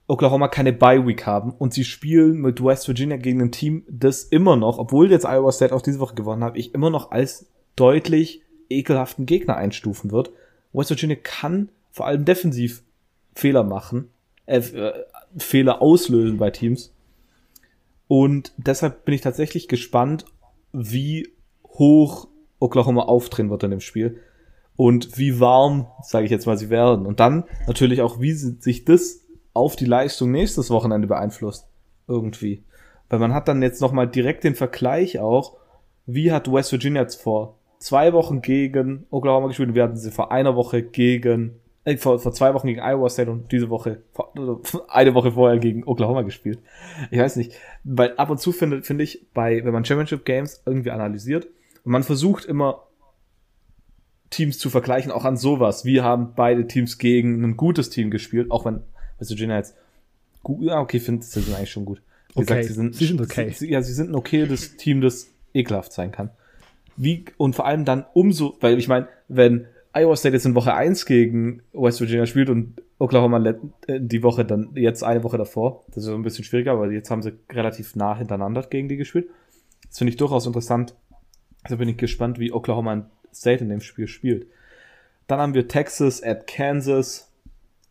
Oklahoma 0.08 0.48
keine 0.48 0.74
Bye 0.74 1.06
Week 1.06 1.26
haben 1.26 1.52
und 1.52 1.74
sie 1.74 1.84
spielen 1.84 2.38
mit 2.38 2.64
West 2.64 2.88
Virginia 2.88 3.18
gegen 3.18 3.42
ein 3.42 3.52
Team, 3.52 3.84
das 3.90 4.24
immer 4.24 4.56
noch, 4.56 4.78
obwohl 4.78 5.10
jetzt 5.12 5.26
Iowa 5.26 5.52
State 5.52 5.74
auch 5.74 5.82
diese 5.82 6.00
Woche 6.00 6.16
gewonnen 6.16 6.44
hat, 6.44 6.58
ich 6.58 6.74
immer 6.74 6.90
noch 6.90 7.12
als 7.12 7.48
deutlich 7.76 8.42
ekelhaften 8.70 9.26
Gegner 9.26 9.56
einstufen 9.56 10.12
wird. 10.12 10.32
West 10.74 10.90
Virginia 10.90 11.18
kann 11.22 11.70
vor 11.92 12.08
allem 12.08 12.26
defensiv 12.26 12.84
Fehler 13.36 13.64
machen, 13.64 14.10
äh, 14.46 14.58
äh, 14.58 14.94
Fehler 15.38 15.82
auslösen 15.82 16.38
bei 16.38 16.52
Teams. 16.52 16.94
Und 18.08 18.54
deshalb 18.58 19.06
bin 19.06 19.16
ich 19.16 19.22
tatsächlich 19.22 19.68
gespannt, 19.68 20.26
wie 20.72 21.30
hoch 21.66 22.28
Oklahoma 22.64 23.04
aufdrehen 23.04 23.50
wird 23.50 23.64
in 23.64 23.72
dem 23.72 23.80
Spiel 23.80 24.20
und 24.76 25.18
wie 25.18 25.40
warm, 25.40 25.88
sage 26.02 26.26
ich 26.26 26.32
jetzt 26.32 26.48
mal, 26.48 26.58
sie 26.58 26.70
werden. 26.70 27.06
Und 27.06 27.20
dann 27.20 27.44
natürlich 27.68 28.02
auch, 28.02 28.20
wie 28.20 28.34
sich 28.34 28.86
das 28.86 29.22
auf 29.54 29.76
die 29.76 29.86
Leistung 29.86 30.32
nächstes 30.32 30.70
Wochenende 30.70 31.08
beeinflusst. 31.08 31.68
Irgendwie. 32.08 32.64
Weil 33.10 33.20
man 33.20 33.34
hat 33.34 33.48
dann 33.48 33.62
jetzt 33.62 33.82
nochmal 33.82 34.08
direkt 34.08 34.44
den 34.44 34.56
Vergleich 34.56 35.20
auch 35.20 35.58
wie 36.06 36.32
hat 36.32 36.52
West 36.52 36.72
Virginia 36.72 37.02
jetzt 37.02 37.22
vor 37.22 37.58
zwei 37.80 38.14
Wochen 38.14 38.42
gegen 38.42 39.06
Oklahoma 39.10 39.48
gespielt 39.48 39.70
und 39.70 39.76
wir 39.76 39.84
hatten 39.84 39.98
sie 39.98 40.12
vor 40.12 40.32
einer 40.32 40.56
Woche 40.56 40.84
gegen, 40.84 41.60
äh, 41.86 41.98
vor, 41.98 42.20
vor 42.20 42.34
zwei 42.34 42.54
Wochen 42.54 42.68
gegen 42.68 42.82
Iowa 42.82 43.10
State 43.10 43.32
und 43.32 43.52
diese 43.52 43.70
Woche, 43.70 44.02
vor, 44.12 44.34
eine 44.88 45.14
Woche 45.14 45.32
vorher 45.32 45.60
gegen 45.60 45.84
Oklahoma 45.86 46.22
gespielt. 46.22 46.60
Ich 47.12 47.20
weiß 47.20 47.36
nicht, 47.36 47.54
weil 47.84 48.16
ab 48.18 48.30
und 48.30 48.40
zu 48.40 48.52
finde, 48.52 48.82
finde 48.82 49.04
ich, 49.04 49.26
bei, 49.34 49.64
wenn 49.64 49.74
man 49.74 49.86
Championship 49.86 50.26
Games 50.26 50.62
irgendwie 50.66 50.92
analysiert 50.92 51.48
und 51.84 51.92
man 51.92 52.04
versucht 52.04 52.46
immer 52.46 52.88
Teams 54.30 54.58
zu 54.58 54.70
vergleichen, 54.70 55.12
auch 55.12 55.26
an 55.26 55.38
sowas. 55.38 55.86
Wie 55.86 56.02
haben 56.02 56.34
beide 56.36 56.68
Teams 56.68 56.98
gegen 56.98 57.44
ein 57.44 57.56
gutes 57.56 57.90
Team 57.90 58.10
gespielt, 58.10 58.50
auch 58.52 58.66
wenn 58.66 58.82
West 59.20 59.30
Virginia 59.30 59.58
jetzt 59.58 59.76
gut, 60.42 60.64
ja, 60.64 60.80
okay, 60.80 61.00
finde, 61.00 61.26
sie 61.26 61.40
sind 61.40 61.56
eigentlich 61.56 61.72
schon 61.72 61.86
gut. 61.86 62.02
Wie 62.30 62.42
Okay, 62.42 62.46
gesagt, 62.46 62.64
sie 62.66 62.74
sind, 62.74 62.96
sie 62.96 63.06
sind 63.06 63.22
okay. 63.22 63.52
Sie, 63.52 63.70
ja, 63.70 63.82
sie 63.82 63.94
sind 63.94 64.10
ein 64.10 64.16
okayes 64.16 64.76
Team, 64.78 65.02
das 65.02 65.30
ekelhaft 65.54 65.94
sein 65.94 66.12
kann. 66.12 66.32
Wie, 66.96 67.26
und 67.38 67.56
vor 67.56 67.66
allem 67.66 67.86
dann 67.86 68.06
umso, 68.14 68.58
weil 68.60 68.80
ich 68.80 68.88
meine, 68.88 69.08
wenn 69.28 69.68
Iowa 69.94 70.16
State 70.16 70.34
jetzt 70.34 70.46
in 70.46 70.56
Woche 70.56 70.74
1 70.74 71.06
gegen 71.06 71.62
West 71.72 72.00
Virginia 72.00 72.26
spielt 72.26 72.50
und 72.50 72.82
Oklahoma 72.98 73.44
äh, 73.46 74.00
die 74.00 74.24
Woche 74.24 74.46
dann, 74.46 74.72
jetzt 74.76 75.04
eine 75.04 75.24
Woche 75.24 75.38
davor, 75.38 75.84
das 75.90 75.98
ist 75.98 76.06
so 76.06 76.16
ein 76.16 76.24
bisschen 76.24 76.44
schwieriger, 76.44 76.72
aber 76.72 76.92
jetzt 76.92 77.12
haben 77.12 77.22
sie 77.22 77.34
relativ 77.52 77.96
nah 77.96 78.18
hintereinander 78.18 78.64
gegen 78.64 78.90
die 78.90 78.98
gespielt. 78.98 79.30
Das 79.88 80.00
finde 80.00 80.10
ich 80.10 80.18
durchaus 80.18 80.48
interessant. 80.48 80.96
Also 81.64 81.78
bin 81.78 81.90
ich 81.90 81.98
gespannt, 81.98 82.40
wie 82.40 82.52
Oklahoma 82.52 83.06
State 83.34 83.64
in 83.64 83.70
dem 83.70 83.82
Spiel 83.82 84.08
spielt. 84.08 84.48
Dann 85.28 85.40
haben 85.40 85.54
wir 85.54 85.68
Texas 85.68 86.22
at 86.22 86.48
Kansas. 86.48 87.32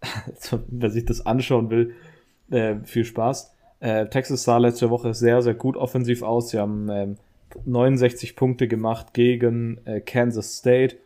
Wer 0.68 0.90
sich 0.90 1.04
das 1.04 1.24
anschauen 1.24 1.70
will, 1.70 1.94
äh, 2.50 2.76
viel 2.84 3.04
Spaß. 3.04 3.54
Äh, 3.80 4.08
Texas 4.08 4.44
sah 4.44 4.58
letzte 4.58 4.90
Woche 4.90 5.14
sehr, 5.14 5.42
sehr 5.42 5.54
gut 5.54 5.76
offensiv 5.76 6.22
aus. 6.22 6.50
Sie 6.50 6.58
haben 6.58 6.88
ähm, 6.90 7.16
69 7.64 8.36
Punkte 8.36 8.68
gemacht 8.68 9.14
gegen 9.14 9.80
äh, 9.86 10.00
Kansas 10.00 10.56
State. 10.58 10.96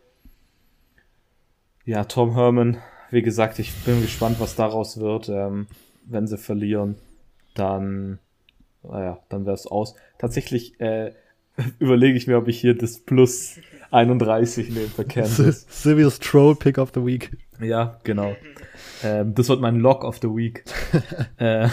Ja, 1.85 2.05
Tom 2.05 2.35
Herman, 2.35 2.79
wie 3.11 3.23
gesagt, 3.23 3.59
ich 3.59 3.73
bin 3.85 4.03
gespannt, 4.03 4.41
was 4.41 4.57
daraus 4.57 4.99
wird. 4.99 5.29
Ähm, 5.29 5.69
wenn 6.05 6.27
sie 6.27 6.39
verlieren, 6.39 6.97
dann, 7.55 8.19
naja, 8.83 9.19
dann 9.29 9.45
wäre 9.45 9.55
es 9.55 9.67
aus. 9.67 9.95
Tatsächlich 10.19 10.81
äh, 10.81 11.13
überlege 11.79 12.17
ich 12.17 12.27
mir, 12.27 12.39
ob 12.39 12.49
ich 12.49 12.61
hier 12.61 12.77
das 12.77 12.99
Plus 12.99 13.59
31 13.91 14.71
nehme 14.71 14.89
für 14.89 15.05
Kansas. 15.09 15.67
Silvius 15.69 16.19
Troll 16.19 16.57
Pick 16.57 16.79
of 16.79 16.93
the 16.95 17.05
Week. 17.05 17.37
Ja, 17.61 17.99
genau. 18.05 18.37
Ähm, 19.03 19.35
das 19.35 19.49
wird 19.49 19.61
mein 19.61 19.77
Lock 19.77 20.05
of 20.05 20.19
the 20.21 20.29
Week. 20.29 20.65
äh, 21.39 21.69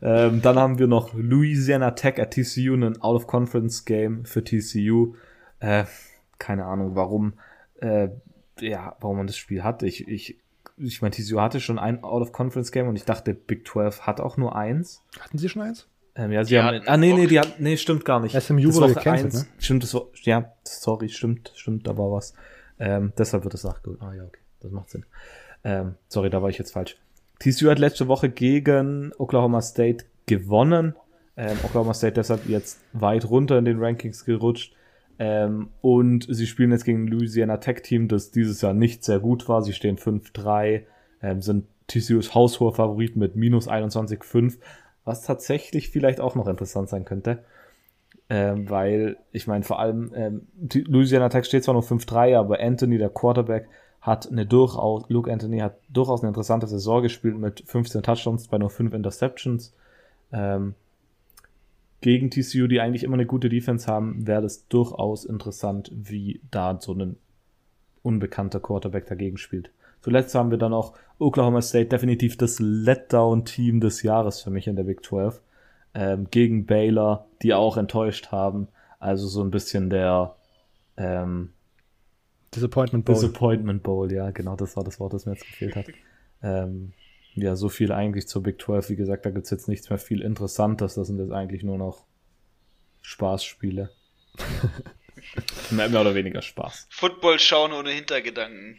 ähm, 0.00 0.42
dann 0.42 0.56
haben 0.56 0.78
wir 0.78 0.86
noch 0.86 1.14
Louisiana 1.14 1.92
Tech 1.92 2.18
at 2.20 2.32
TCU, 2.32 2.74
ein 2.74 3.00
Out-of-Conference-Game 3.00 4.24
für 4.24 4.42
TCU. 4.42 5.14
Äh, 5.60 5.84
keine 6.38 6.64
Ahnung, 6.64 6.96
warum, 6.96 7.34
äh, 7.80 8.08
ja, 8.60 8.96
warum 9.00 9.18
man 9.18 9.26
das 9.26 9.36
Spiel 9.36 9.62
hat. 9.62 9.82
Ich, 9.82 10.08
ich, 10.08 10.38
ich 10.76 11.02
meine, 11.02 11.12
TCU 11.12 11.40
hatte 11.40 11.60
schon 11.60 11.78
ein 11.78 12.02
Out-of-Conference-Game 12.02 12.88
und 12.88 12.96
ich 12.96 13.04
dachte, 13.04 13.34
Big 13.34 13.66
12 13.68 14.02
hat 14.02 14.20
auch 14.20 14.36
nur 14.36 14.56
eins. 14.56 15.04
Hatten 15.20 15.38
Sie 15.38 15.48
schon 15.48 15.62
eins? 15.62 15.88
Ähm, 16.14 16.30
ja, 16.32 16.44
sie 16.44 16.50
Die 16.54 16.58
haben, 16.60 16.76
hatten 16.76 16.88
ah, 16.88 16.96
nee, 16.96 17.12
nee, 17.14 17.26
die 17.26 17.38
hat, 17.40 17.58
nee, 17.60 17.76
stimmt 17.76 18.04
gar 18.04 18.20
nicht. 18.20 18.38
SMU 18.40 18.60
Das 18.66 18.74
wurde 18.74 18.86
Woche 18.86 18.94
gecancelt, 18.94 19.34
eins- 19.34 19.42
ne? 19.44 19.48
Stimmt, 19.58 19.82
das 19.82 19.94
war, 19.94 20.02
ja, 20.22 20.52
sorry, 20.64 21.08
stimmt, 21.08 21.52
stimmt, 21.54 21.86
da 21.86 21.96
war 21.96 22.12
was. 22.12 22.34
Ähm, 22.78 23.12
deshalb 23.16 23.44
wird 23.44 23.54
es 23.54 23.64
nachgeholt. 23.64 24.00
Ah, 24.02 24.12
ja, 24.14 24.24
okay, 24.24 24.40
das 24.60 24.70
macht 24.72 24.90
Sinn. 24.90 25.04
Ähm, 25.64 25.94
sorry, 26.08 26.28
da 26.30 26.42
war 26.42 26.50
ich 26.50 26.58
jetzt 26.58 26.72
falsch. 26.72 26.96
TCU 27.38 27.70
hat 27.70 27.78
letzte 27.78 28.08
Woche 28.08 28.28
gegen 28.28 29.12
Oklahoma 29.18 29.62
State 29.62 30.04
gewonnen. 30.26 30.94
Ähm, 31.36 31.56
Oklahoma 31.64 31.94
State 31.94 32.14
deshalb 32.14 32.46
jetzt 32.48 32.80
weit 32.92 33.24
runter 33.28 33.58
in 33.58 33.64
den 33.64 33.78
Rankings 33.82 34.24
gerutscht. 34.24 34.74
Ähm, 35.18 35.68
und 35.80 36.26
sie 36.28 36.46
spielen 36.46 36.72
jetzt 36.72 36.84
gegen 36.84 37.04
ein 37.04 37.08
Louisiana 37.08 37.56
Tech 37.58 37.82
Team, 37.82 38.08
das 38.08 38.32
dieses 38.32 38.60
Jahr 38.60 38.74
nicht 38.74 39.04
sehr 39.04 39.18
gut 39.18 39.48
war. 39.48 39.62
Sie 39.62 39.72
stehen 39.72 39.96
5-3, 39.96 40.82
ähm, 41.22 41.40
sind 41.42 41.66
TCUs 41.86 42.34
haushoher 42.34 42.74
Favorit 42.74 43.16
mit 43.16 43.36
minus 43.36 43.68
21,5, 43.68 44.58
was 45.04 45.22
tatsächlich 45.22 45.90
vielleicht 45.90 46.20
auch 46.20 46.34
noch 46.34 46.46
interessant 46.46 46.88
sein 46.88 47.04
könnte. 47.04 47.44
Ähm, 48.28 48.70
weil, 48.70 49.16
ich 49.32 49.46
meine, 49.46 49.64
vor 49.64 49.78
allem, 49.78 50.12
ähm, 50.14 50.46
Louisiana 50.86 51.28
Tech 51.28 51.44
steht 51.44 51.64
zwar 51.64 51.74
nur 51.74 51.82
5-3, 51.82 52.38
aber 52.38 52.60
Anthony, 52.60 52.98
der 52.98 53.10
Quarterback, 53.10 53.68
hat 54.00 54.30
eine 54.30 54.46
durchaus, 54.46 55.04
Luke 55.08 55.32
Anthony 55.32 55.58
hat 55.58 55.76
durchaus 55.88 56.22
eine 56.22 56.28
interessante 56.28 56.66
Saison 56.66 57.02
gespielt 57.02 57.36
mit 57.36 57.62
15 57.66 58.02
Touchdowns 58.02 58.48
bei 58.48 58.58
nur 58.58 58.70
5 58.70 58.94
Interceptions. 58.94 59.74
Ähm, 60.32 60.74
gegen 62.00 62.30
TCU, 62.30 62.66
die 62.66 62.80
eigentlich 62.80 63.04
immer 63.04 63.14
eine 63.14 63.26
gute 63.26 63.48
Defense 63.48 63.86
haben, 63.86 64.26
wäre 64.26 64.42
das 64.42 64.66
durchaus 64.66 65.24
interessant, 65.24 65.90
wie 65.94 66.40
da 66.50 66.78
so 66.80 66.94
ein 66.94 67.16
unbekannter 68.02 68.58
Quarterback 68.58 69.06
dagegen 69.06 69.36
spielt. 69.36 69.70
Zuletzt 70.02 70.34
haben 70.34 70.50
wir 70.50 70.58
dann 70.58 70.74
auch 70.74 70.94
Oklahoma 71.18 71.62
State, 71.62 71.86
definitiv 71.86 72.36
das 72.36 72.58
Letdown-Team 72.58 73.80
des 73.80 74.02
Jahres 74.02 74.42
für 74.42 74.50
mich 74.50 74.66
in 74.66 74.76
der 74.76 74.82
Big 74.82 75.04
12. 75.04 75.40
Ähm, 75.94 76.26
gegen 76.30 76.66
Baylor, 76.66 77.26
die 77.42 77.54
auch 77.54 77.76
enttäuscht 77.76 78.32
haben. 78.32 78.68
Also 78.98 79.28
so 79.28 79.42
ein 79.42 79.50
bisschen 79.50 79.90
der 79.90 80.36
ähm, 80.96 81.52
Disappointment 82.54 83.04
Bowl. 83.04 83.14
Disappointment 83.14 83.82
Bowl, 83.82 84.12
ja, 84.12 84.30
genau, 84.30 84.56
das 84.56 84.76
war 84.76 84.84
das 84.84 85.00
Wort, 85.00 85.14
das 85.14 85.26
mir 85.26 85.32
jetzt 85.32 85.46
gefehlt 85.46 85.76
hat. 85.76 85.86
Ähm, 86.42 86.92
ja, 87.34 87.56
so 87.56 87.68
viel 87.68 87.92
eigentlich 87.92 88.28
zur 88.28 88.42
Big 88.42 88.60
12. 88.60 88.90
Wie 88.90 88.96
gesagt, 88.96 89.24
da 89.24 89.30
gibt's 89.30 89.50
jetzt 89.50 89.68
nichts 89.68 89.88
mehr 89.88 89.98
viel 89.98 90.20
Interessantes. 90.20 90.94
Das 90.94 91.06
sind 91.06 91.18
jetzt 91.18 91.32
eigentlich 91.32 91.62
nur 91.62 91.78
noch 91.78 92.04
Spaßspiele. 93.00 93.90
mehr, 95.70 95.88
mehr 95.88 96.00
oder 96.00 96.14
weniger 96.14 96.42
Spaß. 96.42 96.88
Football 96.90 97.38
schauen 97.38 97.72
ohne 97.72 97.90
Hintergedanken. 97.90 98.78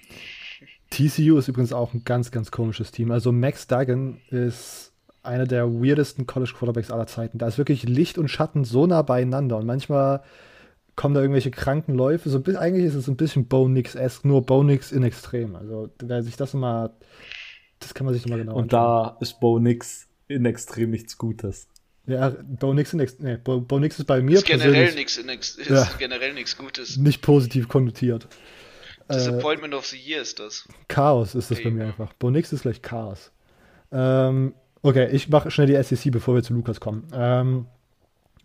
TCU 0.90 1.38
ist 1.38 1.48
übrigens 1.48 1.74
auch 1.74 1.94
ein 1.94 2.04
ganz, 2.06 2.32
ganz 2.32 2.52
komisches 2.52 2.92
Team. 2.92 3.12
Also 3.12 3.32
Max 3.32 3.68
Duggan 3.68 4.20
ist 4.30 4.92
einer 5.24 5.46
der 5.46 5.68
weirdesten 5.72 6.28
College 6.28 6.54
Quarterbacks 6.58 6.92
aller 6.92 7.08
Zeiten. 7.08 7.38
Da 7.38 7.48
ist 7.48 7.58
wirklich 7.58 7.84
Licht 7.84 8.18
und 8.18 8.28
Schatten 8.28 8.64
so 8.66 8.86
nah 8.86 9.02
beieinander 9.02 9.58
und 9.58 9.66
manchmal 9.66 10.22
kommen 10.96 11.16
da 11.16 11.22
irgendwelche 11.22 11.50
kranken 11.50 11.96
Läufe. 11.96 12.30
So, 12.30 12.44
eigentlich 12.58 12.86
ist 12.86 12.94
es 12.96 13.08
ein 13.08 13.16
bisschen 13.16 13.48
Bo 13.48 13.68
Nix-esque, 13.68 14.28
nur 14.28 14.46
Bo 14.46 14.64
Nix 14.64 14.92
in 14.92 15.04
extrem. 15.04 15.56
Also 15.56 15.90
wer 16.00 16.22
sich 16.24 16.36
das 16.36 16.54
mal, 16.54 16.92
das 17.80 17.94
kann 17.94 18.06
man 18.06 18.14
sich 18.14 18.28
mal 18.28 18.38
genau 18.38 18.54
Und 18.56 18.74
anschauen. 18.74 19.14
da 19.14 19.18
ist 19.22 19.40
Bo 19.40 19.58
nix 19.60 20.08
in 20.28 20.46
extrem 20.46 20.92
nichts 20.92 21.18
Gutes. 21.18 21.68
Ja, 22.06 22.34
Bo 22.44 22.74
Nix 22.74 22.92
in 22.94 23.00
ex 23.00 23.18
nee, 23.20 23.38
Bo, 23.38 23.62
Bo 23.62 23.80
Nix 23.80 23.98
ist 23.98 24.06
bei 24.06 24.22
mir 24.22 24.38
Ist 24.40 24.46
generell 24.46 24.74
persönlich 24.74 24.96
nichts 24.96 25.18
in 25.18 25.30
ex- 25.30 25.56
ist 25.56 25.70
Ja. 25.70 25.90
generell 25.98 26.34
nichts 26.34 26.58
Gutes. 26.58 26.98
nicht 26.98 27.22
positiv 27.22 27.70
konnotiert. 27.70 28.28
Äh, 29.08 29.16
Disappointment 29.16 29.74
of 29.74 29.86
the 29.86 29.98
Year 29.98 30.22
ist 30.22 30.40
das. 30.40 30.68
Chaos 30.88 31.36
ist 31.36 31.52
das 31.52 31.60
bei 31.60 31.66
Ey. 31.66 31.72
mir 31.72 31.86
einfach. 31.86 32.14
Bonix 32.14 32.54
ist 32.54 32.64
gleich 32.64 32.82
Chaos. 32.82 33.32
Ähm, 33.92 34.54
okay, 34.82 35.10
ich 35.12 35.30
mache 35.30 35.52
schnell 35.52 35.68
die 35.68 35.82
SEC, 35.82 36.12
bevor 36.12 36.36
wir 36.36 36.44
zu 36.44 36.54
Lukas 36.54 36.80
kommen. 36.80 37.08
Ähm, 37.14 37.66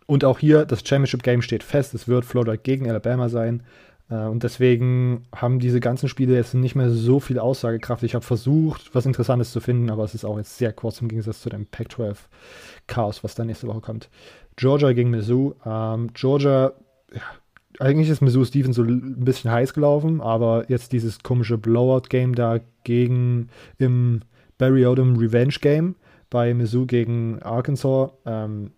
und 0.05 0.25
auch 0.25 0.39
hier, 0.39 0.65
das 0.65 0.79
Championship 0.79 1.23
Game 1.23 1.41
steht 1.41 1.63
fest. 1.63 1.93
Es 1.93 2.07
wird 2.07 2.25
Florida 2.25 2.55
gegen 2.55 2.89
Alabama 2.89 3.29
sein. 3.29 3.63
Äh, 4.09 4.15
und 4.25 4.43
deswegen 4.43 5.25
haben 5.35 5.59
diese 5.59 5.79
ganzen 5.79 6.09
Spiele 6.09 6.35
jetzt 6.35 6.53
nicht 6.53 6.75
mehr 6.75 6.89
so 6.89 7.19
viel 7.19 7.39
Aussagekraft. 7.39 8.03
Ich 8.03 8.15
habe 8.15 8.25
versucht, 8.25 8.93
was 8.93 9.05
Interessantes 9.05 9.51
zu 9.51 9.59
finden, 9.59 9.89
aber 9.89 10.03
es 10.03 10.15
ist 10.15 10.25
auch 10.25 10.37
jetzt 10.37 10.57
sehr 10.57 10.73
kurz 10.73 11.01
im 11.01 11.07
Gegensatz 11.07 11.41
zu 11.41 11.49
dem 11.49 11.65
Pac-12 11.65 12.17
Chaos, 12.87 13.23
was 13.23 13.35
dann 13.35 13.47
nächste 13.47 13.67
Woche 13.67 13.81
kommt. 13.81 14.09
Georgia 14.55 14.91
gegen 14.93 15.09
Mizzou. 15.11 15.53
Ähm, 15.65 16.11
Georgia, 16.13 16.73
ja, 17.13 17.21
eigentlich 17.79 18.09
ist 18.09 18.21
Mizzou 18.21 18.43
Stevens 18.45 18.75
so 18.75 18.83
ein 18.83 19.23
bisschen 19.23 19.51
heiß 19.51 19.73
gelaufen, 19.73 20.21
aber 20.21 20.65
jetzt 20.69 20.91
dieses 20.91 21.19
komische 21.23 21.57
Blowout-Game 21.57 22.35
da 22.35 22.59
gegen 22.83 23.49
im 23.77 24.21
Barry 24.57 24.85
Odom 24.85 25.17
Revenge 25.17 25.55
Game 25.61 25.95
bei 26.29 26.53
Mizzou 26.53 26.85
gegen 26.85 27.41
Arkansas. 27.41 28.11
Ähm, 28.25 28.71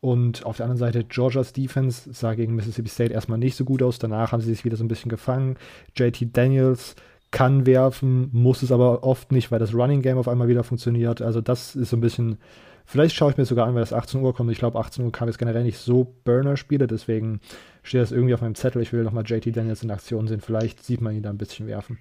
und 0.00 0.46
auf 0.46 0.56
der 0.56 0.66
anderen 0.66 0.78
Seite 0.78 1.04
Georgias 1.04 1.52
Defense 1.52 2.12
sah 2.12 2.34
gegen 2.34 2.54
Mississippi 2.54 2.88
State 2.88 3.12
erstmal 3.12 3.38
nicht 3.38 3.56
so 3.56 3.64
gut 3.64 3.82
aus. 3.82 3.98
Danach 3.98 4.30
haben 4.30 4.40
sie 4.40 4.50
sich 4.50 4.64
wieder 4.64 4.76
so 4.76 4.84
ein 4.84 4.88
bisschen 4.88 5.08
gefangen. 5.08 5.56
JT 5.96 6.36
Daniels 6.36 6.94
kann 7.30 7.66
werfen, 7.66 8.30
muss 8.32 8.62
es 8.62 8.72
aber 8.72 9.02
oft 9.02 9.32
nicht, 9.32 9.50
weil 9.50 9.58
das 9.58 9.74
Running 9.74 10.00
Game 10.00 10.16
auf 10.16 10.28
einmal 10.28 10.48
wieder 10.48 10.62
funktioniert. 10.62 11.20
Also 11.20 11.40
das 11.40 11.74
ist 11.74 11.90
so 11.90 11.96
ein 11.96 12.00
bisschen, 12.00 12.38
vielleicht 12.86 13.16
schaue 13.16 13.32
ich 13.32 13.36
mir 13.36 13.44
sogar 13.44 13.66
an, 13.66 13.74
weil 13.74 13.82
das 13.82 13.92
18 13.92 14.22
Uhr 14.22 14.34
kommt. 14.34 14.50
Ich 14.52 14.58
glaube, 14.58 14.78
18 14.78 15.04
Uhr 15.04 15.12
kam 15.12 15.28
jetzt 15.28 15.38
generell 15.38 15.64
nicht 15.64 15.78
so 15.78 16.14
Burner-Spiele, 16.24 16.86
deswegen 16.86 17.40
steht 17.82 18.00
das 18.02 18.12
irgendwie 18.12 18.34
auf 18.34 18.40
meinem 18.40 18.54
Zettel. 18.54 18.82
Ich 18.82 18.92
will 18.92 19.02
nochmal 19.04 19.24
JT 19.26 19.56
Daniels 19.56 19.82
in 19.82 19.90
Aktion 19.90 20.28
sehen. 20.28 20.40
Vielleicht 20.40 20.82
sieht 20.84 21.00
man 21.00 21.14
ihn 21.14 21.22
da 21.22 21.30
ein 21.30 21.38
bisschen 21.38 21.66
werfen. 21.66 21.98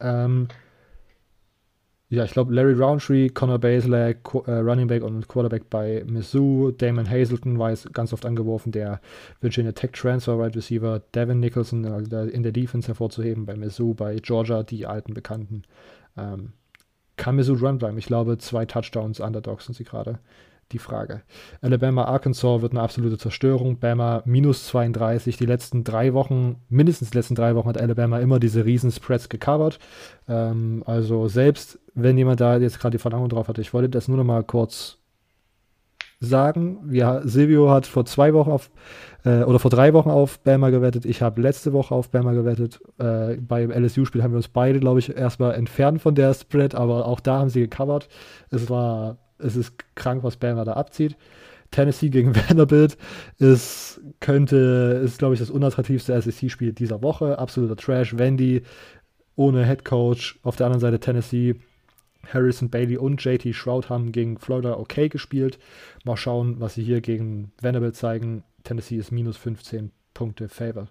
Ähm, 0.00 0.48
ja, 2.10 2.24
ich 2.24 2.30
glaube, 2.30 2.54
Larry 2.54 2.72
Roundtree, 2.72 3.28
Connor 3.28 3.58
Baselak, 3.58 4.24
Qu- 4.24 4.46
äh, 4.48 4.60
Running 4.60 4.86
Back 4.86 5.02
und 5.02 5.28
Quarterback 5.28 5.68
bei 5.68 6.02
Mizzou, 6.06 6.70
Damon 6.70 7.08
Hazelton 7.08 7.58
war 7.58 7.68
jetzt 7.70 7.92
ganz 7.92 8.14
oft 8.14 8.24
angeworfen, 8.24 8.72
der 8.72 9.00
Virginia 9.42 9.72
Tech 9.72 9.90
Transfer 9.92 10.38
Wide 10.38 10.56
Receiver, 10.56 11.00
Devin 11.14 11.40
Nicholson 11.40 11.82
da 12.08 12.24
in 12.24 12.42
der 12.42 12.52
Defense 12.52 12.86
hervorzuheben 12.88 13.44
bei 13.44 13.56
Mizzou, 13.56 13.92
bei 13.92 14.16
Georgia, 14.16 14.62
die 14.62 14.86
alten 14.86 15.12
Bekannten. 15.12 15.64
Ähm, 16.16 16.52
kann 17.16 17.36
Mizzou 17.36 17.54
Run 17.56 17.76
bleiben? 17.76 17.98
Ich 17.98 18.06
glaube, 18.06 18.38
zwei 18.38 18.64
Touchdowns 18.64 19.20
Underdogs 19.20 19.66
sind 19.66 19.74
sie 19.74 19.84
gerade. 19.84 20.18
Die 20.72 20.78
Frage. 20.78 21.22
Alabama, 21.60 22.04
Arkansas 22.04 22.62
wird 22.62 22.72
eine 22.72 22.82
absolute 22.82 23.18
Zerstörung. 23.18 23.78
Bama 23.78 24.22
minus 24.24 24.66
32. 24.66 25.36
Die 25.36 25.46
letzten 25.46 25.84
drei 25.84 26.12
Wochen, 26.12 26.56
mindestens 26.68 27.10
die 27.10 27.18
letzten 27.18 27.34
drei 27.34 27.54
Wochen 27.54 27.68
hat 27.68 27.78
Alabama 27.78 28.18
immer 28.18 28.38
diese 28.38 28.64
riesen 28.64 28.90
Spreads 28.90 29.28
gecovert. 29.28 29.78
Ähm, 30.28 30.82
also 30.86 31.28
selbst 31.28 31.78
wenn 31.94 32.18
jemand 32.18 32.40
da 32.40 32.58
jetzt 32.58 32.80
gerade 32.80 32.96
die 32.96 33.02
Verlangung 33.02 33.28
drauf 33.28 33.48
hatte, 33.48 33.60
ich 33.60 33.72
wollte 33.72 33.88
das 33.88 34.08
nur 34.08 34.18
noch 34.18 34.24
mal 34.24 34.44
kurz 34.44 34.98
sagen. 36.20 36.90
Ja, 36.92 37.20
Silvio 37.22 37.70
hat 37.70 37.86
vor 37.86 38.04
zwei 38.04 38.34
Wochen 38.34 38.50
auf 38.50 38.70
äh, 39.24 39.42
oder 39.44 39.58
vor 39.58 39.70
drei 39.70 39.92
Wochen 39.92 40.10
auf 40.10 40.40
Bama 40.40 40.70
gewettet. 40.70 41.04
Ich 41.04 41.22
habe 41.22 41.40
letzte 41.40 41.72
Woche 41.72 41.94
auf 41.94 42.10
Bama 42.10 42.32
gewettet. 42.32 42.80
Äh, 42.98 43.36
beim 43.36 43.70
LSU-Spiel 43.70 44.22
haben 44.22 44.32
wir 44.32 44.38
uns 44.38 44.48
beide, 44.48 44.80
glaube 44.80 44.98
ich, 44.98 45.16
erstmal 45.16 45.54
entfernt 45.54 46.02
von 46.02 46.14
der 46.14 46.34
Spread, 46.34 46.74
aber 46.74 47.06
auch 47.06 47.20
da 47.20 47.38
haben 47.38 47.50
sie 47.50 47.60
gecovert. 47.60 48.08
Es 48.50 48.68
war 48.68 49.18
es 49.38 49.56
ist 49.56 49.72
krank, 49.94 50.22
was 50.22 50.36
Bama 50.36 50.64
da 50.64 50.74
abzieht. 50.74 51.16
Tennessee 51.70 52.08
gegen 52.08 52.34
Vanderbilt 52.48 52.96
ist, 53.38 54.00
könnte, 54.20 55.00
ist, 55.04 55.18
glaube 55.18 55.34
ich, 55.34 55.40
das 55.40 55.50
unattraktivste 55.50 56.20
SEC-Spiel 56.20 56.72
dieser 56.72 57.02
Woche. 57.02 57.38
Absoluter 57.38 57.76
Trash. 57.76 58.16
Wendy 58.16 58.62
ohne 59.36 59.66
Head 59.66 59.84
Coach. 59.84 60.38
Auf 60.42 60.56
der 60.56 60.66
anderen 60.66 60.80
Seite 60.80 61.00
Tennessee. 61.00 61.56
Harrison 62.32 62.68
Bailey 62.68 62.98
und 62.98 63.24
JT 63.24 63.54
Shroud 63.54 63.88
haben 63.88 64.12
gegen 64.12 64.38
Florida 64.38 64.76
okay 64.76 65.08
gespielt. 65.08 65.58
Mal 66.04 66.16
schauen, 66.16 66.60
was 66.60 66.74
sie 66.74 66.82
hier 66.82 67.00
gegen 67.00 67.52
Vanderbilt 67.60 67.96
zeigen. 67.96 68.44
Tennessee 68.64 68.96
ist 68.96 69.12
minus 69.12 69.36
15 69.36 69.92
Punkte 70.14 70.48
Favor. 70.48 70.88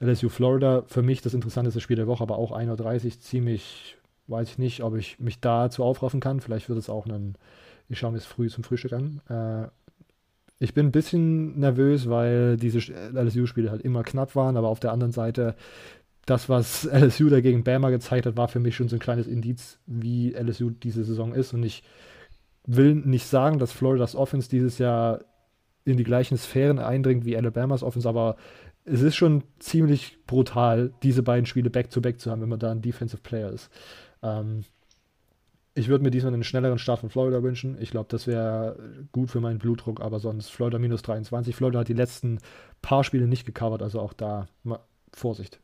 LSU 0.00 0.28
Florida, 0.28 0.84
für 0.86 1.02
mich 1.02 1.22
das 1.22 1.34
interessanteste 1.34 1.80
Spiel 1.80 1.96
der 1.96 2.06
Woche, 2.06 2.22
aber 2.22 2.36
auch 2.36 2.52
1.30 2.52 3.20
ziemlich 3.20 3.96
weiß 4.26 4.50
ich 4.50 4.58
nicht, 4.58 4.82
ob 4.82 4.96
ich 4.96 5.18
mich 5.20 5.40
dazu 5.40 5.84
aufraffen 5.84 6.20
kann. 6.20 6.40
Vielleicht 6.40 6.68
wird 6.68 6.78
es 6.78 6.88
auch 6.88 7.06
ein, 7.06 7.34
ich 7.88 7.98
schaue 7.98 8.12
mir 8.12 8.18
es 8.18 8.26
früh 8.26 8.48
zum 8.48 8.64
Frühstück 8.64 8.92
an. 8.92 9.20
Äh, 9.28 9.68
ich 10.58 10.72
bin 10.74 10.86
ein 10.86 10.92
bisschen 10.92 11.58
nervös, 11.58 12.08
weil 12.08 12.56
diese 12.56 12.78
LSU-Spiele 12.78 13.70
halt 13.70 13.82
immer 13.82 14.02
knapp 14.02 14.36
waren, 14.36 14.56
aber 14.56 14.68
auf 14.68 14.80
der 14.80 14.92
anderen 14.92 15.12
Seite, 15.12 15.56
das, 16.26 16.48
was 16.48 16.84
LSU 16.92 17.28
dagegen 17.28 17.64
Bama 17.64 17.90
gezeigt 17.90 18.26
hat, 18.26 18.36
war 18.36 18.48
für 18.48 18.60
mich 18.60 18.76
schon 18.76 18.88
so 18.88 18.96
ein 18.96 19.00
kleines 19.00 19.26
Indiz, 19.26 19.78
wie 19.86 20.32
LSU 20.32 20.70
diese 20.70 21.04
Saison 21.04 21.34
ist. 21.34 21.52
Und 21.52 21.62
ich 21.64 21.82
will 22.66 22.94
nicht 22.94 23.26
sagen, 23.26 23.58
dass 23.58 23.72
Floridas 23.72 24.14
Offense 24.14 24.48
dieses 24.48 24.78
Jahr 24.78 25.20
in 25.84 25.98
die 25.98 26.04
gleichen 26.04 26.38
Sphären 26.38 26.78
eindringt 26.78 27.26
wie 27.26 27.36
Alabamas 27.36 27.82
Offense, 27.82 28.08
aber 28.08 28.36
es 28.84 29.02
ist 29.02 29.16
schon 29.16 29.44
ziemlich 29.58 30.18
brutal, 30.26 30.92
diese 31.02 31.22
beiden 31.22 31.46
Spiele 31.46 31.70
back-to-back 31.70 32.16
-back 32.16 32.18
zu 32.18 32.30
haben, 32.30 32.42
wenn 32.42 32.48
man 32.48 32.58
da 32.58 32.70
ein 32.70 32.82
Defensive 32.82 33.22
Player 33.22 33.50
ist. 33.50 33.70
Ähm, 34.22 34.64
ich 35.74 35.88
würde 35.88 36.04
mir 36.04 36.10
diesmal 36.10 36.32
einen 36.32 36.44
schnelleren 36.44 36.78
Start 36.78 37.00
von 37.00 37.10
Florida 37.10 37.42
wünschen. 37.42 37.76
Ich 37.80 37.90
glaube, 37.90 38.06
das 38.08 38.26
wäre 38.26 38.76
gut 39.10 39.30
für 39.30 39.40
meinen 39.40 39.58
Blutdruck, 39.58 40.00
aber 40.00 40.20
sonst 40.20 40.50
Florida 40.50 40.78
minus 40.78 41.02
23. 41.02 41.54
Florida 41.56 41.80
hat 41.80 41.88
die 41.88 41.94
letzten 41.94 42.38
paar 42.80 43.02
Spiele 43.02 43.26
nicht 43.26 43.44
gecovert, 43.44 43.82
also 43.82 44.00
auch 44.00 44.12
da 44.12 44.46
Vorsicht. 45.12 45.58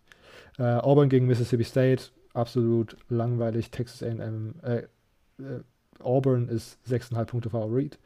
Äh, 0.58 0.64
Auburn 0.64 1.08
gegen 1.08 1.26
Mississippi 1.26 1.64
State, 1.64 2.04
absolut 2.32 2.96
langweilig. 3.08 3.70
Texas 3.70 4.02
AM, 4.02 4.54
äh, 4.62 4.78
äh, 5.38 5.60
Auburn 6.00 6.48
ist 6.48 6.78
6,5 6.88 7.24
Punkte 7.26 7.50
Favorit. 7.50 7.98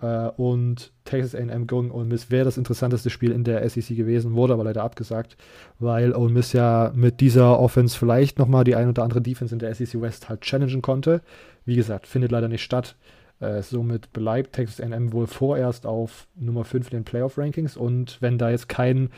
Äh, 0.00 0.28
und 0.36 0.92
Texas 1.04 1.34
A&M 1.34 1.66
gegen 1.66 1.90
Ole 1.90 2.06
Miss 2.06 2.30
wäre 2.30 2.44
das 2.44 2.56
interessanteste 2.56 3.10
Spiel 3.10 3.32
in 3.32 3.44
der 3.44 3.68
SEC 3.68 3.96
gewesen, 3.96 4.34
wurde 4.34 4.54
aber 4.54 4.64
leider 4.64 4.82
abgesagt, 4.82 5.36
weil 5.78 6.14
Ole 6.14 6.32
Miss 6.32 6.52
ja 6.52 6.92
mit 6.94 7.20
dieser 7.20 7.58
Offense 7.58 7.98
vielleicht 7.98 8.38
nochmal 8.38 8.64
die 8.64 8.76
ein 8.76 8.88
oder 8.88 9.02
andere 9.02 9.20
Defense 9.20 9.54
in 9.54 9.58
der 9.58 9.74
SEC 9.74 10.00
West 10.00 10.28
halt 10.28 10.42
challengen 10.42 10.82
konnte. 10.82 11.22
Wie 11.64 11.76
gesagt, 11.76 12.06
findet 12.06 12.32
leider 12.32 12.48
nicht 12.48 12.62
statt. 12.62 12.96
Äh, 13.40 13.62
somit 13.62 14.12
bleibt 14.12 14.52
Texas 14.52 14.80
A&M 14.80 15.12
wohl 15.12 15.26
vorerst 15.26 15.86
auf 15.86 16.28
Nummer 16.36 16.64
5 16.64 16.90
in 16.90 16.98
den 16.98 17.04
Playoff-Rankings 17.04 17.74
und 17.76 18.18
wenn 18.20 18.36
da 18.36 18.50
jetzt 18.50 18.68
kein 18.68 19.08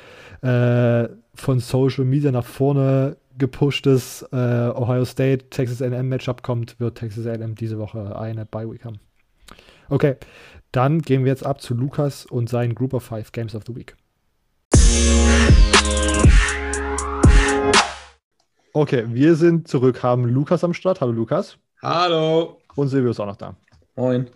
äh, 0.43 1.09
von 1.35 1.59
Social 1.59 2.05
Media 2.05 2.31
nach 2.31 2.45
vorne 2.45 3.17
gepushtes 3.37 4.23
äh, 4.33 4.37
Ohio 4.37 5.05
State 5.05 5.51
Texas 5.51 5.83
A&M 5.83 6.09
Matchup 6.09 6.43
kommt, 6.43 6.79
wird 6.79 6.99
Texas 6.99 7.27
A&M 7.27 7.57
diese 7.57 7.79
Woche 7.79 8.17
eine 8.17 8.47
Bye 8.47 8.71
Week 8.71 8.85
haben. 8.85 9.01
Okay, 9.89 10.17
dann 10.73 11.03
gehen 11.03 11.25
wir 11.25 11.31
jetzt 11.31 11.45
ab 11.45 11.61
zu 11.61 11.75
Lukas 11.75 12.27
und 12.27 12.49
seinen 12.49 12.75
Group 12.75 12.95
of 12.95 13.05
Five 13.05 13.31
Games 13.31 13.55
of 13.55 13.63
the 13.67 13.77
Week. 13.77 13.95
Okay, 18.73 19.05
wir 19.09 19.35
sind 19.35 19.69
zurück, 19.69 20.03
haben 20.03 20.25
Lukas 20.25 20.65
am 20.65 20.73
Start. 20.73 21.03
Hallo 21.03 21.13
Lukas. 21.13 21.59
Hallo. 21.83 22.59
Und 22.75 22.89
Silvio 22.89 23.11
ist 23.11 23.21
auch 23.21 23.27
noch 23.27 23.37
da. 23.37 23.55
Moin. 23.97 24.31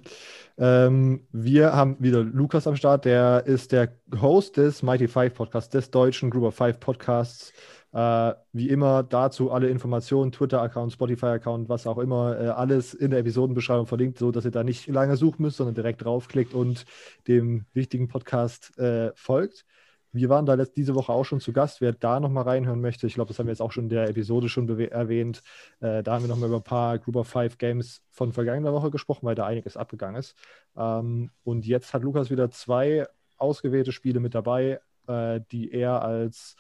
Ähm, 0.59 1.27
wir 1.33 1.73
haben 1.73 1.97
wieder 2.01 2.23
Lukas 2.23 2.67
am 2.67 2.77
Start, 2.77 3.07
der 3.07 3.47
ist 3.47 3.73
der 3.73 3.93
Host 4.21 4.59
des 4.59 4.83
Mighty 4.83 5.09
Five 5.09 5.35
Podcasts, 5.35 5.71
des 5.71 5.91
deutschen 5.91 6.29
Group 6.29 6.45
of 6.45 6.55
Five 6.55 6.81
Podcasts. 6.81 7.53
Äh, 7.97 8.35
wie 8.53 8.69
immer 8.69 9.03
dazu 9.03 9.51
alle 9.51 9.71
Informationen, 9.71 10.31
Twitter-Account, 10.31 10.93
Spotify-Account, 10.93 11.71
was 11.71 11.87
auch 11.87 11.97
immer, 11.97 12.39
äh, 12.39 12.49
alles 12.49 12.93
in 12.93 13.11
der 13.11 13.21
Episodenbeschreibung 13.21 13.87
verlinkt, 13.87 14.19
so 14.19 14.31
dass 14.31 14.45
ihr 14.45 14.51
da 14.51 14.65
nicht 14.65 14.87
lange 14.87 15.17
suchen 15.17 15.41
müsst, 15.41 15.57
sondern 15.57 15.75
direkt 15.75 16.05
draufklickt 16.05 16.53
und 16.53 16.85
dem 17.27 17.65
wichtigen 17.73 18.09
Podcast 18.09 18.77
äh, 18.79 19.13
folgt. 19.15 19.65
Wir 20.13 20.29
waren 20.29 20.45
da 20.45 20.57
diese 20.57 20.95
Woche 20.95 21.11
auch 21.11 21.25
schon 21.25 21.41
zu 21.41 21.55
Gast. 21.55 21.81
Wer 21.81 21.95
da 21.95 22.21
nochmal 22.21 22.45
reinhören 22.45 22.83
möchte, 22.83 23.07
ich 23.07 23.15
glaube, 23.15 23.29
das 23.29 23.39
haben 23.39 23.47
wir 23.47 23.53
jetzt 23.53 23.63
auch 23.63 23.73
schon 23.73 23.85
in 23.85 23.91
der 23.91 24.11
Episode 24.11 24.51
schon 24.51 24.69
erwähnt. 24.69 25.43
Äh, 25.81 26.03
da 26.03 26.13
haben 26.13 26.25
wir 26.25 26.29
nochmal 26.29 26.51
über 26.51 26.59
ein 26.59 26.65
paar 26.65 26.99
Group 26.99 27.17
of 27.17 27.29
Five 27.29 27.57
Games 27.57 28.03
von 28.11 28.31
vergangener 28.35 28.75
Woche 28.75 28.91
gesprochen, 28.91 29.25
weil 29.25 29.35
da 29.35 29.47
einiges 29.47 29.79
abgegangen 29.79 30.17
ist. 30.17 30.35
Ähm, 30.77 31.31
und 31.45 31.67
jetzt 31.67 31.95
hat 31.95 32.03
Lukas 32.03 32.29
wieder 32.29 32.51
zwei 32.51 33.07
ausgewählte 33.39 33.93
Spiele 33.93 34.21
mit 34.21 34.35
dabei, 34.35 34.81
äh, 35.07 35.41
die 35.51 35.73
er 35.73 36.03
als 36.03 36.57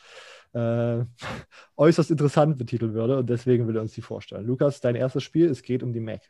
äh, 0.56 1.04
äußerst 1.76 2.10
interessant 2.10 2.58
betiteln 2.58 2.94
würde 2.94 3.18
und 3.18 3.28
deswegen 3.28 3.68
will 3.68 3.76
er 3.76 3.82
uns 3.82 3.92
die 3.92 4.02
vorstellen. 4.02 4.46
Lukas, 4.46 4.80
dein 4.80 4.94
erstes 4.94 5.22
Spiel, 5.22 5.50
es 5.50 5.62
geht 5.62 5.82
um 5.82 5.92
die 5.92 6.00
Mac. 6.00 6.22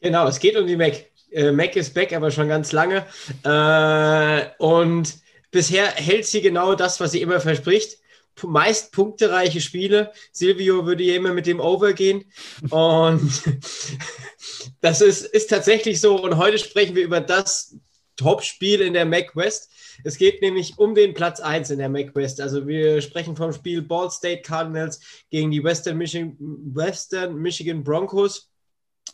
Genau, 0.00 0.26
es 0.26 0.38
geht 0.38 0.56
um 0.56 0.66
die 0.66 0.76
Mac. 0.76 1.06
Äh, 1.30 1.52
Mac 1.52 1.76
ist 1.76 1.94
back, 1.94 2.12
aber 2.12 2.30
schon 2.30 2.48
ganz 2.48 2.72
lange. 2.72 3.06
Äh, 3.44 4.46
und 4.58 5.16
bisher 5.50 5.86
hält 5.86 6.26
sie 6.26 6.42
genau 6.42 6.74
das, 6.74 7.00
was 7.00 7.12
sie 7.12 7.22
immer 7.22 7.40
verspricht. 7.40 7.98
Meist 8.42 8.92
punktereiche 8.92 9.60
Spiele. 9.60 10.10
Silvio 10.32 10.84
würde 10.84 11.04
hier 11.04 11.16
immer 11.16 11.32
mit 11.32 11.46
dem 11.46 11.60
Over 11.60 11.92
gehen. 11.92 12.24
Und 12.70 13.42
das 14.80 15.00
ist, 15.00 15.24
ist 15.24 15.50
tatsächlich 15.50 16.00
so. 16.00 16.20
Und 16.20 16.36
heute 16.36 16.58
sprechen 16.58 16.96
wir 16.96 17.04
über 17.04 17.20
das 17.20 17.76
Top-Spiel 18.16 18.80
in 18.80 18.92
der 18.92 19.04
Mac 19.04 19.34
West. 19.36 19.70
Es 20.04 20.16
geht 20.18 20.42
nämlich 20.42 20.78
um 20.78 20.94
den 20.94 21.14
Platz 21.14 21.40
1 21.40 21.70
in 21.70 21.78
der 21.78 21.88
MacWest. 21.88 22.40
Also 22.40 22.66
wir 22.66 23.00
sprechen 23.00 23.36
vom 23.36 23.52
Spiel 23.52 23.82
Ball 23.82 24.10
State 24.10 24.42
Cardinals 24.42 25.00
gegen 25.30 25.50
die 25.50 25.62
Western 25.62 25.98
Michigan, 25.98 26.36
Western 26.38 27.36
Michigan 27.36 27.84
Broncos. 27.84 28.50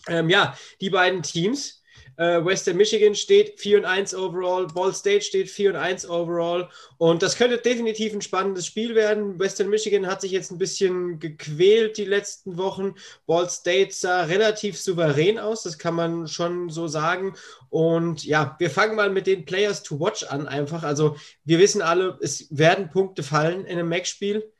Ähm, 0.09 0.31
ja, 0.31 0.57
die 0.81 0.91
beiden 0.91 1.23
Teams 1.23 1.80
äh, 2.17 2.45
Western 2.45 2.77
Michigan 2.77 3.15
steht 3.15 3.59
4 3.61 3.79
und 3.79 3.85
1 3.85 4.15
overall, 4.15 4.67
Ball 4.67 4.95
State 4.95 5.23
steht 5.23 5.51
4 5.51 5.71
und 5.71 5.77
1 5.77 6.09
overall. 6.09 6.69
Und 6.99 7.23
das 7.23 7.37
könnte 7.37 7.59
definitiv 7.59 8.13
ein 8.13 8.23
spannendes 8.23 8.67
Spiel 8.67 8.95
werden. 8.95 9.39
Western 9.39 9.69
Michigan 9.69 10.07
hat 10.07 10.21
sich 10.21 10.33
jetzt 10.33 10.51
ein 10.51 10.59
bisschen 10.59 11.19
gequält 11.19 11.97
die 11.97 12.05
letzten 12.05 12.57
Wochen. 12.57 12.95
Ball 13.27 13.49
State 13.49 13.93
sah 13.93 14.25
relativ 14.25 14.79
souverän 14.79 15.39
aus, 15.39 15.63
das 15.63 15.79
kann 15.79 15.95
man 15.95 16.29
schon 16.29 16.71
so 16.71 16.89
sagen. 16.89 17.35
Und 17.69 18.25
ja, 18.25 18.57
wir 18.59 18.71
fangen 18.71 18.97
mal 18.97 19.11
mit 19.11 19.27
den 19.27 19.45
Players 19.45 19.83
to 19.83 19.99
Watch 20.01 20.25
an 20.25 20.47
einfach. 20.47 20.83
Also 20.83 21.17
wir 21.45 21.59
wissen 21.59 21.83
alle, 21.83 22.19
es 22.21 22.47
werden 22.51 22.91
Punkte 22.91 23.23
fallen 23.23 23.65
in 23.65 23.79
einem 23.79 23.89
Mac-Spiel. 23.89 24.51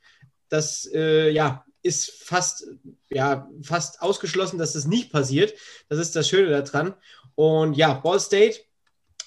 Das 0.49 0.89
äh, 0.93 1.29
ja, 1.29 1.65
ist 1.83 2.11
fast, 2.11 2.67
ja, 3.09 3.49
fast 3.61 4.01
ausgeschlossen, 4.01 4.57
dass 4.57 4.73
das 4.73 4.85
nicht 4.85 5.11
passiert. 5.11 5.53
Das 5.89 5.99
ist 5.99 6.15
das 6.15 6.29
Schöne 6.29 6.49
daran. 6.49 6.93
Und 7.35 7.75
ja, 7.75 7.93
Ball 7.93 8.19
State, 8.19 8.59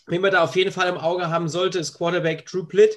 wen 0.06 0.20
man 0.20 0.32
da 0.32 0.43
auf 0.43 0.56
jeden 0.56 0.72
Fall 0.72 0.89
im 0.89 0.98
Auge 0.98 1.28
haben 1.28 1.48
sollte, 1.48 1.78
ist 1.78 1.94
Quarterback 1.97 2.47
Drew 2.47 2.64
Plitt. 2.64 2.97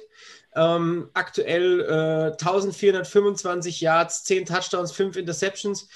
Ähm, 0.54 1.10
aktuell 1.14 1.80
äh, 1.82 2.32
1425 2.32 3.80
Yards, 3.80 4.24
10 4.24 4.46
Touchdowns, 4.46 4.92
5 4.92 5.16
Interceptions. 5.16 5.88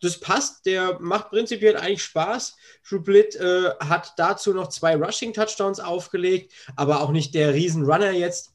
Das 0.00 0.18
passt, 0.18 0.64
der 0.64 0.98
macht 1.00 1.28
prinzipiell 1.28 1.76
eigentlich 1.76 2.02
Spaß. 2.02 2.56
Drew 2.88 3.02
Plitt 3.02 3.36
äh, 3.36 3.70
hat 3.80 4.14
dazu 4.16 4.54
noch 4.54 4.68
zwei 4.68 4.96
Rushing-Touchdowns 4.96 5.78
aufgelegt, 5.80 6.52
aber 6.76 7.02
auch 7.02 7.10
nicht 7.10 7.34
der 7.34 7.52
Riesen-Runner 7.52 8.12
jetzt. 8.12 8.54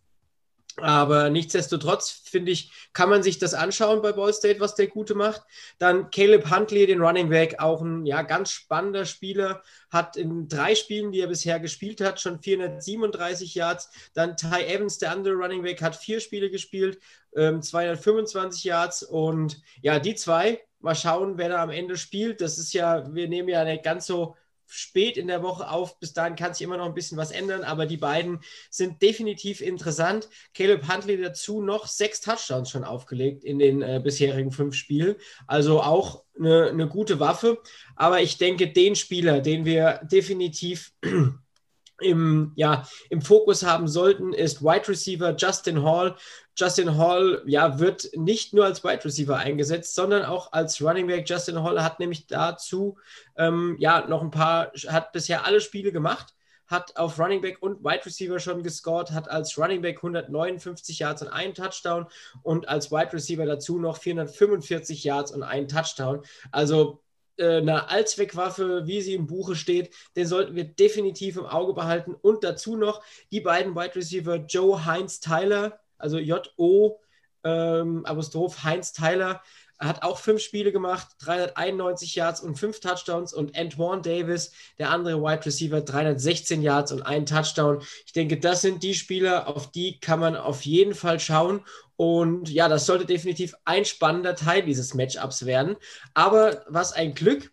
Aber 0.78 1.30
nichtsdestotrotz, 1.30 2.10
finde 2.26 2.52
ich, 2.52 2.72
kann 2.92 3.10
man 3.10 3.24
sich 3.24 3.40
das 3.40 3.54
anschauen 3.54 4.02
bei 4.02 4.12
Ball 4.12 4.34
State, 4.34 4.60
was 4.60 4.76
der 4.76 4.88
Gute 4.88 5.16
macht. 5.16 5.42
Dann 5.78 6.10
Caleb 6.12 6.50
Huntley, 6.52 6.86
den 6.86 7.02
Running 7.02 7.30
Back, 7.30 7.60
auch 7.60 7.82
ein 7.82 8.06
ja, 8.06 8.24
ganz 8.24 8.52
spannender 8.52 9.06
Spieler, 9.06 9.64
hat 9.90 10.18
in 10.18 10.50
drei 10.50 10.76
Spielen, 10.76 11.14
die 11.14 11.22
er 11.22 11.28
bisher 11.28 11.62
gespielt 11.62 12.02
hat, 12.02 12.20
schon 12.20 12.42
437 12.42 13.56
Yards. 13.56 13.90
Dann 14.14 14.36
Ty 14.36 14.66
Evans, 14.66 14.98
der 14.98 15.12
andere 15.12 15.36
Running 15.36 15.64
Back, 15.64 15.82
hat 15.82 15.96
vier 15.96 16.20
Spiele 16.20 16.50
gespielt, 16.50 17.00
ähm, 17.36 17.62
225 17.62 18.66
Yards. 18.66 19.04
Und 19.04 19.62
ja, 19.82 20.00
die 20.00 20.16
zwei, 20.16 20.62
mal 20.80 20.96
schauen, 20.96 21.38
wer 21.38 21.50
da 21.50 21.64
am 21.64 21.70
Ende 21.70 21.96
spielt. 21.96 22.42
Das 22.42 22.58
ist 22.58 22.74
ja, 22.74 23.14
wir 23.14 23.30
nehmen 23.30 23.50
ja 23.50 23.64
nicht 23.64 23.84
ganz 23.84 24.08
so 24.08 24.36
spät 24.68 25.18
in 25.18 25.28
der 25.28 25.44
Woche 25.44 25.70
auf. 25.70 26.00
Bis 26.00 26.14
dahin 26.14 26.36
kann 26.36 26.54
sich 26.54 26.64
immer 26.64 26.78
noch 26.78 26.86
ein 26.86 26.94
bisschen 26.94 27.18
was 27.18 27.32
ändern, 27.32 27.64
aber 27.64 27.86
die 27.86 27.98
beiden 27.98 28.40
sind 28.70 29.02
definitiv 29.02 29.62
interessant. 29.62 30.30
Caleb 30.54 30.92
Huntley 30.92 31.22
dazu 31.22 31.62
noch 31.62 31.88
sechs 31.88 32.22
Touchdowns 32.22 32.70
schon 32.70 32.84
aufgelegt 32.84 33.44
in 33.44 33.60
den 33.60 33.82
äh, 33.82 34.02
bisherigen 34.04 34.52
fünf 34.52 34.76
Spielen. 34.76 35.16
Also 35.48 35.82
auch 35.82 36.24
eine, 36.38 36.70
eine 36.70 36.88
gute 36.88 37.20
Waffe. 37.20 37.62
Aber 37.96 38.22
ich 38.22 38.38
denke, 38.38 38.72
den 38.72 38.96
Spieler, 38.96 39.42
den 39.42 39.66
wir 39.66 40.02
definitiv 40.04 40.94
im, 42.02 42.52
ja, 42.56 42.88
im 43.10 43.22
Fokus 43.22 43.64
haben 43.64 43.88
sollten, 43.88 44.34
ist 44.34 44.62
Wide 44.62 44.88
Receiver 44.88 45.36
Justin 45.38 45.84
Hall. 45.84 46.16
Justin 46.56 46.98
Hall 46.98 47.44
ja, 47.46 47.80
wird 47.80 48.10
nicht 48.16 48.54
nur 48.54 48.66
als 48.66 48.84
Wide 48.84 49.04
Receiver 49.04 49.38
eingesetzt, 49.38 49.94
sondern 49.94 50.24
auch 50.24 50.54
als 50.54 50.82
Running 50.82 51.08
Back. 51.08 51.30
Justin 51.30 51.62
Hall 51.62 51.84
hat 51.84 52.00
nämlich 52.00 52.28
dazu 52.28 52.98
ähm, 53.36 53.76
ja 53.80 54.08
noch 54.08 54.22
ein 54.22 54.32
paar, 54.32 54.72
hat 54.88 55.12
bisher 55.12 55.46
alle 55.46 55.60
Spiele 55.60 55.92
gemacht, 55.92 56.34
hat 56.68 56.96
auf 56.98 57.20
Running 57.20 57.42
Back 57.42 57.62
und 57.62 57.84
Wide 57.84 58.06
Receiver 58.06 58.40
schon 58.40 58.64
gescored, 58.64 59.12
hat 59.12 59.30
als 59.30 59.58
Running 59.58 59.82
Back 59.82 59.98
159 59.98 61.00
Yards 61.00 61.22
und 61.22 61.28
einen 61.28 61.54
Touchdown 61.54 62.08
und 62.42 62.70
als 62.70 62.92
Wide 62.92 63.12
Receiver 63.14 63.46
dazu 63.46 63.78
noch 63.78 63.98
445 63.98 65.04
Yards 65.04 65.32
und 65.32 65.44
einen 65.44 65.68
Touchdown. 65.68 66.24
Also 66.52 67.02
äh, 67.38 67.58
eine 67.58 67.90
Allzweckwaffe, 67.90 68.88
wie 68.88 69.02
sie 69.02 69.14
im 69.14 69.28
Buche 69.28 69.56
steht, 69.56 69.94
den 70.16 70.26
sollten 70.26 70.56
wir 70.56 70.64
definitiv 70.64 71.36
im 71.38 71.46
Auge 71.46 71.74
behalten. 71.74 72.14
Und 72.14 72.44
dazu 72.44 72.78
noch 72.78 73.04
die 73.32 73.42
beiden 73.42 73.76
Wide 73.76 73.96
Receiver 73.96 74.38
Joe 74.38 74.86
Heinz 74.86 75.20
Tyler, 75.20 75.80
also 75.98 76.18
J-O 76.18 77.00
ähm, 77.46 78.06
Apostroph 78.06 78.64
Heinz 78.64 78.92
Tyler, 78.92 79.42
hat 79.78 80.04
auch 80.04 80.20
fünf 80.20 80.42
Spiele 80.42 80.72
gemacht, 80.72 81.08
391 81.20 82.16
Yards 82.16 82.40
und 82.40 82.58
fünf 82.58 82.80
Touchdowns. 82.80 83.34
Und 83.34 83.58
Antoine 83.58 84.02
Davis, 84.02 84.52
der 84.80 84.90
andere 84.90 85.22
Wide 85.22 85.46
Receiver, 85.46 85.82
316 85.82 86.62
Yards 86.62 86.92
und 86.92 87.02
einen 87.04 87.26
Touchdown. 87.26 87.82
Ich 88.06 88.14
denke, 88.14 88.40
das 88.40 88.62
sind 88.62 88.84
die 88.84 88.94
Spieler, 88.94 89.48
auf 89.48 89.72
die 89.72 90.00
kann 90.00 90.20
man 90.20 90.38
auf 90.38 90.62
jeden 90.62 90.96
Fall 90.96 91.20
schauen. 91.20 91.62
Und 91.98 92.50
ja, 92.50 92.70
das 92.70 92.86
sollte 92.86 93.06
definitiv 93.06 93.54
ein 93.66 93.86
spannender 93.86 94.36
Teil 94.36 94.64
dieses 94.64 94.94
Matchups 94.94 95.46
werden. 95.46 95.76
Aber 96.14 96.64
was 96.68 96.94
ein 96.94 97.14
Glück, 97.14 97.52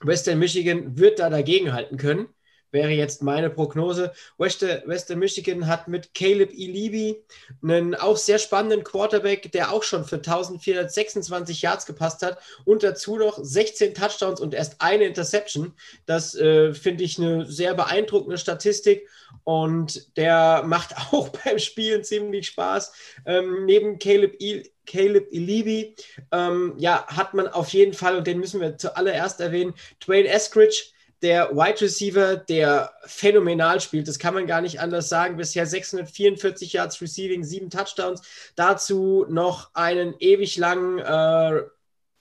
Western 0.00 0.38
Michigan 0.38 0.98
wird 0.98 1.18
da 1.18 1.30
dagegenhalten 1.30 1.98
können 1.98 2.28
wäre 2.76 2.90
jetzt 2.90 3.22
meine 3.22 3.48
Prognose. 3.48 4.12
Western 4.36 5.18
Michigan 5.18 5.66
hat 5.66 5.88
mit 5.88 6.12
Caleb 6.14 6.52
Elibi 6.52 7.24
einen 7.62 7.94
auch 7.94 8.18
sehr 8.18 8.38
spannenden 8.38 8.84
Quarterback, 8.84 9.50
der 9.50 9.72
auch 9.72 9.82
schon 9.82 10.04
für 10.04 10.16
1426 10.16 11.62
Yards 11.62 11.86
gepasst 11.86 12.22
hat 12.22 12.38
und 12.66 12.82
dazu 12.82 13.16
noch 13.16 13.38
16 13.42 13.94
Touchdowns 13.94 14.40
und 14.40 14.52
erst 14.52 14.82
eine 14.82 15.04
Interception. 15.04 15.72
Das 16.04 16.34
äh, 16.34 16.74
finde 16.74 17.04
ich 17.04 17.18
eine 17.18 17.46
sehr 17.46 17.72
beeindruckende 17.72 18.36
Statistik 18.36 19.08
und 19.44 20.16
der 20.18 20.62
macht 20.66 20.94
auch 21.12 21.30
beim 21.30 21.58
Spielen 21.58 22.04
ziemlich 22.04 22.48
Spaß. 22.48 22.92
Ähm, 23.24 23.64
neben 23.64 23.98
Caleb 23.98 24.36
El 24.38 24.64
Caleb 24.86 25.32
Elibi, 25.32 25.96
ähm, 26.30 26.74
ja, 26.78 27.04
hat 27.08 27.34
man 27.34 27.48
auf 27.48 27.70
jeden 27.70 27.92
Fall, 27.92 28.18
und 28.18 28.26
den 28.28 28.38
müssen 28.38 28.60
wir 28.60 28.78
zuallererst 28.78 29.40
erwähnen, 29.40 29.74
Dwayne 30.06 30.28
Eskridge, 30.28 30.92
der 31.22 31.50
Wide 31.50 31.80
Receiver, 31.80 32.36
der 32.36 32.92
phänomenal 33.04 33.80
spielt. 33.80 34.08
Das 34.08 34.18
kann 34.18 34.34
man 34.34 34.46
gar 34.46 34.60
nicht 34.60 34.80
anders 34.80 35.08
sagen. 35.08 35.36
Bisher 35.36 35.66
644 35.66 36.72
Yards 36.74 37.00
Receiving, 37.00 37.42
sieben 37.44 37.70
Touchdowns. 37.70 38.22
Dazu 38.54 39.26
noch 39.28 39.74
einen 39.74 40.14
ewig 40.18 40.56
langen 40.58 40.98
äh, 40.98 41.62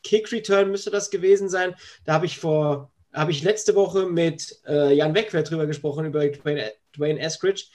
Kick 0.03 0.31
Return 0.31 0.71
müsste 0.71 0.91
das 0.91 1.09
gewesen 1.09 1.49
sein. 1.49 1.75
Da 2.05 2.13
habe 2.13 2.27
ich 2.27 2.39
vor, 2.39 2.91
habe 3.11 3.31
ich 3.31 3.43
letzte 3.43 3.75
Woche 3.75 4.05
mit 4.05 4.59
äh, 4.67 4.93
Jan 4.93 5.15
Wegwert 5.15 5.49
drüber 5.49 5.65
gesprochen, 5.65 6.05
über 6.05 6.25
Dwayne, 6.27 6.71
Dwayne 6.95 7.19
Eskridge. 7.19 7.65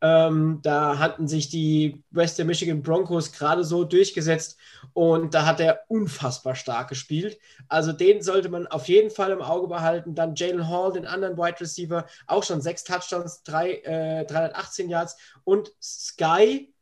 Ähm, 0.00 0.60
da 0.62 0.98
hatten 0.98 1.26
sich 1.26 1.48
die 1.48 2.04
Western 2.10 2.46
Michigan 2.46 2.82
Broncos 2.82 3.32
gerade 3.32 3.64
so 3.64 3.84
durchgesetzt 3.84 4.56
und 4.92 5.34
da 5.34 5.44
hat 5.44 5.58
er 5.60 5.82
unfassbar 5.88 6.54
stark 6.54 6.88
gespielt. 6.88 7.38
Also 7.68 7.92
den 7.92 8.22
sollte 8.22 8.48
man 8.48 8.66
auf 8.68 8.88
jeden 8.88 9.10
Fall 9.10 9.32
im 9.32 9.42
Auge 9.42 9.66
behalten. 9.66 10.14
Dann 10.14 10.36
Jalen 10.36 10.68
Hall, 10.68 10.92
den 10.92 11.06
anderen 11.06 11.36
Wide 11.36 11.60
Receiver, 11.60 12.06
auch 12.26 12.44
schon 12.44 12.60
sechs 12.60 12.84
Touchdowns, 12.84 13.42
drei, 13.42 13.74
äh, 13.78 14.24
318 14.24 14.88
Yards 14.88 15.16
und 15.44 15.72
Sky, 15.82 16.72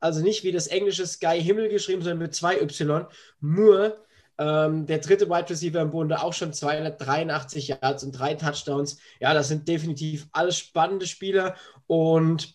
also 0.00 0.20
nicht 0.20 0.42
wie 0.42 0.52
das 0.52 0.66
englische 0.66 1.06
Sky 1.06 1.40
Himmel 1.40 1.68
geschrieben, 1.68 2.02
sondern 2.02 2.18
mit 2.18 2.34
zwei 2.34 2.60
Y, 2.60 3.06
nur 3.40 4.04
ähm, 4.36 4.86
der 4.86 4.98
dritte 4.98 5.28
Wide 5.28 5.48
Receiver 5.48 5.80
im 5.80 5.90
Bunde 5.90 6.20
auch 6.20 6.32
schon 6.32 6.52
283 6.52 7.68
Yards 7.68 8.02
und 8.02 8.12
drei 8.12 8.34
Touchdowns. 8.34 8.98
Ja, 9.20 9.32
das 9.32 9.48
sind 9.48 9.68
definitiv 9.68 10.26
alles 10.32 10.58
spannende 10.58 11.06
Spieler 11.06 11.54
und 11.86 12.54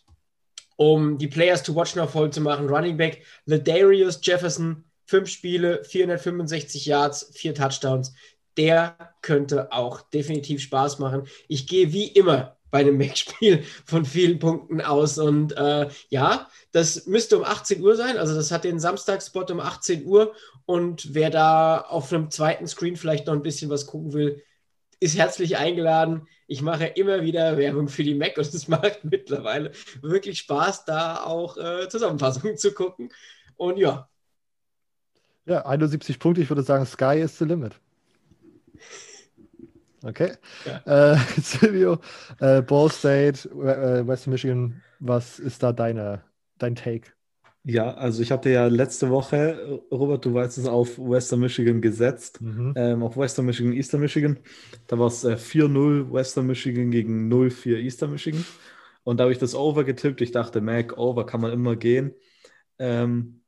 um 0.80 1.18
die 1.18 1.28
Players 1.28 1.62
to 1.62 1.76
watch 1.76 1.96
noch 1.96 2.10
voll 2.10 2.32
zu 2.32 2.40
machen. 2.40 2.70
Running 2.70 2.96
Back 2.96 3.22
Ladarius 3.46 4.22
Jefferson, 4.24 4.86
fünf 5.06 5.28
Spiele, 5.28 5.84
465 5.84 6.86
Yards, 6.86 7.32
vier 7.34 7.54
Touchdowns. 7.54 8.14
Der 8.56 8.96
könnte 9.22 9.74
auch 9.74 10.00
definitiv 10.00 10.62
Spaß 10.62 11.00
machen. 11.00 11.28
Ich 11.50 11.68
gehe 11.68 11.92
wie 11.92 12.08
immer 12.08 12.56
bei 12.72 12.80
einem 12.80 12.98
Mac-Spiel 12.98 13.66
von 13.84 14.06
vielen 14.06 14.40
Punkten 14.40 14.80
aus. 14.80 15.18
Und 15.18 15.52
äh, 15.58 15.90
ja, 16.08 16.48
das 16.72 17.08
müsste 17.08 17.40
um 17.40 17.44
18 17.44 17.84
Uhr 17.84 17.98
sein. 17.98 18.18
Also 18.18 18.34
das 18.34 18.50
hat 18.50 18.64
den 18.64 18.80
Samstagspot 18.80 19.52
um 19.52 19.60
18 19.60 20.06
Uhr. 20.06 20.34
Und 20.66 21.14
wer 21.14 21.30
da 21.30 21.82
auf 21.82 22.14
einem 22.14 22.32
zweiten 22.32 22.68
Screen 22.70 22.96
vielleicht 22.96 23.28
noch 23.28 23.34
ein 23.34 23.44
bisschen 23.44 23.70
was 23.70 23.86
gucken 23.86 24.14
will, 24.14 24.42
ist 25.02 25.18
herzlich 25.18 25.58
eingeladen. 25.58 26.26
Ich 26.52 26.64
mache 26.64 26.88
immer 26.88 27.22
wieder 27.22 27.58
Werbung 27.58 27.88
für 27.88 28.04
die 28.04 28.16
Mac 28.16 28.36
und 28.36 28.52
es 28.52 28.68
macht 28.68 29.04
mittlerweile 29.04 29.72
wirklich 30.02 30.40
Spaß, 30.40 30.84
da 30.84 31.24
auch 31.24 31.58
äh, 31.58 31.88
Zusammenfassungen 31.88 32.58
zu 32.58 32.74
gucken. 32.74 33.14
Und 33.56 33.78
ja. 33.78 34.10
Ja, 35.46 35.64
71 35.68 36.18
Punkte. 36.18 36.42
Ich 36.42 36.50
würde 36.50 36.64
sagen, 36.64 36.88
Sky 36.88 37.20
is 37.20 37.38
the 37.38 37.46
limit. 37.46 37.80
Okay. 40.04 40.38
Ja. 40.66 41.14
Äh, 41.14 41.18
Silvio, 41.40 42.00
äh, 42.40 42.64
Ball 42.64 42.90
State, 42.90 43.48
äh, 43.50 44.08
West 44.08 44.26
Michigan, 44.26 44.82
was 44.98 45.38
ist 45.38 45.62
da 45.62 45.72
deine, 45.72 46.24
dein 46.58 46.74
Take? 46.74 47.12
Ja, 47.70 47.92
also 47.92 48.24
ich 48.24 48.32
hatte 48.32 48.50
ja 48.50 48.66
letzte 48.66 49.12
Woche, 49.12 49.80
Robert, 49.92 50.26
du 50.26 50.34
weißt 50.34 50.58
es, 50.58 50.66
auf 50.66 50.98
Western 50.98 51.42
Michigan 51.42 51.82
gesetzt, 51.82 52.42
mhm. 52.42 52.74
ähm, 52.76 53.04
auf 53.04 53.16
Western 53.16 53.46
Michigan, 53.46 53.74
Eastern 53.74 54.02
Michigan. 54.02 54.40
Da 54.88 54.98
war 54.98 55.06
es 55.06 55.24
äh, 55.24 55.36
4-0 55.36 56.12
Western 56.12 56.48
Michigan 56.48 56.90
gegen 56.90 57.32
0-4 57.32 57.78
Eastern 57.78 58.12
Michigan. 58.12 58.44
Und 59.04 59.18
da 59.20 59.26
habe 59.26 59.34
ich 59.34 59.38
das 59.38 59.54
Over 59.54 59.84
getippt. 59.84 60.20
Ich 60.22 60.32
dachte, 60.32 60.62
Mac, 60.62 60.98
Over 60.98 61.28
kann 61.28 61.42
man 61.42 61.52
immer 61.54 61.76
gehen. 61.76 62.16
Ähm, 62.80 63.42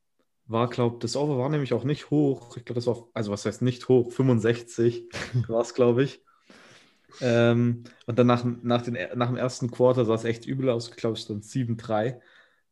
war, 0.46 0.68
glaube 0.68 0.98
das 1.00 1.16
Over 1.16 1.38
war 1.38 1.48
nämlich 1.48 1.72
auch 1.72 1.82
nicht 1.82 2.10
hoch. 2.10 2.56
Ich 2.56 2.64
glaube, 2.64 2.78
das 2.78 2.86
war, 2.86 3.08
also 3.14 3.32
was 3.32 3.44
heißt 3.44 3.60
nicht 3.60 3.88
hoch? 3.88 4.12
65 4.12 5.08
war 5.48 5.62
es, 5.62 5.74
glaube 5.74 6.04
ich. 6.04 6.22
Ähm, 7.20 7.82
und 8.06 8.20
dann 8.20 8.28
nach, 8.28 8.44
nach, 8.44 8.82
den, 8.82 8.96
nach 9.16 9.26
dem 9.26 9.36
ersten 9.36 9.68
Quarter 9.72 10.04
sah 10.04 10.14
es 10.14 10.24
echt 10.24 10.46
übel 10.46 10.70
aus. 10.70 10.90
Ich 10.90 10.96
glaube, 10.96 11.14
es 11.14 11.22
stand 11.22 11.42
7-3. 11.42 12.20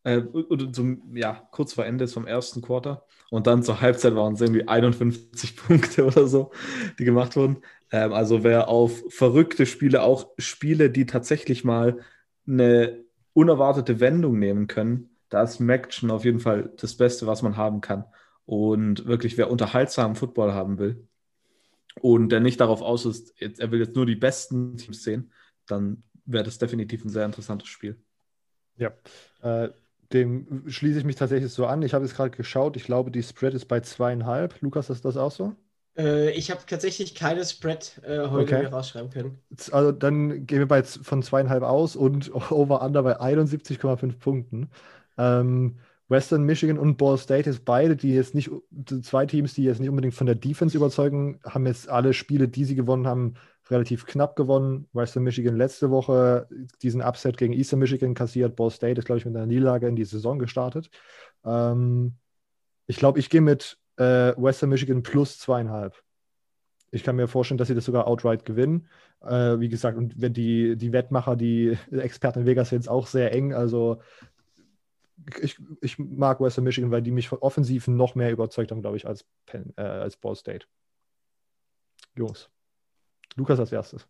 Äh, 0.03 0.19
oder 0.19 0.73
zum, 0.73 1.15
ja, 1.15 1.49
kurz 1.51 1.75
vor 1.75 1.85
Ende 1.85 2.09
vom 2.09 2.27
ersten 2.27 2.63
Quarter. 2.63 3.07
Und 3.31 3.47
dann 3.47 3.63
zur 3.63 3.81
Halbzeit 3.81 4.15
waren 4.15 4.35
es 4.35 4.41
irgendwie 4.41 4.67
51 4.67 5.57
Punkte 5.69 6.07
oder 6.07 6.27
so, 6.27 6.51
die 6.99 7.05
gemacht 7.05 7.37
wurden. 7.37 7.59
Ähm, 7.91 8.13
also 8.13 8.43
wer 8.43 8.69
auf 8.69 9.03
verrückte 9.09 9.67
Spiele, 9.67 10.03
auch 10.03 10.31
Spiele, 10.39 10.91
die 10.91 11.07
tatsächlich 11.07 11.65
mal 11.65 11.99
eine 12.47 13.05
unerwartete 13.33 14.01
Wendung 14.01 14.39
nehmen 14.39 14.67
können, 14.67 15.11
da 15.29 15.43
ist 15.43 15.61
Maction 15.61 16.11
auf 16.11 16.25
jeden 16.25 16.41
Fall 16.41 16.73
das 16.79 16.97
Beste, 16.97 17.27
was 17.27 17.43
man 17.43 17.57
haben 17.57 17.81
kann. 17.81 18.05
Und 18.47 19.07
wirklich, 19.07 19.39
wer 19.39 19.51
unterhaltsamen 19.51 20.17
Football 20.17 20.53
haben 20.53 20.79
will 20.79 21.07
und 22.01 22.31
der 22.31 22.41
nicht 22.41 22.61
darauf 22.61 22.83
aus 22.83 23.07
ist, 23.07 23.41
er 23.41 23.71
will 23.71 23.81
jetzt 23.81 23.95
nur 23.95 24.07
die 24.07 24.17
besten 24.17 24.77
Teams 24.77 25.05
sehen, 25.05 25.33
dann 25.67 26.03
wäre 26.25 26.45
das 26.45 26.59
definitiv 26.59 27.05
ein 27.05 27.11
sehr 27.11 27.27
interessantes 27.27 27.69
Spiel. 27.69 28.03
Ja, 28.77 28.93
äh, 29.43 29.71
dem 30.13 30.65
schließe 30.67 30.99
ich 30.99 31.05
mich 31.05 31.17
tatsächlich 31.17 31.53
so 31.53 31.67
an. 31.67 31.83
Ich 31.83 31.95
habe 31.95 32.05
jetzt 32.05 32.17
gerade 32.17 32.31
geschaut. 32.31 32.77
Ich 32.77 32.85
glaube, 32.85 33.11
die 33.11 33.23
Spread 33.23 33.55
ist 33.55 33.67
bei 33.67 33.81
zweieinhalb. 33.81 34.61
Lukas, 34.61 34.91
ist 34.91 35.05
das 35.05 35.17
auch 35.17 35.31
so? 35.31 35.55
Äh, 35.97 36.31
ich 36.33 36.51
habe 36.51 36.61
tatsächlich 36.67 37.15
keine 37.15 37.45
Spread 37.45 38.01
äh, 38.05 38.29
heute 38.29 38.57
okay. 38.57 38.67
rausschreiben 38.67 39.11
können. 39.11 39.39
Also 39.71 39.93
dann 39.93 40.47
gehen 40.47 40.59
wir 40.59 40.69
bei, 40.69 40.83
von 40.83 41.23
zweieinhalb 41.23 41.63
aus 41.63 41.97
und 41.97 42.31
Over-Under 42.51 43.03
bei 43.03 43.21
71,5 43.21 44.19
Punkten. 44.19 44.71
Ähm, 45.19 45.79
Western 46.09 46.43
Michigan 46.43 46.79
und 46.79 46.97
Ball 46.97 47.17
State 47.19 47.49
ist 47.49 47.65
beide, 47.65 47.95
die 47.95 48.13
jetzt 48.13 48.35
nicht, 48.35 48.51
zwei 49.03 49.27
Teams, 49.27 49.55
die 49.55 49.63
jetzt 49.63 49.79
nicht 49.79 49.91
unbedingt 49.91 50.15
von 50.15 50.27
der 50.27 50.35
Defense 50.35 50.77
überzeugen, 50.77 51.39
haben 51.45 51.67
jetzt 51.67 51.89
alle 51.89 52.15
Spiele, 52.15 52.49
die 52.49 52.65
sie 52.65 52.75
gewonnen 52.75 53.07
haben, 53.07 53.35
relativ 53.71 54.07
knapp 54.07 54.37
gewonnen. 54.37 54.89
Western 54.93 55.23
Michigan 55.23 55.57
letzte 55.57 55.91
Woche 55.91 56.49
diesen 56.83 57.03
Upset 57.03 57.37
gegen 57.37 57.53
Eastern 57.53 57.79
Michigan 57.79 58.15
kassiert. 58.15 58.57
Ball 58.57 58.71
State 58.71 58.99
ist, 58.99 59.05
glaube 59.05 59.19
ich, 59.19 59.25
mit 59.25 59.37
einer 59.37 59.47
Niederlage 59.47 59.89
in 59.89 59.97
die 59.97 60.05
Saison 60.05 60.39
gestartet. 60.39 60.91
Ähm, 61.45 62.15
ich 62.87 62.97
glaube, 62.97 63.19
ich 63.19 63.31
gehe 63.31 63.41
mit 63.41 63.79
äh, 63.97 64.35
Western 64.37 64.71
Michigan 64.71 65.03
plus 65.03 65.39
zweieinhalb. 65.39 66.03
Ich 66.91 67.05
kann 67.05 67.17
mir 67.17 67.29
vorstellen, 67.29 67.59
dass 67.59 67.69
sie 67.69 67.75
das 67.75 67.85
sogar 67.85 68.09
outright 68.09 68.45
gewinnen. 68.45 68.89
Äh, 69.23 69.61
wie 69.61 69.69
gesagt, 69.69 69.97
und 69.97 70.21
wenn 70.21 70.33
die, 70.33 70.77
die 70.77 70.93
Wettmacher, 70.93 71.37
die 71.37 71.79
Experten 71.93 72.41
in 72.41 72.47
Vegas 72.47 72.71
sind 72.71 72.89
auch 72.89 73.07
sehr 73.07 73.33
eng. 73.33 73.55
Also 73.55 74.01
ich, 75.41 75.59
ich 75.81 75.99
mag 75.99 76.41
Western 76.41 76.65
Michigan, 76.65 76.91
weil 76.91 77.03
die 77.03 77.11
mich 77.11 77.29
von 77.29 77.39
offensiv 77.39 77.87
noch 77.89 78.15
mehr 78.15 78.33
überzeugt 78.33 78.71
haben, 78.71 78.83
glaube 78.83 78.97
ich, 78.97 79.07
als, 79.07 79.25
Penn, 79.47 79.73
äh, 79.77 79.83
als 79.83 80.17
Ball 80.17 80.35
State. 80.35 80.67
Jungs. 82.17 82.51
Lukas 83.37 83.61
als 83.61 83.73
erstes. 83.73 84.07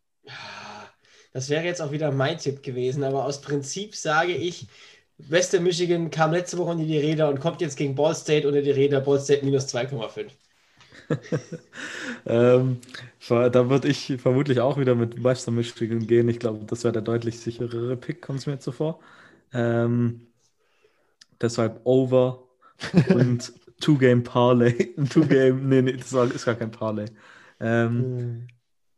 Das 1.32 1.48
wäre 1.48 1.64
jetzt 1.64 1.80
auch 1.80 1.92
wieder 1.92 2.10
mein 2.10 2.38
Tipp 2.38 2.62
gewesen, 2.62 3.04
aber 3.04 3.24
aus 3.24 3.40
Prinzip 3.40 3.94
sage 3.94 4.32
ich, 4.32 4.66
Western 5.28 5.62
Michigan 5.62 6.10
kam 6.10 6.32
letzte 6.32 6.58
Woche 6.58 6.70
unter 6.70 6.84
die 6.84 6.98
Räder 6.98 7.28
und 7.28 7.40
kommt 7.40 7.60
jetzt 7.60 7.76
gegen 7.76 7.94
Ball 7.94 8.14
State 8.14 8.46
unter 8.48 8.62
die 8.62 8.70
Räder. 8.70 9.00
Ball 9.00 9.20
State 9.20 9.44
minus 9.44 9.72
2,5. 9.72 10.30
ähm, 12.26 12.78
da 13.28 13.70
würde 13.70 13.88
ich 13.88 14.16
vermutlich 14.18 14.60
auch 14.60 14.78
wieder 14.78 14.94
mit 14.94 15.22
Western 15.22 15.54
Michigan 15.54 16.06
gehen. 16.06 16.28
Ich 16.28 16.38
glaube, 16.38 16.64
das 16.64 16.84
wäre 16.84 16.92
der 16.92 17.02
deutlich 17.02 17.40
sicherere 17.40 17.96
Pick, 17.96 18.22
kommt 18.22 18.40
es 18.40 18.46
mir 18.46 18.54
jetzt 18.54 18.64
so 18.64 18.72
vor. 18.72 19.00
Ähm, 19.52 20.26
deshalb 21.40 21.80
Over 21.84 22.44
und 23.14 23.52
Two-Game 23.80 24.22
Parlay. 24.22 24.94
Two-Game, 25.10 25.68
nee, 25.68 25.82
nee, 25.82 25.92
das 25.92 26.12
ist 26.12 26.44
gar 26.44 26.54
kein 26.54 26.70
Parlay. 26.70 27.06
Ähm, 27.60 28.46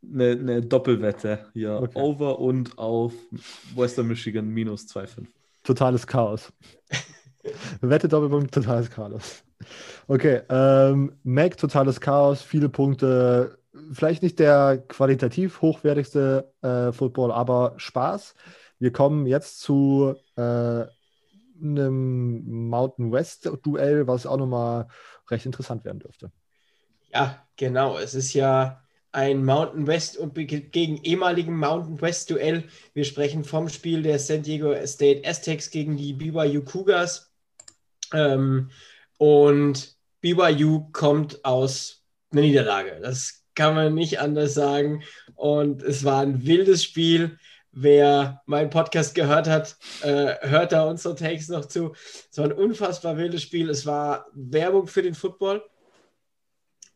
eine, 0.02 0.30
eine 0.32 0.62
Doppelwette 0.62 1.46
hier. 1.52 1.80
Okay. 1.80 1.98
Over 1.98 2.38
und 2.38 2.78
auf 2.78 3.12
Western 3.74 4.08
Michigan 4.08 4.48
minus 4.48 4.86
2,5. 4.86 5.26
Totales 5.62 6.06
Chaos. 6.06 6.52
Wette 7.80 8.08
Doppelpunkt, 8.08 8.52
totales 8.54 8.90
Chaos. 8.90 9.42
Okay, 10.08 10.42
ähm, 10.48 11.12
Mac, 11.22 11.56
totales 11.56 12.00
Chaos, 12.00 12.42
viele 12.42 12.68
Punkte. 12.68 13.58
Vielleicht 13.92 14.22
nicht 14.22 14.38
der 14.38 14.78
qualitativ 14.88 15.62
hochwertigste 15.62 16.52
äh, 16.62 16.92
Football, 16.92 17.32
aber 17.32 17.74
Spaß. 17.76 18.34
Wir 18.78 18.92
kommen 18.92 19.26
jetzt 19.26 19.60
zu 19.60 20.14
äh, 20.36 20.84
einem 21.62 22.68
Mountain 22.68 23.12
West 23.12 23.50
Duell, 23.62 24.06
was 24.06 24.26
auch 24.26 24.36
nochmal 24.36 24.88
recht 25.30 25.46
interessant 25.46 25.84
werden 25.84 26.00
dürfte. 26.00 26.32
Ja, 27.12 27.46
genau. 27.56 27.98
Es 27.98 28.14
ist 28.14 28.34
ja 28.34 28.81
ein 29.12 29.44
Mountain 29.44 29.86
West 29.86 30.16
und 30.16 30.34
gegen 30.34 31.02
ehemaligen 31.02 31.56
Mountain 31.56 32.00
West 32.00 32.30
Duell. 32.30 32.64
Wir 32.94 33.04
sprechen 33.04 33.44
vom 33.44 33.68
Spiel 33.68 34.02
der 34.02 34.18
San 34.18 34.42
Diego 34.42 34.74
State 34.86 35.28
Aztecs 35.28 35.70
gegen 35.70 35.96
die 35.96 36.14
BYU 36.14 36.62
Cougars. 36.62 37.30
Ähm, 38.12 38.70
und 39.18 39.96
BYU 40.22 40.88
kommt 40.92 41.44
aus 41.44 42.02
einer 42.30 42.42
Niederlage. 42.42 42.98
Das 43.02 43.44
kann 43.54 43.74
man 43.74 43.94
nicht 43.94 44.18
anders 44.18 44.54
sagen. 44.54 45.02
Und 45.34 45.82
es 45.82 46.04
war 46.04 46.22
ein 46.22 46.46
wildes 46.46 46.82
Spiel. 46.82 47.38
Wer 47.70 48.42
meinen 48.46 48.70
Podcast 48.70 49.14
gehört 49.14 49.48
hat, 49.48 49.76
äh, 50.02 50.34
hört 50.48 50.72
da 50.72 50.84
unsere 50.84 51.14
Takes 51.14 51.48
noch 51.48 51.66
zu. 51.66 51.92
Es 52.30 52.36
war 52.36 52.46
ein 52.46 52.52
unfassbar 52.52 53.16
wildes 53.16 53.42
Spiel. 53.42 53.70
Es 53.70 53.86
war 53.86 54.26
Werbung 54.34 54.86
für 54.86 55.02
den 55.02 55.14
Football. 55.14 55.62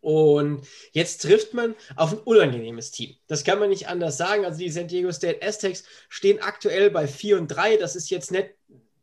Und 0.06 0.64
jetzt 0.92 1.22
trifft 1.22 1.52
man 1.52 1.74
auf 1.96 2.12
ein 2.12 2.20
unangenehmes 2.20 2.92
Team. 2.92 3.16
Das 3.26 3.42
kann 3.42 3.58
man 3.58 3.70
nicht 3.70 3.88
anders 3.88 4.16
sagen. 4.16 4.44
Also 4.44 4.60
die 4.60 4.70
San 4.70 4.86
Diego 4.86 5.10
State 5.10 5.44
Aztecs 5.44 5.82
stehen 6.08 6.40
aktuell 6.40 6.92
bei 6.92 7.08
4 7.08 7.36
und 7.38 7.48
3. 7.48 7.76
Das 7.76 7.96
ist 7.96 8.08
jetzt 8.08 8.30
nicht 8.30 8.50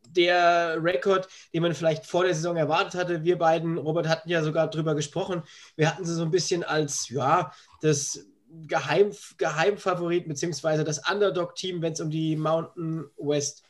der 0.04 0.82
Rekord, 0.82 1.28
den 1.52 1.60
man 1.60 1.74
vielleicht 1.74 2.06
vor 2.06 2.24
der 2.24 2.34
Saison 2.34 2.56
erwartet 2.56 2.94
hatte. 2.94 3.22
Wir 3.22 3.36
beiden, 3.36 3.76
Robert, 3.76 4.08
hatten 4.08 4.30
ja 4.30 4.42
sogar 4.42 4.70
drüber 4.70 4.94
gesprochen. 4.94 5.42
Wir 5.76 5.90
hatten 5.90 6.06
sie 6.06 6.14
so 6.14 6.22
ein 6.22 6.30
bisschen 6.30 6.64
als, 6.64 7.10
ja, 7.10 7.52
das 7.82 8.24
Geheim, 8.66 9.10
Geheimfavorit 9.36 10.26
beziehungsweise 10.26 10.84
das 10.84 11.06
Underdog-Team, 11.06 11.82
wenn 11.82 11.92
es 11.92 12.00
um 12.00 12.08
die 12.08 12.34
Mountain 12.34 13.10
West 13.18 13.62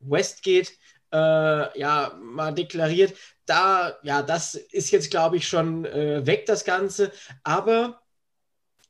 West 0.00 0.42
geht, 0.42 0.72
äh, 1.12 1.78
ja, 1.78 2.18
mal 2.20 2.52
deklariert. 2.52 3.14
Da, 3.50 3.98
ja, 4.04 4.22
das 4.22 4.54
ist 4.54 4.92
jetzt, 4.92 5.10
glaube 5.10 5.36
ich, 5.36 5.48
schon 5.48 5.84
äh, 5.84 6.24
weg, 6.24 6.46
das 6.46 6.64
Ganze. 6.64 7.10
Aber 7.42 8.00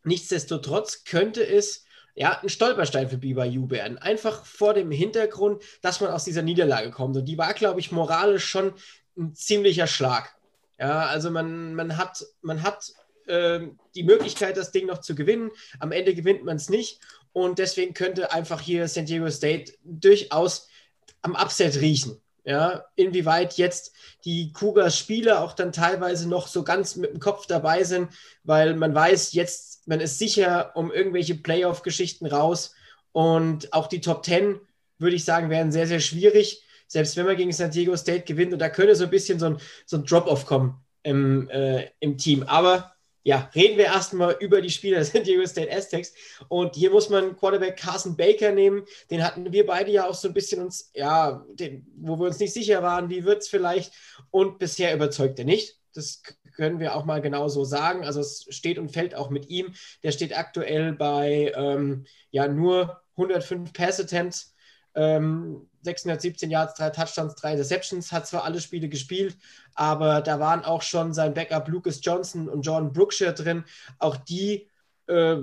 nichtsdestotrotz 0.04 1.04
könnte 1.04 1.42
es 1.42 1.86
ja, 2.14 2.38
ein 2.42 2.50
Stolperstein 2.50 3.08
für 3.08 3.16
BYU 3.16 3.70
werden. 3.70 3.96
Einfach 3.96 4.44
vor 4.44 4.74
dem 4.74 4.90
Hintergrund, 4.90 5.62
dass 5.80 6.02
man 6.02 6.10
aus 6.10 6.24
dieser 6.24 6.42
Niederlage 6.42 6.90
kommt. 6.90 7.16
Und 7.16 7.24
die 7.24 7.38
war, 7.38 7.54
glaube 7.54 7.80
ich, 7.80 7.90
moralisch 7.90 8.44
schon 8.44 8.74
ein 9.16 9.34
ziemlicher 9.34 9.86
Schlag. 9.86 10.36
Ja, 10.78 11.06
also 11.06 11.30
man, 11.30 11.74
man 11.74 11.96
hat, 11.96 12.22
man 12.42 12.62
hat 12.62 12.92
äh, 13.28 13.60
die 13.94 14.02
Möglichkeit, 14.02 14.58
das 14.58 14.72
Ding 14.72 14.88
noch 14.88 14.98
zu 14.98 15.14
gewinnen. 15.14 15.50
Am 15.78 15.90
Ende 15.90 16.14
gewinnt 16.14 16.44
man 16.44 16.56
es 16.56 16.68
nicht. 16.68 17.00
Und 17.32 17.58
deswegen 17.58 17.94
könnte 17.94 18.30
einfach 18.30 18.60
hier 18.60 18.88
San 18.88 19.06
Diego 19.06 19.30
State 19.30 19.72
durchaus 19.84 20.68
am 21.22 21.34
Upset 21.34 21.80
riechen. 21.80 22.20
Ja, 22.44 22.84
inwieweit 22.96 23.54
jetzt 23.58 23.92
die 24.24 24.52
Cougars 24.52 24.98
Spieler 24.98 25.42
auch 25.42 25.52
dann 25.52 25.72
teilweise 25.72 26.28
noch 26.28 26.46
so 26.46 26.64
ganz 26.64 26.96
mit 26.96 27.12
dem 27.12 27.20
Kopf 27.20 27.46
dabei 27.46 27.84
sind, 27.84 28.10
weil 28.44 28.74
man 28.74 28.94
weiß, 28.94 29.32
jetzt, 29.34 29.86
man 29.86 30.00
ist 30.00 30.18
sicher 30.18 30.72
um 30.74 30.90
irgendwelche 30.90 31.34
Playoff-Geschichten 31.34 32.26
raus 32.26 32.74
und 33.12 33.72
auch 33.72 33.88
die 33.88 34.00
Top 34.00 34.24
10, 34.24 34.58
würde 34.98 35.16
ich 35.16 35.24
sagen, 35.24 35.50
wären 35.50 35.72
sehr, 35.72 35.86
sehr 35.86 36.00
schwierig, 36.00 36.64
selbst 36.86 37.16
wenn 37.16 37.26
man 37.26 37.36
gegen 37.36 37.52
San 37.52 37.70
Diego 37.70 37.96
State 37.96 38.24
gewinnt 38.24 38.52
und 38.52 38.58
da 38.58 38.68
könnte 38.68 38.96
so 38.96 39.04
ein 39.04 39.10
bisschen 39.10 39.38
so 39.38 39.46
ein, 39.46 39.58
so 39.84 39.98
ein 39.98 40.04
Drop-Off 40.04 40.46
kommen 40.46 40.82
im, 41.02 41.48
äh, 41.50 41.90
im 42.00 42.16
Team. 42.18 42.42
Aber 42.44 42.92
ja, 43.22 43.50
reden 43.54 43.76
wir 43.76 43.86
erstmal 43.86 44.36
über 44.40 44.60
die 44.60 44.70
Spieler 44.70 44.98
des 44.98 45.12
San 45.12 45.24
Diego 45.24 45.44
State 45.46 45.70
Aztecs. 45.74 46.14
Und 46.48 46.74
hier 46.74 46.90
muss 46.90 47.10
man 47.10 47.36
Quarterback 47.36 47.76
Carson 47.76 48.16
Baker 48.16 48.52
nehmen. 48.52 48.84
Den 49.10 49.22
hatten 49.22 49.52
wir 49.52 49.66
beide 49.66 49.90
ja 49.90 50.08
auch 50.08 50.14
so 50.14 50.28
ein 50.28 50.34
bisschen 50.34 50.62
uns, 50.62 50.90
ja, 50.94 51.44
den, 51.50 51.86
wo 51.96 52.18
wir 52.18 52.26
uns 52.26 52.38
nicht 52.38 52.54
sicher 52.54 52.82
waren, 52.82 53.10
wie 53.10 53.24
wird 53.24 53.42
es 53.42 53.48
vielleicht. 53.48 53.92
Und 54.30 54.58
bisher 54.58 54.94
überzeugt 54.94 55.38
er 55.38 55.44
nicht. 55.44 55.78
Das 55.94 56.22
können 56.56 56.80
wir 56.80 56.94
auch 56.94 57.04
mal 57.04 57.20
genau 57.20 57.48
so 57.48 57.64
sagen. 57.64 58.04
Also 58.04 58.20
es 58.20 58.46
steht 58.48 58.78
und 58.78 58.92
fällt 58.92 59.14
auch 59.14 59.30
mit 59.30 59.48
ihm. 59.48 59.74
Der 60.02 60.12
steht 60.12 60.36
aktuell 60.36 60.92
bei 60.92 61.52
ähm, 61.54 62.06
ja 62.30 62.48
nur 62.48 63.02
105 63.16 63.72
Pass 63.72 64.00
Attempts. 64.00 64.54
Ähm, 64.94 65.69
617 65.82 66.50
Yards, 66.50 66.74
drei 66.74 66.90
Touchdowns, 66.90 67.34
drei 67.34 67.52
Interceptions, 67.52 68.12
hat 68.12 68.26
zwar 68.26 68.44
alle 68.44 68.60
Spiele 68.60 68.88
gespielt, 68.88 69.36
aber 69.74 70.20
da 70.20 70.40
waren 70.40 70.64
auch 70.64 70.82
schon 70.82 71.12
sein 71.14 71.34
Backup 71.34 71.68
Lucas 71.68 72.00
Johnson 72.02 72.48
und 72.48 72.62
Jordan 72.62 72.92
Brookshire 72.92 73.34
drin. 73.34 73.64
Auch 73.98 74.16
die 74.16 74.68
äh, 75.08 75.36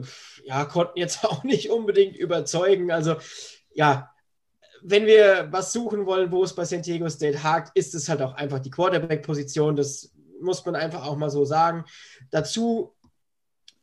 ja, 0.44 0.66
konnten 0.66 1.00
jetzt 1.00 1.24
auch 1.26 1.44
nicht 1.44 1.70
unbedingt 1.70 2.16
überzeugen. 2.16 2.92
Also 2.92 3.16
ja, 3.74 4.12
wenn 4.82 5.06
wir 5.06 5.48
was 5.52 5.74
suchen 5.74 6.06
wollen, 6.06 6.32
wo 6.32 6.44
es 6.44 6.56
bei 6.56 6.66
San 6.66 6.82
Diego 6.82 7.10
State 7.10 7.44
hakt, 7.44 7.76
ist 7.76 7.96
es 7.96 8.10
halt 8.10 8.22
auch 8.22 8.34
einfach 8.34 8.60
die 8.60 8.70
Quarterback-Position. 8.70 9.76
Das 9.76 10.14
muss 10.42 10.66
man 10.66 10.76
einfach 10.76 11.06
auch 11.06 11.18
mal 11.18 11.30
so 11.30 11.46
sagen. 11.46 11.86
Dazu 12.32 12.96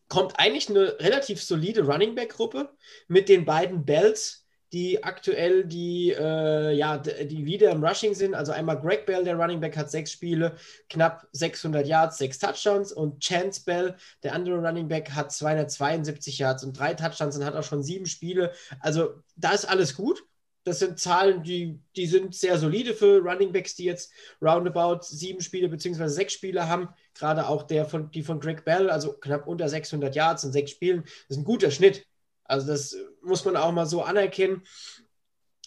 kommt 0.09 0.39
eigentlich 0.39 0.69
eine 0.69 0.99
relativ 1.01 1.43
solide 1.43 1.85
Running 1.85 2.15
Back-Gruppe 2.15 2.71
mit 3.09 3.29
den 3.29 3.45
beiden 3.45 3.85
Bells, 3.85 4.44
die 4.75 5.05
aktuell 5.05 5.65
die, 5.65 6.11
äh, 6.11 6.73
ja, 6.73 6.99
die 6.99 7.45
Leader 7.45 7.71
im 7.71 7.85
Rushing 7.85 8.13
sind. 8.13 8.35
Also 8.35 8.51
einmal 8.51 8.81
Greg 8.81 9.07
Bell, 9.07 9.23
der 9.23 9.37
Running 9.37 9.61
Back, 9.61 9.77
hat 9.77 9.89
sechs 9.89 10.11
Spiele, 10.11 10.57
knapp 10.91 11.29
600 11.31 11.87
Yards, 11.87 12.19
sechs 12.19 12.41
Touchdowns. 12.41 12.93
Und 12.93 13.21
Chance 13.21 13.63
Bell, 13.65 13.95
der 14.25 14.35
andere 14.35 14.57
Running 14.57 14.89
Back, 14.89 15.13
hat 15.13 15.31
272 15.31 16.39
Yards 16.39 16.65
und 16.65 16.77
drei 16.77 16.93
Touchdowns 16.95 17.37
und 17.37 17.45
hat 17.45 17.55
auch 17.55 17.63
schon 17.63 17.85
sieben 17.85 18.07
Spiele. 18.07 18.53
Also 18.81 19.15
da 19.37 19.53
ist 19.53 19.65
alles 19.65 19.95
gut. 19.95 20.25
Das 20.65 20.81
sind 20.81 20.99
Zahlen, 20.99 21.45
die, 21.45 21.79
die 21.95 22.07
sind 22.07 22.35
sehr 22.35 22.59
solide 22.59 22.95
für 22.95 23.21
Running 23.21 23.53
Backs, 23.53 23.77
die 23.77 23.85
jetzt 23.85 24.13
roundabout 24.43 25.03
sieben 25.03 25.41
Spiele 25.41 25.69
bzw. 25.69 26.09
sechs 26.09 26.33
Spiele 26.33 26.69
haben. 26.69 26.89
Gerade 27.15 27.47
auch 27.47 27.63
der 27.63 27.85
von, 27.85 28.11
die 28.11 28.23
von 28.23 28.41
Greg 28.41 28.65
Bell, 28.65 28.91
also 28.91 29.13
knapp 29.13 29.47
unter 29.47 29.69
600 29.69 30.17
Yards 30.17 30.43
in 30.43 30.51
sechs 30.53 30.73
Spielen. 30.73 31.03
Das 31.03 31.13
ist 31.29 31.37
ein 31.37 31.45
guter 31.45 31.71
Schnitt 31.71 32.05
also 32.45 32.67
das 32.67 32.97
muss 33.23 33.45
man 33.45 33.57
auch 33.57 33.73
mal 33.73 33.87
so 33.87 34.03
anerkennen. 34.03 34.63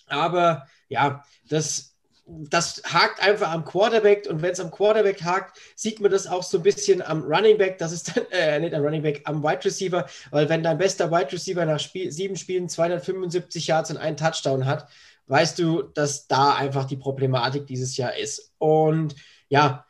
Aber 0.07 0.67
ja, 0.87 1.23
das, 1.49 1.95
das 2.25 2.81
hakt 2.85 3.21
einfach 3.21 3.51
am 3.51 3.65
Quarterback 3.65 4.27
und 4.29 4.41
wenn 4.41 4.51
es 4.51 4.59
am 4.59 4.71
Quarterback 4.71 5.23
hakt, 5.23 5.59
sieht 5.75 5.99
man 5.99 6.11
das 6.11 6.27
auch 6.27 6.43
so 6.43 6.57
ein 6.57 6.63
bisschen 6.63 7.01
am 7.01 7.23
Running 7.23 7.57
Back. 7.57 7.77
Das 7.77 7.91
ist 7.91 8.15
dann, 8.15 8.25
äh, 8.31 8.59
nicht 8.59 8.73
am 8.73 8.83
Running 8.83 9.01
Back, 9.01 9.21
am 9.25 9.43
Wide 9.43 9.65
Receiver, 9.65 10.05
weil 10.31 10.49
wenn 10.49 10.63
dein 10.63 10.77
bester 10.77 11.11
Wide 11.11 11.31
Receiver 11.31 11.65
nach 11.65 11.79
Spiel, 11.79 12.11
sieben 12.11 12.35
Spielen 12.35 12.69
275 12.69 13.67
Yards 13.67 13.91
und 13.91 13.97
einen 13.97 14.17
Touchdown 14.17 14.65
hat, 14.65 14.87
weißt 15.27 15.59
du, 15.59 15.83
dass 15.83 16.27
da 16.27 16.55
einfach 16.55 16.85
die 16.85 16.97
Problematik 16.97 17.67
dieses 17.67 17.97
Jahr 17.97 18.15
ist. 18.15 18.53
Und 18.57 19.15
ja, 19.49 19.85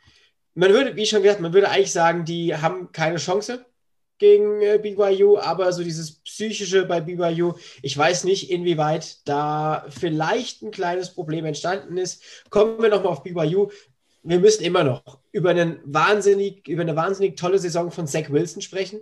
man 0.54 0.70
würde, 0.70 0.96
wie 0.96 1.06
schon 1.06 1.22
gesagt, 1.22 1.40
man 1.40 1.52
würde 1.52 1.68
eigentlich 1.68 1.92
sagen, 1.92 2.24
die 2.24 2.56
haben 2.56 2.90
keine 2.90 3.18
Chance 3.18 3.64
gegen 4.18 4.60
äh, 4.60 4.78
BYU, 4.82 5.38
aber 5.38 5.72
so 5.72 5.82
dieses 5.82 6.20
psychische 6.20 6.84
bei 6.84 7.00
BYU, 7.00 7.54
ich 7.82 7.96
weiß 7.96 8.24
nicht, 8.24 8.50
inwieweit 8.50 9.26
da 9.28 9.86
vielleicht 9.88 10.62
ein 10.62 10.70
kleines 10.70 11.14
Problem 11.14 11.44
entstanden 11.44 11.96
ist. 11.96 12.22
Kommen 12.50 12.82
wir 12.82 12.90
nochmal 12.90 13.12
auf 13.12 13.22
BYU. 13.22 13.70
Wir 14.22 14.40
müssen 14.40 14.64
immer 14.64 14.84
noch 14.84 15.20
über, 15.32 15.50
einen 15.50 15.80
wahnsinnig, 15.84 16.66
über 16.68 16.82
eine 16.82 16.96
wahnsinnig 16.96 17.36
tolle 17.36 17.58
Saison 17.58 17.90
von 17.90 18.06
Zach 18.06 18.30
Wilson 18.30 18.62
sprechen. 18.62 19.00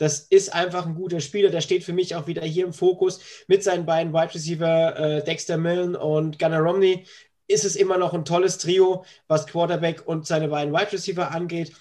Das 0.00 0.20
ist 0.20 0.54
einfach 0.54 0.86
ein 0.86 0.94
guter 0.94 1.20
Spieler. 1.20 1.50
Der 1.50 1.60
steht 1.60 1.84
für 1.84 1.92
mich 1.92 2.14
auch 2.14 2.26
wieder 2.26 2.42
hier 2.42 2.64
im 2.64 2.72
Fokus 2.72 3.20
mit 3.48 3.62
seinen 3.62 3.84
beiden 3.84 4.14
Wide 4.14 4.34
Receiver 4.34 4.98
äh, 4.98 5.24
Dexter 5.24 5.58
Millen 5.58 5.94
und 5.94 6.38
Gunnar 6.38 6.62
Romney. 6.62 7.04
Ist 7.46 7.64
es 7.64 7.76
immer 7.76 7.98
noch 7.98 8.14
ein 8.14 8.24
tolles 8.24 8.58
Trio, 8.58 9.04
was 9.28 9.46
Quarterback 9.46 10.06
und 10.06 10.26
seine 10.26 10.48
beiden 10.48 10.72
Wide 10.72 10.92
Receiver 10.92 11.30
angeht. 11.30 11.72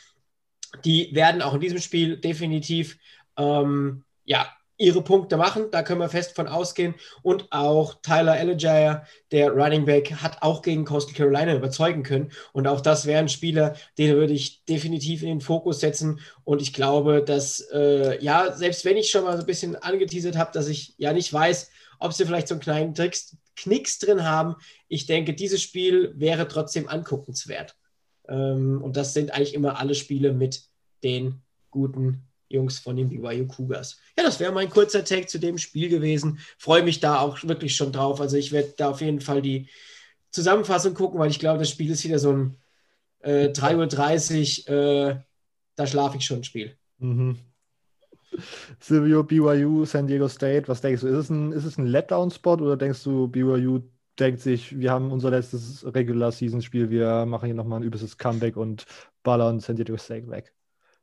Die 0.86 1.14
werden 1.14 1.42
auch 1.42 1.56
in 1.56 1.62
diesem 1.62 1.80
Spiel 1.80 2.18
definitiv 2.18 2.98
ähm, 3.38 4.04
ja, 4.26 4.48
ihre 4.80 5.04
Punkte 5.04 5.38
machen. 5.38 5.68
Da 5.72 5.84
können 5.84 6.00
wir 6.00 6.10
fest 6.10 6.36
von 6.36 6.48
ausgehen. 6.48 6.96
Und 7.22 7.52
auch 7.52 8.02
Tyler 8.02 8.34
Allegier, 8.34 9.04
der 9.32 9.52
Running 9.52 9.86
Back, 9.86 10.14
hat 10.14 10.42
auch 10.42 10.62
gegen 10.62 10.86
Coastal 10.86 11.14
Carolina 11.14 11.54
überzeugen 11.54 12.02
können. 12.02 12.32
Und 12.54 12.66
auch 12.66 12.82
das 12.82 13.06
wäre 13.06 13.20
ein 13.20 13.30
Spieler, 13.30 13.76
den 13.98 14.16
würde 14.16 14.34
ich 14.34 14.64
definitiv 14.66 15.22
in 15.22 15.30
den 15.30 15.42
Fokus 15.42 15.82
setzen. 15.82 16.22
Und 16.44 16.62
ich 16.62 16.74
glaube, 16.74 17.24
dass, 17.24 17.60
äh, 17.74 18.24
ja, 18.24 18.56
selbst 18.56 18.86
wenn 18.86 18.98
ich 18.98 19.12
schon 19.12 19.26
mal 19.26 19.36
so 19.36 19.44
ein 19.44 19.48
bisschen 19.48 19.76
angeteasert 19.76 20.38
habe, 20.38 20.52
dass 20.54 20.68
ich 20.68 20.96
ja 20.98 21.14
nicht 21.14 21.32
weiß, 21.32 21.70
ob 22.00 22.14
sie 22.14 22.26
vielleicht 22.26 22.48
so 22.48 22.56
einen 22.56 22.62
kleinen 22.62 22.96
Tricks, 22.96 23.36
Knicks 23.56 24.00
drin 24.00 24.24
haben, 24.24 24.56
ich 24.88 25.06
denke, 25.06 25.34
dieses 25.34 25.62
Spiel 25.62 26.14
wäre 26.16 26.48
trotzdem 26.48 26.88
anguckenswert. 26.88 27.76
Ähm, 28.30 28.82
und 28.82 28.96
das 28.96 29.14
sind 29.14 29.32
eigentlich 29.32 29.54
immer 29.54 29.80
alle 29.80 29.96
Spiele 29.96 30.32
mit 30.32 30.64
den 31.04 31.42
guten 31.72 32.24
Jungs 32.48 32.80
von 32.80 32.96
den 32.96 33.10
BYU 33.10 33.48
Cougars. 33.48 34.00
Ja, 34.18 34.24
das 34.24 34.40
wäre 34.40 34.52
mein 34.52 34.70
kurzer 34.70 35.04
Take 35.04 35.28
zu 35.28 35.40
dem 35.40 35.58
Spiel 35.58 35.90
gewesen. 35.90 36.40
Freue 36.58 36.84
mich 36.84 37.00
da 37.00 37.20
auch 37.20 37.44
wirklich 37.44 37.76
schon 37.76 37.92
drauf. 37.92 38.22
Also 38.22 38.38
ich 38.38 38.52
werde 38.52 38.74
da 38.78 38.90
auf 38.90 39.02
jeden 39.02 39.22
Fall 39.22 39.42
die 39.42 39.70
Zusammenfassung 40.32 40.94
gucken, 40.94 41.20
weil 41.20 41.30
ich 41.30 41.40
glaube, 41.40 41.60
das 41.60 41.70
Spiel 41.70 41.92
ist 41.92 42.04
wieder 42.04 42.20
so 42.20 42.32
ein 42.34 42.58
äh, 43.20 43.48
3.30 43.48 44.70
Uhr. 44.70 44.76
Äh, 45.10 45.20
da 45.76 45.88
schlafe 45.88 46.18
ich 46.18 46.26
schon 46.26 46.40
ein 46.40 46.44
Spiel. 46.44 46.76
Mhm. 46.98 47.38
Silvio, 48.80 49.24
BYU, 49.24 49.86
San 49.86 50.08
Diego 50.08 50.28
State, 50.28 50.68
was 50.68 50.82
denkst 50.82 51.02
du? 51.02 51.08
Ist 51.08 51.16
es 51.16 51.30
ein, 51.30 51.52
ist 51.52 51.66
es 51.66 51.78
ein 51.78 51.88
Letdown-Spot 51.88 52.54
oder 52.54 52.78
denkst 52.78 53.04
du, 53.04 53.28
BYU 53.28 53.82
denkt 54.20 54.42
sich, 54.42 54.78
wir 54.80 54.92
haben 54.92 55.12
unser 55.12 55.32
letztes 55.32 55.86
Regular-Season-Spiel, 55.86 56.90
wir 56.90 57.26
machen 57.26 57.46
hier 57.46 57.56
nochmal 57.56 57.80
ein 57.80 57.84
übles 57.84 58.18
Comeback 58.18 58.58
und 58.58 58.86
ballern 59.24 59.60
San 59.60 59.76
Diego 59.76 59.98
State 59.98 60.30
weg? 60.30 60.54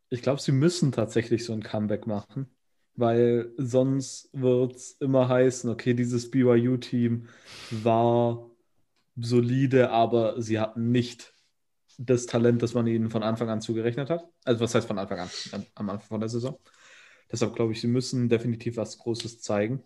Ich 0.08 0.22
glaube, 0.22 0.40
sie 0.40 0.52
müssen 0.52 0.92
tatsächlich 0.92 1.44
so 1.44 1.52
ein 1.52 1.62
Comeback 1.62 2.06
machen, 2.06 2.46
weil 2.94 3.52
sonst 3.56 4.28
wird 4.32 4.76
es 4.76 4.92
immer 5.00 5.28
heißen, 5.28 5.68
okay, 5.70 5.94
dieses 5.94 6.30
BYU-Team 6.30 7.28
war 7.70 8.50
solide, 9.16 9.90
aber 9.90 10.40
sie 10.40 10.60
hatten 10.60 10.90
nicht 10.90 11.34
das 11.98 12.26
Talent, 12.26 12.62
das 12.62 12.74
man 12.74 12.86
ihnen 12.86 13.10
von 13.10 13.22
Anfang 13.22 13.48
an 13.48 13.60
zugerechnet 13.60 14.10
hat. 14.10 14.28
Also 14.44 14.60
was 14.60 14.74
heißt 14.74 14.86
von 14.86 14.98
Anfang 14.98 15.20
an? 15.20 15.30
Am 15.74 15.90
Anfang 15.90 16.08
von 16.08 16.20
der 16.20 16.28
Saison. 16.28 16.58
Deshalb 17.32 17.54
glaube 17.54 17.72
ich, 17.72 17.80
sie 17.80 17.88
müssen 17.88 18.28
definitiv 18.28 18.76
was 18.76 18.98
Großes 18.98 19.40
zeigen. 19.40 19.82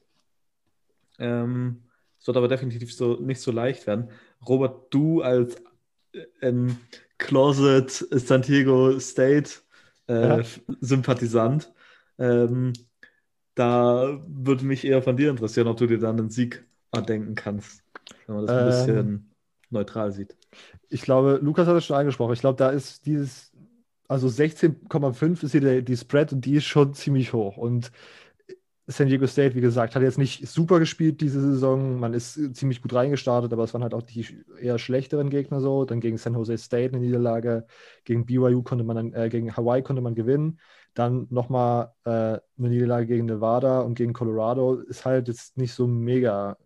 Ähm, 1.18 1.89
es 2.20 2.26
wird 2.26 2.36
aber 2.36 2.48
definitiv 2.48 2.94
so 2.94 3.16
nicht 3.16 3.40
so 3.40 3.50
leicht 3.50 3.86
werden. 3.86 4.10
Robert, 4.46 4.92
du 4.92 5.22
als 5.22 5.56
äh, 6.12 6.24
ähm, 6.42 6.76
Closet 7.18 7.90
Santiago 7.90 8.98
State 9.00 9.50
äh, 10.08 10.38
ja. 10.38 10.44
Sympathisant. 10.80 11.72
Ähm, 12.18 12.72
da 13.54 14.20
würde 14.26 14.64
mich 14.64 14.84
eher 14.84 15.02
von 15.02 15.16
dir 15.16 15.30
interessieren, 15.30 15.66
ob 15.66 15.76
du 15.76 15.86
dir 15.86 15.98
dann 15.98 16.18
einen 16.18 16.30
Sieg 16.30 16.64
erdenken 16.92 17.34
kannst, 17.34 17.82
wenn 18.26 18.36
man 18.36 18.46
das 18.46 18.56
ein 18.56 18.66
bisschen 18.66 18.98
ähm, 18.98 19.30
neutral 19.70 20.12
sieht. 20.12 20.36
Ich 20.88 21.02
glaube, 21.02 21.38
Lukas 21.42 21.66
hat 21.66 21.76
es 21.76 21.84
schon 21.84 21.96
angesprochen. 21.96 22.32
Ich 22.32 22.40
glaube, 22.40 22.58
da 22.58 22.70
ist 22.70 23.06
dieses, 23.06 23.52
also 24.08 24.28
16,5 24.28 25.44
ist 25.44 25.52
hier 25.52 25.60
der, 25.60 25.82
die 25.82 25.96
Spread 25.96 26.32
und 26.32 26.44
die 26.44 26.56
ist 26.56 26.64
schon 26.64 26.94
ziemlich 26.94 27.32
hoch. 27.32 27.56
Und 27.56 27.92
San 28.90 29.08
Diego 29.08 29.26
State, 29.26 29.54
wie 29.54 29.60
gesagt, 29.60 29.94
hat 29.94 30.02
jetzt 30.02 30.18
nicht 30.18 30.48
super 30.48 30.78
gespielt 30.78 31.20
diese 31.20 31.40
Saison. 31.40 31.98
Man 32.00 32.12
ist 32.12 32.56
ziemlich 32.56 32.82
gut 32.82 32.92
reingestartet, 32.92 33.52
aber 33.52 33.64
es 33.64 33.72
waren 33.72 33.82
halt 33.82 33.94
auch 33.94 34.02
die 34.02 34.26
eher 34.60 34.78
schlechteren 34.78 35.30
Gegner 35.30 35.60
so. 35.60 35.84
Dann 35.84 36.00
gegen 36.00 36.18
San 36.18 36.34
Jose 36.34 36.58
State 36.58 36.94
eine 36.94 37.04
Niederlage, 37.04 37.66
gegen 38.04 38.26
BYU 38.26 38.62
konnte 38.62 38.84
man 38.84 38.96
dann, 38.96 39.12
äh, 39.12 39.28
gegen 39.28 39.56
Hawaii 39.56 39.82
konnte 39.82 40.02
man 40.02 40.14
gewinnen. 40.14 40.60
Dann 40.94 41.26
nochmal 41.30 41.92
äh, 42.04 42.10
eine 42.10 42.40
Niederlage 42.56 43.06
gegen 43.06 43.26
Nevada 43.26 43.80
und 43.80 43.94
gegen 43.94 44.12
Colorado. 44.12 44.80
Ist 44.80 45.04
halt 45.04 45.28
jetzt 45.28 45.56
nicht 45.56 45.72
so 45.72 45.86
mega 45.86 46.56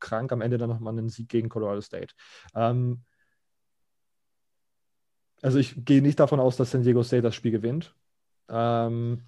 krank. 0.00 0.32
Am 0.32 0.42
Ende 0.42 0.58
dann 0.58 0.70
nochmal 0.70 0.96
einen 0.96 1.08
Sieg 1.08 1.28
gegen 1.28 1.48
Colorado 1.48 1.80
State. 1.80 2.14
Ähm, 2.54 3.04
also 5.42 5.58
ich 5.58 5.84
gehe 5.84 6.02
nicht 6.02 6.20
davon 6.20 6.40
aus, 6.40 6.56
dass 6.56 6.70
San 6.70 6.82
Diego 6.82 7.02
State 7.02 7.22
das 7.22 7.34
Spiel 7.34 7.52
gewinnt. 7.52 7.94
Ähm, 8.48 9.22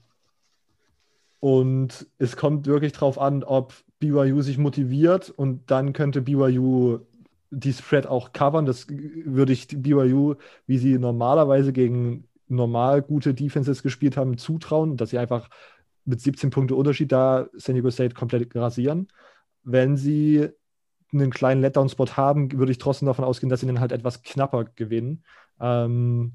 und 1.43 2.06
es 2.20 2.36
kommt 2.36 2.66
wirklich 2.69 2.93
darauf 2.93 3.19
an, 3.19 3.43
ob 3.43 3.74
BYU 3.98 4.43
sich 4.43 4.59
motiviert 4.59 5.28
und 5.28 5.73
dann 5.73 5.93
könnte 5.93 6.23
BYU 6.23 7.01
die 7.51 7.73
Spread 7.73 8.06
auch 8.06 8.32
covern. 8.32 8.64
Das 8.64 8.86
würde 8.89 9.52
ich 9.52 9.66
BYU, 9.66 10.36
wie 10.69 10.78
sie 10.78 10.97
normalerweise 11.01 11.73
gegen 11.73 12.28
normal 12.47 13.02
gute 13.02 13.35
Defenses 13.35 13.82
gespielt 13.82 14.16
haben, 14.16 14.39
zutrauen, 14.39 14.97
dass 14.97 15.10
sie 15.10 15.19
einfach 15.19 15.51
mit 16.05 16.20
17 16.20 16.51
Punkte 16.51 16.77
Unterschied 16.77 17.10
da 17.10 17.48
San 17.55 17.74
Diego 17.74 17.90
State 17.90 18.14
komplett 18.14 18.55
rasieren. 18.55 19.09
Wenn 19.64 19.97
sie 19.97 20.48
einen 21.12 21.32
kleinen 21.32 21.60
Letdown-Spot 21.60 22.16
haben, 22.16 22.52
würde 22.52 22.70
ich 22.70 22.78
trotzdem 22.78 23.06
davon 23.06 23.24
ausgehen, 23.24 23.51
dass 23.51 23.59
sie 23.59 23.66
dann 23.66 23.81
halt 23.81 23.90
etwas 23.90 24.23
knapper 24.23 24.66
gewinnen. 24.77 25.24
Ähm, 25.59 26.35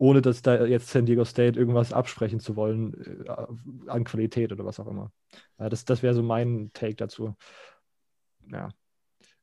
ohne 0.00 0.22
dass 0.22 0.40
da 0.40 0.64
jetzt 0.64 0.88
San 0.88 1.04
Diego 1.04 1.24
State 1.26 1.58
irgendwas 1.58 1.92
absprechen 1.92 2.40
zu 2.40 2.56
wollen 2.56 2.94
äh, 3.26 3.90
an 3.90 4.04
Qualität 4.04 4.50
oder 4.50 4.64
was 4.64 4.80
auch 4.80 4.86
immer. 4.86 5.12
Ja, 5.58 5.68
das 5.68 5.84
das 5.84 6.02
wäre 6.02 6.14
so 6.14 6.22
mein 6.22 6.70
Take 6.72 6.94
dazu. 6.96 7.36
Ja. 8.50 8.70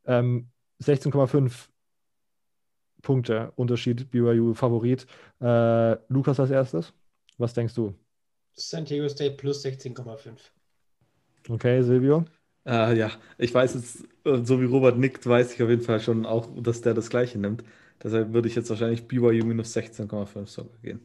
Ähm, 0.05 0.49
16,5 0.79 1.69
Punkte 3.03 3.51
Unterschied, 3.55 4.09
BYU 4.09 4.55
Favorit. 4.55 5.05
Äh, 5.39 5.97
Lukas 6.11 6.39
als 6.39 6.49
erstes. 6.49 6.93
Was 7.37 7.53
denkst 7.53 7.75
du? 7.75 7.93
San 8.55 8.83
Diego 8.83 9.07
State 9.07 9.37
plus 9.37 9.61
16,5. 9.61 10.51
Okay, 11.49 11.83
Silvio? 11.83 12.25
Äh, 12.65 12.97
ja, 12.97 13.11
ich 13.37 13.53
weiß 13.53 13.75
jetzt, 13.75 14.03
äh, 14.25 14.43
so 14.43 14.59
wie 14.61 14.65
Robert 14.65 14.97
nickt, 14.97 15.25
weiß 15.25 15.53
ich 15.53 15.63
auf 15.63 15.69
jeden 15.69 15.83
Fall 15.83 15.99
schon 15.99 16.25
auch, 16.25 16.47
dass 16.61 16.81
der 16.81 16.93
das 16.93 17.09
Gleiche 17.09 17.39
nimmt. 17.39 17.63
Deshalb 18.03 18.33
würde 18.33 18.47
ich 18.47 18.55
jetzt 18.55 18.69
wahrscheinlich 18.69 19.07
BYU 19.07 19.45
minus 19.45 19.75
16,5 19.75 20.45
sogar 20.47 20.71
gehen. 20.81 20.99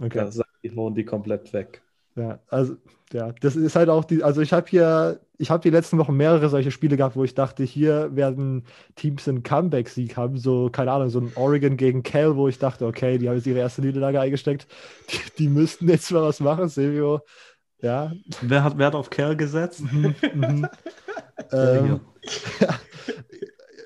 Okay. 0.00 0.18
Da 0.18 0.44
hauen 0.76 0.94
die 0.94 1.04
komplett 1.04 1.52
weg. 1.52 1.82
Ja, 2.14 2.40
also, 2.48 2.76
ja, 3.12 3.32
das 3.40 3.54
ist 3.54 3.76
halt 3.76 3.88
auch 3.88 4.04
die, 4.04 4.24
also 4.24 4.40
ich 4.40 4.52
habe 4.52 4.66
hier, 4.68 5.20
ich 5.38 5.50
habe 5.50 5.62
die 5.62 5.70
letzten 5.70 5.98
Wochen 5.98 6.16
mehrere 6.16 6.48
solche 6.48 6.72
Spiele 6.72 6.96
gehabt, 6.96 7.14
wo 7.14 7.22
ich 7.22 7.34
dachte, 7.34 7.62
hier 7.62 8.14
werden 8.16 8.64
Teams 8.96 9.28
einen 9.28 9.44
Comeback-Sieg 9.44 10.16
haben, 10.16 10.36
so, 10.36 10.68
keine 10.68 10.90
Ahnung, 10.90 11.10
so 11.10 11.20
ein 11.20 11.32
Oregon 11.36 11.76
gegen 11.76 12.02
Cal, 12.02 12.36
wo 12.36 12.48
ich 12.48 12.58
dachte, 12.58 12.86
okay, 12.86 13.18
die 13.18 13.28
haben 13.28 13.36
jetzt 13.36 13.46
ihre 13.46 13.60
erste 13.60 13.82
Niederlage 13.82 14.20
eingesteckt, 14.20 14.66
die, 15.10 15.18
die 15.38 15.48
müssten 15.48 15.88
jetzt 15.88 16.10
mal 16.10 16.22
was 16.22 16.40
machen, 16.40 16.68
Silvio. 16.68 17.20
Ja. 17.80 18.12
Wer 18.42 18.64
hat 18.64 18.76
Wert 18.78 18.96
auf 18.96 19.10
Cal 19.10 19.36
gesetzt? 19.36 19.80
Mhm, 19.80 20.14
mhm. 20.34 20.68
ähm, 21.52 22.00
ja, 22.60 22.80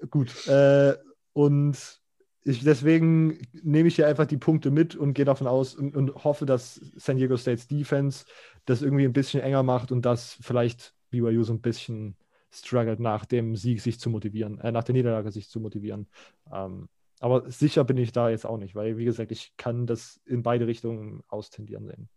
gut. 0.09 0.47
Äh, 0.49 0.95
und 1.35 2.02
ich, 2.45 2.65
deswegen 2.65 3.39
nehme 3.63 3.89
ich 3.89 3.97
hier 3.97 4.09
einfach 4.09 4.27
die 4.27 4.37
Punkte 4.37 4.71
mit 4.71 4.97
und 4.97 5.15
gehe 5.15 5.25
davon 5.25 5.47
aus 5.47 5.75
und, 5.75 5.97
und, 5.97 6.25
hoffe, 6.25 6.47
dass 6.47 6.75
San 6.97 7.17
Diego 7.17 7.37
States 7.37 7.69
Defense 7.69 8.25
das 8.65 8.83
irgendwie 8.83 9.05
ein 9.05 9.13
bisschen 9.13 9.41
enger 9.41 9.63
macht 9.63 9.93
und 9.93 10.05
dass 10.05 10.39
vielleicht 10.41 10.95
BYU 11.11 11.45
so 11.45 11.53
ein 11.53 11.61
bisschen 11.61 12.17
struggelt 12.51 13.01
nach 13.01 13.25
dem 13.25 13.57
Sieg 13.57 13.81
sich 13.81 13.99
zu 13.99 14.11
motivieren, 14.11 14.59
äh, 14.61 14.73
nach 14.73 14.85
der 14.85 14.95
Niederlage 14.95 15.31
sich 15.31 15.49
zu 15.49 15.61
motivieren. 15.61 16.09
Ähm, 16.53 16.89
aber 17.21 17.49
sicher 17.51 17.85
bin 17.85 17.97
ich 17.97 18.11
da 18.11 18.31
jetzt 18.31 18.45
auch 18.45 18.59
nicht, 18.59 18.75
weil, 18.75 18.99
wie 18.99 19.05
gesagt, 19.05 19.31
ich 19.31 19.57
kann 19.57 19.87
das 19.87 20.21
in 20.27 20.43
beide 20.43 20.67
Richtungen 20.67 21.23
austendieren 21.29 21.87
sehen. 21.87 22.09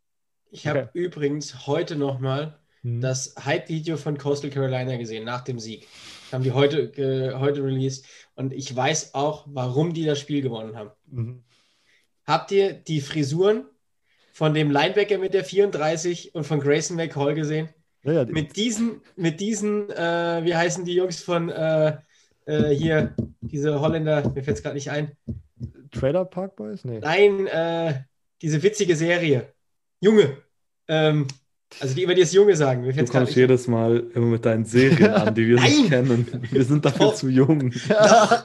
Ich 0.49 0.65
habe 0.67 0.89
okay. 0.89 0.89
übrigens 0.93 1.67
heute 1.67 1.95
nochmal 1.95 2.59
mhm. 2.85 3.01
das 3.01 3.35
Hype-Video 3.43 3.97
von 3.97 4.17
Coastal 4.17 4.49
Carolina 4.49 4.95
gesehen, 4.97 5.25
nach 5.25 5.41
dem 5.41 5.59
Sieg. 5.59 5.87
Haben 6.31 6.43
die 6.43 6.51
heute, 6.51 6.81
äh, 6.97 7.33
heute 7.35 7.63
released. 7.63 8.05
Und 8.35 8.53
ich 8.53 8.73
weiß 8.73 9.13
auch, 9.13 9.45
warum 9.47 9.93
die 9.93 10.05
das 10.05 10.19
Spiel 10.19 10.41
gewonnen 10.41 10.77
haben. 10.77 10.91
Mhm. 11.07 11.43
Habt 12.25 12.51
ihr 12.51 12.73
die 12.73 13.01
Frisuren 13.01 13.65
von 14.31 14.53
dem 14.53 14.71
Linebacker 14.71 15.17
mit 15.17 15.33
der 15.33 15.43
34 15.43 16.35
und 16.35 16.45
von 16.45 16.59
Grayson 16.59 16.97
McCall 16.97 17.33
gesehen? 17.33 17.69
Ja, 18.03 18.13
ja, 18.13 18.25
die 18.25 18.33
mit 18.33 18.55
diesen, 18.55 19.01
mit 19.15 19.39
diesen, 19.39 19.89
äh, 19.89 20.41
wie 20.43 20.55
heißen 20.55 20.85
die 20.85 20.93
Jungs 20.93 21.23
von 21.23 21.49
äh, 21.49 21.97
äh 22.45 22.69
hier, 22.69 23.15
diese 23.41 23.79
Holländer, 23.79 24.29
mir 24.29 24.43
fällt 24.43 24.57
es 24.57 24.63
gerade 24.63 24.75
nicht 24.75 24.91
ein. 24.91 25.15
Trailer 25.91 26.25
Park 26.25 26.55
Boys? 26.55 26.83
Nee. 26.83 26.99
Nein, 26.99 27.47
äh, 27.47 28.03
diese 28.41 28.61
witzige 28.61 28.95
Serie. 28.95 29.53
Junge. 30.01 30.37
Ähm, 30.87 31.27
also 31.79 31.95
die 31.95 32.03
immer 32.03 32.15
das 32.15 32.31
Junge 32.33 32.55
sagen. 32.55 32.81
Mir 32.81 32.93
du 32.93 33.05
kommst 33.05 33.35
jedes 33.35 33.67
Mal 33.67 34.03
immer 34.13 34.27
mit 34.27 34.45
deinen 34.45 34.65
Serien 34.65 35.11
an, 35.13 35.35
die 35.35 35.47
wir 35.47 35.61
nicht 35.61 35.89
kennen. 35.89 36.27
Wir 36.51 36.63
sind 36.63 36.85
dafür 36.85 37.09
oh. 37.09 37.11
zu 37.11 37.29
jung. 37.29 37.73
Ja. 37.89 38.43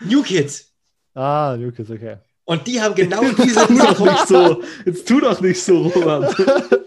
New 0.00 0.22
Kids. 0.22 0.72
Ah, 1.14 1.56
New 1.58 1.72
Kids, 1.72 1.90
okay. 1.90 2.16
Und 2.44 2.66
die 2.66 2.80
haben 2.80 2.94
genau 2.94 3.22
diese. 3.22 3.60
tu 3.66 3.78
doch 3.78 4.00
nicht 4.00 4.28
so. 4.28 4.62
Jetzt 4.84 5.08
tu 5.08 5.20
doch 5.20 5.40
nicht 5.40 5.62
so, 5.62 5.82
Robert. 5.82 6.34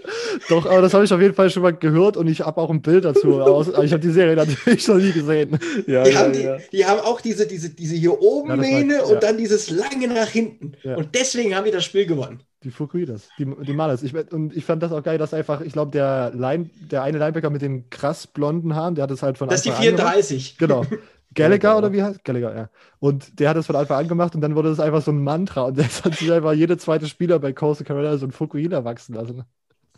Doch, 0.50 0.66
aber 0.66 0.82
das 0.82 0.94
habe 0.94 1.06
ich 1.06 1.14
auf 1.14 1.22
jeden 1.22 1.34
Fall 1.34 1.50
schon 1.50 1.64
mal 1.64 1.74
gehört 1.74 2.18
und 2.18 2.28
ich 2.28 2.42
habe 2.42 2.60
auch 2.62 2.70
ein 2.70 2.82
Bild 2.82 3.06
dazu. 3.06 3.42
Aus, 3.42 3.68
ich 3.68 3.92
habe 3.92 4.00
die 4.00 4.12
Serie 4.12 4.36
natürlich 4.36 4.88
noch 4.88 4.98
nie 4.98 5.12
gesehen. 5.12 5.58
Ja, 5.88 6.04
die, 6.04 6.12
ja, 6.12 6.20
haben 6.20 6.34
die, 6.34 6.58
die, 6.72 6.86
haben 6.86 7.00
auch 7.00 7.22
diese, 7.22 7.48
diese, 7.48 7.70
diese 7.70 7.96
hier 7.96 8.22
oben 8.22 8.50
ja, 8.50 8.56
Mähne 8.58 9.06
und 9.06 9.24
dann 9.24 9.38
dieses 9.38 9.70
lange 9.72 10.08
nach 10.08 10.28
hinten. 10.28 10.74
Und 10.84 11.16
deswegen 11.16 11.56
haben 11.56 11.66
wir 11.66 11.72
das 11.72 11.86
Spiel 11.86 12.06
gewonnen. 12.06 12.44
Die 12.66 12.72
Fukuidas, 12.72 13.30
die, 13.38 13.46
die 13.46 13.74
Malas. 13.74 14.02
Ich, 14.02 14.16
und 14.34 14.58
ich 14.58 14.66
fand 14.66 14.82
das 14.82 14.92
auch 14.92 15.04
geil, 15.04 15.20
dass 15.20 15.36
einfach, 15.36 15.62
ich 15.62 15.74
glaube, 15.74 15.92
der, 15.92 16.32
Line, 16.34 16.72
der 16.92 17.04
eine 17.04 17.20
Linebacker 17.20 17.52
mit 17.52 17.62
den 17.62 17.92
krass 17.92 18.26
blonden 18.26 18.74
Haaren, 18.74 18.96
der 18.96 19.04
hat 19.04 19.12
es 19.12 19.22
halt 19.22 19.38
von 19.38 19.50
Das 19.50 19.58
ist 19.58 19.66
die 19.66 19.84
34. 19.84 20.58
Genau. 20.58 20.84
Gallagher 21.36 21.78
oder 21.78 21.94
wie 21.94 22.02
heißt 22.02 22.24
Gallagher, 22.24 22.56
ja. 22.56 22.70
Und 22.98 23.40
der 23.40 23.50
hat 23.50 23.58
es 23.58 23.68
von 23.68 23.76
Anfang 23.76 24.00
an 24.00 24.08
gemacht 24.08 24.34
und 24.34 24.42
dann 24.42 24.56
wurde 24.56 24.70
es 24.70 24.80
einfach 24.80 25.04
so 25.04 25.12
ein 25.12 25.22
Mantra 25.22 25.62
und 25.66 25.78
jetzt 25.78 26.04
hat 26.06 26.16
sich 26.16 26.32
einfach 26.32 26.54
jede 26.54 26.76
zweite 26.78 27.08
Spieler 27.08 27.38
bei 27.38 27.54
Coastal 27.54 27.86
Carolina 27.86 28.18
so 28.18 28.26
ein 28.26 28.32
Fukuhila 28.32 28.84
wachsen 28.84 29.14
lassen. 29.14 29.44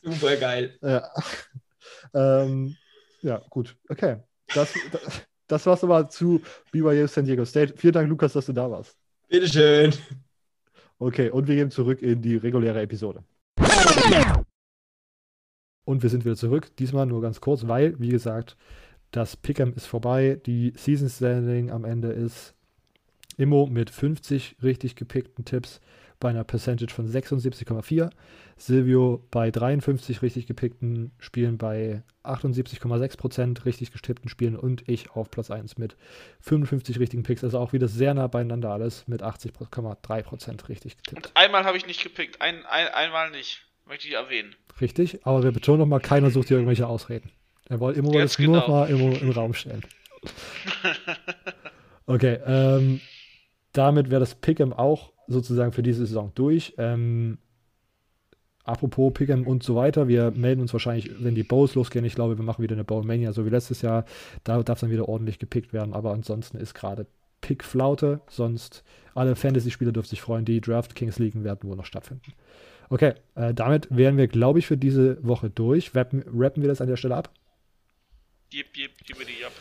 Super 0.03 0.35
geil. 0.35 0.77
Ja. 0.81 1.10
ähm, 2.14 2.76
ja, 3.22 3.41
gut. 3.49 3.77
Okay. 3.88 4.18
Das, 4.53 4.73
das, 4.91 5.22
das 5.48 5.65
war's 5.65 5.84
aber 5.85 6.10
zu 6.10 6.41
BYU 6.72 7.07
San 7.07 7.23
Diego 7.23 7.45
State. 7.45 7.76
Vielen 7.77 7.94
Dank, 7.94 8.10
Lukas, 8.10 8.34
dass 8.34 8.48
du 8.48 8.52
da 8.52 8.69
warst. 8.69 8.98
Bitteschön. 9.30 9.94
Okay, 10.99 11.30
und 11.30 11.48
wir 11.48 11.56
gehen 11.56 11.69
zurück 11.69 12.02
in 12.02 12.22
die 12.22 12.36
reguläre 12.36 12.82
Episode. 12.82 13.24
Und 15.86 16.03
wir 16.03 16.10
sind 16.10 16.26
wieder 16.26 16.36
zurück. 16.36 16.76
Diesmal 16.78 17.06
nur 17.06 17.22
ganz 17.22 17.40
kurz, 17.40 17.68
weil, 17.68 17.99
wie 17.99 18.10
gesagt, 18.10 18.57
das 19.11 19.41
Pick'em 19.41 19.76
ist 19.76 19.86
vorbei. 19.86 20.41
Die 20.45 20.74
Season 20.76 21.10
Standing 21.10 21.72
am 21.72 21.86
Ende 21.86 22.10
ist 22.10 22.56
Immo 23.38 23.68
mit 23.68 23.90
50 23.90 24.57
richtig 24.64 24.95
gepickten 24.95 25.45
Tipps 25.45 25.80
bei 26.19 26.30
einer 26.30 26.44
Percentage 26.44 26.94
von 26.94 27.07
76,4. 27.07 28.10
Silvio 28.57 29.23
bei 29.30 29.52
53 29.52 30.22
richtig 30.22 30.48
gepickten 30.48 31.11
Spielen 31.19 31.57
bei 31.57 32.03
78,6% 32.23 33.65
richtig 33.65 33.91
gestippten 33.91 34.30
Spielen 34.30 34.56
und 34.56 34.88
ich 34.89 35.11
auf 35.11 35.30
Platz 35.30 35.52
1 35.52 35.77
mit 35.77 35.95
55 36.41 36.99
richtigen 36.99 37.23
Picks. 37.23 37.44
Also 37.44 37.60
auch 37.60 37.73
wieder 37.73 37.88
sehr 37.88 38.14
nah 38.14 38.27
beieinander 38.27 38.72
alles 38.72 39.07
mit 39.07 39.22
80,3% 39.22 40.69
richtig 40.69 40.98
getippt. 40.98 41.27
Und 41.27 41.31
einmal 41.35 41.65
habe 41.65 41.77
ich 41.77 41.85
nicht 41.85 42.02
gepickt, 42.02 42.41
ein, 42.41 42.65
ein, 42.65 42.88
einmal 42.88 43.30
nicht. 43.31 43.64
Möchte 43.85 44.07
ich 44.07 44.15
erwähnen. 44.15 44.53
Richtig, 44.81 45.26
aber 45.26 45.44
wir 45.44 45.52
betonen 45.52 45.80
nochmal, 45.80 46.02
keiner 46.02 46.30
sucht 46.30 46.49
hier 46.49 46.57
irgendwelche 46.57 46.88
Ausreden. 46.88 47.31
Er 47.69 47.80
wollte 47.80 47.99
immer 47.99 48.11
das 48.11 48.38
genau. 48.38 48.52
nur 48.52 48.60
nochmal 48.60 48.89
im, 48.89 49.14
im 49.14 49.30
Raum 49.31 49.53
stellen. 49.53 49.84
okay, 52.06 52.39
ähm, 52.45 53.02
damit 53.72 54.10
wäre 54.10 54.19
das 54.19 54.41
Pick'em 54.41 54.73
auch 54.73 55.14
sozusagen 55.28 55.72
für 55.72 55.84
diese 55.84 56.06
Saison 56.06 56.32
durch. 56.36 56.74
Ähm, 56.78 57.38
apropos 58.64 59.14
Pick'em 59.14 59.45
und 59.45 59.64
so 59.64 59.76
weiter, 59.76 60.08
wir 60.08 60.32
melden 60.32 60.62
uns 60.62 60.74
wahrscheinlich, 60.74 61.12
wenn 61.24 61.36
die 61.36 61.44
Bowls 61.44 61.76
losgehen. 61.76 62.06
Ich 62.06 62.16
glaube, 62.16 62.38
wir 62.38 62.44
machen 62.44 62.62
wieder 62.62 62.76
eine 62.76 62.84
Bowlmania, 62.84 63.34
so 63.34 63.45
wie 63.45 63.49
letztes 63.49 63.82
Jahr. 63.82 64.06
Da 64.44 64.62
darf 64.64 64.80
dann 64.80 64.91
wieder 64.91 65.08
ordentlich 65.08 65.40
gepickt 65.40 65.74
werden, 65.74 65.94
aber 65.94 66.12
ansonsten 66.12 66.58
ist 66.58 66.74
gerade 66.74 67.08
Pickflaute. 67.41 68.22
Sonst 68.30 68.84
alle 69.14 69.36
Fantasy-Spieler 69.36 69.91
dürfen 69.91 70.10
sich 70.10 70.22
freuen. 70.22 70.45
Die 70.45 70.62
Draft 70.62 70.95
Kings 70.95 71.20
Ligen 71.20 71.44
werden 71.44 71.70
wohl 71.70 71.76
noch 71.76 71.86
stattfinden. 71.86 72.34
Okay, 72.90 73.14
äh, 73.36 73.54
damit 73.54 73.88
wären 73.90 74.18
wir, 74.18 74.28
glaube 74.28 74.60
ich, 74.60 74.68
für 74.68 74.78
diese 74.78 75.24
Woche 75.26 75.49
durch. 75.49 75.94
Rappen, 75.95 76.24
rappen 76.34 76.62
wir 76.62 76.70
das 76.70 76.82
an 76.82 76.88
der 76.88 76.98
Stelle 76.98 77.16
ab? 77.16 77.34
Yep, 78.54 78.78
yep, 78.78 78.91
yep, 79.10 79.20
yep. 79.20 79.52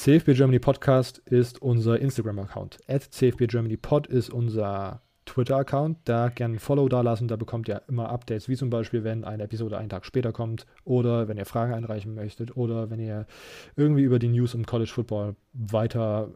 CFB 0.00 0.32
Germany 0.32 0.58
Podcast 0.58 1.18
ist 1.26 1.60
unser 1.60 2.00
Instagram-Account. 2.00 2.78
At 2.88 3.02
CFB 3.02 3.48
Germany 3.48 3.76
Pod 3.76 4.06
ist 4.06 4.30
unser 4.30 5.02
Twitter-Account. 5.26 5.98
Da 6.06 6.30
gerne 6.30 6.54
ein 6.54 6.58
Follow 6.58 6.88
da 6.88 7.02
lassen. 7.02 7.28
Da 7.28 7.36
bekommt 7.36 7.68
ihr 7.68 7.82
immer 7.86 8.08
Updates, 8.08 8.48
wie 8.48 8.56
zum 8.56 8.70
Beispiel, 8.70 9.04
wenn 9.04 9.24
eine 9.24 9.42
Episode 9.42 9.76
einen 9.76 9.90
Tag 9.90 10.06
später 10.06 10.32
kommt 10.32 10.64
oder 10.84 11.28
wenn 11.28 11.36
ihr 11.36 11.44
Fragen 11.44 11.74
einreichen 11.74 12.14
möchtet 12.14 12.56
oder 12.56 12.88
wenn 12.88 12.98
ihr 12.98 13.26
irgendwie 13.76 14.04
über 14.04 14.18
die 14.18 14.28
News 14.28 14.54
im 14.54 14.64
College 14.64 14.90
Football 14.90 15.36
weiter 15.52 16.30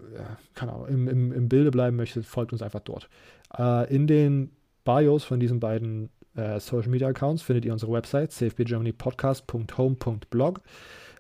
keine 0.55 0.75
Ahnung, 0.75 0.89
im, 0.89 1.09
im, 1.09 1.33
im 1.33 1.49
Bilde 1.49 1.71
bleiben 1.71 1.97
möchtet, 1.97 2.27
folgt 2.27 2.53
uns 2.53 2.61
einfach 2.61 2.81
dort. 2.81 3.09
Äh, 3.57 3.91
in 3.91 4.07
den 4.07 4.51
Bios 4.85 5.25
von 5.25 5.41
diesen 5.41 5.59
beiden 5.59 6.11
äh, 6.37 6.61
Social 6.61 6.91
Media 6.91 7.09
Accounts 7.09 7.41
findet 7.41 7.65
ihr 7.65 7.73
unsere 7.73 7.93
Website 7.93 8.31
cfbgermanypodcast.home.blog. 8.31 10.61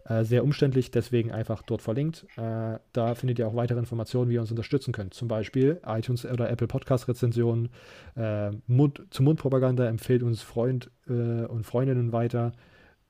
Äh, 0.06 0.24
sehr 0.24 0.44
umständlich, 0.44 0.90
deswegen 0.90 1.32
einfach 1.32 1.62
dort 1.62 1.81
verlinkt. 1.81 2.26
Äh, 2.36 2.78
da 2.93 3.14
findet 3.14 3.39
ihr 3.39 3.48
auch 3.48 3.56
weitere 3.56 3.78
Informationen, 3.78 4.31
wie 4.31 4.35
ihr 4.35 4.40
uns 4.40 4.51
unterstützen 4.51 4.93
könnt. 4.93 5.14
Zum 5.14 5.28
Beispiel 5.28 5.81
iTunes 5.86 6.26
oder 6.26 6.51
Apple 6.51 6.66
Podcast 6.66 7.09
Rezensionen, 7.09 7.70
äh, 8.14 8.51
Mund, 8.66 9.02
zu 9.10 9.22
Mundpropaganda 9.22 9.86
empfehlt 9.86 10.22
uns 10.22 10.43
Freund 10.43 10.90
äh, 11.09 11.47
und 11.47 11.64
Freundinnen 11.64 12.12
weiter, 12.12 12.52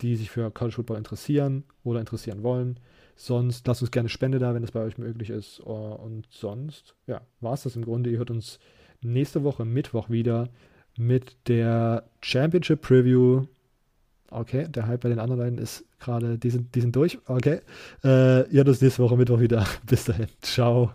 die 0.03 0.15
sich 0.15 0.31
für 0.31 0.53
College 0.53 0.77
Football 0.77 0.99
interessieren 0.99 1.65
oder 1.83 1.99
interessieren 1.99 2.45
wollen. 2.45 2.79
Sonst 3.17 3.67
lasst 3.67 3.83
uns 3.83 3.91
gerne 3.91 4.09
Spende 4.09 4.39
da, 4.39 4.55
wenn 4.55 4.65
es 4.65 4.73
bei 4.73 4.81
euch 4.81 4.99
möglich 4.99 5.31
ist. 5.31 5.61
und 5.61 6.27
sonst, 6.31 6.97
ja, 7.07 7.21
war 7.41 7.55
es 7.55 7.63
das 7.63 7.77
im 7.77 7.85
Grunde. 7.85 8.11
Ihr 8.11 8.19
hört 8.19 8.31
uns 8.31 8.59
nächste 9.03 9.45
Woche 9.45 9.65
Mittwoch 9.65 10.11
wieder 10.11 10.49
mit 10.97 11.37
der 11.49 12.05
Championship 12.21 12.83
Preview 12.83 13.47
Okay, 14.35 14.67
der 14.69 14.87
Hype 14.89 15.03
bei 15.03 15.09
den 15.09 15.19
anderen 15.19 15.41
beiden 15.41 15.59
ist 15.59 15.85
gerade, 16.01 16.39
die 16.39 16.51
sind, 16.51 16.75
die 16.75 16.81
sind 16.81 16.95
durch. 16.97 17.19
Okay. 17.27 17.61
Äh, 18.03 18.55
ja, 18.55 18.65
das 18.65 18.81
nächste 18.81 19.03
Woche 19.03 19.17
Mittwoch 19.17 19.41
wieder. 19.41 19.65
Bis 19.87 20.05
dahin. 20.05 20.27
Ciao. 20.43 20.93